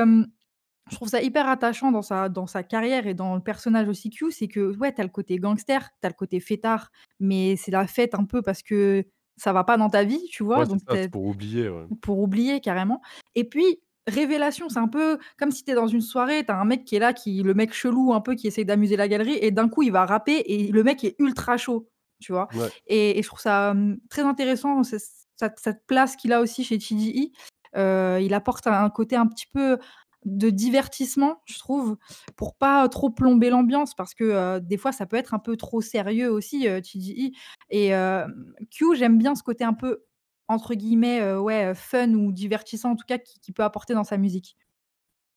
je 0.91 0.95
trouve 0.95 1.09
ça 1.09 1.21
hyper 1.21 1.47
attachant 1.49 1.91
dans 1.91 2.01
sa 2.03 2.29
dans 2.29 2.47
sa 2.47 2.63
carrière 2.63 3.07
et 3.07 3.13
dans 3.15 3.35
le 3.35 3.41
personnage 3.41 3.87
aussi 3.89 4.09
Q, 4.11 4.31
c'est 4.31 4.47
que, 4.47 4.75
ouais, 4.77 4.93
tu 4.93 5.01
as 5.01 5.03
le 5.03 5.09
côté 5.09 5.37
gangster, 5.37 5.81
tu 6.01 6.05
as 6.05 6.09
le 6.09 6.13
côté 6.15 6.39
fêtard, 6.39 6.91
mais 7.19 7.55
c'est 7.55 7.71
la 7.71 7.87
fête 7.87 8.13
un 8.15 8.25
peu 8.25 8.41
parce 8.41 8.61
que 8.63 9.03
ça 9.37 9.51
va 9.53 9.63
pas 9.63 9.77
dans 9.77 9.89
ta 9.89 10.03
vie, 10.03 10.23
tu 10.31 10.43
vois? 10.43 10.61
Ouais, 10.61 10.65
Donc 10.65 10.79
ça, 10.87 10.95
pour 11.11 11.25
oublier, 11.25 11.69
ouais. 11.69 11.87
pour 12.01 12.19
oublier 12.19 12.59
carrément 12.61 13.01
et 13.35 13.43
puis 13.43 13.81
révélation, 14.07 14.69
c'est 14.69 14.79
un 14.79 14.87
peu 14.87 15.17
comme 15.37 15.51
si 15.51 15.63
tu 15.63 15.71
es 15.71 15.75
dans 15.75 15.87
une 15.87 16.01
soirée, 16.01 16.45
tu 16.45 16.51
as 16.51 16.59
un 16.59 16.65
mec 16.65 16.85
qui 16.85 16.95
est 16.95 16.99
là, 16.99 17.13
qui 17.13 17.41
le 17.43 17.53
mec 17.55 17.73
chelou 17.73 18.13
un 18.13 18.21
peu 18.21 18.35
qui 18.35 18.47
essaie 18.47 18.63
d'amuser 18.65 18.97
la 18.97 19.07
galerie 19.07 19.37
et 19.41 19.51
d'un 19.51 19.67
coup 19.69 19.81
il 19.83 19.91
va 19.91 20.05
rapper 20.05 20.37
et 20.45 20.71
le 20.71 20.83
mec 20.83 21.03
est 21.03 21.15
ultra 21.19 21.57
chaud, 21.57 21.89
tu 22.19 22.31
vois? 22.33 22.47
Ouais. 22.51 22.71
Et 22.87 23.17
et 23.19 23.23
je 23.23 23.27
trouve 23.27 23.39
ça, 23.41 23.75
très 24.09 24.21
intéressant 24.23 24.83
ce 24.83 24.97
cette 25.37 25.59
cette 25.59 25.85
place 25.87 26.15
qu'il 26.15 26.31
a 26.33 26.41
aussi 26.41 26.63
chez 26.63 26.77
TDE. 26.77 27.31
Heu, 27.77 28.21
il 28.21 28.33
apporte 28.33 28.67
un 28.67 28.89
côté 28.89 29.15
un 29.17 29.27
petit 29.27 29.47
peu 29.51 29.77
de 30.25 30.49
divertissement, 30.49 31.41
je 31.45 31.59
trouve, 31.59 31.97
pour 32.35 32.55
pas 32.57 32.87
trop 32.89 33.09
plomber 33.11 33.49
l'ambiance 33.51 33.95
parce 33.95 34.13
que, 34.15 34.23
heu, 34.57 34.61
des 34.61 34.77
fois 34.77 34.91
ça 34.91 35.05
peut 35.05 35.17
être 35.17 35.33
un 35.33 35.39
peu 35.39 35.57
trop 35.57 35.81
sérieux 35.81 36.31
aussi, 36.31 36.61
TDE 36.63 37.33
et 37.69 37.87
hem, 37.89 38.53
Q, 38.71 38.95
j'aime 38.95 39.17
bien 39.19 39.35
ce 39.35 39.43
côté 39.43 39.63
un 39.63 39.73
peu 39.73 40.03
entre 40.47 40.75
guillemets, 40.75 41.33
ouais, 41.35 41.73
«fun» 41.75 42.13
ou 42.13 42.31
divertissant 42.31 42.91
en 42.91 42.95
tout 42.95 43.05
cas 43.07 43.17
qui 43.19 43.39
qu'il 43.39 43.53
peut 43.55 43.63
apporter 43.63 43.93
dans 43.95 44.03
sa 44.03 44.17
musique. 44.17 44.55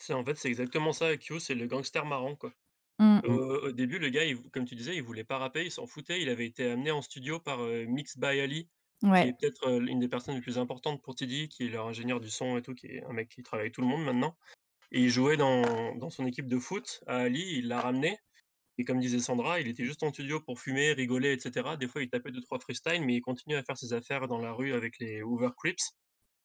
C'est 0.00 0.12
en 0.14 0.24
fait, 0.24 0.34
c'est 0.36 0.48
exactement 0.48 0.92
ça, 0.92 1.16
Q, 1.16 1.40
c'est 1.40 1.54
le 1.54 1.66
gangster 1.66 2.04
marrant, 2.06 2.36
quoi. 2.36 2.52
Mmh. 2.98 3.22
Au 3.24 3.72
début, 3.72 3.98
le 3.98 4.10
gars, 4.10 4.24
il 4.24 4.40
comme 4.50 4.64
tu 4.66 4.76
disais, 4.76 4.96
il 4.96 5.02
voulait 5.02 5.24
pas 5.24 5.38
rapper, 5.38 5.64
il 5.64 5.72
s'en 5.72 5.86
foutait. 5.86 6.22
Il 6.22 6.28
avait 6.30 6.46
été 6.46 6.70
amené 6.72 6.90
en 6.92 7.02
studio 7.02 7.40
par, 7.40 7.60
Mix 7.60 8.18
by 8.18 8.40
Ali, 8.40 8.70
qui 9.14 9.26
est 9.26 9.34
peut-être, 9.34 9.68
heu, 9.68 9.80
l'une 9.80 10.00
des 10.00 10.08
personnes 10.08 10.36
les 10.36 10.42
plus 10.42 10.58
importantes 10.58 11.02
pour 11.02 11.14
TDE, 11.16 11.48
qui 11.48 11.64
est 11.66 11.68
leur 11.70 11.86
ingénieur 11.88 12.20
du 12.20 12.30
son 12.30 12.56
et 12.58 12.62
tout, 12.62 12.74
qui 12.74 12.86
est 12.88 13.04
un 13.04 13.12
mec 13.14 13.28
qui 13.30 13.42
travaille 13.44 13.64
avec 13.66 13.74
tout 13.74 13.82
le 13.82 13.88
monde 13.88 14.04
maintenant 14.04 14.36
et 14.92 15.02
il 15.02 15.10
jouait 15.10 15.36
dans 15.36 15.94
dans 15.96 16.10
son 16.10 16.26
équipe 16.26 16.48
de 16.48 16.58
foot 16.58 17.02
à 17.06 17.18
Ali, 17.18 17.58
il 17.58 17.68
l'a 17.68 17.80
ramené 17.80 18.18
et 18.78 18.84
comme 18.84 19.00
disait 19.00 19.20
Sandra, 19.20 19.60
il 19.60 19.68
était 19.68 19.84
juste 19.84 20.02
en 20.04 20.12
studio 20.12 20.40
pour 20.40 20.60
fumer, 20.60 20.92
rigoler 20.92 21.32
et 21.34 21.40
cetera. 21.40 21.76
Des 21.76 21.88
fois, 21.88 22.02
il 22.02 22.10
tapait 22.10 22.32
2-3 22.32 22.60
freestyles, 22.60 23.04
mais 23.04 23.16
il 23.16 23.20
continuait 23.22 23.58
à 23.58 23.64
faire 23.64 23.76
ses 23.78 23.92
affaires 23.94 24.28
dans 24.28 24.38
la 24.38 24.52
rue 24.52 24.72
avec 24.74 24.98
les 25.00 25.22
Hoover 25.22 25.50
Crips 25.58 25.82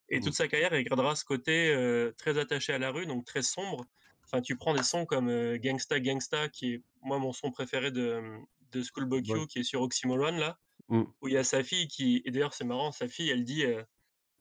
et 0.10 0.20
Mmh. 0.20 0.22
toute 0.22 0.36
sa 0.36 0.48
carrière, 0.48 0.74
il 0.76 0.84
gardera 0.84 1.16
ce 1.16 1.26
côté, 1.26 1.74
heu, 1.74 2.14
très 2.18 2.38
attaché 2.38 2.74
à 2.74 2.78
la 2.80 2.91
rue, 2.91 3.06
donc 3.06 3.26
très 3.26 3.41
sombre. 3.41 3.86
Enfin, 4.26 4.41
tu 4.41 4.56
prends 4.58 4.74
des 4.74 4.84
sons 4.84 5.06
comme, 5.06 5.30
heu, 5.30 5.58
Gangsta 5.58 6.00
Gangsta, 6.00 6.50
qui 6.50 6.74
est, 6.76 6.84
moi, 7.02 7.20
mon 7.20 7.34
son 7.34 7.52
préféré 7.52 7.91
de, 7.91 8.20
mmh, 8.20 8.46
de 8.72 8.84
Schoolboy 8.84 9.24
Ouais. 9.28 9.44
Q, 9.44 9.48
qui 9.48 9.60
est 9.60 9.64
sur 9.64 9.82
Oxymoron, 9.82 10.38
là, 10.38 10.58
Mmh. 10.89 11.14
où 11.22 11.28
il 11.30 11.36
y 11.36 11.38
a 11.38 11.44
sa 11.46 11.64
fille 11.64 11.88
qui 11.88 12.22
et 12.26 12.32
d'ailleurs, 12.32 12.54
c'est 12.56 12.66
marrant, 12.66 12.91
sa 12.94 13.08
fille, 13.10 13.30
elle 13.32 13.44
dit, 13.46 13.66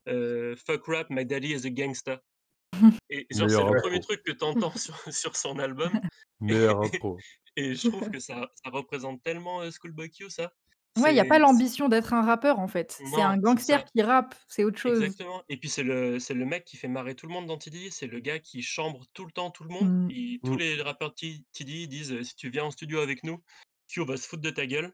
heu: 0.07 0.55
«Fuck 0.57 0.85
rap, 0.87 1.09
my 1.11 1.25
daddy 1.25 1.53
is 1.53 1.65
a 1.65 1.71
gangsta» 1.71 2.21
et 3.09 3.27
genre, 3.31 3.49
c'est 3.49 3.63
le 3.63 3.73
1er 3.73 3.99
intro. 3.99 4.01
truc 4.01 4.23
que 4.23 4.31
tu 4.31 4.43
entends 4.43 4.75
sur 4.75 4.95
sur 5.13 5.35
son 5.35 5.59
album 5.59 5.91
Meilleure 6.39 6.81
intro. 6.81 7.23
et 7.57 7.75
je 7.75 7.83
trouve 7.85 8.09
que 8.09 8.19
ça 8.19 8.49
ça 8.63 8.69
représente 8.71 9.23
tellement, 9.23 9.63
heu, 9.63 9.71
Schoolboy 9.71 10.09
Q, 10.11 10.29
ça. 10.29 10.53
Ouais, 10.97 11.11
il 11.11 11.17
y 11.17 11.19
a 11.19 11.25
pas 11.25 11.39
l'ambition 11.39 11.89
d'être 11.89 12.13
un 12.13 12.21
rappeur, 12.21 12.59
en 12.59 12.67
fait. 12.67 13.01
C'est 13.03 13.21
un 13.21 13.37
gangster 13.39 13.83
qui 13.85 14.01
rappe, 14.03 14.35
c'est 14.47 14.63
autre 14.63 14.77
chose. 14.77 14.99
Exactement 14.99 15.43
et 15.47 15.55
puis 15.57 15.69
c'est 15.69 15.83
le 15.83 16.19
c'est 16.19 16.33
le 16.33 16.45
mec 16.45 16.65
qui 16.65 16.75
fait 16.75 16.89
marrer 16.89 17.15
tout 17.15 17.25
le 17.25 17.31
monde 17.33 17.45
dans 17.45 17.57
TDE, 17.57 17.89
c'est 17.89 18.07
le 18.07 18.19
gars 18.19 18.39
qui 18.39 18.61
chambre 18.61 19.05
tout 19.13 19.25
le 19.25 19.31
temps 19.31 19.49
tout 19.49 19.63
le 19.63 19.69
monde. 19.69 19.93
Mmh. 19.93 20.09
Il 20.09 20.41
tous 20.43 20.55
Mmh. 20.55 20.57
les 20.57 20.81
rappeurs 20.81 21.11
de 21.11 21.15
T 21.15 21.45
TDE 21.53 21.87
disent, 21.87 22.21
«Si 22.23 22.35
tu 22.35 22.49
viens 22.49 22.65
en 22.65 22.71
studio 22.71 22.99
avec 22.99 23.23
nous, 23.23 23.41
Q 23.87 24.03
va 24.05 24.17
se 24.17 24.27
foutre 24.27 24.41
de 24.41 24.49
ta 24.49 24.65
gueule, 24.67 24.93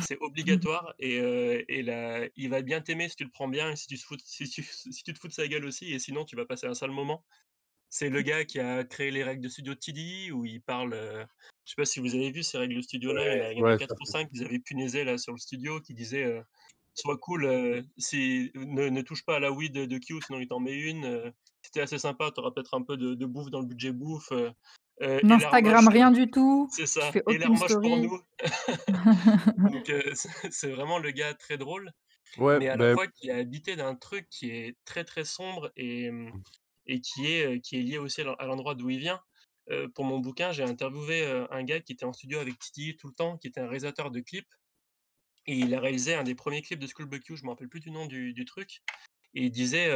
c'est 0.00 0.18
obligatoire 0.20 0.94
et 0.98 1.82
là, 1.82 2.28
il 2.36 2.50
va 2.50 2.62
bien 2.62 2.80
t'aimer 2.80 3.08
si 3.08 3.16
tu 3.16 3.24
le 3.24 3.30
prends 3.30 3.48
bien 3.48 3.70
et 3.72 3.76
si 3.76 3.86
tu 3.86 3.96
te 3.98 4.02
fous 4.04 4.16
si 4.24 4.48
tu 4.48 4.62
si 4.92 5.02
tu 5.04 5.12
te 5.14 5.18
fous 5.18 5.28
de 5.28 5.32
sa 5.32 5.48
gueule 5.48 5.64
aussi 5.66 5.92
et 5.92 5.98
sinon 5.98 6.24
tu 6.24 6.36
vas 6.36 6.46
passer 6.46 6.66
un 6.66 6.74
sale 6.74 6.90
moment». 6.92 7.24
C'est 7.90 8.10
le 8.10 8.22
gars 8.22 8.44
qui 8.44 8.60
a 8.60 8.84
créé 8.84 9.10
les 9.12 9.24
règles 9.24 9.42
de 9.42 9.48
studio 9.48 9.74
TDE 9.74 10.32
où 10.32 10.44
il 10.46 10.62
parle, 10.62 10.94
je 11.64 11.70
sais 11.72 11.76
pas 11.76 11.84
si 11.86 12.00
vous 12.00 12.14
avez 12.14 12.30
vu 12.32 12.42
ces 12.42 12.58
règles 12.58 12.74
de 12.76 12.82
Ouais. 13.08 13.40
a 13.40 13.52
il 13.52 13.58
y 13.58 13.62
en 13.62 13.66
a 13.68 13.74
Ouais, 13.74 13.76
4 13.76 13.92
ça 13.92 13.96
ou 14.00 14.04
fait 14.04 14.12
5 14.12 14.30
qu'ils 14.30 14.44
avaient 14.44 14.58
punaisé 14.60 15.04
là 15.04 15.18
sur 15.18 15.32
le 15.32 15.38
studio 15.38 15.80
qui 15.80 15.94
disaient, 15.94 16.24
heu: 16.26 16.42
«Sois 16.94 17.18
cool, 17.18 17.84
si 17.98 18.50
ne 18.56 18.88
ne 18.88 19.02
touche 19.02 19.24
pas 19.24 19.36
à 19.36 19.40
la 19.40 19.52
weed 19.52 19.72
de 19.74 19.98
Q 19.98 20.20
sinon 20.22 20.40
il 20.40 20.48
t'en 20.48 20.60
met 20.60 20.76
une, 20.78 21.32
si 21.62 21.70
tu 21.72 21.78
es 21.80 21.82
assez 21.82 21.98
sympa, 21.98 22.30
tu 22.32 22.40
auras 22.40 22.50
peut-être 22.52 22.74
un 22.74 22.82
peu 22.82 22.96
de 22.96 23.14
de 23.14 23.26
bouffe 23.26 23.50
dans 23.50 23.60
le 23.60 23.66
budget 23.66 23.92
bouffe, 23.92 24.32
moche, 25.60 25.88
heu» 25.90 25.90
rien 25.90 26.10
du 26.10 26.30
tout, 26.30 26.70
c'est 26.70 26.86
ça, 26.86 27.12
fais 27.12 27.22
«et 27.28 27.38
l'air 27.38 27.50
aucune 27.50 27.56
moche 27.56 27.78
pour 27.80 27.96
story. 27.96 27.98
nous». 27.98 28.20
Donc 29.66 29.90
heu, 29.90 30.02
c'est 30.50 30.70
vraiment 30.70 30.98
le 30.98 31.10
gars 31.12 31.34
très 31.34 31.58
drôle, 31.58 31.92
Ouais, 32.36 32.60
mais 32.60 32.68
à 32.68 32.76
la 32.78 32.88
beh 32.88 32.96
fois 32.96 33.06
qui 33.08 33.28
est 33.28 33.32
habité 33.32 33.76
d'un 33.76 33.96
truc 33.96 34.28
qui 34.30 34.50
est 34.50 34.76
très, 34.86 35.04
très 35.04 35.24
sombre 35.24 35.72
et 35.76 36.10
mmh 36.10 36.42
et 36.86 37.00
qui 37.02 37.26
est, 37.32 37.46
heu, 37.56 37.58
qui 37.60 37.78
est 37.78 37.82
lié 37.82 37.98
aussi 37.98 38.22
à 38.22 38.24
l'en 38.24 38.34
à 38.36 38.46
l'endroit 38.46 38.74
d'où 38.76 38.90
il 38.90 38.98
vient. 39.00 39.20
Heu, 39.70 39.88
pour 39.94 40.04
mon 40.06 40.20
bouquin, 40.20 40.52
j'ai 40.52 40.64
interviewé, 40.64 41.26
un 41.50 41.64
gars 41.64 41.80
qui 41.80 41.92
était 41.94 42.04
en 42.06 42.12
studio 42.14 42.40
avec 42.40 42.58
TDE 42.58 42.96
tout 42.98 43.08
le 43.08 43.14
temps, 43.14 43.38
qui 43.38 43.48
était 43.48 43.60
un 43.60 43.66
réalisateur 43.68 44.10
de 44.12 44.20
clips 44.20 44.48
et 45.46 45.54
il 45.58 45.74
a 45.74 45.80
réalisé 45.80 46.14
un 46.14 46.24
des 46.24 46.34
1ers 46.36 46.62
clips 46.62 46.80
de 46.80 46.86
Schoolboy 46.88 47.20
Q, 47.20 47.36
je 47.36 47.44
me 47.44 47.50
rappelle 47.50 47.68
plus 47.70 47.80
du 47.80 47.90
nom 47.92 48.06
du 48.06 48.32
du 48.34 48.44
truc 48.46 48.80
et 49.34 49.44
il 49.46 49.50
disait, 49.52 49.90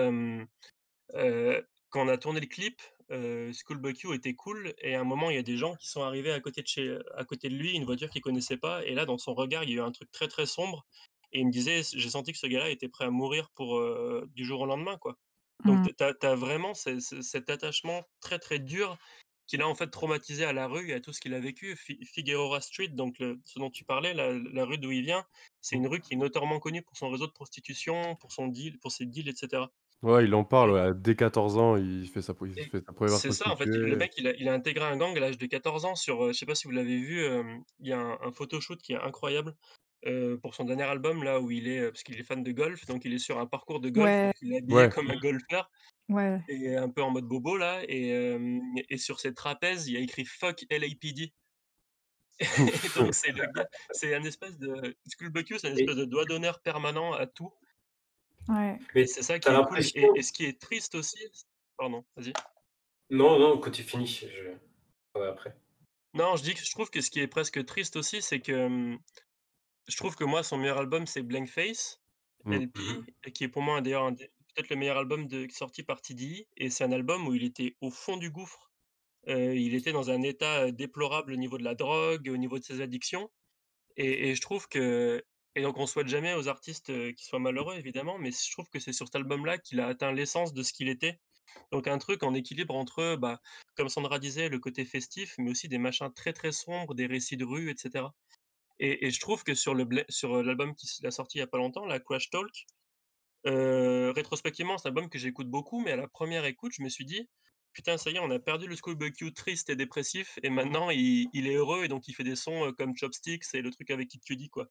«Quand 1.90 2.06
on 2.06 2.08
a 2.08 2.18
tourné 2.18 2.40
le 2.40 2.46
clip, 2.46 2.80
heu, 3.10 3.52
Schoolboy 3.52 3.94
Q 3.94 4.14
était 4.14 4.34
cool 4.34 4.74
et 4.78 4.94
à 4.94 5.00
un 5.00 5.04
moment, 5.04 5.30
il 5.30 5.36
y 5.36 5.38
a 5.38 5.42
des 5.42 5.56
gens 5.56 5.74
qui 5.76 5.88
sont 5.88 6.02
arrivés 6.02 6.32
à 6.32 6.40
côté 6.40 6.62
de 6.62 6.66
chez 6.68 6.98
à 7.16 7.24
côté 7.24 7.48
de 7.48 7.54
lui, 7.56 7.72
une 7.72 7.84
voiture 7.84 8.10
qu'il 8.10 8.22
connaissait 8.22 8.56
pas 8.58 8.84
et 8.84 8.94
là, 8.94 9.06
dans 9.06 9.18
son 9.18 9.34
regard, 9.34 9.64
il 9.64 9.70
y 9.70 9.72
a 9.74 9.76
eu 9.76 9.80
un 9.80 9.92
truc 9.92 10.10
très, 10.12 10.28
très 10.28 10.46
sombre 10.46 10.86
et 11.32 11.40
il 11.40 11.46
me 11.46 11.52
disait: 11.52 11.82
"C 11.82 11.98
j'ai 11.98 12.10
senti 12.10 12.32
que 12.32 12.38
ce 12.38 12.46
gars-là 12.46 12.70
était 12.70 12.88
prêt 12.88 13.04
à 13.06 13.10
mourir 13.10 13.50
pour, 13.54 13.78
heu, 13.78 14.26
du 14.34 14.44
jour 14.44 14.60
au 14.62 14.66
lendemain, 14.66 14.98
quoi"». 14.98 15.16
Donc 15.64 15.82
Mmh. 15.82 15.90
tu 15.96 16.04
as 16.26 16.34
vraiment 16.36 16.74
ce 16.74 17.00
ce 17.00 17.22
cet 17.22 17.50
attachement 17.50 18.02
très, 18.20 18.38
très 18.38 18.58
dur 18.58 18.98
qui 19.46 19.56
l'a, 19.56 19.66
en 19.68 19.74
fait, 19.74 19.88
traumatisé 19.88 20.44
à 20.44 20.52
la 20.52 20.68
rue 20.68 20.90
et 20.90 20.94
à 20.94 21.00
tout 21.00 21.12
ce 21.12 21.20
qu'il 21.20 21.34
a 21.34 21.40
vécu. 21.40 21.76
Fi 21.76 21.98
Figueroa 22.04 22.60
Street, 22.60 22.88
donc 22.88 23.18
le 23.18 23.40
ce 23.44 23.58
dont 23.58 23.70
tu 23.70 23.84
parlais, 23.84 24.14
la 24.14 24.32
la 24.32 24.64
rue 24.64 24.78
d'où 24.78 24.92
il 24.92 25.02
vient, 25.04 25.24
c'est 25.60 25.76
une 25.76 25.86
rue 25.88 26.00
qui 26.00 26.14
est 26.14 26.16
notoirement 26.16 26.60
connue 26.60 26.82
pour 26.82 26.96
son 26.96 27.10
réseau 27.10 27.26
de 27.26 27.32
prostitution, 27.32 28.16
pour 28.16 28.32
son 28.32 28.46
deal 28.48 28.78
pour 28.80 28.92
ses 28.92 29.06
deals 29.06 29.28
et 29.28 29.34
cetera 29.36 29.72
Ouais, 30.02 30.24
il 30.24 30.34
en 30.34 30.44
parle, 30.44 30.70
ouais, 30.70 30.94
dès 30.94 31.14
14 31.14 31.58
ans, 31.58 31.76
il 31.76 32.08
fait 32.08 32.22
sa 32.22 32.32
il 32.46 32.54
et 32.56 32.72
fait 32.72 32.82
sa 32.86 32.92
1re 32.94 33.22
c'est 33.22 33.32
ça, 33.32 33.50
en 33.50 33.56
fait, 33.56 33.70
le 33.74 33.96
prostituée. 33.96 33.96
mec, 33.96 34.12
il 34.16 34.26
a 34.28 34.32
il 34.34 34.48
a 34.48 34.52
intégré 34.52 34.84
un 34.84 34.96
gang 34.96 35.16
à 35.16 35.20
l'âge 35.20 35.38
de 35.38 35.46
14 35.46 35.84
ans 35.84 35.94
sur, 35.96 36.22
heu, 36.24 36.32
je 36.32 36.38
sais 36.38 36.46
pas 36.46 36.54
si 36.54 36.64
vous 36.66 36.70
l'avez 36.72 36.98
vu, 36.98 37.24
hem, 37.24 37.62
il 37.80 37.88
y 37.88 37.92
a 37.92 37.98
un 37.98 38.18
un 38.20 38.32
photoshoot 38.32 38.76
qui 38.80 38.92
est 38.92 38.96
incroyable, 38.96 39.56
heu, 40.06 40.38
pour 40.42 40.54
son 40.54 40.64
dernier 40.64 40.84
album, 40.84 41.24
là 41.24 41.40
où 41.40 41.50
il 41.50 41.68
est, 41.68 41.80
heu 41.80 41.90
parce 41.92 42.02
qu'il 42.04 42.18
est 42.20 42.24
fan 42.24 42.42
de 42.42 42.52
golf, 42.52 42.86
donc 42.86 43.04
il 43.04 43.14
est 43.14 43.18
sur 43.18 43.38
un 43.38 43.46
parcours 43.46 43.80
de 43.80 43.90
golf, 43.90 44.14
Ouais. 44.14 44.32
donc 44.32 44.34
il 44.42 44.52
est 44.54 44.58
habillé 44.58 44.86
Ouais. 44.86 44.90
comme 44.90 45.10
un 45.10 45.16
golfeur 45.16 45.70
Ouais. 46.08 46.40
et 46.48 46.76
un 46.76 46.90
peu 46.90 47.02
en 47.02 47.10
mode 47.12 47.26
bobo, 47.26 47.56
là 47.58 47.82
et 47.88 48.98
sur 48.98 49.20
ses 49.20 49.34
trapèzes, 49.34 49.88
il 49.88 49.94
y 49.94 49.98
a 49.98 50.00
écrit 50.00 50.24
«Fuck 50.26 50.64
LAPD». 50.70 51.32
Et 52.84 52.88
donc 52.90 53.14
c'est 53.14 53.32
le 53.32 53.46
gars 53.46 53.66
c'est 53.90 54.14
un 54.14 54.22
espèce 54.24 54.58
de 54.58 54.94
Q, 55.18 55.58
c'est 55.58 55.68
un 55.68 55.72
espèce 55.72 55.96
de 55.96 56.04
doigt 56.04 56.24
d'honneur 56.26 56.60
permanent 56.62 57.12
à 57.12 57.26
tout 57.26 57.52
Ouais. 58.48 58.80
Mais 58.94 59.06
c'est 59.06 59.22
ça 59.22 59.38
qui 59.38 59.52
est 59.52 59.62
cool 59.62 59.78
et 59.80 60.22
ce 60.22 60.32
qui 60.32 60.44
est 60.44 60.60
triste 60.60 60.94
aussi 60.94 61.18
pardon, 61.76 62.04
vas-y. 62.16 62.32
Non, 63.10 63.38
non, 63.38 63.58
quand 63.58 63.70
tu 63.72 63.82
finis, 63.82 64.06
je 64.06 64.52
ouais, 65.18 65.26
après. 65.28 65.54
Non, 66.14 66.36
je 66.36 66.42
dis 66.42 66.54
que 66.54 66.60
je 66.64 66.70
trouve 66.72 66.90
que 66.90 67.00
ce 67.00 67.10
qui 67.10 67.20
est 67.20 67.28
presque 67.28 67.64
triste 67.64 67.96
aussi, 67.96 68.20
c'est 68.22 68.40
que, 68.40 68.68
mmh, 68.68 68.98
je 69.88 69.96
trouve 69.96 70.16
que 70.16 70.24
moi, 70.24 70.42
son 70.44 70.58
meilleur 70.58 70.78
album, 70.78 71.06
c'est 71.06 71.22
Blank 71.22 71.48
Face, 71.48 72.00
Mmh. 72.44 72.52
LP 72.56 72.78
Mmh 72.78 73.06
et 73.24 73.32
qui 73.32 73.44
est 73.44 73.48
pour 73.48 73.62
moi 73.62 73.80
d'ailleurs 73.82 74.12
des 74.12 74.28
peut-être 74.54 74.70
le 74.70 74.76
meilleur 74.76 74.98
album 74.98 75.28
de 75.28 75.46
sorti 75.50 75.82
par 75.84 76.02
TDE 76.02 76.46
et 76.56 76.70
c'est 76.70 76.84
un 76.84 76.92
album 76.92 77.28
où 77.28 77.34
il 77.34 77.44
était 77.44 77.76
au 77.82 77.90
fond 77.90 78.16
du 78.18 78.30
gouffre. 78.30 78.70
Heu, 79.28 79.56
il 79.56 79.74
était 79.74 79.92
dans 79.92 80.10
un 80.10 80.22
état, 80.22 80.66
heu, 80.68 80.72
déplorable 80.72 81.32
au 81.34 81.36
niveau 81.36 81.58
de 81.58 81.64
la 81.64 81.74
drogue, 81.76 82.28
au 82.30 82.36
niveau 82.38 82.58
de 82.60 82.64
ses 82.64 82.80
addictions 82.82 83.30
et 83.96 84.30
et 84.30 84.34
je 84.36 84.40
trouve 84.42 84.68
que 84.68 85.24
Et 85.56 85.62
donc 85.62 85.78
on 85.78 85.86
souhaite 85.86 86.08
jamais 86.08 86.34
aux 86.34 86.48
artistes, 86.48 86.86
qu'ils 86.86 87.26
soient 87.26 87.40
malheureux 87.40 87.76
évidemment, 87.76 88.18
mais 88.18 88.30
je 88.30 88.50
trouve 88.52 88.68
que 88.70 88.78
c'est 88.78 88.92
sur 88.92 89.06
cet 89.06 89.16
album-là 89.16 89.58
qu'il 89.58 89.80
a 89.80 89.88
atteint 89.88 90.12
l'essence 90.12 90.54
de 90.54 90.62
ce 90.62 90.72
qu'il 90.72 90.88
était. 90.88 91.18
Donc 91.72 91.88
un 91.88 91.98
truc 91.98 92.22
en 92.22 92.34
équilibre 92.34 92.76
entre, 92.76 93.16
bah, 93.16 93.40
comme 93.76 93.88
Sandra 93.88 94.20
disait, 94.20 94.48
le 94.48 94.60
côté 94.60 94.84
festif, 94.84 95.34
mais 95.38 95.50
aussi 95.50 95.68
des 95.68 95.78
machins 95.78 96.12
très, 96.14 96.32
très 96.32 96.52
sombres, 96.52 96.94
des 96.94 97.06
récits 97.06 97.36
de 97.36 97.44
rue 97.44 97.70
et 97.70 97.74
cetera. 97.76 98.14
Et 98.78 99.10
je 99.10 99.20
trouve 99.20 99.44
que 99.44 99.54
sur 99.54 99.74
l'album 99.74 100.74
qu'il 100.76 101.06
a 101.06 101.10
sorti 101.10 101.38
il 101.38 101.40
y 101.40 101.42
a 101.42 101.46
pas 101.46 101.58
longtemps, 101.58 101.84
la 101.84 102.00
Crash 102.00 102.30
Talk, 102.30 102.66
rétrospectivement, 103.44 104.78
c'est 104.78 104.86
un 104.88 104.90
album 104.90 105.10
que 105.10 105.18
j'écoute 105.18 105.48
beaucoup, 105.48 105.80
mais 105.80 105.92
à 105.92 105.96
la 105.96 106.08
première 106.08 106.44
écoute, 106.44 106.72
je 106.76 106.82
me 106.82 106.88
suis 106.88 107.04
dit: 107.04 107.28
«Putain, 107.72 107.98
ça 107.98 108.10
y 108.10 108.16
est, 108.16 108.20
on 108.20 108.30
a 108.30 108.38
perdu 108.38 108.68
le 108.68 108.76
Schoolboy 108.76 109.12
Q 109.12 109.34
triste 109.34 109.70
et 109.70 109.76
dépressif 109.76 110.38
et 110.42 110.50
maintenant 110.50 110.90
il 110.90 111.28
il 111.32 111.46
est 111.48 111.56
heureux 111.56 111.84
et 111.84 111.88
donc 111.88 112.08
il 112.08 112.14
fait 112.14 112.24
des 112.24 112.36
sons, 112.36 112.72
comme 112.78 112.96
Chopsticks 112.96 113.44
et 113.54 113.62
le 113.62 113.70
truc 113.70 113.90
avec 113.90 114.08
Kid 114.08 114.22
Cudi, 114.24 114.48
quoi». 114.48 114.68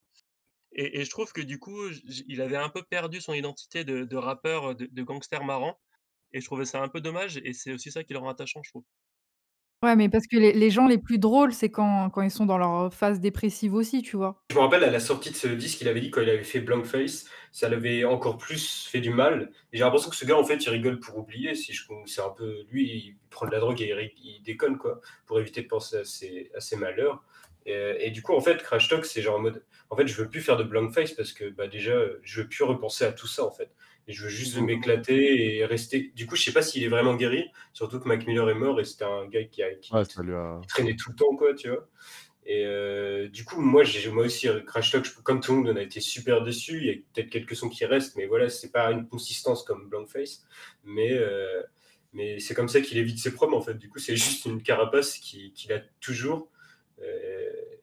Et 0.72 1.04
je 1.04 1.10
trouve 1.10 1.32
que 1.34 1.42
du 1.42 1.60
coup, 1.60 1.78
il 2.28 2.42
avait 2.42 2.56
un 2.58 2.70
peu 2.70 2.84
perdu 2.84 3.22
son 3.22 3.34
identité 3.34 3.84
de 3.84 4.04
de 4.06 4.16
rappeur, 4.18 4.76
de 4.76 4.86
de 4.88 5.04
gangster 5.04 5.44
marrant 5.44 5.80
et 6.34 6.42
je 6.42 6.46
trouvais 6.46 6.66
ça 6.66 6.82
un 6.84 6.90
peu 6.90 7.02
dommage 7.02 7.38
et 7.44 7.54
c'est 7.54 7.74
aussi 7.74 7.92
ça 7.92 8.04
qui 8.04 8.14
le 8.14 8.20
rend 8.20 8.30
attachant, 8.30 8.62
je 8.64 8.72
trouve. 8.72 8.86
Ouais, 9.84 9.96
mais 9.98 10.08
parce 10.10 10.26
que 10.28 10.38
les 10.38 10.54
les 10.54 10.70
gens 10.72 10.88
les 10.88 10.98
plus 10.98 11.20
drôles, 11.20 11.54
c'est 11.54 11.70
quand 11.72 12.10
quand 12.12 12.22
ils 12.22 12.32
sont 12.32 12.46
dans 12.46 12.58
leur 12.58 12.94
phase 12.94 13.20
dépressive 13.22 13.74
aussi, 13.74 14.02
tu 14.02 14.16
vois? 14.18 14.46
Je 14.52 14.56
me 14.56 14.62
rappelle 14.62 14.84
à 14.84 14.90
la 14.90 15.00
sortie 15.00 15.30
de 15.30 15.36
ce 15.36 15.48
disque, 15.48 15.82
il 15.82 15.88
avait 15.88 16.02
dit 16.02 16.10
quand 16.10 16.22
il 16.22 16.30
avait 16.30 16.44
fait 16.44 16.60
Blank 16.60 16.86
Face, 16.86 17.26
ça 17.52 17.70
l'avait 17.70 18.04
encore 18.04 18.38
plus 18.40 18.88
fait 18.88 19.00
du 19.00 19.12
mal 19.12 19.52
et 19.72 19.78
j'ai 19.78 19.84
l'impression 19.84 20.10
que 20.10 20.16
ce 20.16 20.26
gars, 20.26 20.38
en 20.38 20.44
fait, 20.44 20.66
il 20.66 20.70
rigole 20.72 21.00
pour 21.00 21.20
oublier, 21.20 21.54
si 21.54 21.72
je 21.72 21.84
c'est 22.08 22.22
un 22.22 22.32
peu 22.32 22.64
lui, 22.72 22.84
il 22.90 23.18
prend 23.30 23.46
de 23.46 23.52
la 23.52 23.60
drogue 23.60 23.80
et 23.82 24.14
il 24.18 24.42
déconne, 24.42 24.78
quoi, 24.80 25.02
pour 25.28 25.40
éviter 25.40 25.62
de 25.62 25.68
penser 25.68 25.98
à 25.98 26.04
ses 26.06 26.50
à 26.56 26.60
ses 26.62 26.78
malheurs 26.78 27.24
et 27.66 28.08
et 28.08 28.12
du 28.12 28.22
coup, 28.22 28.34
en 28.34 28.42
fait, 28.42 28.62
Crash 28.64 28.88
Talk, 28.90 29.06
c'est 29.06 29.22
genre 29.22 29.36
en 29.38 29.40
mode, 29.40 29.64
en 29.90 29.96
fait, 29.96 30.08
je 30.08 30.16
veux 30.22 30.30
plus 30.30 30.42
faire 30.42 30.58
de 30.58 30.64
Blank 30.64 30.94
Face 30.94 31.12
parce 31.14 31.34
que, 31.34 31.50
bah, 31.50 31.68
déjà, 31.68 32.00
je 32.24 32.42
veux 32.42 32.48
plus 32.48 32.64
repenser 32.64 33.06
à 33.06 33.12
tout 33.14 33.28
ça, 33.28 33.46
en 33.46 33.52
fait 33.52 33.70
et 34.08 34.14
je 34.14 34.24
veux 34.24 34.30
juste 34.30 34.58
Mmh. 34.58 34.60
m'éclater 34.60 35.58
et 35.58 35.66
rester 35.66 36.12
du 36.16 36.26
coup, 36.26 36.36
je 36.36 36.42
sais 36.44 36.52
pas 36.54 36.64
s'il 36.64 36.84
est 36.84 36.88
vraiment 36.88 37.16
guéri, 37.16 37.46
surtout 37.74 38.00
que 38.00 38.08
Mac 38.08 38.26
Miller 38.26 38.50
est 38.50 38.56
mort 38.56 38.80
et 38.80 38.84
c'était 38.86 39.04
un 39.06 39.28
gars 39.28 39.44
qui 39.44 39.62
a 39.62 39.76
qui 39.76 39.92
Ouais, 39.92 40.04
a 40.04 40.06
qui 40.62 40.68
traînait 40.68 40.96
tout 40.96 41.12
le 41.12 41.16
temps, 41.16 41.36
quoi, 41.38 41.54
tu 41.54 41.70
vois? 41.70 41.88
Et 42.46 42.66
heu, 42.66 43.30
du 43.30 43.46
coup, 43.46 43.62
moi, 43.62 43.84
j'ai 43.84 44.10
moi 44.12 44.26
aussi, 44.26 44.48
Crash 44.66 44.92
Talk, 44.92 45.08
comme 45.24 45.42
tout 45.42 45.52
le 45.54 45.60
monde, 45.60 45.70
on 45.70 45.76
a 45.76 45.82
été 45.84 46.00
super 46.00 46.44
déçus. 46.44 46.80
Il 46.80 46.86
y 46.88 46.90
a 46.92 46.94
peut-être 47.14 47.30
quelques 47.30 47.56
sons 47.56 47.70
qui 47.70 47.86
restent, 47.86 48.16
mais 48.16 48.26
voilà, 48.28 48.50
c'est 48.50 48.72
pas 48.72 48.92
une 48.92 49.08
consistance 49.08 49.64
comme 49.64 49.90
Blank 49.90 50.10
Face, 50.10 50.44
mais 50.84 51.14
heu, 51.14 51.66
mais 52.14 52.40
c'est 52.40 52.56
comme 52.56 52.70
ça 52.70 52.82
qu'il 52.82 52.98
évite 52.98 53.20
ses 53.20 53.34
prods, 53.34 53.54
en 53.54 53.62
fait. 53.62 53.76
Du 53.76 53.90
coup, 53.90 54.00
c'est 54.00 54.16
juste 54.18 54.46
une 54.46 54.64
carapace 54.64 55.18
qui 55.20 55.54
qu'il 55.54 55.74
a 55.74 55.80
toujours, 56.02 56.50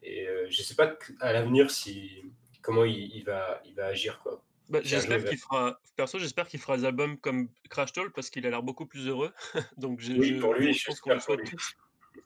et 0.02 0.26
heu, 0.28 0.46
je 0.50 0.62
sais 0.62 0.74
pas 0.76 0.96
à 1.20 1.32
l'avenir 1.32 1.70
si 1.70 2.22
comment 2.62 2.84
il 2.84 3.14
il 3.16 3.24
va 3.24 3.60
il 3.64 3.74
va 3.74 3.86
agir, 3.86 4.20
quoi. 4.20 4.44
Bah, 4.68 4.80
il 4.90 4.96
j'espère 4.96 5.22
qu'il 5.24 5.38
fera 5.38 5.78
perso, 5.94 6.18
j'espère 6.18 6.48
qu'il 6.48 6.58
fera 6.58 6.76
des 6.76 6.84
albums 6.84 7.20
comme 7.20 7.50
Crash 7.70 7.92
Talk 7.92 8.12
parce 8.14 8.30
qu'il 8.30 8.44
a 8.46 8.50
l'air 8.50 8.64
beaucoup 8.64 8.86
plus 8.86 9.06
heureux. 9.06 9.32
Donc 9.76 10.00
je 10.00 10.12
Oui, 10.14 10.32
pour 10.34 10.54
lui, 10.54 10.72
je 10.72 10.80
pense 10.84 11.00
qu'on 11.00 11.10
pour 11.10 11.20
souhaite 11.20 11.44
tous 11.44 11.74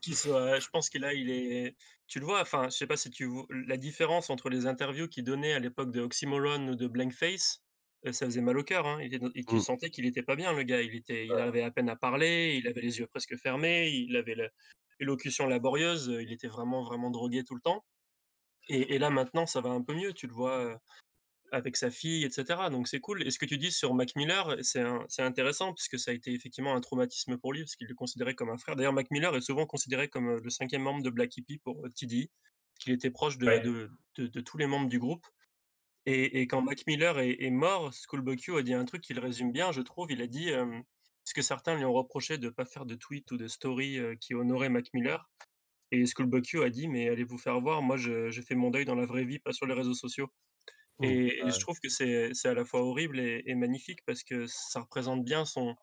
qu'il 0.01 0.17
soit 0.17 0.61
je 0.61 0.69
pense 0.71 0.89
que 0.91 0.99
là, 0.99 1.13
il 1.15 1.31
est 1.31 1.77
tu 2.07 2.21
le 2.21 2.25
vois, 2.27 2.41
enfin, 2.43 2.65
je 2.71 2.77
sais 2.77 2.87
pas 2.87 2.97
si 2.97 3.11
tu 3.11 3.27
vo 3.27 3.47
la 3.51 3.77
différence 3.77 4.31
entre 4.31 4.51
les 4.51 4.67
interviews 4.67 5.09
qu'il 5.09 5.25
donnait 5.25 5.53
à 5.55 5.59
l'époque 5.61 5.93
de 5.93 6.01
Oxymoron 6.01 6.69
ou 6.69 6.77
de 6.77 6.87
Blank 6.89 7.13
Face, 7.13 7.63
heu, 8.07 8.13
ça 8.13 8.27
faisait 8.27 8.41
mal 8.43 8.59
au 8.59 8.65
cœur, 8.65 8.87
hein. 8.87 9.01
Il 9.03 9.47
tu 9.47 9.59
Mmh. 9.59 9.63
sentais 9.63 9.91
qu'il 9.91 10.07
était 10.07 10.23
pas 10.23 10.37
bien 10.37 10.53
le 10.55 10.63
gars. 10.65 10.83
Il 10.83 10.95
était 10.95 11.27
il 11.29 11.39
Ouais. 11.39 11.41
arrivait 11.41 11.63
à 11.63 11.71
peine 11.73 11.89
à 11.91 11.97
parler, 11.97 12.57
il 12.59 12.69
avait 12.69 12.81
les 12.83 12.99
yeux 13.01 13.07
presque 13.09 13.37
fermés, 13.37 13.91
il 13.91 14.17
avait 14.17 14.35
le 14.37 14.49
l'élocution 15.01 15.47
laborieuse, 15.47 16.15
il 16.21 16.33
était 16.33 16.49
vraiment, 16.49 16.85
vraiment 16.85 17.11
drogué 17.11 17.45
tout 17.45 17.55
le 17.57 17.61
temps 17.63 17.85
et 18.69 18.95
et 18.95 18.99
là, 18.99 19.11
maintenant, 19.11 19.47
ça 19.47 19.61
va 19.61 19.71
un 19.71 19.83
peu 19.83 19.95
mieux, 19.95 20.13
tu 20.13 20.27
le 20.29 20.33
vois, 20.33 20.79
avec 21.53 21.77
sa 21.77 21.91
fille 21.91 22.25
et 22.25 22.31
cetera, 22.31 22.71
donc 22.71 22.87
c'est 22.87 23.01
cool 23.01 23.27
et 23.27 23.31
ce 23.33 23.39
que 23.39 23.47
tu 23.47 23.59
dis 23.59 23.73
sur 23.73 23.93
Mac 23.95 24.15
Miller, 24.15 24.57
c'est 24.63 25.23
intéressant 25.23 25.75
puisque 25.75 25.99
ça 25.99 26.13
a 26.13 26.15
été 26.15 26.33
effectivement 26.33 26.75
un 26.77 26.81
traumatisme 26.81 27.37
pour 27.39 27.53
lui 27.53 27.63
parce 27.63 27.75
qu'il 27.75 27.89
le 27.89 27.95
considérait 27.95 28.35
comme 28.37 28.51
un 28.51 28.59
frère. 28.59 28.77
D'ailleurs, 28.77 28.93
Mac 28.93 29.11
Miller 29.11 29.35
est 29.35 29.41
souvent 29.41 29.67
considéré 29.67 30.09
comme, 30.09 30.37
le 30.37 30.51
5e 30.51 30.79
membre 30.79 31.03
de 31.03 31.11
Black 31.11 31.37
Hippy 31.37 31.59
pour, 31.59 31.83
TDE, 31.97 32.29
qu'il 32.79 32.93
était 32.93 33.11
proche 33.11 33.37
de 33.39 33.47
Ouais. 33.47 33.61
de 33.61 33.91
de 34.17 34.27
de 34.29 34.41
tous 34.41 34.59
les 34.59 34.67
membres 34.67 34.89
du 34.89 34.99
groupe 35.01 35.27
et 36.07 36.41
et 36.41 36.47
quand 36.47 36.63
Mac 36.63 36.87
Miller 36.87 37.19
est 37.19 37.37
est 37.43 37.51
mort, 37.51 37.93
Schoolboy 37.93 38.37
Q 38.37 38.57
a 38.59 38.63
dit 38.63 38.75
un 38.75 38.85
truc 38.85 39.03
qui 39.03 39.15
le 39.15 39.21
résume 39.21 39.51
bien, 39.53 39.73
je 39.73 39.83
trouve. 39.83 40.13
Il 40.13 40.23
a 40.23 40.27
dit, 40.29 40.51
parce 41.31 41.35
que 41.35 41.43
certains 41.43 41.77
lui 41.77 41.85
ont 41.85 41.93
reproché 41.93 42.39
de 42.39 42.49
pas 42.51 42.65
faire 42.65 42.87
de 42.87 42.97
tweets 42.97 43.31
ou 43.33 43.37
de 43.37 43.47
stories, 43.49 43.99
heu, 43.99 44.17
qui 44.17 44.35
honoraient 44.35 44.69
Mac 44.69 44.87
Miller 44.95 45.31
et 45.93 46.07
Schoolboy 46.07 46.43
Q 46.43 46.63
a 46.65 46.71
dit: 46.71 46.89
«Mais 46.89 47.09
allez 47.11 47.25
vous 47.25 47.39
faire 47.39 47.61
voir, 47.61 47.83
moi 47.83 47.97
je 47.99 48.31
je 48.31 48.43
fais 48.43 48.55
mon 48.57 48.71
deuil 48.71 48.85
dans 48.87 48.97
la 48.97 49.07
vraie 49.07 49.25
vie, 49.25 49.39
pas 49.41 49.53
sur 49.53 49.67
les 49.67 49.75
réseaux 49.75 49.95
sociaux» 49.95 50.29
Mmh. 50.99 51.21
et 51.25 51.47
et 51.47 51.51
je 51.53 51.61
trouve 51.61 51.79
que 51.83 51.89
c'est 51.91 52.35
c'est 52.35 52.49
à 52.51 52.55
la 52.55 52.65
fois 52.67 52.83
horrible 52.83 53.21
et 53.21 53.43
et 53.47 53.55
magnifique 53.57 54.01
parce 54.07 54.25
que 54.25 54.47
ça 54.49 54.81
représente 54.83 55.25
bien 55.25 55.45
son 55.47 55.77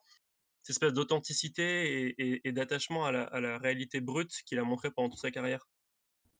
cette 0.64 0.72
espèce 0.76 0.94
d'authenticité 0.94 1.66
et 2.10 2.16
et 2.24 2.50
et 2.50 2.54
d'attachement 2.54 3.06
à 3.06 3.12
la 3.14 3.24
à 3.26 3.42
la 3.42 3.58
réalité 3.60 4.02
brute 4.02 4.34
qu'il 4.48 4.60
a 4.60 4.64
montré 4.66 4.92
pendant 4.92 5.10
toute 5.10 5.20
sa 5.22 5.32
carrière. 5.32 5.68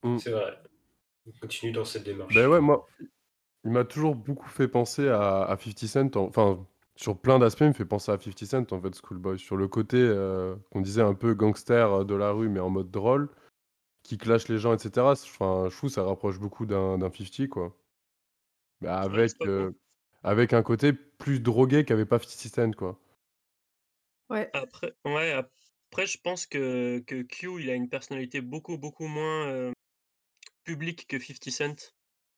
Mmh. 0.04 0.22
C'est 0.22 0.32
vrai. 0.32 0.58
Continue 1.42 1.72
dans 1.74 1.86
cette 1.86 2.04
Beh, 2.30 2.46
démarche. 2.46 2.46
ouais, 2.46 2.60
moi, 2.62 2.86
il 3.66 3.72
m'a 3.72 3.86
toujours 3.86 4.16
beaucoup 4.16 4.50
fait 4.50 4.68
penser 4.70 5.08
à 5.10 5.44
à 5.44 5.58
50 5.58 5.88
Cent, 6.16 6.26
enfin, 6.28 6.68
sur 6.98 7.20
plein 7.20 7.40
d'aspects, 7.40 7.62
il 7.62 7.68
me 7.70 7.74
fait 7.74 7.86
penser 7.86 8.12
à 8.12 8.18
50 8.20 8.46
Cent, 8.46 8.72
en 8.74 8.82
fait, 8.82 8.96
Schoolboy. 8.96 9.40
Sur 9.40 9.58
le 9.58 9.68
côté, 9.68 9.98
heu, 9.98 10.58
qu'on 10.72 10.82
disait 10.82 11.02
un 11.02 11.14
peu 11.14 11.34
gangster, 11.36 12.06
de 12.06 12.16
la 12.16 12.32
rue, 12.32 12.50
mais 12.50 12.60
en 12.60 12.70
mode 12.70 12.92
drôle, 12.92 13.30
qui 14.04 14.18
clash 14.18 14.50
les 14.50 14.60
gens 14.60 14.74
et 14.76 14.80
cetera. 14.80 15.14
Enfin, 15.14 15.68
je 15.70 15.78
trouve 15.78 15.90
ça 15.92 16.04
rapproche 16.04 16.40
beaucoup 16.40 16.66
d'un 16.68 16.98
d'un 17.00 17.12
50, 17.12 17.50
quoi. 17.50 17.76
Bah, 18.82 19.00
avec, 19.02 19.34
heu, 19.46 19.76
avec 20.24 20.54
un 20.54 20.62
côté 20.64 20.94
plus 20.94 21.40
drogué 21.40 21.84
qu'avait 21.86 22.06
pas 22.06 22.20
50 22.20 22.50
Cent, 22.50 22.72
quoi. 22.76 23.00
Ouais. 24.30 24.50
Après 24.54 24.94
ouais, 25.06 25.32
après 25.32 26.06
je 26.06 26.18
pense 26.22 26.48
que 26.48 27.00
que 27.00 27.22
Q, 27.22 27.62
il 27.62 27.70
a 27.70 27.76
une 27.76 27.88
personnalité 27.90 28.42
beaucoup, 28.42 28.78
beaucoup 28.78 29.08
moins, 29.08 29.72
publique 30.66 31.08
que 31.08 31.20
50 31.20 31.52
Cent. 31.52 31.76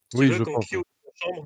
Si 0.09 0.17
tu 0.17 0.23
Oui, 0.23 0.31
veux, 0.31 0.39
je 0.39 0.43
quand 0.43 0.55
pense, 0.55 0.65
Q 0.69 0.83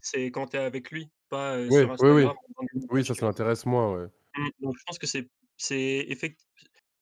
c'est 0.04 0.28
quand 0.32 0.48
tu 0.50 0.58
es 0.58 0.62
avec 0.62 0.92
lui, 0.92 1.12
pas, 1.34 1.58
heu, 1.58 1.70
Oui, 1.70 1.82
sur 1.82 1.90
oui, 2.00 2.10
oui. 2.12 2.28
Instagram 2.28 2.36
ou 2.50 2.54
dans 2.56 2.64
des 2.72 2.80
Oui, 2.90 3.04
messages, 3.04 3.06
ça, 3.06 3.16
ça 3.16 3.26
vois? 3.26 3.28
l'intéresse 3.28 3.66
moins, 3.66 3.94
ouais. 3.96 4.08
Mmh, 4.38 4.50
donc 4.62 4.76
je 4.80 4.84
pense 4.86 5.00
que 5.00 5.08
c'est 5.08 5.30
c'est 5.58 6.06
effect 6.10 6.42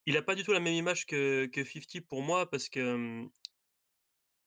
il 0.08 0.18
a 0.18 0.24
pas 0.24 0.36
du 0.36 0.44
tout 0.44 0.54
la 0.54 0.60
même 0.62 0.74
image 0.76 1.06
que 1.08 1.48
que 1.48 1.64
50 1.66 2.02
pour 2.08 2.22
moi 2.24 2.50
parce 2.50 2.70
que, 2.70 2.80
hem 2.82 3.32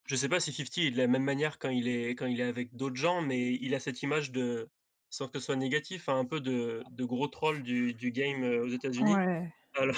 je 0.07 0.15
sais 0.15 0.29
pas 0.29 0.39
si 0.39 0.53
50 0.53 0.77
est 0.87 0.91
de 0.91 0.97
la 0.97 1.07
même 1.07 1.23
manière 1.23 1.57
quand 1.57 1.69
il 1.69 1.87
est 1.87 2.11
quand 2.15 2.27
il 2.27 2.39
est 2.39 2.43
avec 2.43 2.75
d'autres 2.75 2.95
gens, 2.95 3.21
mais 3.21 3.53
il 3.55 3.73
a 3.73 3.79
cette 3.79 4.03
image 4.03 4.31
de 4.31 4.69
sans 5.09 5.27
que 5.27 5.39
ce 5.39 5.45
soit 5.45 5.55
négatif, 5.55 6.09
hein, 6.09 6.19
un 6.19 6.25
peu 6.25 6.39
de 6.41 6.83
de 6.91 7.05
gros 7.05 7.27
troll 7.27 7.63
du 7.63 7.93
du 7.95 8.11
game, 8.11 8.43
aux 8.43 8.67
États-Unis. 8.67 9.17
Ouais. 9.17 9.53
Alors 9.75 9.95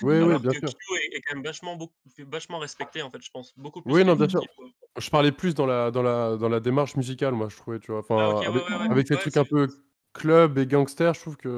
Oui, 0.00 0.14
oui, 0.22 0.38
alors 0.38 0.40
bien 0.40 0.52
que 0.52 0.58
Q 0.58 0.64
sûr. 0.64 0.74
est 0.96 1.16
est 1.18 1.22
quand 1.22 1.36
même 1.36 1.44
vachement 1.44 1.76
beaucoup 1.76 1.94
vachement 2.20 2.58
respecté, 2.60 3.02
en 3.02 3.10
fait, 3.10 3.22
je 3.22 3.30
pense, 3.30 3.54
beaucoup 3.58 3.82
plus 3.82 3.94
Oui, 3.94 4.04
non, 4.04 4.16
bien 4.16 4.28
50 4.28 4.28
sûr. 4.28 4.46
pour. 4.56 4.70
Je 4.96 5.10
parlais 5.10 5.32
plus 5.32 5.54
dans 5.54 5.66
la 5.66 5.90
dans 5.90 6.02
la 6.02 6.36
dans 6.36 6.48
la 6.48 6.60
démarche 6.60 6.96
musicale, 6.96 7.34
moi, 7.34 7.48
je 7.48 7.56
trouvais, 7.56 7.80
tu 7.80 7.90
vois? 7.90 8.04
Ah 8.16 8.30
ouais, 8.30 8.60
avec 8.88 9.08
ouais, 9.08 9.08
ces 9.08 9.16
Ouais, 9.16 9.18
trucs 9.18 9.36
un 9.36 9.44
peu 9.44 9.66
club 10.12 10.56
et 10.58 10.66
gangster, 10.66 11.14
je 11.14 11.20
trouve 11.20 11.36
que 11.36 11.48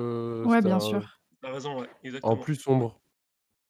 Ouais, 0.44 0.62
bien 0.62 0.80
un 0.80 0.80
sûr. 0.80 1.20
tu 1.42 1.46
as 1.48 1.52
raison, 1.52 1.80
ouais, 1.80 1.88
en 2.22 2.36
exactement. 2.36 2.36
plus 2.36 2.56
sombre. 2.56 3.00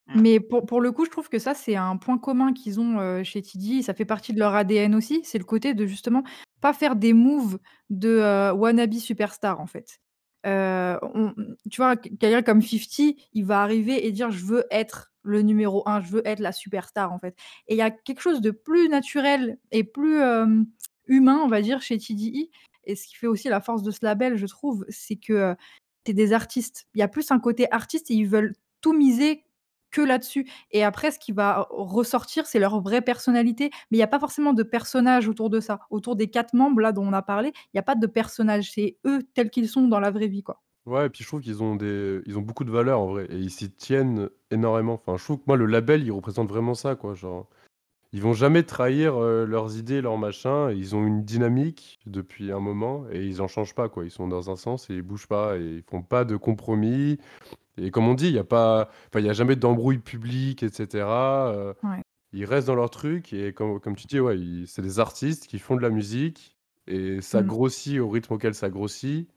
Mmh. 0.08 0.14
Mais 0.14 0.40
pour 0.40 0.64
pour 0.66 0.80
le 0.80 0.92
coup, 0.92 1.04
je 1.04 1.10
trouve 1.10 1.28
que 1.28 1.38
ça, 1.38 1.54
c'est 1.54 1.76
un 1.76 1.96
point 1.96 2.16
commun 2.18 2.52
qu'ils 2.52 2.80
ont, 2.80 2.98
heu, 3.00 3.22
chez 3.24 3.42
et 3.54 3.82
ça 3.82 3.92
fait 3.94 4.04
partie 4.06 4.32
de 4.32 4.38
leur 4.38 4.54
ADN 4.54 4.94
aussi. 4.94 5.20
C'est 5.24 5.38
le 5.38 5.44
côté 5.44 5.74
de 5.74 5.86
justement 5.86 6.22
pas 6.60 6.72
faire 6.72 6.96
des 6.96 7.12
moves 7.12 7.58
de, 7.90 8.08
heu, 8.20 8.52
wannabe 8.52 8.94
superstar, 8.94 9.60
en 9.60 9.66
fait. 9.66 9.98
On 10.44 11.34
tu 11.70 11.76
vois, 11.78 11.96
quelqu'un 11.96 12.42
comme 12.42 12.62
50, 12.62 13.16
il 13.32 13.44
va 13.44 13.62
arriver 13.62 14.06
et 14.06 14.12
dire: 14.12 14.30
«Je 14.30 14.44
veux 14.44 14.64
être 14.70 15.12
le 15.26 15.42
numéro 15.42 15.82
1, 15.88 16.00
je 16.02 16.08
veux 16.12 16.26
être 16.28 16.40
la 16.40 16.52
superstar», 16.52 17.12
en 17.12 17.18
fait 17.18 17.36
et 17.68 17.74
il 17.74 17.78
y 17.78 17.82
a 17.82 17.90
quelque 17.90 18.20
chose 18.22 18.40
de 18.40 18.50
plus 18.52 18.88
naturel 18.88 19.58
et 19.72 19.84
plus, 19.84 20.20
humain, 21.08 21.40
on 21.44 21.48
va 21.48 21.62
dire, 21.62 21.82
chez 21.82 21.98
TDE 21.98 22.50
et 22.84 22.96
ce 22.96 23.06
qui 23.08 23.16
fait 23.16 23.26
aussi 23.28 23.48
la 23.48 23.60
force 23.60 23.82
de 23.82 23.90
ce 23.92 24.00
label, 24.02 24.36
je 24.36 24.46
trouve, 24.46 24.84
c'est 24.88 25.16
que, 25.16 25.32
heu, 25.32 25.56
c'est 26.06 26.12
des 26.14 26.32
artistes. 26.32 26.86
Il 26.94 27.00
y 27.00 27.02
a 27.02 27.08
plus 27.08 27.30
un 27.32 27.40
côté 27.40 27.66
artiste 27.72 28.10
et 28.10 28.14
ils 28.14 28.28
veulent 28.28 28.54
tout 28.80 28.92
miser 28.94 29.44
que 29.92 30.00
là-dessus 30.02 30.48
et 30.72 30.84
après 30.84 31.10
ce 31.12 31.18
qui 31.18 31.32
va 31.32 31.66
ressortir, 31.70 32.46
c'est 32.46 32.58
leur 32.60 32.80
vraie 32.82 33.02
personnalité, 33.02 33.70
mais 33.90 33.98
il 33.98 34.00
y 34.00 34.04
a 34.04 34.08
pas 34.08 34.20
forcément 34.20 34.52
de 34.54 34.62
personnage 34.64 35.28
autour 35.28 35.50
de 35.50 35.60
ça. 35.60 35.80
Autour 35.90 36.16
des 36.16 36.28
4 36.30 36.54
membres 36.54 36.80
là 36.80 36.92
dont 36.92 37.06
on 37.06 37.12
a 37.12 37.22
parlé, 37.22 37.52
il 37.74 37.76
y 37.76 37.80
a 37.80 37.82
pas 37.84 37.94
de 37.96 38.06
personnage, 38.08 38.72
c'est 38.72 38.98
eux 39.06 39.22
tels 39.34 39.50
qu'ils 39.50 39.68
sont 39.68 39.88
dans 39.88 40.00
la 40.00 40.10
vraie 40.10 40.28
vie, 40.28 40.42
quoi. 40.44 40.60
Ouais 40.86 41.06
et 41.06 41.10
puis 41.10 41.24
je 41.24 41.28
trouve 41.28 41.40
qu'ils 41.40 41.62
ont 41.64 41.74
des 41.74 42.20
ils 42.26 42.38
ont 42.38 42.42
beaucoup 42.42 42.62
de 42.62 42.70
valeurs 42.70 43.00
en 43.00 43.06
vrai 43.08 43.26
et 43.28 43.36
ils 43.36 43.50
s'y 43.50 43.70
tiennent 43.72 44.30
énormément. 44.52 44.94
Enfin, 44.94 45.16
je 45.16 45.24
trouve 45.24 45.38
que 45.38 45.42
moi 45.48 45.56
le 45.56 45.66
label, 45.66 46.04
il 46.04 46.12
représente 46.12 46.48
vraiment 46.48 46.74
ça, 46.74 46.94
quoi, 46.94 47.14
genre, 47.14 47.48
ils 48.12 48.22
vont 48.22 48.34
jamais 48.34 48.64
trahir, 48.64 49.18
heu, 49.20 49.44
leurs 49.46 49.78
idées, 49.78 50.02
leurs 50.02 50.18
machins. 50.18 50.70
Ils 50.76 50.96
ont 50.96 51.06
une 51.06 51.24
dynamique 51.24 51.98
depuis 52.06 52.52
un 52.52 52.60
moment 52.60 53.06
et 53.12 53.26
ils 53.26 53.42
en 53.42 53.48
changent 53.48 53.74
pas, 53.74 53.88
quoi. 53.88 54.04
Ils 54.04 54.10
sont 54.12 54.28
dans 54.28 54.50
un 54.50 54.56
sens 54.56 54.90
et 54.90 54.94
ils 54.96 55.02
bougent 55.02 55.28
pas 55.28 55.58
et 55.58 55.62
ils 55.78 55.84
font 55.90 56.02
pas 56.02 56.24
de 56.24 56.36
compromis 56.36 57.18
et 57.78 57.90
comme 57.92 58.08
on 58.08 58.14
dit, 58.14 58.28
il 58.28 58.34
y 58.34 58.38
a 58.38 58.44
pas 58.44 58.90
enfin, 59.08 59.20
il 59.20 59.26
y 59.26 59.30
a 59.30 59.34
jamais 59.34 59.56
d'embrouille 59.56 59.98
publique 59.98 60.62
et 60.64 60.70
cetera, 60.70 61.52
heu, 61.56 61.74
Ouais. 61.82 62.02
ils 62.32 62.44
restent 62.46 62.68
dans 62.68 62.76
leur 62.76 62.90
truc 62.90 63.32
et 63.32 63.52
comme 63.54 63.80
comme 63.80 63.96
tu 63.96 64.06
dis, 64.08 64.20
ouais, 64.20 64.38
ils 64.38 64.68
c'est 64.68 64.82
des 64.82 65.00
artistes 65.00 65.46
qui 65.48 65.58
font 65.60 65.76
de 65.76 65.82
la 65.82 65.90
musique 65.90 66.56
et 66.88 67.20
ça 67.22 67.42
Mmh. 67.42 67.42
grossit 67.42 68.00
au 68.00 68.08
rythme 68.10 68.34
auquel 68.34 68.54
ça 68.54 68.70
grossit 68.70 69.28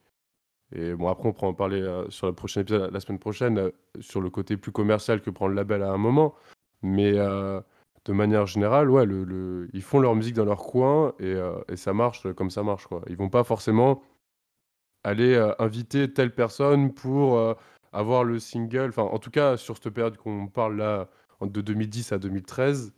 et 0.71 0.93
bon, 0.93 1.07
après 1.07 1.27
on 1.27 1.33
pourra 1.33 1.47
en 1.47 1.53
parler, 1.53 1.81
heu, 1.81 2.05
sur 2.09 2.27
le 2.27 2.33
prochain 2.33 2.61
épisode 2.61 2.91
la 2.93 2.99
semaine 2.99 3.19
prochaine, 3.19 3.57
heu, 3.59 3.73
sur 3.99 4.21
le 4.21 4.29
côté 4.29 4.57
plus 4.57 4.71
commercial 4.71 5.21
que 5.21 5.29
prend 5.29 5.47
le 5.47 5.55
label 5.55 5.81
à 5.83 5.91
un 5.91 5.97
moment. 5.97 6.35
Mais, 6.81 7.13
heu, 7.17 7.61
de 8.05 8.13
manière 8.13 8.45
générale, 8.45 8.89
ouais, 8.89 9.05
ils 9.73 9.81
font 9.81 9.99
leur 9.99 10.15
musique 10.15 10.35
dans 10.35 10.45
leur 10.45 10.63
coin 10.63 11.13
et 11.19 11.35
ça 11.75 11.93
marche, 11.93 12.31
comme 12.33 12.49
ça 12.49 12.63
marche, 12.63 12.87
quoi. 12.87 13.01
Ils 13.09 13.17
vont 13.17 13.29
pas 13.29 13.43
forcément 13.43 14.01
aller, 15.03 15.35
inviter 15.59 16.11
telle 16.13 16.33
personne 16.33 16.93
pour, 16.93 17.37
avoir 17.91 18.23
le 18.23 18.39
single. 18.39 18.89
Enfin, 18.89 19.03
en 19.03 19.19
tout 19.19 19.31
cas, 19.31 19.57
sur 19.57 19.77
cette 19.77 19.93
période 19.93 20.17
qu'on 20.17 20.47
parle 20.47 20.77
là, 20.77 21.09
de 21.41 21.61
2010 21.61 22.11
à 22.13 22.19
2013, 22.19 22.93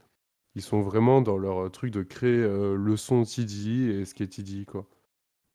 ils 0.55 0.61
sont 0.61 0.81
vraiment 0.81 1.21
dans 1.21 1.37
leur, 1.37 1.71
truc 1.71 1.91
de 1.91 2.03
créer, 2.03 2.47
le 2.47 2.95
son 2.97 3.23
TDI 3.23 3.89
et 3.89 4.05
ce 4.05 4.13
qui 4.13 4.23
est 4.23 4.27
TDI, 4.27 4.65
quoi. 4.65 4.85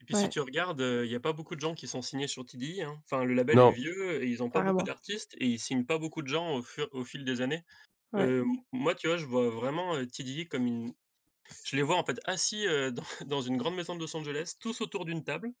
Et 0.07 0.13
puis 0.13 0.15
si 0.15 0.29
Ouais. 0.29 0.31
tu 0.31 0.39
regardes, 0.39 0.79
il 0.81 1.11
y 1.11 1.15
a 1.15 1.19
pas 1.19 1.33
beaucoup 1.33 1.55
de 1.55 1.59
gens 1.61 1.75
qui 1.75 1.87
sont 1.87 2.01
signés 2.01 2.27
sur 2.27 2.45
TDI, 2.45 2.81
hein. 2.83 3.01
Enfin, 3.05 3.25
le 3.25 3.33
label 3.33 3.61
est 3.61 3.69
Non. 3.69 3.73
vieux 3.73 4.23
et 4.23 4.27
ils 4.29 4.41
ont 4.43 4.49
pas 4.49 4.61
beaucoup 4.61 4.81
Carrément. 4.81 4.85
d'artistes 4.85 5.35
et 5.39 5.47
ils 5.47 5.59
signent 5.59 5.85
pas 5.85 5.97
beaucoup 5.99 6.21
de 6.21 6.27
gens 6.29 6.55
au 6.55 6.63
fur 6.63 6.87
au 6.93 7.03
fil 7.03 7.25
des 7.25 7.41
années. 7.41 7.63
Ouais. 8.13 8.33
Heu, 8.33 8.45
moi, 8.73 8.95
tu 8.95 9.07
vois, 9.07 9.17
je 9.17 9.25
vois 9.25 9.49
vraiment, 9.49 9.95
heu, 9.97 10.07
TDI 10.07 10.47
comme 10.47 10.67
une 10.67 10.93
je 11.65 11.75
les 11.77 11.81
vois 11.83 11.97
en 11.97 12.05
fait 12.05 12.19
assis, 12.25 12.65
heu, 12.67 12.91
dans 12.91 13.03
dans 13.27 13.41
une 13.41 13.57
grande 13.57 13.75
maison 13.75 13.95
de 13.95 14.01
Los 14.01 14.15
Angeles, 14.17 14.53
tous 14.59 14.81
autour 14.81 15.05
d'une 15.05 15.23
table. 15.25 15.53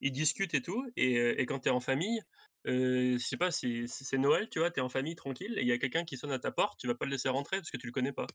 Ils 0.00 0.12
discutent 0.12 0.54
et 0.54 0.62
tout 0.62 0.86
et 0.96 1.18
heu 1.18 1.40
et 1.40 1.46
quand 1.46 1.60
tu 1.60 1.68
es 1.68 1.72
en 1.72 1.80
famille, 1.80 2.20
heu, 2.68 3.18
je 3.18 3.24
sais 3.26 3.36
pas, 3.38 3.50
c'est 3.52 3.86
c'est 3.88 4.04
c'est 4.04 4.18
Noël, 4.18 4.48
tu 4.50 4.58
vois, 4.60 4.70
tu 4.70 4.80
es 4.80 4.82
en 4.82 4.88
famille 4.90 5.16
tranquille 5.16 5.58
et 5.58 5.62
il 5.62 5.68
y 5.68 5.72
a 5.72 5.78
quelqu'un 5.78 6.04
qui 6.04 6.16
sonne 6.18 6.32
à 6.32 6.38
ta 6.40 6.52
porte, 6.52 6.78
tu 6.80 6.86
vas 6.88 6.94
pas 6.96 7.06
le 7.06 7.12
laisser 7.12 7.28
rentrer 7.30 7.58
parce 7.58 7.70
que 7.70 7.78
tu 7.78 7.86
le 7.86 7.92
connais 7.92 8.12
pas. 8.12 8.26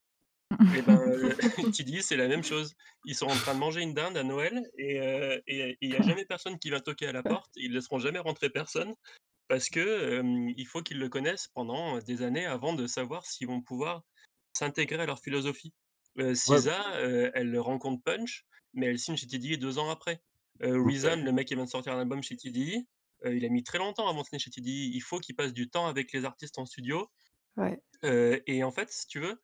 Et 0.74 0.82
ben, 0.82 1.00
heu, 1.58 1.70
TDI, 1.72 2.04
c'est 2.04 2.18
la 2.18 2.28
même 2.28 2.44
chose. 2.44 2.74
Ils 3.06 3.16
sont 3.16 3.28
en 3.28 3.38
train 3.38 3.54
de 3.54 3.60
manger 3.60 3.82
une 3.82 3.94
dinde 3.94 4.18
à 4.18 4.24
Noël 4.24 4.70
et 4.78 5.00
heu 5.00 5.42
et 5.48 5.78
il 5.82 5.90
y 5.90 5.96
a 5.96 6.02
jamais 6.02 6.26
personne 6.26 6.60
qui 6.60 6.70
va 6.70 6.82
toquer 6.82 7.08
à 7.08 7.12
la 7.14 7.24
porte. 7.24 7.52
Ils 7.56 7.72
laisseront 7.74 8.00
jamais 8.00 8.20
rentrer 8.20 8.50
personne 8.50 8.94
parce 9.50 9.70
que, 9.70 10.22
il 10.58 10.66
faut 10.68 10.82
qu'ils 10.84 11.00
le 11.00 11.10
connaissent 11.10 11.50
pendant, 11.50 12.00
des 12.00 12.24
années 12.24 12.46
avant 12.46 12.74
de 12.74 12.88
savoir 12.88 13.26
s'ils 13.26 13.48
vont 13.48 13.62
pouvoir 13.62 14.04
s'intégrer 14.54 15.04
à 15.04 15.06
leur 15.08 15.20
philosophie. 15.20 15.74
Ouais. 16.46 16.62
SZA, 16.62 17.02
heu, 17.04 17.32
elle 17.36 17.58
rencontre 17.60 18.04
Punch, 18.04 18.46
mais 18.74 18.88
elle 18.88 19.00
signe 19.00 19.18
chez 19.18 19.28
TDI 19.28 19.58
2 19.60 19.80
ans 19.80 19.90
après. 19.92 20.22
Reason, 20.62 21.18
le 21.18 21.32
mec 21.34 21.48
qui 21.50 21.56
vient 21.56 21.66
de 21.66 21.70
sortir 21.70 21.94
un 21.94 22.02
album 22.02 22.24
chez 22.24 22.38
TDI, 22.38 22.88
il 23.26 23.46
a 23.46 23.50
mis 23.50 23.64
très 23.64 23.80
longtemps 23.80 24.08
avant 24.10 24.22
de 24.22 24.28
signer 24.28 24.40
chez 24.40 24.52
TDI. 24.52 24.92
Il 24.96 25.02
faut 25.02 25.20
qu'il 25.20 25.36
passe 25.36 25.54
du 25.54 25.70
temps 25.70 25.88
avec 25.88 26.14
les 26.14 26.26
artistes 26.26 26.58
en 26.60 26.66
studio, 26.66 27.10
Ouais. 27.58 27.80
et 28.04 28.64
en 28.64 28.72
fait, 28.72 28.92
si 28.92 29.08
tu 29.08 29.20
veux, 29.20 29.42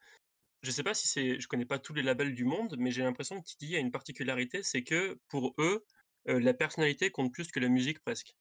je 0.62 0.72
sais 0.72 0.84
pas 0.84 0.94
si 0.94 1.08
c'est 1.08 1.40
je 1.40 1.48
connais 1.48 1.66
pas 1.66 1.80
tous 1.80 1.94
les 1.94 2.04
labels 2.04 2.36
du 2.36 2.46
monde, 2.46 2.76
mais 2.80 2.92
j'ai 2.92 3.04
l'impression 3.04 3.42
que 3.42 3.46
TDI 3.48 3.76
a 3.78 3.80
une 3.80 3.92
particularité, 3.92 4.64
c'est 4.64 4.84
que 4.84 5.20
pour 5.30 5.54
eux, 5.60 5.86
heu, 6.30 6.40
la 6.40 6.54
personnalité 6.54 7.12
compte 7.12 7.34
plus 7.34 7.52
que 7.52 7.60
la 7.60 7.70
musique 7.70 8.00
presque. 8.02 8.36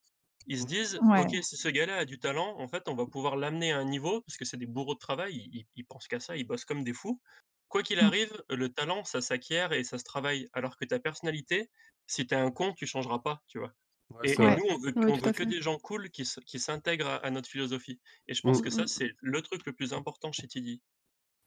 Ils 0.46 0.58
se 0.60 0.66
disent: 0.66 1.02
«OK, 1.14 1.30
si 1.42 1.56
ce 1.56 1.68
gars-là 1.68 1.98
a 1.98 2.04
du 2.04 2.18
talent, 2.18 2.58
en 2.58 2.68
fait, 2.68 2.88
on 2.88 2.94
va 2.94 3.06
pouvoir 3.06 3.36
l'amener 3.36 3.72
à 3.72 3.78
un 3.78 3.84
niveau» 3.84 4.22
parce 4.22 4.36
que 4.38 4.44
c'est 4.44 4.56
des 4.58 4.66
bourreaux 4.66 4.94
de 4.94 4.98
travail, 4.98 5.66
ils 5.76 5.84
pensent 5.86 6.08
qu'à 6.08 6.20
ça, 6.20 6.36
ils 6.36 6.44
bossent 6.46 6.64
comme 6.66 6.84
des 6.84 6.92
fous. 6.94 7.20
Quoi 7.68 7.82
qu'il 7.82 8.00
Mmh. 8.00 8.10
arrive, 8.10 8.42
le 8.50 8.68
talent, 8.72 9.04
ça 9.04 9.20
s'acquiert 9.22 9.72
et 9.72 9.84
ça 9.84 9.98
se 9.98 10.04
travaille, 10.04 10.48
alors 10.52 10.76
que 10.76 10.84
ta 10.84 10.98
personnalité, 11.00 11.70
si 12.06 12.26
tu 12.26 12.34
es 12.34 12.38
un 12.38 12.50
con, 12.50 12.74
tu 12.74 12.86
changeras 12.86 13.20
pas, 13.20 13.42
tu 13.48 13.58
vois? 13.58 13.72
Ouais, 14.10 14.24
Et 14.24 14.38
nous, 14.50 14.64
on 14.70 14.78
veut 14.78 14.96
Ouais, 14.96 15.12
on 15.12 15.16
tout 15.16 15.20
veut 15.20 15.30
à 15.30 15.32
que 15.32 15.44
des 15.44 15.62
gens 15.62 15.78
cool 15.78 16.10
qui 16.10 16.24
s'intègrent 16.26 17.06
à 17.08 17.16
à 17.18 17.30
notre 17.30 17.48
philosophie 17.48 18.00
et 18.28 18.34
je 18.34 18.42
pense 18.42 18.60
Mmh. 18.60 18.62
que 18.62 18.70
ça, 18.70 18.86
c'est 18.86 19.12
le 19.20 19.42
truc 19.42 19.64
le 19.66 19.72
plus 19.74 19.92
important 19.94 20.32
chez 20.32 20.48
TDI. 20.48 20.82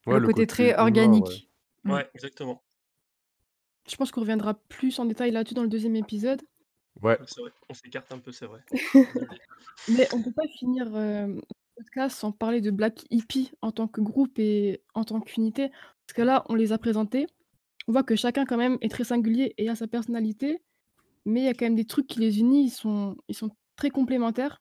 Ouais, 0.05 0.15
Le 0.15 0.19
le 0.19 0.27
côté 0.27 0.41
côté 0.41 0.47
très 0.47 0.63
humain, 0.63 0.75
ouais. 0.75 0.81
organique. 0.81 1.49
Mmh. 1.83 1.91
Ouais, 1.91 2.09
exactement. 2.13 2.63
Je 3.89 3.95
pense 3.95 4.11
qu'on 4.11 4.21
reviendra 4.21 4.53
plus 4.53 4.97
en 4.99 5.05
détail 5.05 5.31
là-dessus 5.31 5.55
dans 5.55 5.63
le 5.63 5.69
deuxième 5.69 5.95
épisode. 5.95 6.41
Ouais. 7.01 7.17
Vrai, 7.17 7.51
on 7.69 7.73
s'écarte 7.73 8.11
un 8.11 8.19
peu, 8.19 8.31
c'est 8.31 8.45
vrai. 8.45 8.61
Mais 9.89 10.07
on 10.13 10.21
peut 10.21 10.31
pas 10.31 10.47
finir, 10.59 10.85
le 10.89 11.41
podcast 11.75 12.17
sans 12.17 12.31
parler 12.31 12.61
de 12.61 12.71
Black 12.71 13.03
Hippy 13.09 13.51
en 13.61 13.71
tant 13.71 13.87
que 13.87 13.99
groupe 13.99 14.37
et 14.39 14.81
en 14.93 15.03
tant 15.03 15.19
qu'unité. 15.19 15.69
Parce 16.05 16.15
que 16.15 16.21
là, 16.21 16.45
on 16.49 16.55
les 16.55 16.71
a 16.71 16.77
présentés, 16.77 17.27
on 17.87 17.91
voit 17.91 18.03
que 18.03 18.15
chacun 18.15 18.45
quand 18.45 18.57
même 18.57 18.77
est 18.81 18.89
très 18.89 19.03
singulier 19.03 19.53
et 19.57 19.69
a 19.69 19.75
sa 19.75 19.87
personnalité, 19.87 20.61
mais 21.25 21.41
il 21.41 21.45
y 21.45 21.49
a 21.49 21.53
quand 21.53 21.65
même 21.65 21.75
des 21.75 21.85
trucs 21.85 22.07
qui 22.07 22.19
les 22.19 22.39
unissent, 22.39 22.75
ils 22.75 22.77
sont 22.81 23.17
ils 23.27 23.35
sont 23.35 23.49
très 23.75 23.89
complémentaires. 23.89 24.59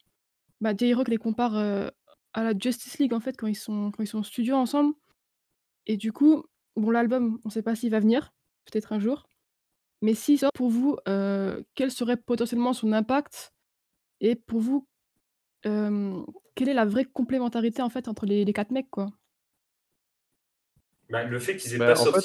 Bah, 0.60 0.72
J-Rock 0.76 1.08
les 1.08 1.18
compare, 1.18 1.56
heu, 1.56 1.90
à 2.32 2.44
la 2.44 2.52
Justice 2.58 2.98
League 2.98 3.12
en 3.12 3.20
fait 3.20 3.36
quand 3.36 3.46
ils 3.48 3.54
sont 3.56 3.90
quand 3.90 4.02
ils 4.02 4.06
sont 4.06 4.18
en 4.18 4.22
studio 4.22 4.56
ensemble 4.56 4.94
et 5.86 5.96
du 5.96 6.12
coup, 6.12 6.44
bon 6.76 6.90
l'album, 6.90 7.40
on 7.44 7.50
sait 7.50 7.62
pas 7.62 7.74
s'il 7.76 7.90
va 7.90 8.00
venir, 8.00 8.32
peut-être 8.66 8.92
un 8.92 8.98
jour, 9.00 9.24
mais 10.02 10.14
s'il 10.14 10.38
sort 10.38 10.52
pour 10.54 10.70
vous, 10.70 10.96
heu, 11.08 11.64
quel 11.74 11.90
serait 11.92 12.16
potentiellement 12.18 12.72
son 12.74 12.92
impact? 12.92 13.52
Et 14.20 14.36
pour 14.36 14.60
vous, 14.60 14.88
hem, 15.64 16.26
quelle 16.56 16.68
est 16.70 16.74
la 16.74 16.86
vraie 16.86 17.06
complémentarité 17.06 17.82
en 17.82 17.90
fait 17.90 18.08
entre 18.08 18.26
les 18.26 18.44
les 18.46 18.52
4 18.54 18.72
mecs 18.72 18.90
quoi? 18.90 19.08
Bah, 21.10 21.24
le 21.24 21.38
fait 21.38 21.56
qu'ils 21.56 21.74
aient 21.74 21.84
pas 21.84 21.94
Bah, 21.94 22.22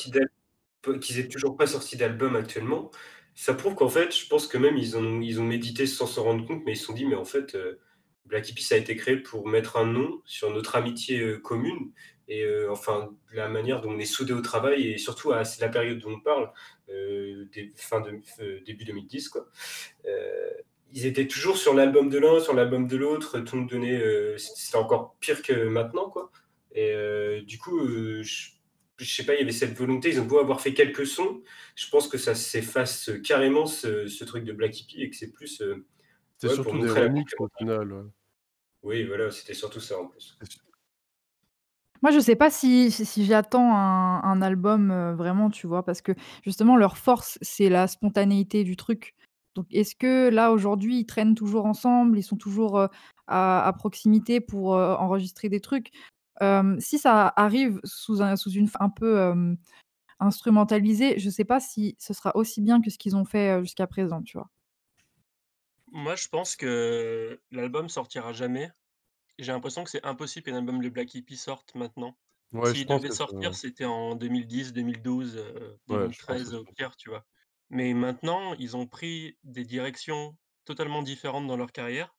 fait 0.85 0.99
qu'ils 0.99 1.19
aient 1.19 1.27
toujours 1.27 1.57
pas 1.57 1.67
sorti 1.67 1.97
d'album 1.97 2.35
actuellement, 2.35 2.91
ça 3.35 3.53
prouve 3.53 3.75
qu'en 3.75 3.89
fait, 3.89 4.15
je 4.17 4.27
pense 4.27 4.47
que 4.47 4.57
même 4.57 4.77
ils 4.77 4.97
ont 4.97 5.21
ils 5.21 5.39
ont 5.41 5.43
médité 5.45 5.85
sans 5.87 6.07
s'en 6.07 6.23
rendre 6.23 6.45
compte, 6.47 6.63
mais 6.65 6.73
ils 6.73 6.77
se 6.77 6.85
sont 6.85 6.93
dit: 6.93 7.05
«Mais 7.05 7.15
en 7.15 7.25
fait, 7.25 7.55
heu, 7.55 7.79
Black 8.27 8.49
Hippy, 8.49 8.63
ça 8.63 8.75
a 8.75 8.77
été 8.77 8.95
créé 8.95 9.17
pour 9.17 9.47
mettre 9.47 9.77
un 9.77 9.85
nom 9.85 10.21
sur 10.25 10.51
notre 10.51 10.75
amitié, 10.75 11.19
heu, 11.21 11.37
commune 11.39 11.91
et 12.27 12.43
heu, 12.43 12.69
enfin, 12.71 13.15
la 13.33 13.47
manière 13.49 13.81
dont 13.81 13.91
on 13.91 13.99
est 13.99 14.05
soudés 14.05 14.33
au 14.33 14.41
travail 14.41 14.87
et 14.89 14.97
surtout 14.97 15.31
à 15.31 15.43
la 15.61 15.69
période 15.69 15.99
dont 15.99 16.11
on 16.13 16.19
parle, 16.19 16.51
dé 16.87 17.71
fin 17.75 18.01
de 18.01 18.21
début 18.65 18.85
2010 18.85 19.29
quoi». 19.29 19.47
Ils 20.93 21.05
étaient 21.05 21.27
toujours 21.27 21.57
sur 21.57 21.73
l'album 21.73 22.09
de 22.09 22.17
l'un, 22.17 22.39
sur 22.39 22.53
l'album 22.53 22.87
de 22.87 22.95
l'autre, 22.95 23.39
tout 23.41 23.57
me 23.57 23.67
donnait, 23.67 24.37
c'était 24.37 24.77
encore 24.77 25.17
pire 25.19 25.41
que 25.41 25.67
maintenant 25.67 26.09
quoi 26.09 26.31
et 26.73 27.41
du 27.45 27.57
coup, 27.57 27.79
je 28.23 28.49
je 28.99 29.05
sais 29.05 29.25
pas, 29.25 29.35
il 29.35 29.39
y 29.39 29.43
avait 29.43 29.51
cette 29.51 29.77
volonté, 29.77 30.09
ils 30.09 30.19
ont 30.19 30.25
beau 30.25 30.39
avoir 30.39 30.59
fait 30.59 30.73
quelques 30.73 31.05
sons, 31.05 31.43
je 31.75 31.87
pense 31.89 32.07
que 32.07 32.17
ça 32.17 32.33
s'efface, 32.35 33.11
carrément 33.23 33.65
ce 33.67 34.07
ce 34.07 34.23
truc 34.23 34.43
de 34.43 34.53
Black 34.53 34.79
Hippy 34.79 35.03
et 35.03 35.09
que 35.09 35.15
c'est 35.15 35.31
plus, 35.31 35.61
C'est 36.37 36.47
ouais, 36.47 36.53
surtout 36.55 36.79
des 36.79 36.89
remixes 36.89 37.33
au 37.39 37.47
final, 37.57 37.91
ouais. 37.93 38.03
Oui, 38.81 39.03
voilà, 39.03 39.29
c'était 39.31 39.53
surtout 39.53 39.79
ça 39.79 39.99
en 39.99 40.07
plus. 40.07 40.35
Moi, 42.03 42.11
je 42.11 42.19
sais 42.19 42.35
pas 42.35 42.51
si 42.51 42.91
si 42.91 43.05
si 43.05 43.25
j'attends 43.25 43.73
un 43.75 44.21
un 44.23 44.41
album, 44.41 44.91
heu, 44.91 45.13
vraiment, 45.15 45.49
tu 45.49 45.65
vois? 45.67 45.83
Parce 45.83 46.01
que 46.01 46.11
justement 46.43 46.77
leur 46.77 46.97
force, 46.97 47.39
c'est 47.41 47.69
la 47.69 47.87
spontanéité 47.87 48.63
du 48.63 48.75
truc. 48.75 49.15
Donc 49.55 49.65
est-ce 49.71 49.95
que 49.95 50.29
là, 50.29 50.51
aujourd'hui, 50.51 50.99
ils 50.99 51.05
traînent 51.07 51.33
toujours 51.35 51.65
ensemble, 51.65 52.19
ils 52.19 52.23
sont 52.23 52.37
toujours, 52.37 52.77
heu, 52.79 52.89
à 53.27 53.65
à 53.67 53.73
proximité 53.73 54.39
pour, 54.41 54.75
heu, 54.75 54.93
enregistrer 54.99 55.49
des 55.49 55.59
trucs? 55.61 55.91
Si 56.79 56.99
ça 56.99 57.33
arrive 57.35 57.79
sous 57.83 58.21
un 58.21 58.35
sous 58.35 58.51
une 58.51 58.69
un 58.79 58.89
peu, 58.89 59.33
instrumentalisée, 60.19 61.19
je 61.19 61.29
sais 61.29 61.45
pas 61.45 61.59
si 61.61 61.95
ce 61.99 62.13
sera 62.13 62.35
aussi 62.37 62.61
bien 62.61 62.81
que 62.81 62.89
ce 62.91 62.97
qu'ils 62.99 63.15
ont 63.17 63.25
fait, 63.25 63.61
jusqu'à 63.61 63.87
présent, 63.87 64.21
tu 64.23 64.37
vois? 64.37 64.49
Moi, 65.91 66.15
je 66.15 66.27
pense 66.27 66.55
que 66.55 67.41
l'album 67.51 67.89
sortira 67.89 68.33
jamais. 68.33 68.71
J'ai 69.39 69.51
l'impression 69.53 69.83
que 69.85 69.91
c'est 69.91 70.05
impossible 70.05 70.45
qu'un 70.47 70.57
album 70.57 70.81
de 70.81 70.89
Black 70.89 71.13
Hippy 71.15 71.37
sorte 71.37 71.75
maintenant. 71.75 72.17
Ouais, 72.51 72.73
S'il 72.73 72.87
devait 72.87 73.11
sortir, 73.11 73.55
c'était 73.55 73.85
en 73.85 74.15
2010-2012, 74.15 75.37
heu, 75.37 75.79
Ouais, 75.89 76.07
je 76.11 76.23
pense 76.25 76.41
2013 76.41 76.53
au 76.55 76.65
pire, 76.77 76.95
tu 76.97 77.09
vois? 77.09 77.25
Mais 77.69 77.93
maintenant, 77.95 78.53
ils 78.55 78.77
ont 78.77 78.87
pris 78.87 79.37
des 79.43 79.65
directions 79.65 80.37
totalement 80.65 81.03
différentes 81.03 81.47
dans 81.47 81.57
leur 81.57 81.71
carrière. 81.73 82.17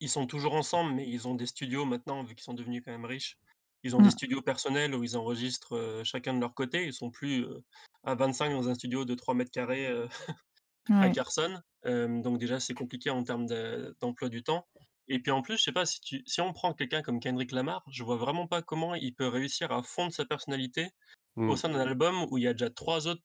Ils 0.00 0.08
sont 0.10 0.26
toujours 0.26 0.54
ensemble, 0.54 0.94
mais 0.94 1.08
ils 1.08 1.26
ont 1.28 1.34
des 1.34 1.46
studios 1.46 1.84
maintenant, 1.84 2.22
vu 2.22 2.34
qu'ils 2.34 2.44
sont 2.44 2.54
devenus 2.54 2.82
quand 2.84 2.92
même 2.92 3.04
riches. 3.04 3.38
Ils 3.82 3.94
ont 3.96 4.00
des 4.00 4.08
Mmh. 4.08 4.10
studios 4.10 4.42
personnels 4.42 4.94
où 4.94 5.04
ils 5.04 5.16
enregistrent, 5.16 5.74
heu, 5.76 6.04
chacun 6.04 6.34
de 6.34 6.40
leur 6.40 6.54
côté. 6.54 6.84
Ils 6.86 6.92
sont 6.94 7.10
plus, 7.10 7.42
heu, 7.44 7.62
à 8.02 8.14
25 8.14 8.50
dans 8.50 8.68
un 8.68 8.74
studio 8.74 9.04
de 9.04 9.14
3 9.14 9.34
m 9.34 9.50
carrés, 9.50 9.86
à. 10.90 11.10
Carson. 11.10 11.60
Donc 11.84 12.38
déjà, 12.38 12.60
c'est 12.60 12.74
compliqué 12.74 13.10
en 13.10 13.22
termes 13.22 13.46
de 13.46 13.96
d'emploi 14.00 14.28
du 14.28 14.42
temps 14.42 14.66
et 15.08 15.20
puis 15.20 15.30
en 15.30 15.42
plus, 15.42 15.56
je 15.56 15.62
sais 15.62 15.72
pas 15.72 15.86
si 15.86 16.00
tu 16.00 16.22
si 16.26 16.40
on 16.40 16.52
prend 16.52 16.74
quelqu'un 16.74 17.02
comme 17.02 17.20
Kendrick 17.20 17.52
Lamar, 17.52 17.84
je 17.90 18.02
vois 18.02 18.16
vraiment 18.16 18.48
pas 18.48 18.62
comment 18.62 18.94
il 18.94 19.14
peut 19.14 19.28
réussir 19.28 19.70
à 19.70 19.82
fondre 19.82 20.12
sa 20.12 20.24
personnalité 20.24 20.90
au 21.36 21.42
Mmh. 21.42 21.56
sein 21.56 21.68
d'un 21.68 21.80
album 21.80 22.26
où 22.30 22.38
il 22.38 22.44
y 22.44 22.48
a 22.48 22.54
déjà 22.54 22.70
3 22.70 23.08
autres 23.08 23.22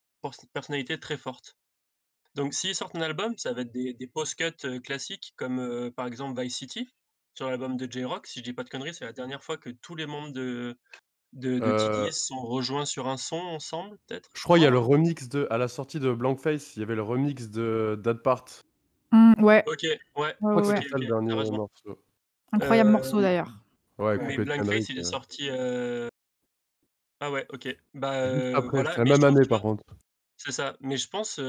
personnalités 0.53 0.99
très 0.99 1.17
fortes. 1.17 1.55
Donc 2.35 2.53
s'ils 2.53 2.75
sortent 2.75 2.95
un 2.95 3.01
album, 3.01 3.37
ça 3.37 3.53
va 3.53 3.61
être 3.61 3.71
des 3.71 3.93
des 3.93 4.07
post-cuts, 4.07 4.81
classiques 4.81 5.33
comme, 5.37 5.91
par 5.95 6.07
exemple 6.07 6.41
Vice 6.41 6.55
City, 6.55 6.87
sur 7.33 7.49
l'album 7.49 7.77
de 7.77 7.91
Jay-Rock. 7.91 8.27
Si 8.27 8.39
je 8.39 8.43
dis 8.43 8.53
pas 8.53 8.63
de 8.63 8.69
conneries, 8.69 8.93
c'est 8.93 9.05
la 9.05 9.13
dernière 9.13 9.43
fois 9.43 9.57
que 9.57 9.69
tous 9.69 9.95
les 9.95 10.05
membres 10.05 10.33
de 10.33 10.77
de 11.33 11.59
de 11.59 11.73
se 12.11 12.25
sont 12.27 12.41
rejoints 12.41 12.85
sur 12.85 13.07
un 13.07 13.17
son 13.17 13.37
ensemble, 13.37 13.97
peut-être, 14.07 14.29
je 14.33 14.43
crois 14.43 14.57
il 14.59 14.61
y 14.61 14.65
a 14.65 14.69
le 14.69 14.79
remix 14.79 15.27
de 15.29 15.47
à 15.49 15.57
la 15.57 15.67
sortie 15.67 15.99
de 15.99 16.13
Blankface, 16.13 16.75
il 16.75 16.79
y 16.79 16.83
avait 16.83 16.95
le 16.95 17.01
remix 17.03 17.49
de 17.49 17.99
That 18.03 18.15
Part. 18.15 18.45
Mmh, 19.11 19.43
ouais. 19.43 19.65
OK, 19.67 19.81
ouais, 19.83 20.35
Je 20.41 20.41
Ouais, 20.41 20.51
crois 20.51 20.61
ouais, 20.61 20.63
que 20.63 20.67
OK, 20.67 20.75
ouais. 20.75 20.79
c'était 20.79 20.87
ça 20.89 20.97
OK, 20.97 20.99
le 20.99 21.05
dernier 21.05 21.33
raison. 21.33 21.57
morceau. 21.57 22.03
Incroyable 22.53 22.91
morceau 22.91 23.21
Hem, 23.21 23.21
d'ailleurs. 23.21 23.65
Ouais, 23.99 24.19
mais 24.19 24.39
Blankface, 24.39 24.89
il 24.89 24.99
est 24.99 25.03
sorti, 25.03 25.49
heu 25.49 26.09
ah 27.19 27.29
ouais, 27.31 27.45
OK. 27.53 27.67
Bah, 27.93 28.31
après, 28.53 28.83
voilà, 28.83 28.97
la 28.97 29.05
même 29.05 29.23
année 29.23 29.45
par 29.45 29.61
contre. 29.61 29.83
C'est 30.37 30.51
ça, 30.51 30.75
mais 30.79 30.97
je 30.97 31.07
pense, 31.07 31.39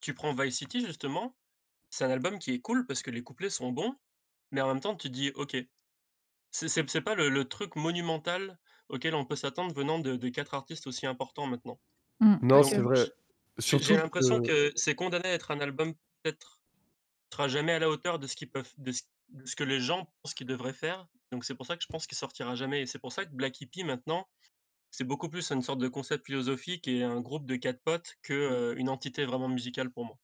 tu 0.00 0.14
prends 0.14 0.34
Vice 0.34 0.56
City 0.58 0.84
justement, 0.84 1.36
c'est 1.90 2.04
un 2.04 2.10
album 2.10 2.38
qui 2.38 2.52
est 2.54 2.60
cool 2.60 2.86
parce 2.86 3.02
que 3.02 3.10
les 3.10 3.22
couplets 3.22 3.50
sont 3.50 3.72
bons, 3.72 3.94
mais 4.52 4.60
en 4.62 4.68
même 4.68 4.80
temps 4.80 4.96
tu 4.96 5.08
te 5.08 5.14
dis: 5.14 5.32
«OK». 5.36 5.56
C'est 6.52 7.02
pas 7.02 7.14
le 7.16 7.28
le 7.30 7.46
truc 7.48 7.76
monumental 7.76 8.58
auquel 8.88 9.14
on 9.14 9.24
peut 9.24 9.36
s'attendre 9.36 9.74
venant 9.74 9.98
de 10.00 10.16
de 10.16 10.28
4 10.30 10.54
artistes 10.54 10.86
aussi 10.86 11.06
importants 11.06 11.46
maintenant. 11.46 11.80
Mmh, 12.20 12.36
Non, 12.42 12.62
c'est 12.62 12.80
vrai. 12.82 13.08
j'ai 13.78 13.96
l'impression 13.96 14.40
que 14.40 14.42
que 14.42 14.72
c'est 14.76 14.94
condamné 14.94 15.28
à 15.28 15.32
être 15.34 15.50
un 15.50 15.60
album 15.60 15.94
peut-être 16.22 16.60
sera 17.32 17.48
jamais 17.48 17.72
à 17.74 17.78
la 17.78 17.90
hauteur 17.90 18.18
de 18.18 18.26
ce 18.26 18.36
qu'ils 18.36 18.50
peuvent 18.50 18.72
de 18.78 18.92
ce 18.92 19.02
de 19.30 19.46
ce 19.46 19.56
que 19.56 19.64
les 19.64 19.80
gens 19.80 20.12
pensent 20.22 20.34
qu'ils 20.34 20.46
devraient 20.46 20.72
faire, 20.74 21.08
donc 21.32 21.44
c'est 21.44 21.54
pour 21.54 21.66
ça 21.66 21.76
que 21.76 21.82
je 21.82 21.88
pense 21.88 22.06
qu'il 22.06 22.18
sortira 22.18 22.54
jamais 22.56 22.82
et 22.82 22.86
c'est 22.86 22.98
pour 23.00 23.12
ça 23.12 23.26
que 23.26 23.32
Black 23.32 23.60
Hippie 23.60 23.84
maintenant, 23.84 24.28
c'est 24.90 25.04
beaucoup 25.04 25.28
plus 25.30 25.50
une 25.52 25.62
sorte 25.62 25.80
de 25.80 25.88
concept 25.88 26.26
philosophique 26.26 26.88
et 26.88 27.04
un 27.04 27.20
groupe 27.20 27.46
de 27.46 27.56
4 27.56 27.82
potes 27.84 28.16
que, 28.22 28.34
heu, 28.34 28.78
une 28.78 28.88
entité 28.90 29.26
vraiment 29.26 29.48
musicale 29.48 29.90
pour 29.92 30.06
moi. 30.06 30.18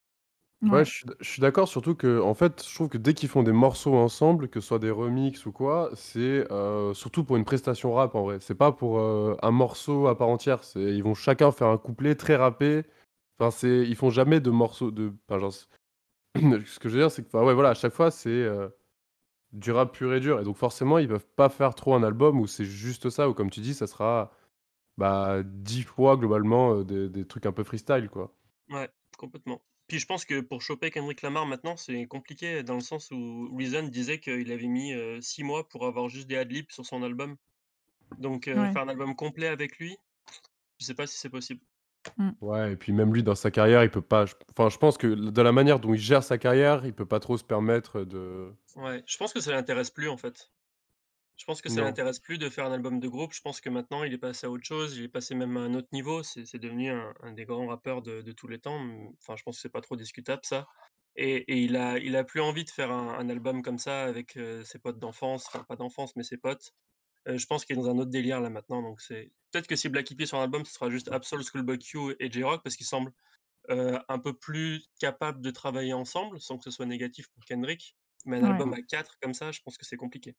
Ouais, 0.70 0.82
Ouais. 0.82 0.86
je 0.86 0.91
suis 0.91 1.05
d 1.07 1.12
je 1.20 1.28
suis 1.31 1.41
d'accord, 1.43 1.69
surtout 1.69 1.95
qu'en 1.95 2.32
fait, 2.32 2.65
je 2.66 2.74
trouve 2.74 2.89
que 2.89 2.97
dès 2.97 3.12
qu'ils 3.12 3.28
font 3.28 3.43
des 3.43 3.53
morceaux 3.53 3.95
ensemble, 3.97 4.49
que 4.49 4.61
ce 4.61 4.69
soit 4.69 4.78
des 4.78 4.91
remixes 4.91 5.45
ou 5.45 5.53
quoi, 5.53 5.91
c'est, 5.95 6.47
heu, 6.51 6.93
surtout 6.95 7.23
pour 7.23 7.36
une 7.36 7.45
prestation 7.45 7.93
rap 7.93 8.15
en 8.15 8.23
vrai. 8.23 8.39
C'est 8.41 8.55
pas 8.55 8.73
pour, 8.73 8.99
heu, 8.99 9.36
un 9.43 9.51
morceau 9.51 10.07
à 10.07 10.16
part 10.16 10.28
entière, 10.28 10.65
c'est 10.65 10.81
ils 10.82 11.03
vont 11.05 11.15
chacun 11.15 11.53
faire 11.53 11.69
un 11.69 11.77
couplet 11.77 12.15
très 12.15 12.36
rappé. 12.36 12.85
Enfin, 13.39 13.51
c'est 13.51 13.81
ils 13.86 13.95
font 13.97 14.09
jamais 14.11 14.41
de 14.41 14.51
morceaux 14.51 14.91
de 14.91 15.12
enfin, 15.28 15.39
genre 15.41 15.53
c 15.53 15.66
ce 16.66 16.78
que 16.81 16.89
je 16.91 16.95
veux 16.97 17.01
dire, 17.03 17.11
c'est 17.12 17.23
que, 17.24 17.28
enfin, 17.28 17.45
ouais, 17.47 17.55
voilà, 17.55 17.70
à 17.70 17.74
chaque 17.74 17.95
fois, 17.95 18.11
c'est, 18.11 18.31
heu, 18.31 18.74
du 19.53 19.73
rap 19.73 19.93
pur 19.95 20.15
et 20.15 20.20
dur 20.20 20.41
et 20.41 20.45
donc 20.45 20.57
forcément, 20.57 20.99
ils 20.99 21.09
peuvent 21.09 21.27
pas 21.36 21.49
faire 21.51 21.74
trop 21.77 21.95
un 21.95 22.03
album 22.05 22.41
où 22.41 22.47
c'est 22.49 22.65
juste 22.66 23.11
ça, 23.11 23.28
où 23.31 23.35
comme 23.35 23.51
tu 23.51 23.61
dis, 23.61 23.74
ça 23.74 23.86
sera, 23.89 24.32
bah, 24.99 25.43
10 25.45 25.82
fois 25.85 26.16
globalement, 26.19 26.74
heu, 26.81 26.85
des 26.85 27.09
des 27.11 27.27
trucs 27.27 27.47
un 27.47 27.53
peu 27.53 27.65
freestyle, 27.65 28.09
quoi. 28.11 28.35
Ouais, 28.69 28.91
complètement. 29.19 29.62
Puis 29.86 29.98
je 29.98 30.06
pense 30.06 30.24
que 30.24 30.40
pour 30.40 30.62
choper 30.62 30.90
Kendrick 30.90 31.23
Lamar 31.23 31.47
maintenant, 31.47 31.77
c'est 31.77 32.06
compliqué 32.06 32.62
dans 32.62 32.74
le 32.74 32.81
sens 32.81 33.11
où 33.11 33.55
Reason 33.56 33.82
disait 33.85 34.20
qu'il 34.20 34.51
avait 34.52 34.66
mis, 34.66 34.93
heu, 34.93 35.20
6 35.20 35.44
mois 35.44 35.69
pour 35.69 35.86
avoir 35.86 36.09
juste 36.09 36.27
des 36.27 36.36
ad-libs 36.36 36.70
sur 36.70 36.86
son 36.86 37.02
album. 37.02 37.36
Donc 38.19 38.47
Ouais. 38.47 38.73
faire 38.73 38.82
un 38.82 38.89
album 38.89 39.16
complet 39.16 39.48
avec 39.48 39.78
lui, 39.78 39.97
je 40.81 40.86
sais 40.86 40.94
pas 40.94 41.06
si 41.06 41.19
c'est 41.19 41.31
possible. 41.31 41.61
Mmh. 42.19 42.31
Ouais 42.40 42.73
et 42.73 42.77
puis 42.77 42.93
même 42.93 43.12
lui 43.15 43.23
dans 43.23 43.35
sa 43.35 43.51
carrière, 43.51 43.82
il 43.85 43.90
peut 43.90 44.02
pas 44.02 44.24
enfin, 44.56 44.69
je 44.69 44.77
pense 44.78 44.98
que 44.98 45.06
dans 45.06 45.43
la 45.43 45.52
manière 45.52 45.81
dont 45.81 45.94
il 45.94 46.01
gère 46.01 46.23
sa 46.23 46.39
carrière, 46.39 46.85
il 46.85 46.94
peut 46.94 47.06
pas 47.06 47.20
trop 47.20 47.36
se 47.39 47.44
permettre 47.44 48.05
de 48.05 48.52
Ouais, 48.77 49.02
je 49.06 49.16
pense 49.16 49.32
que 49.32 49.40
ça 49.40 49.51
l'intéresse 49.52 49.90
plus, 49.90 50.09
en 50.09 50.16
fait. 50.16 50.52
Je 51.44 51.46
pense 51.52 51.60
que 51.60 51.68
ça 51.68 51.82
l'intéresse 51.82 52.20
plus 52.20 52.38
de 52.38 52.48
faire 52.48 52.64
un 52.64 52.72
album 52.72 53.00
de 53.00 53.06
groupe. 53.06 53.34
Je 53.34 53.42
pense 53.42 53.60
que 53.60 53.68
maintenant 53.68 54.02
il 54.02 54.14
est 54.14 54.18
passé 54.18 54.46
à 54.46 54.50
autre 54.50 54.64
chose, 54.64 54.96
il 54.96 55.04
est 55.04 55.08
passé 55.08 55.34
même 55.34 55.58
à 55.58 55.60
un 55.60 55.74
autre 55.74 55.88
niveau. 55.92 56.22
C'est 56.22 56.58
devenu 56.58 56.88
un 56.90 57.12
un 57.20 57.32
des 57.32 57.44
grands 57.44 57.66
rappeurs 57.66 58.00
de 58.00 58.22
de 58.22 58.32
tous 58.32 58.48
les 58.48 58.58
temps, 58.60 58.78
mmh, 58.78 59.12
enfin 59.20 59.36
je 59.36 59.42
pense 59.42 59.56
que 59.56 59.60
c'est 59.60 59.68
pas 59.68 59.82
trop 59.82 59.94
discutable 59.96 60.40
ça 60.42 60.66
et 61.16 61.36
et 61.52 61.58
il 61.62 61.76
a 61.76 61.98
il 61.98 62.16
a 62.16 62.24
plus 62.24 62.40
envie 62.40 62.64
de 62.64 62.70
faire 62.70 62.90
un 62.90 63.18
un 63.18 63.28
album 63.28 63.60
comme 63.60 63.76
ça 63.76 64.04
avec, 64.04 64.38
heu, 64.38 64.64
ses 64.64 64.78
potes 64.78 64.98
d'enfance, 64.98 65.50
enfin 65.52 65.64
pas 65.64 65.76
d'enfance 65.76 66.16
mais 66.16 66.22
ses 66.22 66.38
potes. 66.38 66.72
Heu, 67.28 67.38
je 67.38 67.46
pense 67.46 67.64
qu'il 67.66 67.78
est 67.78 67.82
dans 67.82 67.90
un 67.90 67.98
autre 67.98 68.10
délire 68.10 68.40
là 68.40 68.50
maintenant 68.50 68.82
donc 68.82 69.00
c'est 69.02 69.32
peut-être 69.52 69.68
que 69.68 69.76
si 69.76 69.88
Black 69.90 70.10
Hippy 70.10 70.26
sur 70.26 70.38
un 70.38 70.44
album, 70.44 70.64
ce 70.66 70.72
sera 70.74 70.90
juste 70.90 71.08
Ab-Soul, 71.10 71.44
Schoolboy 71.44 71.78
Q 71.78 72.16
et 72.20 72.30
Jay 72.32 72.44
Rock 72.44 72.62
parce 72.64 72.76
qu'ils 72.76 72.86
semblent, 72.86 73.12
heu, 73.70 73.98
un 74.08 74.18
peu 74.20 74.34
plus 74.38 74.86
capables 75.00 75.42
de 75.42 75.50
travailler 75.52 75.94
ensemble, 75.94 76.40
sans 76.40 76.58
que 76.58 76.64
ce 76.64 76.70
soit 76.72 76.86
négatif 76.86 77.28
pour 77.34 77.44
Kendrick. 77.46 77.96
Mais 78.26 78.38
un 78.38 78.44
Ouais. 78.44 78.44
album 78.44 78.74
à 78.74 78.82
4 78.82 79.16
comme 79.22 79.34
ça, 79.34 79.52
je 79.52 79.60
pense 79.62 79.78
que 79.78 79.86
c'est 79.86 79.96
compliqué. 79.98 80.36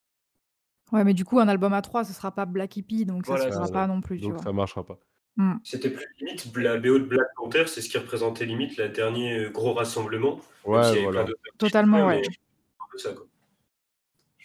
Ouais, 0.92 1.02
mais 1.04 1.14
du 1.14 1.24
coup, 1.24 1.40
un 1.40 1.48
album 1.48 1.72
à 1.72 1.82
3, 1.82 2.04
ce 2.04 2.12
sera 2.12 2.32
pas 2.32 2.46
Black 2.46 2.76
Hippy, 2.76 3.04
donc 3.06 3.26
ça 3.26 3.36
se 3.36 3.48
Voilà, 3.48 3.50
c'est 3.50 3.66
ça. 3.66 3.72
pas 3.72 3.86
non, 3.88 4.00
plus, 4.00 4.20
tu 4.20 4.30
donc 4.30 4.32
vois? 4.32 4.46
ça 4.46 4.52
marchera 4.52 4.84
pas. 4.84 4.98
Mmh. 5.36 5.56
C'était 5.64 5.90
plus 5.90 6.06
limite 6.20 6.54
la 6.56 6.78
BO 6.78 6.98
de 7.00 7.04
Black 7.06 7.28
Panther, 7.36 7.66
c'est 7.68 7.82
ce 7.82 7.88
qui 7.90 7.98
représentait 7.98 8.46
limite 8.46 8.76
la 8.78 8.88
dernier, 8.88 9.38
heu, 9.38 9.50
gros 9.50 9.74
rassemblement, 9.74 10.40
même 10.74 10.82
Ouais, 10.82 10.82
s'il 10.82 10.96
y 10.96 11.00
avait 11.00 11.08
plein 11.10 11.24
voilà. 11.24 11.24
d'autres 11.24 11.40
artistes 11.48 11.58
Totalement, 11.58 12.06
ouais. 12.06 12.20
mais 12.22 12.28
un 12.80 12.86
peu 12.90 12.98
ça, 12.98 13.12
quoi. 13.14 13.26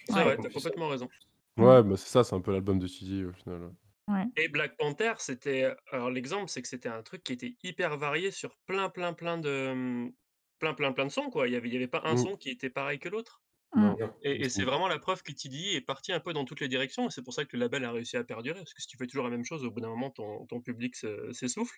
C'est 0.05 0.22
Ouais. 0.22 0.23
vrai, 0.23 0.38
qu'on 0.38 0.41
tu 0.41 0.47
as 0.47 0.49
puisse 0.49 0.51
complètement 0.51 0.89
raison. 0.89 1.11
Ouais, 1.57 1.84
bah, 1.84 1.97
c'est 1.97 2.09
ça, 2.09 2.23
c'est 2.23 2.35
un 2.35 2.41
peu 2.41 2.51
l'album 2.53 2.80
de 2.80 2.88
Tidy 2.88 3.26
au 3.26 3.34
final, 3.34 3.63
ouais. 3.63 3.72
Ouais. 4.07 4.26
Et 4.35 4.47
Black 4.47 4.77
Panther, 4.77 5.13
c'était 5.19 5.73
alors 5.91 6.09
l'exemple, 6.09 6.49
c'est 6.49 6.61
que 6.61 6.68
c'était 6.68 6.89
un 6.89 7.03
truc 7.03 7.23
qui 7.23 7.34
était 7.34 7.57
hyper 7.63 7.97
varié 7.97 8.31
sur 8.31 8.57
plein, 8.65 8.89
plein, 8.89 9.13
plein 9.13 9.38
de, 9.38 9.73
mmh, 9.73 10.13
plein, 10.59 10.73
plein, 10.73 10.91
plein 10.93 11.05
de 11.05 11.11
sons, 11.11 11.30
quoi. 11.30 11.47
Il 11.47 11.53
y 11.53 11.55
avait 11.55 11.68
il 11.69 11.73
y 11.73 11.77
avait 11.77 11.88
pas 11.88 12.01
un 12.05 12.15
Mmh. 12.15 12.18
son 12.18 12.35
qui 12.38 12.49
était 12.49 12.69
pareil 12.69 12.99
que 12.99 13.09
l'autre. 13.09 13.40
Non, 13.76 13.98
Non. 13.98 14.14
et 14.22 14.43
et 14.45 14.49
c'est 14.49 14.64
mmh. 14.64 14.65
vraiment 14.65 14.88
la 14.89 14.99
preuve 14.99 15.23
que 15.23 15.31
Tidy 15.31 15.76
est 15.76 15.81
parti 15.81 16.11
un 16.11 16.19
peu 16.19 16.34
dans 16.34 16.43
toutes 16.45 16.60
les 16.61 16.68
directions 16.68 17.07
et 17.07 17.11
c'est 17.11 17.23
pour 17.23 17.34
ça 17.34 17.45
que 17.45 17.56
le 17.56 17.61
label 17.61 17.85
a 17.85 17.91
réussi 17.91 18.18
à 18.18 18.23
perdurer. 18.23 18.60
Parce 18.60 18.73
que 18.73 18.81
si 18.81 18.88
tu 18.88 18.98
fais 18.98 19.07
toujours 19.07 19.23
la 19.26 19.30
même 19.31 19.45
chose, 19.45 19.64
au 19.65 19.72
bout 19.72 19.80
d'un 19.81 19.89
moment, 19.89 20.11
ton 20.11 20.45
ton 20.48 20.61
public 20.61 20.95
se 20.95 21.31
s'essouffle 21.34 21.76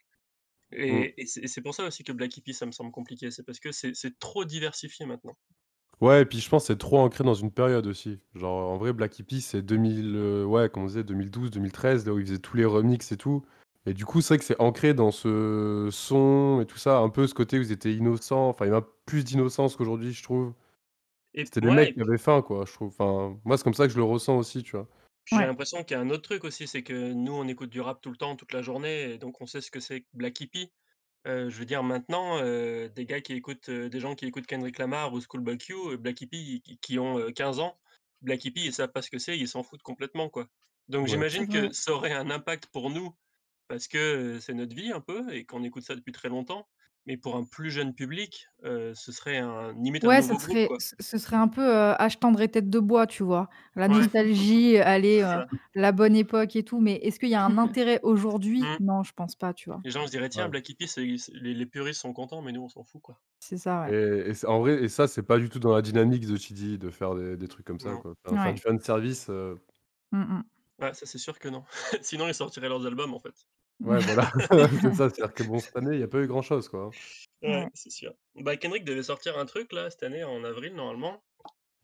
Mmh. 0.88 1.06
et 1.06 1.14
et 1.22 1.26
c'est 1.28 1.42
et 1.44 1.48
c'est 1.48 1.62
pour 1.62 1.76
ça 1.76 1.86
aussi 1.86 2.04
que 2.04 2.12
Black 2.14 2.38
Hippy, 2.38 2.54
ça 2.54 2.66
me 2.68 2.72
semble 2.74 2.92
compliqué. 2.92 3.32
C'est 3.32 3.44
parce 3.46 3.60
que 3.60 3.72
c'est 3.72 3.94
c'est 3.96 4.20
trop 4.20 4.46
diversifié 4.46 5.06
maintenant. 5.06 5.38
Ouais 6.02 6.22
et 6.24 6.26
puis 6.26 6.40
je 6.40 6.50
pense 6.50 6.66
c'est 6.66 6.78
trop 6.78 7.00
ancré 7.00 7.24
dans 7.24 7.34
une 7.34 7.52
période 7.52 7.88
aussi. 7.88 8.20
Genre 8.36 8.70
en 8.72 8.78
vrai 8.78 8.94
Black 8.94 9.18
Hippy 9.20 9.42
c'est 9.42 9.62
2000, 9.62 10.16
heu, 10.16 10.46
ouais, 10.46 10.70
comme 10.70 10.84
on 10.84 10.88
disait 10.88 11.04
2012-2013, 11.04 12.06
là 12.06 12.14
où 12.14 12.20
ils 12.20 12.26
faisaient 12.26 12.40
tous 12.40 12.58
les 12.58 12.66
remixes 12.66 13.12
et 13.12 13.18
tout 13.18 13.44
et 13.86 13.94
du 13.94 14.06
coup, 14.06 14.22
c'est 14.22 14.30
vrai 14.36 14.38
que 14.38 14.46
c'est 14.46 14.62
ancré 14.62 14.94
dans 14.94 15.12
ce 15.12 15.90
son 15.92 16.60
et 16.62 16.66
tout 16.66 16.78
ça, 16.78 17.00
un 17.00 17.10
peu 17.10 17.28
ce 17.28 17.34
côté 17.34 17.60
où 17.60 17.62
ils 17.62 17.74
étaient 17.74 17.94
innocents, 17.94 18.48
enfin 18.48 18.66
il 18.66 18.72
y 18.72 18.74
a 18.74 18.82
plus 19.06 19.26
d'innocence 19.26 19.76
qu'aujourd'hui, 19.76 20.14
je 20.14 20.24
trouve. 20.24 20.54
Et 21.36 21.46
C'était 21.46 21.62
des 21.62 21.72
ouais 21.72 21.72
mecs 21.72 21.92
et 21.92 21.94
qui 21.94 22.02
avaient 22.02 22.18
faim, 22.18 22.42
quoi, 22.42 22.66
je 22.66 22.74
trouve. 22.74 22.90
Enfin, 22.90 23.40
moi, 23.44 23.58
c'est 23.58 23.64
comme 23.64 23.74
ça 23.74 23.86
que 23.88 23.92
je 23.94 23.98
le 23.98 24.04
ressens 24.04 24.38
aussi, 24.38 24.64
tu 24.64 24.72
vois? 24.78 24.88
J'ai 25.26 25.42
Ouais. 25.42 25.46
l'impression 25.46 25.84
qu'il 25.84 25.96
y 25.96 25.98
a 25.98 26.02
un 26.02 26.10
autre 26.10 26.24
truc 26.24 26.44
aussi, 26.44 26.68
c'est 26.68 26.84
que 26.84 27.14
nous, 27.14 27.32
on 27.34 27.48
écoute 27.48 27.70
du 27.70 27.80
rap 27.80 28.02
tout 28.02 28.10
le 28.12 28.18
temps, 28.18 28.36
toute 28.36 28.52
la 28.52 28.62
journée 28.62 29.14
et 29.14 29.18
donc 29.18 29.40
on 29.42 29.46
sait 29.46 29.62
ce 29.62 29.72
que 29.72 29.80
c'est 29.80 30.02
que 30.02 30.08
Black 30.14 30.40
Hippy. 30.42 30.74
Heu, 31.28 31.50
je 31.50 31.58
veux 31.60 31.66
dire 31.66 31.84
maintenant, 31.84 32.40
heu, 32.44 32.90
des 32.90 33.06
gars 33.06 33.22
qui 33.22 33.34
écoutent, 33.34 33.70
heu, 33.70 33.90
des 33.90 34.00
gens 34.02 34.16
qui 34.16 34.26
écoutent 34.26 34.48
Kendrick 34.48 34.80
Lamar 34.80 35.14
ou 35.14 35.22
Schoolboy 35.22 35.58
Q, 35.60 35.98
Black 35.98 36.22
Hippy, 36.22 36.64
qui 36.82 37.00
ont, 37.00 37.20
heu, 37.20 37.32
15 37.32 37.60
ans, 37.60 37.80
Black 38.22 38.46
Hippy, 38.46 38.66
ils 38.66 38.74
savent 38.74 38.92
pas 38.94 39.02
ce 39.04 39.12
que 39.12 39.20
c'est, 39.20 39.38
ils 39.38 39.48
s'en 39.50 39.64
foutent 39.64 39.84
complètement, 39.84 40.30
quoi. 40.30 40.48
Donc 40.90 41.08
Ouais. 41.08 41.24
J'imagine 41.36 41.48
que 41.50 41.70
vrai. 41.70 41.74
ça 41.74 41.94
aurait 41.94 42.14
un 42.14 42.30
impact 42.32 42.68
pour 42.68 42.90
nous 42.90 43.16
parce 43.70 43.88
que, 43.90 44.40
c'est 44.42 44.54
notre 44.56 44.76
vie 44.76 44.92
un 44.94 45.02
peu 45.02 45.34
et 45.34 45.46
qu'on 45.46 45.64
écoute 45.64 45.84
ça 45.84 45.96
depuis 45.96 46.14
très 46.14 46.30
longtemps. 46.30 46.68
Mais 47.06 47.18
pour 47.18 47.36
un 47.36 47.44
plus 47.46 47.70
jeune 47.72 47.94
public, 47.94 48.48
ce 48.64 49.12
serait 49.12 49.38
un 49.38 49.74
limite 49.74 50.06
un 50.06 50.10
Ouais, 50.10 50.22
ça 50.22 50.36
nouveau 50.36 50.40
groupe, 50.40 50.60
serait 50.60 50.68
quoi. 50.68 50.80
ce 50.80 50.96
ce 51.00 51.18
serait 51.18 51.38
un 51.38 51.48
peu, 51.48 51.62
heu, 51.62 51.94
Âge 52.02 52.20
tendre 52.20 52.42
et 52.42 52.50
tête 52.52 52.70
de 52.70 52.80
bois, 52.80 53.08
tu 53.08 53.24
vois? 53.24 53.50
La 53.76 53.88
Ouais. 53.88 54.08
nostalgie, 54.08 54.76
C'est 55.08 55.26
ça. 55.28 55.46
la 55.76 55.92
bonne 55.94 56.16
époque 56.16 56.56
et 56.58 56.64
tout, 56.64 56.82
mais 56.82 56.96
est-ce 56.96 57.20
qu'il 57.20 57.30
y 57.30 57.36
a 57.36 57.44
un 57.46 57.58
intérêt 57.58 58.02
aujourd'hui? 58.04 58.70
Mmh. 58.70 58.78
Non, 58.80 59.04
je 59.04 59.14
pense 59.14 59.36
pas, 59.36 59.54
tu 59.54 59.70
vois? 59.70 59.86
Les 59.86 59.92
gens 59.92 60.06
se 60.06 60.12
diraient: 60.12 60.28
«Tiens, 60.30 60.48
Ouais. 60.48 60.50
Black 60.50 60.66
c'est 60.88 61.18
c'est 61.18 61.32
les 61.34 61.54
les 61.54 61.66
puristes 61.66 62.02
sont 62.02 62.12
contents, 62.14 62.42
mais 62.42 62.52
nous, 62.52 62.64
on 62.64 62.70
s'en 62.70 62.84
fout, 62.84 63.02
quoi». 63.02 63.22
C'est 63.40 63.58
ça, 63.58 63.82
ouais. 63.82 63.94
Et 63.94 64.30
et 64.32 64.34
c'est 64.36 64.48
en 64.48 64.60
vrai 64.62 64.84
et 64.84 64.90
ça, 64.90 65.08
c'est 65.08 65.24
pas 65.24 65.40
du 65.40 65.50
tout 65.50 65.60
dans 65.60 65.74
la 65.76 65.82
dynamique 65.84 66.28
de 66.28 66.38
Tidy 66.38 66.78
de 66.80 66.90
faire 66.92 67.16
des 67.16 67.38
des 67.38 67.48
trucs 67.50 67.66
comme 67.68 67.80
ça, 67.82 67.96
Non. 67.96 68.00
quoi. 68.00 68.14
Enfin, 68.26 68.38
faire 68.40 68.54
Ouais. 68.54 68.56
du 68.56 68.62
fan 68.62 68.80
service, 68.80 69.30
Mmh. 70.12 70.42
Ouais, 70.80 70.94
ça, 70.94 71.06
c'est 71.06 71.18
sûr 71.18 71.40
que 71.40 71.48
non. 71.50 71.64
Sinon, 72.02 72.28
ils 72.28 72.34
sortiraient 72.36 72.70
leurs 72.70 72.86
albums, 72.86 73.14
en 73.14 73.20
fait. 73.20 73.46
Ouais, 73.84 74.00
voilà, 74.02 74.32
c'est 74.82 74.94
ça. 74.94 75.10
C'est-à-dire 75.10 75.34
que 75.34 75.44
bon, 75.44 75.60
cette 75.60 75.76
année, 75.78 75.96
il 75.96 76.00
y 76.00 76.04
a 76.04 76.08
pas 76.08 76.20
eu 76.22 76.28
grand 76.28 76.42
chose, 76.42 76.70
quoi, 76.70 76.86
hein. 76.86 76.96
Ouais, 77.42 77.66
Ouais. 77.66 77.70
c'est 77.74 77.90
sûr. 77.92 78.14
Bah, 78.36 78.56
Kendrick 78.58 78.86
devait 78.86 79.04
sortir 79.04 79.38
un 79.38 79.46
truc 79.46 79.74
là, 79.74 79.90
cette 79.90 80.04
année, 80.04 80.24
en 80.24 80.44
avril, 80.44 80.76
normalement 80.76 81.24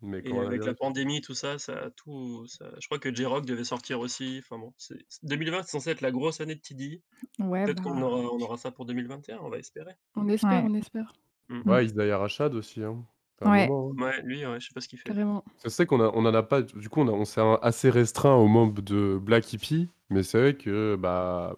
Mais 0.02 0.22
et 0.24 0.38
avec 0.40 0.64
la 0.66 0.74
coronavirus. 0.74 0.76
pandémie, 0.76 1.22
tout 1.22 1.34
ça, 1.36 1.60
ça 1.60 1.74
a 1.86 1.90
tout 1.92 2.46
ça 2.48 2.72
je 2.82 2.88
crois 2.88 3.00
que 3.00 3.14
Jay 3.14 3.26
Rock 3.26 3.46
devait 3.46 3.64
sortir 3.66 4.00
aussi, 4.00 4.40
enfin 4.44 4.58
bon, 4.60 4.74
c'est 4.78 4.98
c 5.10 5.20
2020, 5.24 5.64
c'est 5.64 5.72
censé 5.72 5.92
être 5.92 6.02
la 6.02 6.12
grosse 6.12 6.42
année 6.42 6.56
de 6.56 6.62
Tidy. 6.62 7.04
Ouais, 7.40 7.66
Peut-être 7.66 7.82
qu'on 7.82 7.96
bah 7.96 8.06
aura 8.08 8.22
on 8.34 8.40
aura 8.42 8.58
ça 8.58 8.72
pour 8.72 8.86
2021, 8.86 9.40
on 9.42 9.50
va 9.50 9.58
espérer. 9.60 9.94
On 10.16 10.28
espère, 10.30 10.64
Ouais. 10.64 10.64
on 10.64 10.74
espère. 10.76 11.14
Mmh. 11.50 11.64
Mmh. 11.66 11.70
Ouais, 11.70 11.86
Isaiah 11.86 12.18
Rashad 12.18 12.56
aussi, 12.56 12.84
hein. 12.84 13.06
Un 13.42 13.52
Ouais. 13.52 13.68
moment, 13.68 13.92
hein. 13.98 14.04
Ouais, 14.04 14.22
lui, 14.24 14.46
ouais, 14.46 14.60
je 14.60 14.68
sais 14.68 14.74
pas 14.74 14.82
ce 14.82 14.88
qu'il 14.90 15.00
fait. 15.00 15.10
Carrément. 15.10 15.44
Je 15.64 15.70
sais 15.70 15.86
qu'on 15.86 16.02
a 16.02 16.10
on 16.14 16.26
en 16.26 16.34
a 16.34 16.44
pas 16.44 16.62
du 16.62 16.90
coup, 16.90 17.02
on 17.02 17.08
a 17.08 17.12
on 17.12 17.26
s'est 17.26 17.42
assez 17.62 17.90
restreint 17.90 18.36
aux 18.36 18.48
membres 18.48 18.82
de 18.82 19.18
Black 19.22 19.52
Hippy, 19.54 19.90
mais 20.10 20.24
c'est 20.24 20.40
vrai 20.40 20.58
que, 20.58 20.96
bah, 20.98 21.58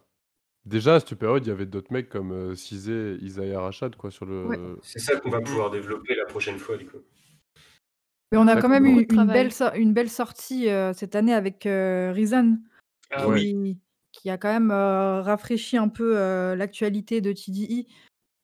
déjà 0.66 0.96
à 0.96 1.00
cette 1.00 1.16
période, 1.16 1.46
il 1.46 1.50
y 1.50 1.52
avait 1.52 1.66
d'autres 1.66 1.92
mecs 1.94 2.10
comme, 2.10 2.32
heu, 2.34 2.56
Cizé, 2.56 3.18
Isaiah 3.22 3.62
Rashad, 3.62 3.96
quoi, 3.96 4.12
sur 4.12 4.26
Ouais. 4.44 4.58
le 4.58 4.82
C'est 4.82 5.00
ça 5.00 5.18
qu'on 5.20 5.30
va 5.30 5.42
pouvoir 5.42 5.70
développer 5.72 6.16
la 6.16 6.26
prochaine 6.26 6.58
fois, 6.58 6.76
du 6.78 6.86
coup. 6.88 7.02
Mais 8.32 8.38
on 8.38 8.48
a 8.48 8.56
quand 8.56 8.70
même 8.70 8.86
eu 8.86 9.04
une 9.10 9.28
travail. 9.28 9.28
belle 9.30 9.52
so 9.52 9.66
une 9.76 9.94
belle 9.94 10.10
sortie, 10.10 10.70
heu, 10.70 10.94
cette 10.94 11.16
année 11.16 11.34
avec, 11.34 11.66
heu, 11.66 12.12
Reason 12.16 12.60
Ah 13.10 13.28
Ouais. 13.28 13.36
oui. 13.36 13.52
qui 13.54 13.80
qui 14.14 14.30
a 14.30 14.38
quand 14.38 14.54
même, 14.54 14.72
heu, 14.72 15.22
rafraîchi 15.22 15.78
un 15.78 15.90
peu, 15.90 16.16
l'actualité 16.56 17.22
de 17.22 17.34
TDI 17.34 17.88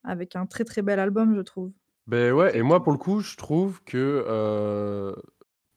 avec 0.03 0.35
un 0.37 0.45
très, 0.47 0.65
très 0.65 0.81
bel 0.83 0.99
album, 0.99 1.35
je 1.35 1.41
trouve. 1.41 1.73
Beh, 2.07 2.31
ouais 2.31 2.57
et 2.57 2.61
moi, 2.61 2.81
pour 2.83 2.93
le 2.93 2.97
coup, 2.97 3.19
je 3.19 3.35
trouve 3.35 3.83
que, 3.83 3.97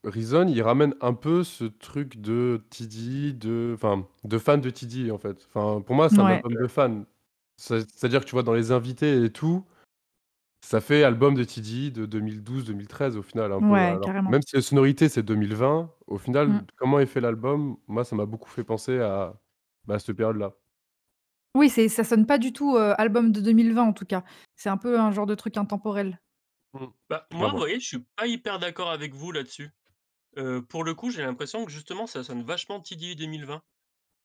Reason, 0.05 0.47
il 0.49 0.63
ramène 0.63 0.95
un 1.03 1.13
peu 1.13 1.45
ce 1.45 1.65
truc 1.65 2.17
de 2.23 2.65
Tidy, 2.71 3.35
de 3.35 3.73
enfin, 3.75 4.09
de 4.25 4.39
fan 4.39 4.61
de 4.63 4.71
Tidy, 4.71 5.11
en 5.11 5.19
fait. 5.19 5.47
Enfin, 5.55 5.83
pour 5.83 5.95
moi, 5.95 6.09
c'est 6.09 6.23
un 6.23 6.25
Ouais. 6.25 6.43
album 6.43 6.55
de 6.55 6.67
fan. 6.69 7.05
C'est 7.59 7.81
c'est-à-dire 7.91 8.21
que 8.21 8.25
tu 8.27 8.33
vois, 8.33 8.43
dans 8.43 8.55
les 8.55 8.73
invités 8.73 9.23
et 9.25 9.31
tout, 9.31 9.67
ça 10.63 10.81
fait 10.81 11.05
album 11.05 11.35
de 11.35 11.45
Tidy 11.45 11.93
de 11.93 12.07
2012-2013 12.07 13.17
au 13.17 13.23
final, 13.23 13.53
un 13.53 13.63
peu. 13.63 13.75
Ouais, 13.79 13.97
Alors, 13.97 14.03
carrément. 14.03 14.33
même 14.33 14.43
si 14.43 14.57
les 14.57 14.63
sonorités, 14.63 15.09
c'est 15.09 15.23
2020, 15.25 15.93
au 16.09 16.19
final, 16.19 16.51
Mmh. 16.51 16.71
comment 16.77 17.01
est 17.01 17.07
fait 17.07 17.21
l'album, 17.21 17.77
moi, 17.89 18.05
ça 18.05 18.17
m'a 18.17 18.27
beaucoup 18.27 18.51
fait 18.51 18.65
penser 18.65 19.01
à, 19.01 19.41
bah, 19.87 19.99
cette 19.99 20.17
période-là. 20.17 20.55
Oui, 21.57 21.69
c'est 21.69 21.89
ça 21.89 22.05
sonne 22.05 22.27
pas 22.27 22.39
du 22.39 22.53
tout, 22.53 22.77
heu, 22.77 22.95
album 23.01 23.33
de 23.33 23.41
2020 23.41 23.83
en 23.83 23.93
tout 23.93 24.05
cas. 24.07 24.23
C'est 24.55 24.69
un 24.69 24.77
peu 24.77 24.99
un 25.01 25.11
genre 25.11 25.27
de 25.27 25.35
truc 25.35 25.57
intemporel. 25.57 26.21
Mmh. 26.75 26.87
Bah, 27.09 27.27
moi, 27.33 27.49
vous 27.49 27.57
voyez, 27.57 27.81
je 27.81 27.87
suis 27.87 27.99
pas 28.17 28.27
hyper 28.29 28.59
d'accord 28.61 28.91
avec 28.91 29.13
vous 29.15 29.33
là-dessus. 29.33 29.71
Pour 30.69 30.85
le 30.85 30.95
coup, 30.95 31.11
j'ai 31.11 31.23
l'impression 31.23 31.65
que 31.65 31.73
justement 31.73 32.07
ça 32.07 32.23
sonne 32.25 32.43
vachement 32.45 32.81
TDI 32.81 33.17
2020. 33.17 33.63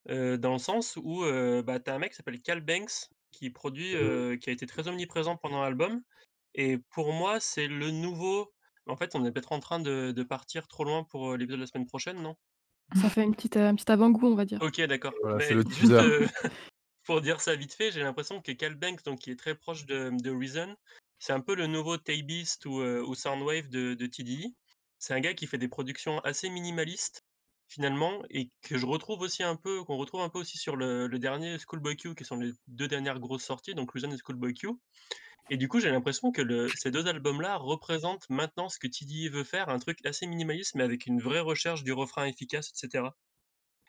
Heu, 0.10 0.38
dans 0.38 0.53
le 0.53 0.60
sens 0.60 0.98
où, 0.98 1.23
bah, 1.65 1.80
tu 1.80 1.91
as 1.91 1.95
un 1.95 1.99
mec 1.99 2.11
qui 2.11 2.18
s'appelle 2.18 2.41
Cal 2.41 2.61
Banks 2.61 3.10
qui 3.32 3.49
produit, 3.52 3.94
Mmh. 3.94 4.38
qui 4.41 4.49
a 4.49 4.53
été 4.53 4.65
très 4.68 4.88
omniprésent 4.88 5.38
pendant 5.38 5.61
l'album 5.64 6.03
et 6.56 6.80
pour 6.91 7.14
moi, 7.14 7.40
c'est 7.41 7.68
le 7.68 7.91
nouveau 7.91 8.53
en 8.88 8.98
fait, 8.98 9.15
on 9.15 9.26
est 9.26 9.32
peut-être 9.34 9.52
en 9.53 9.60
train 9.61 9.80
de 9.82 10.11
de 10.14 10.23
partir 10.23 10.68
trop 10.69 10.84
loin 10.86 11.03
pour, 11.06 11.38
l'épisode 11.38 11.60
de 11.60 11.64
la 11.64 11.68
semaine 11.68 11.88
prochaine, 11.88 12.22
non? 12.22 12.36
Ça 12.94 13.10
fait 13.10 13.23
une 13.23 13.36
petite, 13.36 13.57
un 13.57 13.76
petit 13.76 13.91
avant-goût, 13.91 14.27
on 14.27 14.36
va 14.36 14.45
dire. 14.45 14.61
OK, 14.61 14.80
d'accord. 14.82 15.14
Voilà, 15.22 15.41
c'est 15.41 15.53
Mais 15.53 15.56
le 15.56 15.65
juste, 15.65 15.65
teaser. 15.65 16.02
heu, 16.02 16.27
pour 17.06 17.22
dire 17.22 17.41
ça 17.41 17.56
vite 17.56 17.73
fait, 17.73 17.91
j'ai 17.91 18.02
l'impression 18.03 18.41
que 18.41 18.52
Cal 18.53 18.76
Banks, 18.76 19.03
donc 19.03 19.19
qui 19.22 19.32
est 19.32 19.40
très 19.40 19.56
proche 19.56 19.86
de 19.86 20.11
de 20.11 20.32
Reason, 20.32 20.76
c'est 21.19 21.34
un 21.34 21.41
peu 21.41 21.56
le 21.56 21.68
nouveau 21.68 21.98
Tay 21.98 22.23
Beast 22.23 22.65
ou, 22.65 22.82
heu, 22.82 23.03
ou 23.06 23.15
Soundwave 23.15 23.69
de 23.69 23.95
de 23.95 24.07
TDI. 24.07 24.56
C'est 24.99 25.13
un 25.13 25.19
gars 25.22 25.34
qui 25.34 25.47
fait 25.47 25.57
des 25.57 25.67
productions 25.67 26.19
assez 26.19 26.49
minimalistes, 26.49 27.26
finalement 27.67 28.22
et 28.30 28.51
que 28.61 28.77
je 28.77 28.85
retrouve 28.85 29.22
aussi 29.22 29.41
un 29.43 29.55
peu 29.55 29.84
qu'on 29.84 29.97
retrouve 29.97 30.22
un 30.22 30.30
peu 30.30 30.39
aussi 30.39 30.57
sur 30.59 30.76
le 30.76 31.07
le 31.07 31.19
dernier 31.19 31.57
Schoolboy 31.59 31.97
Q, 31.97 32.15
qui 32.15 32.26
sont 32.26 32.38
les 32.38 32.51
2 32.67 32.88
dernières 32.88 33.19
grosses 33.19 33.43
sorties, 33.45 33.73
donc 33.76 33.91
Reason 33.91 34.11
et 34.11 34.17
Schoolboy 34.17 34.53
Q 34.53 34.69
et 35.49 35.57
du 35.57 35.67
coup, 35.67 35.80
j'ai 35.80 35.91
l'impression 35.91 36.31
que 36.31 36.41
le 36.41 36.72
ces 36.76 36.91
2 36.91 37.07
albums-là 37.07 37.57
représentent 37.57 38.30
maintenant 38.30 38.69
ce 38.69 38.80
que 38.80 38.88
TDI 38.88 39.30
veut 39.30 39.43
faire, 39.43 39.69
un 39.69 39.80
truc 39.80 40.05
assez 40.05 40.27
minimaliste, 40.27 40.76
mais 40.76 40.84
avec 40.84 41.05
une 41.07 41.19
vraie 41.22 41.39
recherche 41.41 41.84
du 41.84 41.93
refrain 41.93 42.26
efficace 42.26 42.69
et 42.69 42.73
cetera. 42.76 43.15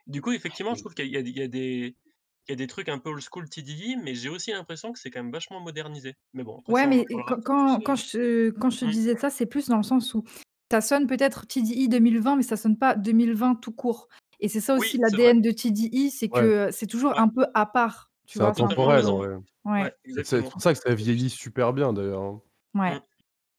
Du 0.08 0.22
coup, 0.22 0.32
effectivement, 0.32 0.74
je 0.74 0.80
trouve 0.82 0.94
qu'il 0.94 1.08
y 1.08 1.16
a 1.16 1.20
il 1.20 1.28
y 1.38 1.42
a 1.42 1.48
des 1.48 1.96
il 2.48 2.52
y 2.52 2.54
a 2.54 2.56
des 2.56 2.66
trucs 2.68 2.88
un 2.90 2.98
peu 3.00 3.10
old 3.10 3.22
school 3.22 3.48
TDI, 3.50 3.96
mais 3.96 4.14
j'ai 4.16 4.28
aussi 4.30 4.52
l'impression 4.52 4.92
que 4.92 4.98
c'est 5.00 5.10
quand 5.10 5.22
même 5.22 5.32
vachement 5.32 5.60
modernisé. 5.60 6.14
Mais 6.34 6.44
bon, 6.44 6.64
Ouais, 6.68 6.86
ça, 6.86 6.88
mais 6.88 7.06
quand 7.44 7.78
heu 7.82 7.94
je 7.94 8.50
quand 8.50 8.70
je 8.70 8.80
te 8.80 8.84
mmh. 8.84 8.90
disais 8.90 9.16
ça, 9.16 9.30
c'est 9.30 9.46
plus 9.46 9.68
dans 9.68 9.76
le 9.76 9.84
sens 9.84 10.14
où 10.14 10.24
ça 10.70 10.80
sonne 10.80 11.06
peut-être 11.06 11.46
TDI 11.46 11.88
2020, 11.88 12.36
mais 12.36 12.42
ça 12.42 12.56
sonne 12.56 12.78
pas 12.78 12.94
2020 12.96 13.56
tout 13.56 13.72
court 13.72 14.08
et 14.40 14.48
c'est 14.48 14.60
ça 14.60 14.74
aussi 14.76 14.96
Oui, 14.96 15.00
c'est 15.04 15.16
vrai. 15.18 15.32
l'ADN 15.32 15.40
de 15.42 15.50
TDI, 15.52 16.10
c'est 16.10 16.30
Ouais. 16.32 16.50
que, 16.50 16.70
c'est 16.72 16.86
toujours 16.86 17.14
Ouais. 17.14 17.18
un 17.18 17.28
peu 17.28 17.46
à 17.54 17.66
part, 17.66 18.12
tu 18.26 18.38
C'est 18.38 18.40
vois? 18.40 18.52
C'est 18.54 18.66
intemporel 18.66 19.06
en 19.06 19.16
raison. 19.16 19.18
vrai. 19.18 19.28
ouais. 19.36 19.42
Ouais, 19.64 19.92
Et 20.04 20.24
c'est 20.24 20.42
exactement. 20.42 20.48
pour 20.48 20.60
ça 20.62 20.72
que 20.74 20.80
ça 20.80 20.94
vieillit 20.94 21.30
super 21.30 21.72
bien 21.72 21.92
d'ailleurs, 21.92 22.22
hein. 22.22 22.42
Mmh. 22.88 22.98
Ouais. 22.98 23.00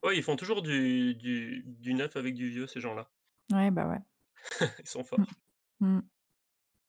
Ouais, 0.03 0.17
ils 0.17 0.23
font 0.23 0.35
toujours 0.38 0.61
du 0.63 1.15
du 1.15 1.63
du 1.67 1.93
neuf 1.93 2.15
avec 2.17 2.35
du 2.35 2.49
vieux, 2.49 2.67
ces 2.67 2.79
gens-là. 2.81 3.09
Ouais, 3.51 3.71
bah, 3.71 3.88
ouais. 3.88 3.99
Ils 4.79 4.88
sont 4.89 5.03
Mmh. 5.17 5.23
forts. 5.23 5.38
Mmh. 5.81 5.99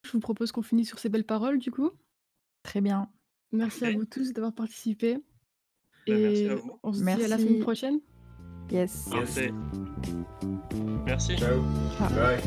Je 0.05 0.13
vous 0.13 0.21
propose 0.21 0.53
qu'on 0.53 0.63
finisse 0.63 0.89
sur 0.89 0.99
ces 1.01 1.09
belles 1.11 1.27
paroles, 1.27 1.59
du 1.59 1.71
coup. 1.73 1.93
Très 2.65 2.81
bien. 2.81 3.11
Merci 3.53 3.85
à 3.85 3.91
vous 3.91 4.05
tous 4.05 4.33
d'avoir 4.33 4.55
participé 4.55 5.19
Bah, 6.07 6.19
merci 6.23 6.49
à 6.49 6.55
et 6.55 6.57
vous. 6.57 6.81
on 6.83 6.93
se 6.93 7.05
dit 7.05 7.23
à 7.23 7.29
la 7.29 7.39
semaine 7.39 7.59
Merci. 7.59 7.61
prochaine. 7.61 8.01
Yes. 8.71 9.09
Parfait. 9.11 9.53
Merci. 11.07 11.37
Ciao. 11.37 11.63
Ah. 12.01 12.09
Bye. 12.09 12.39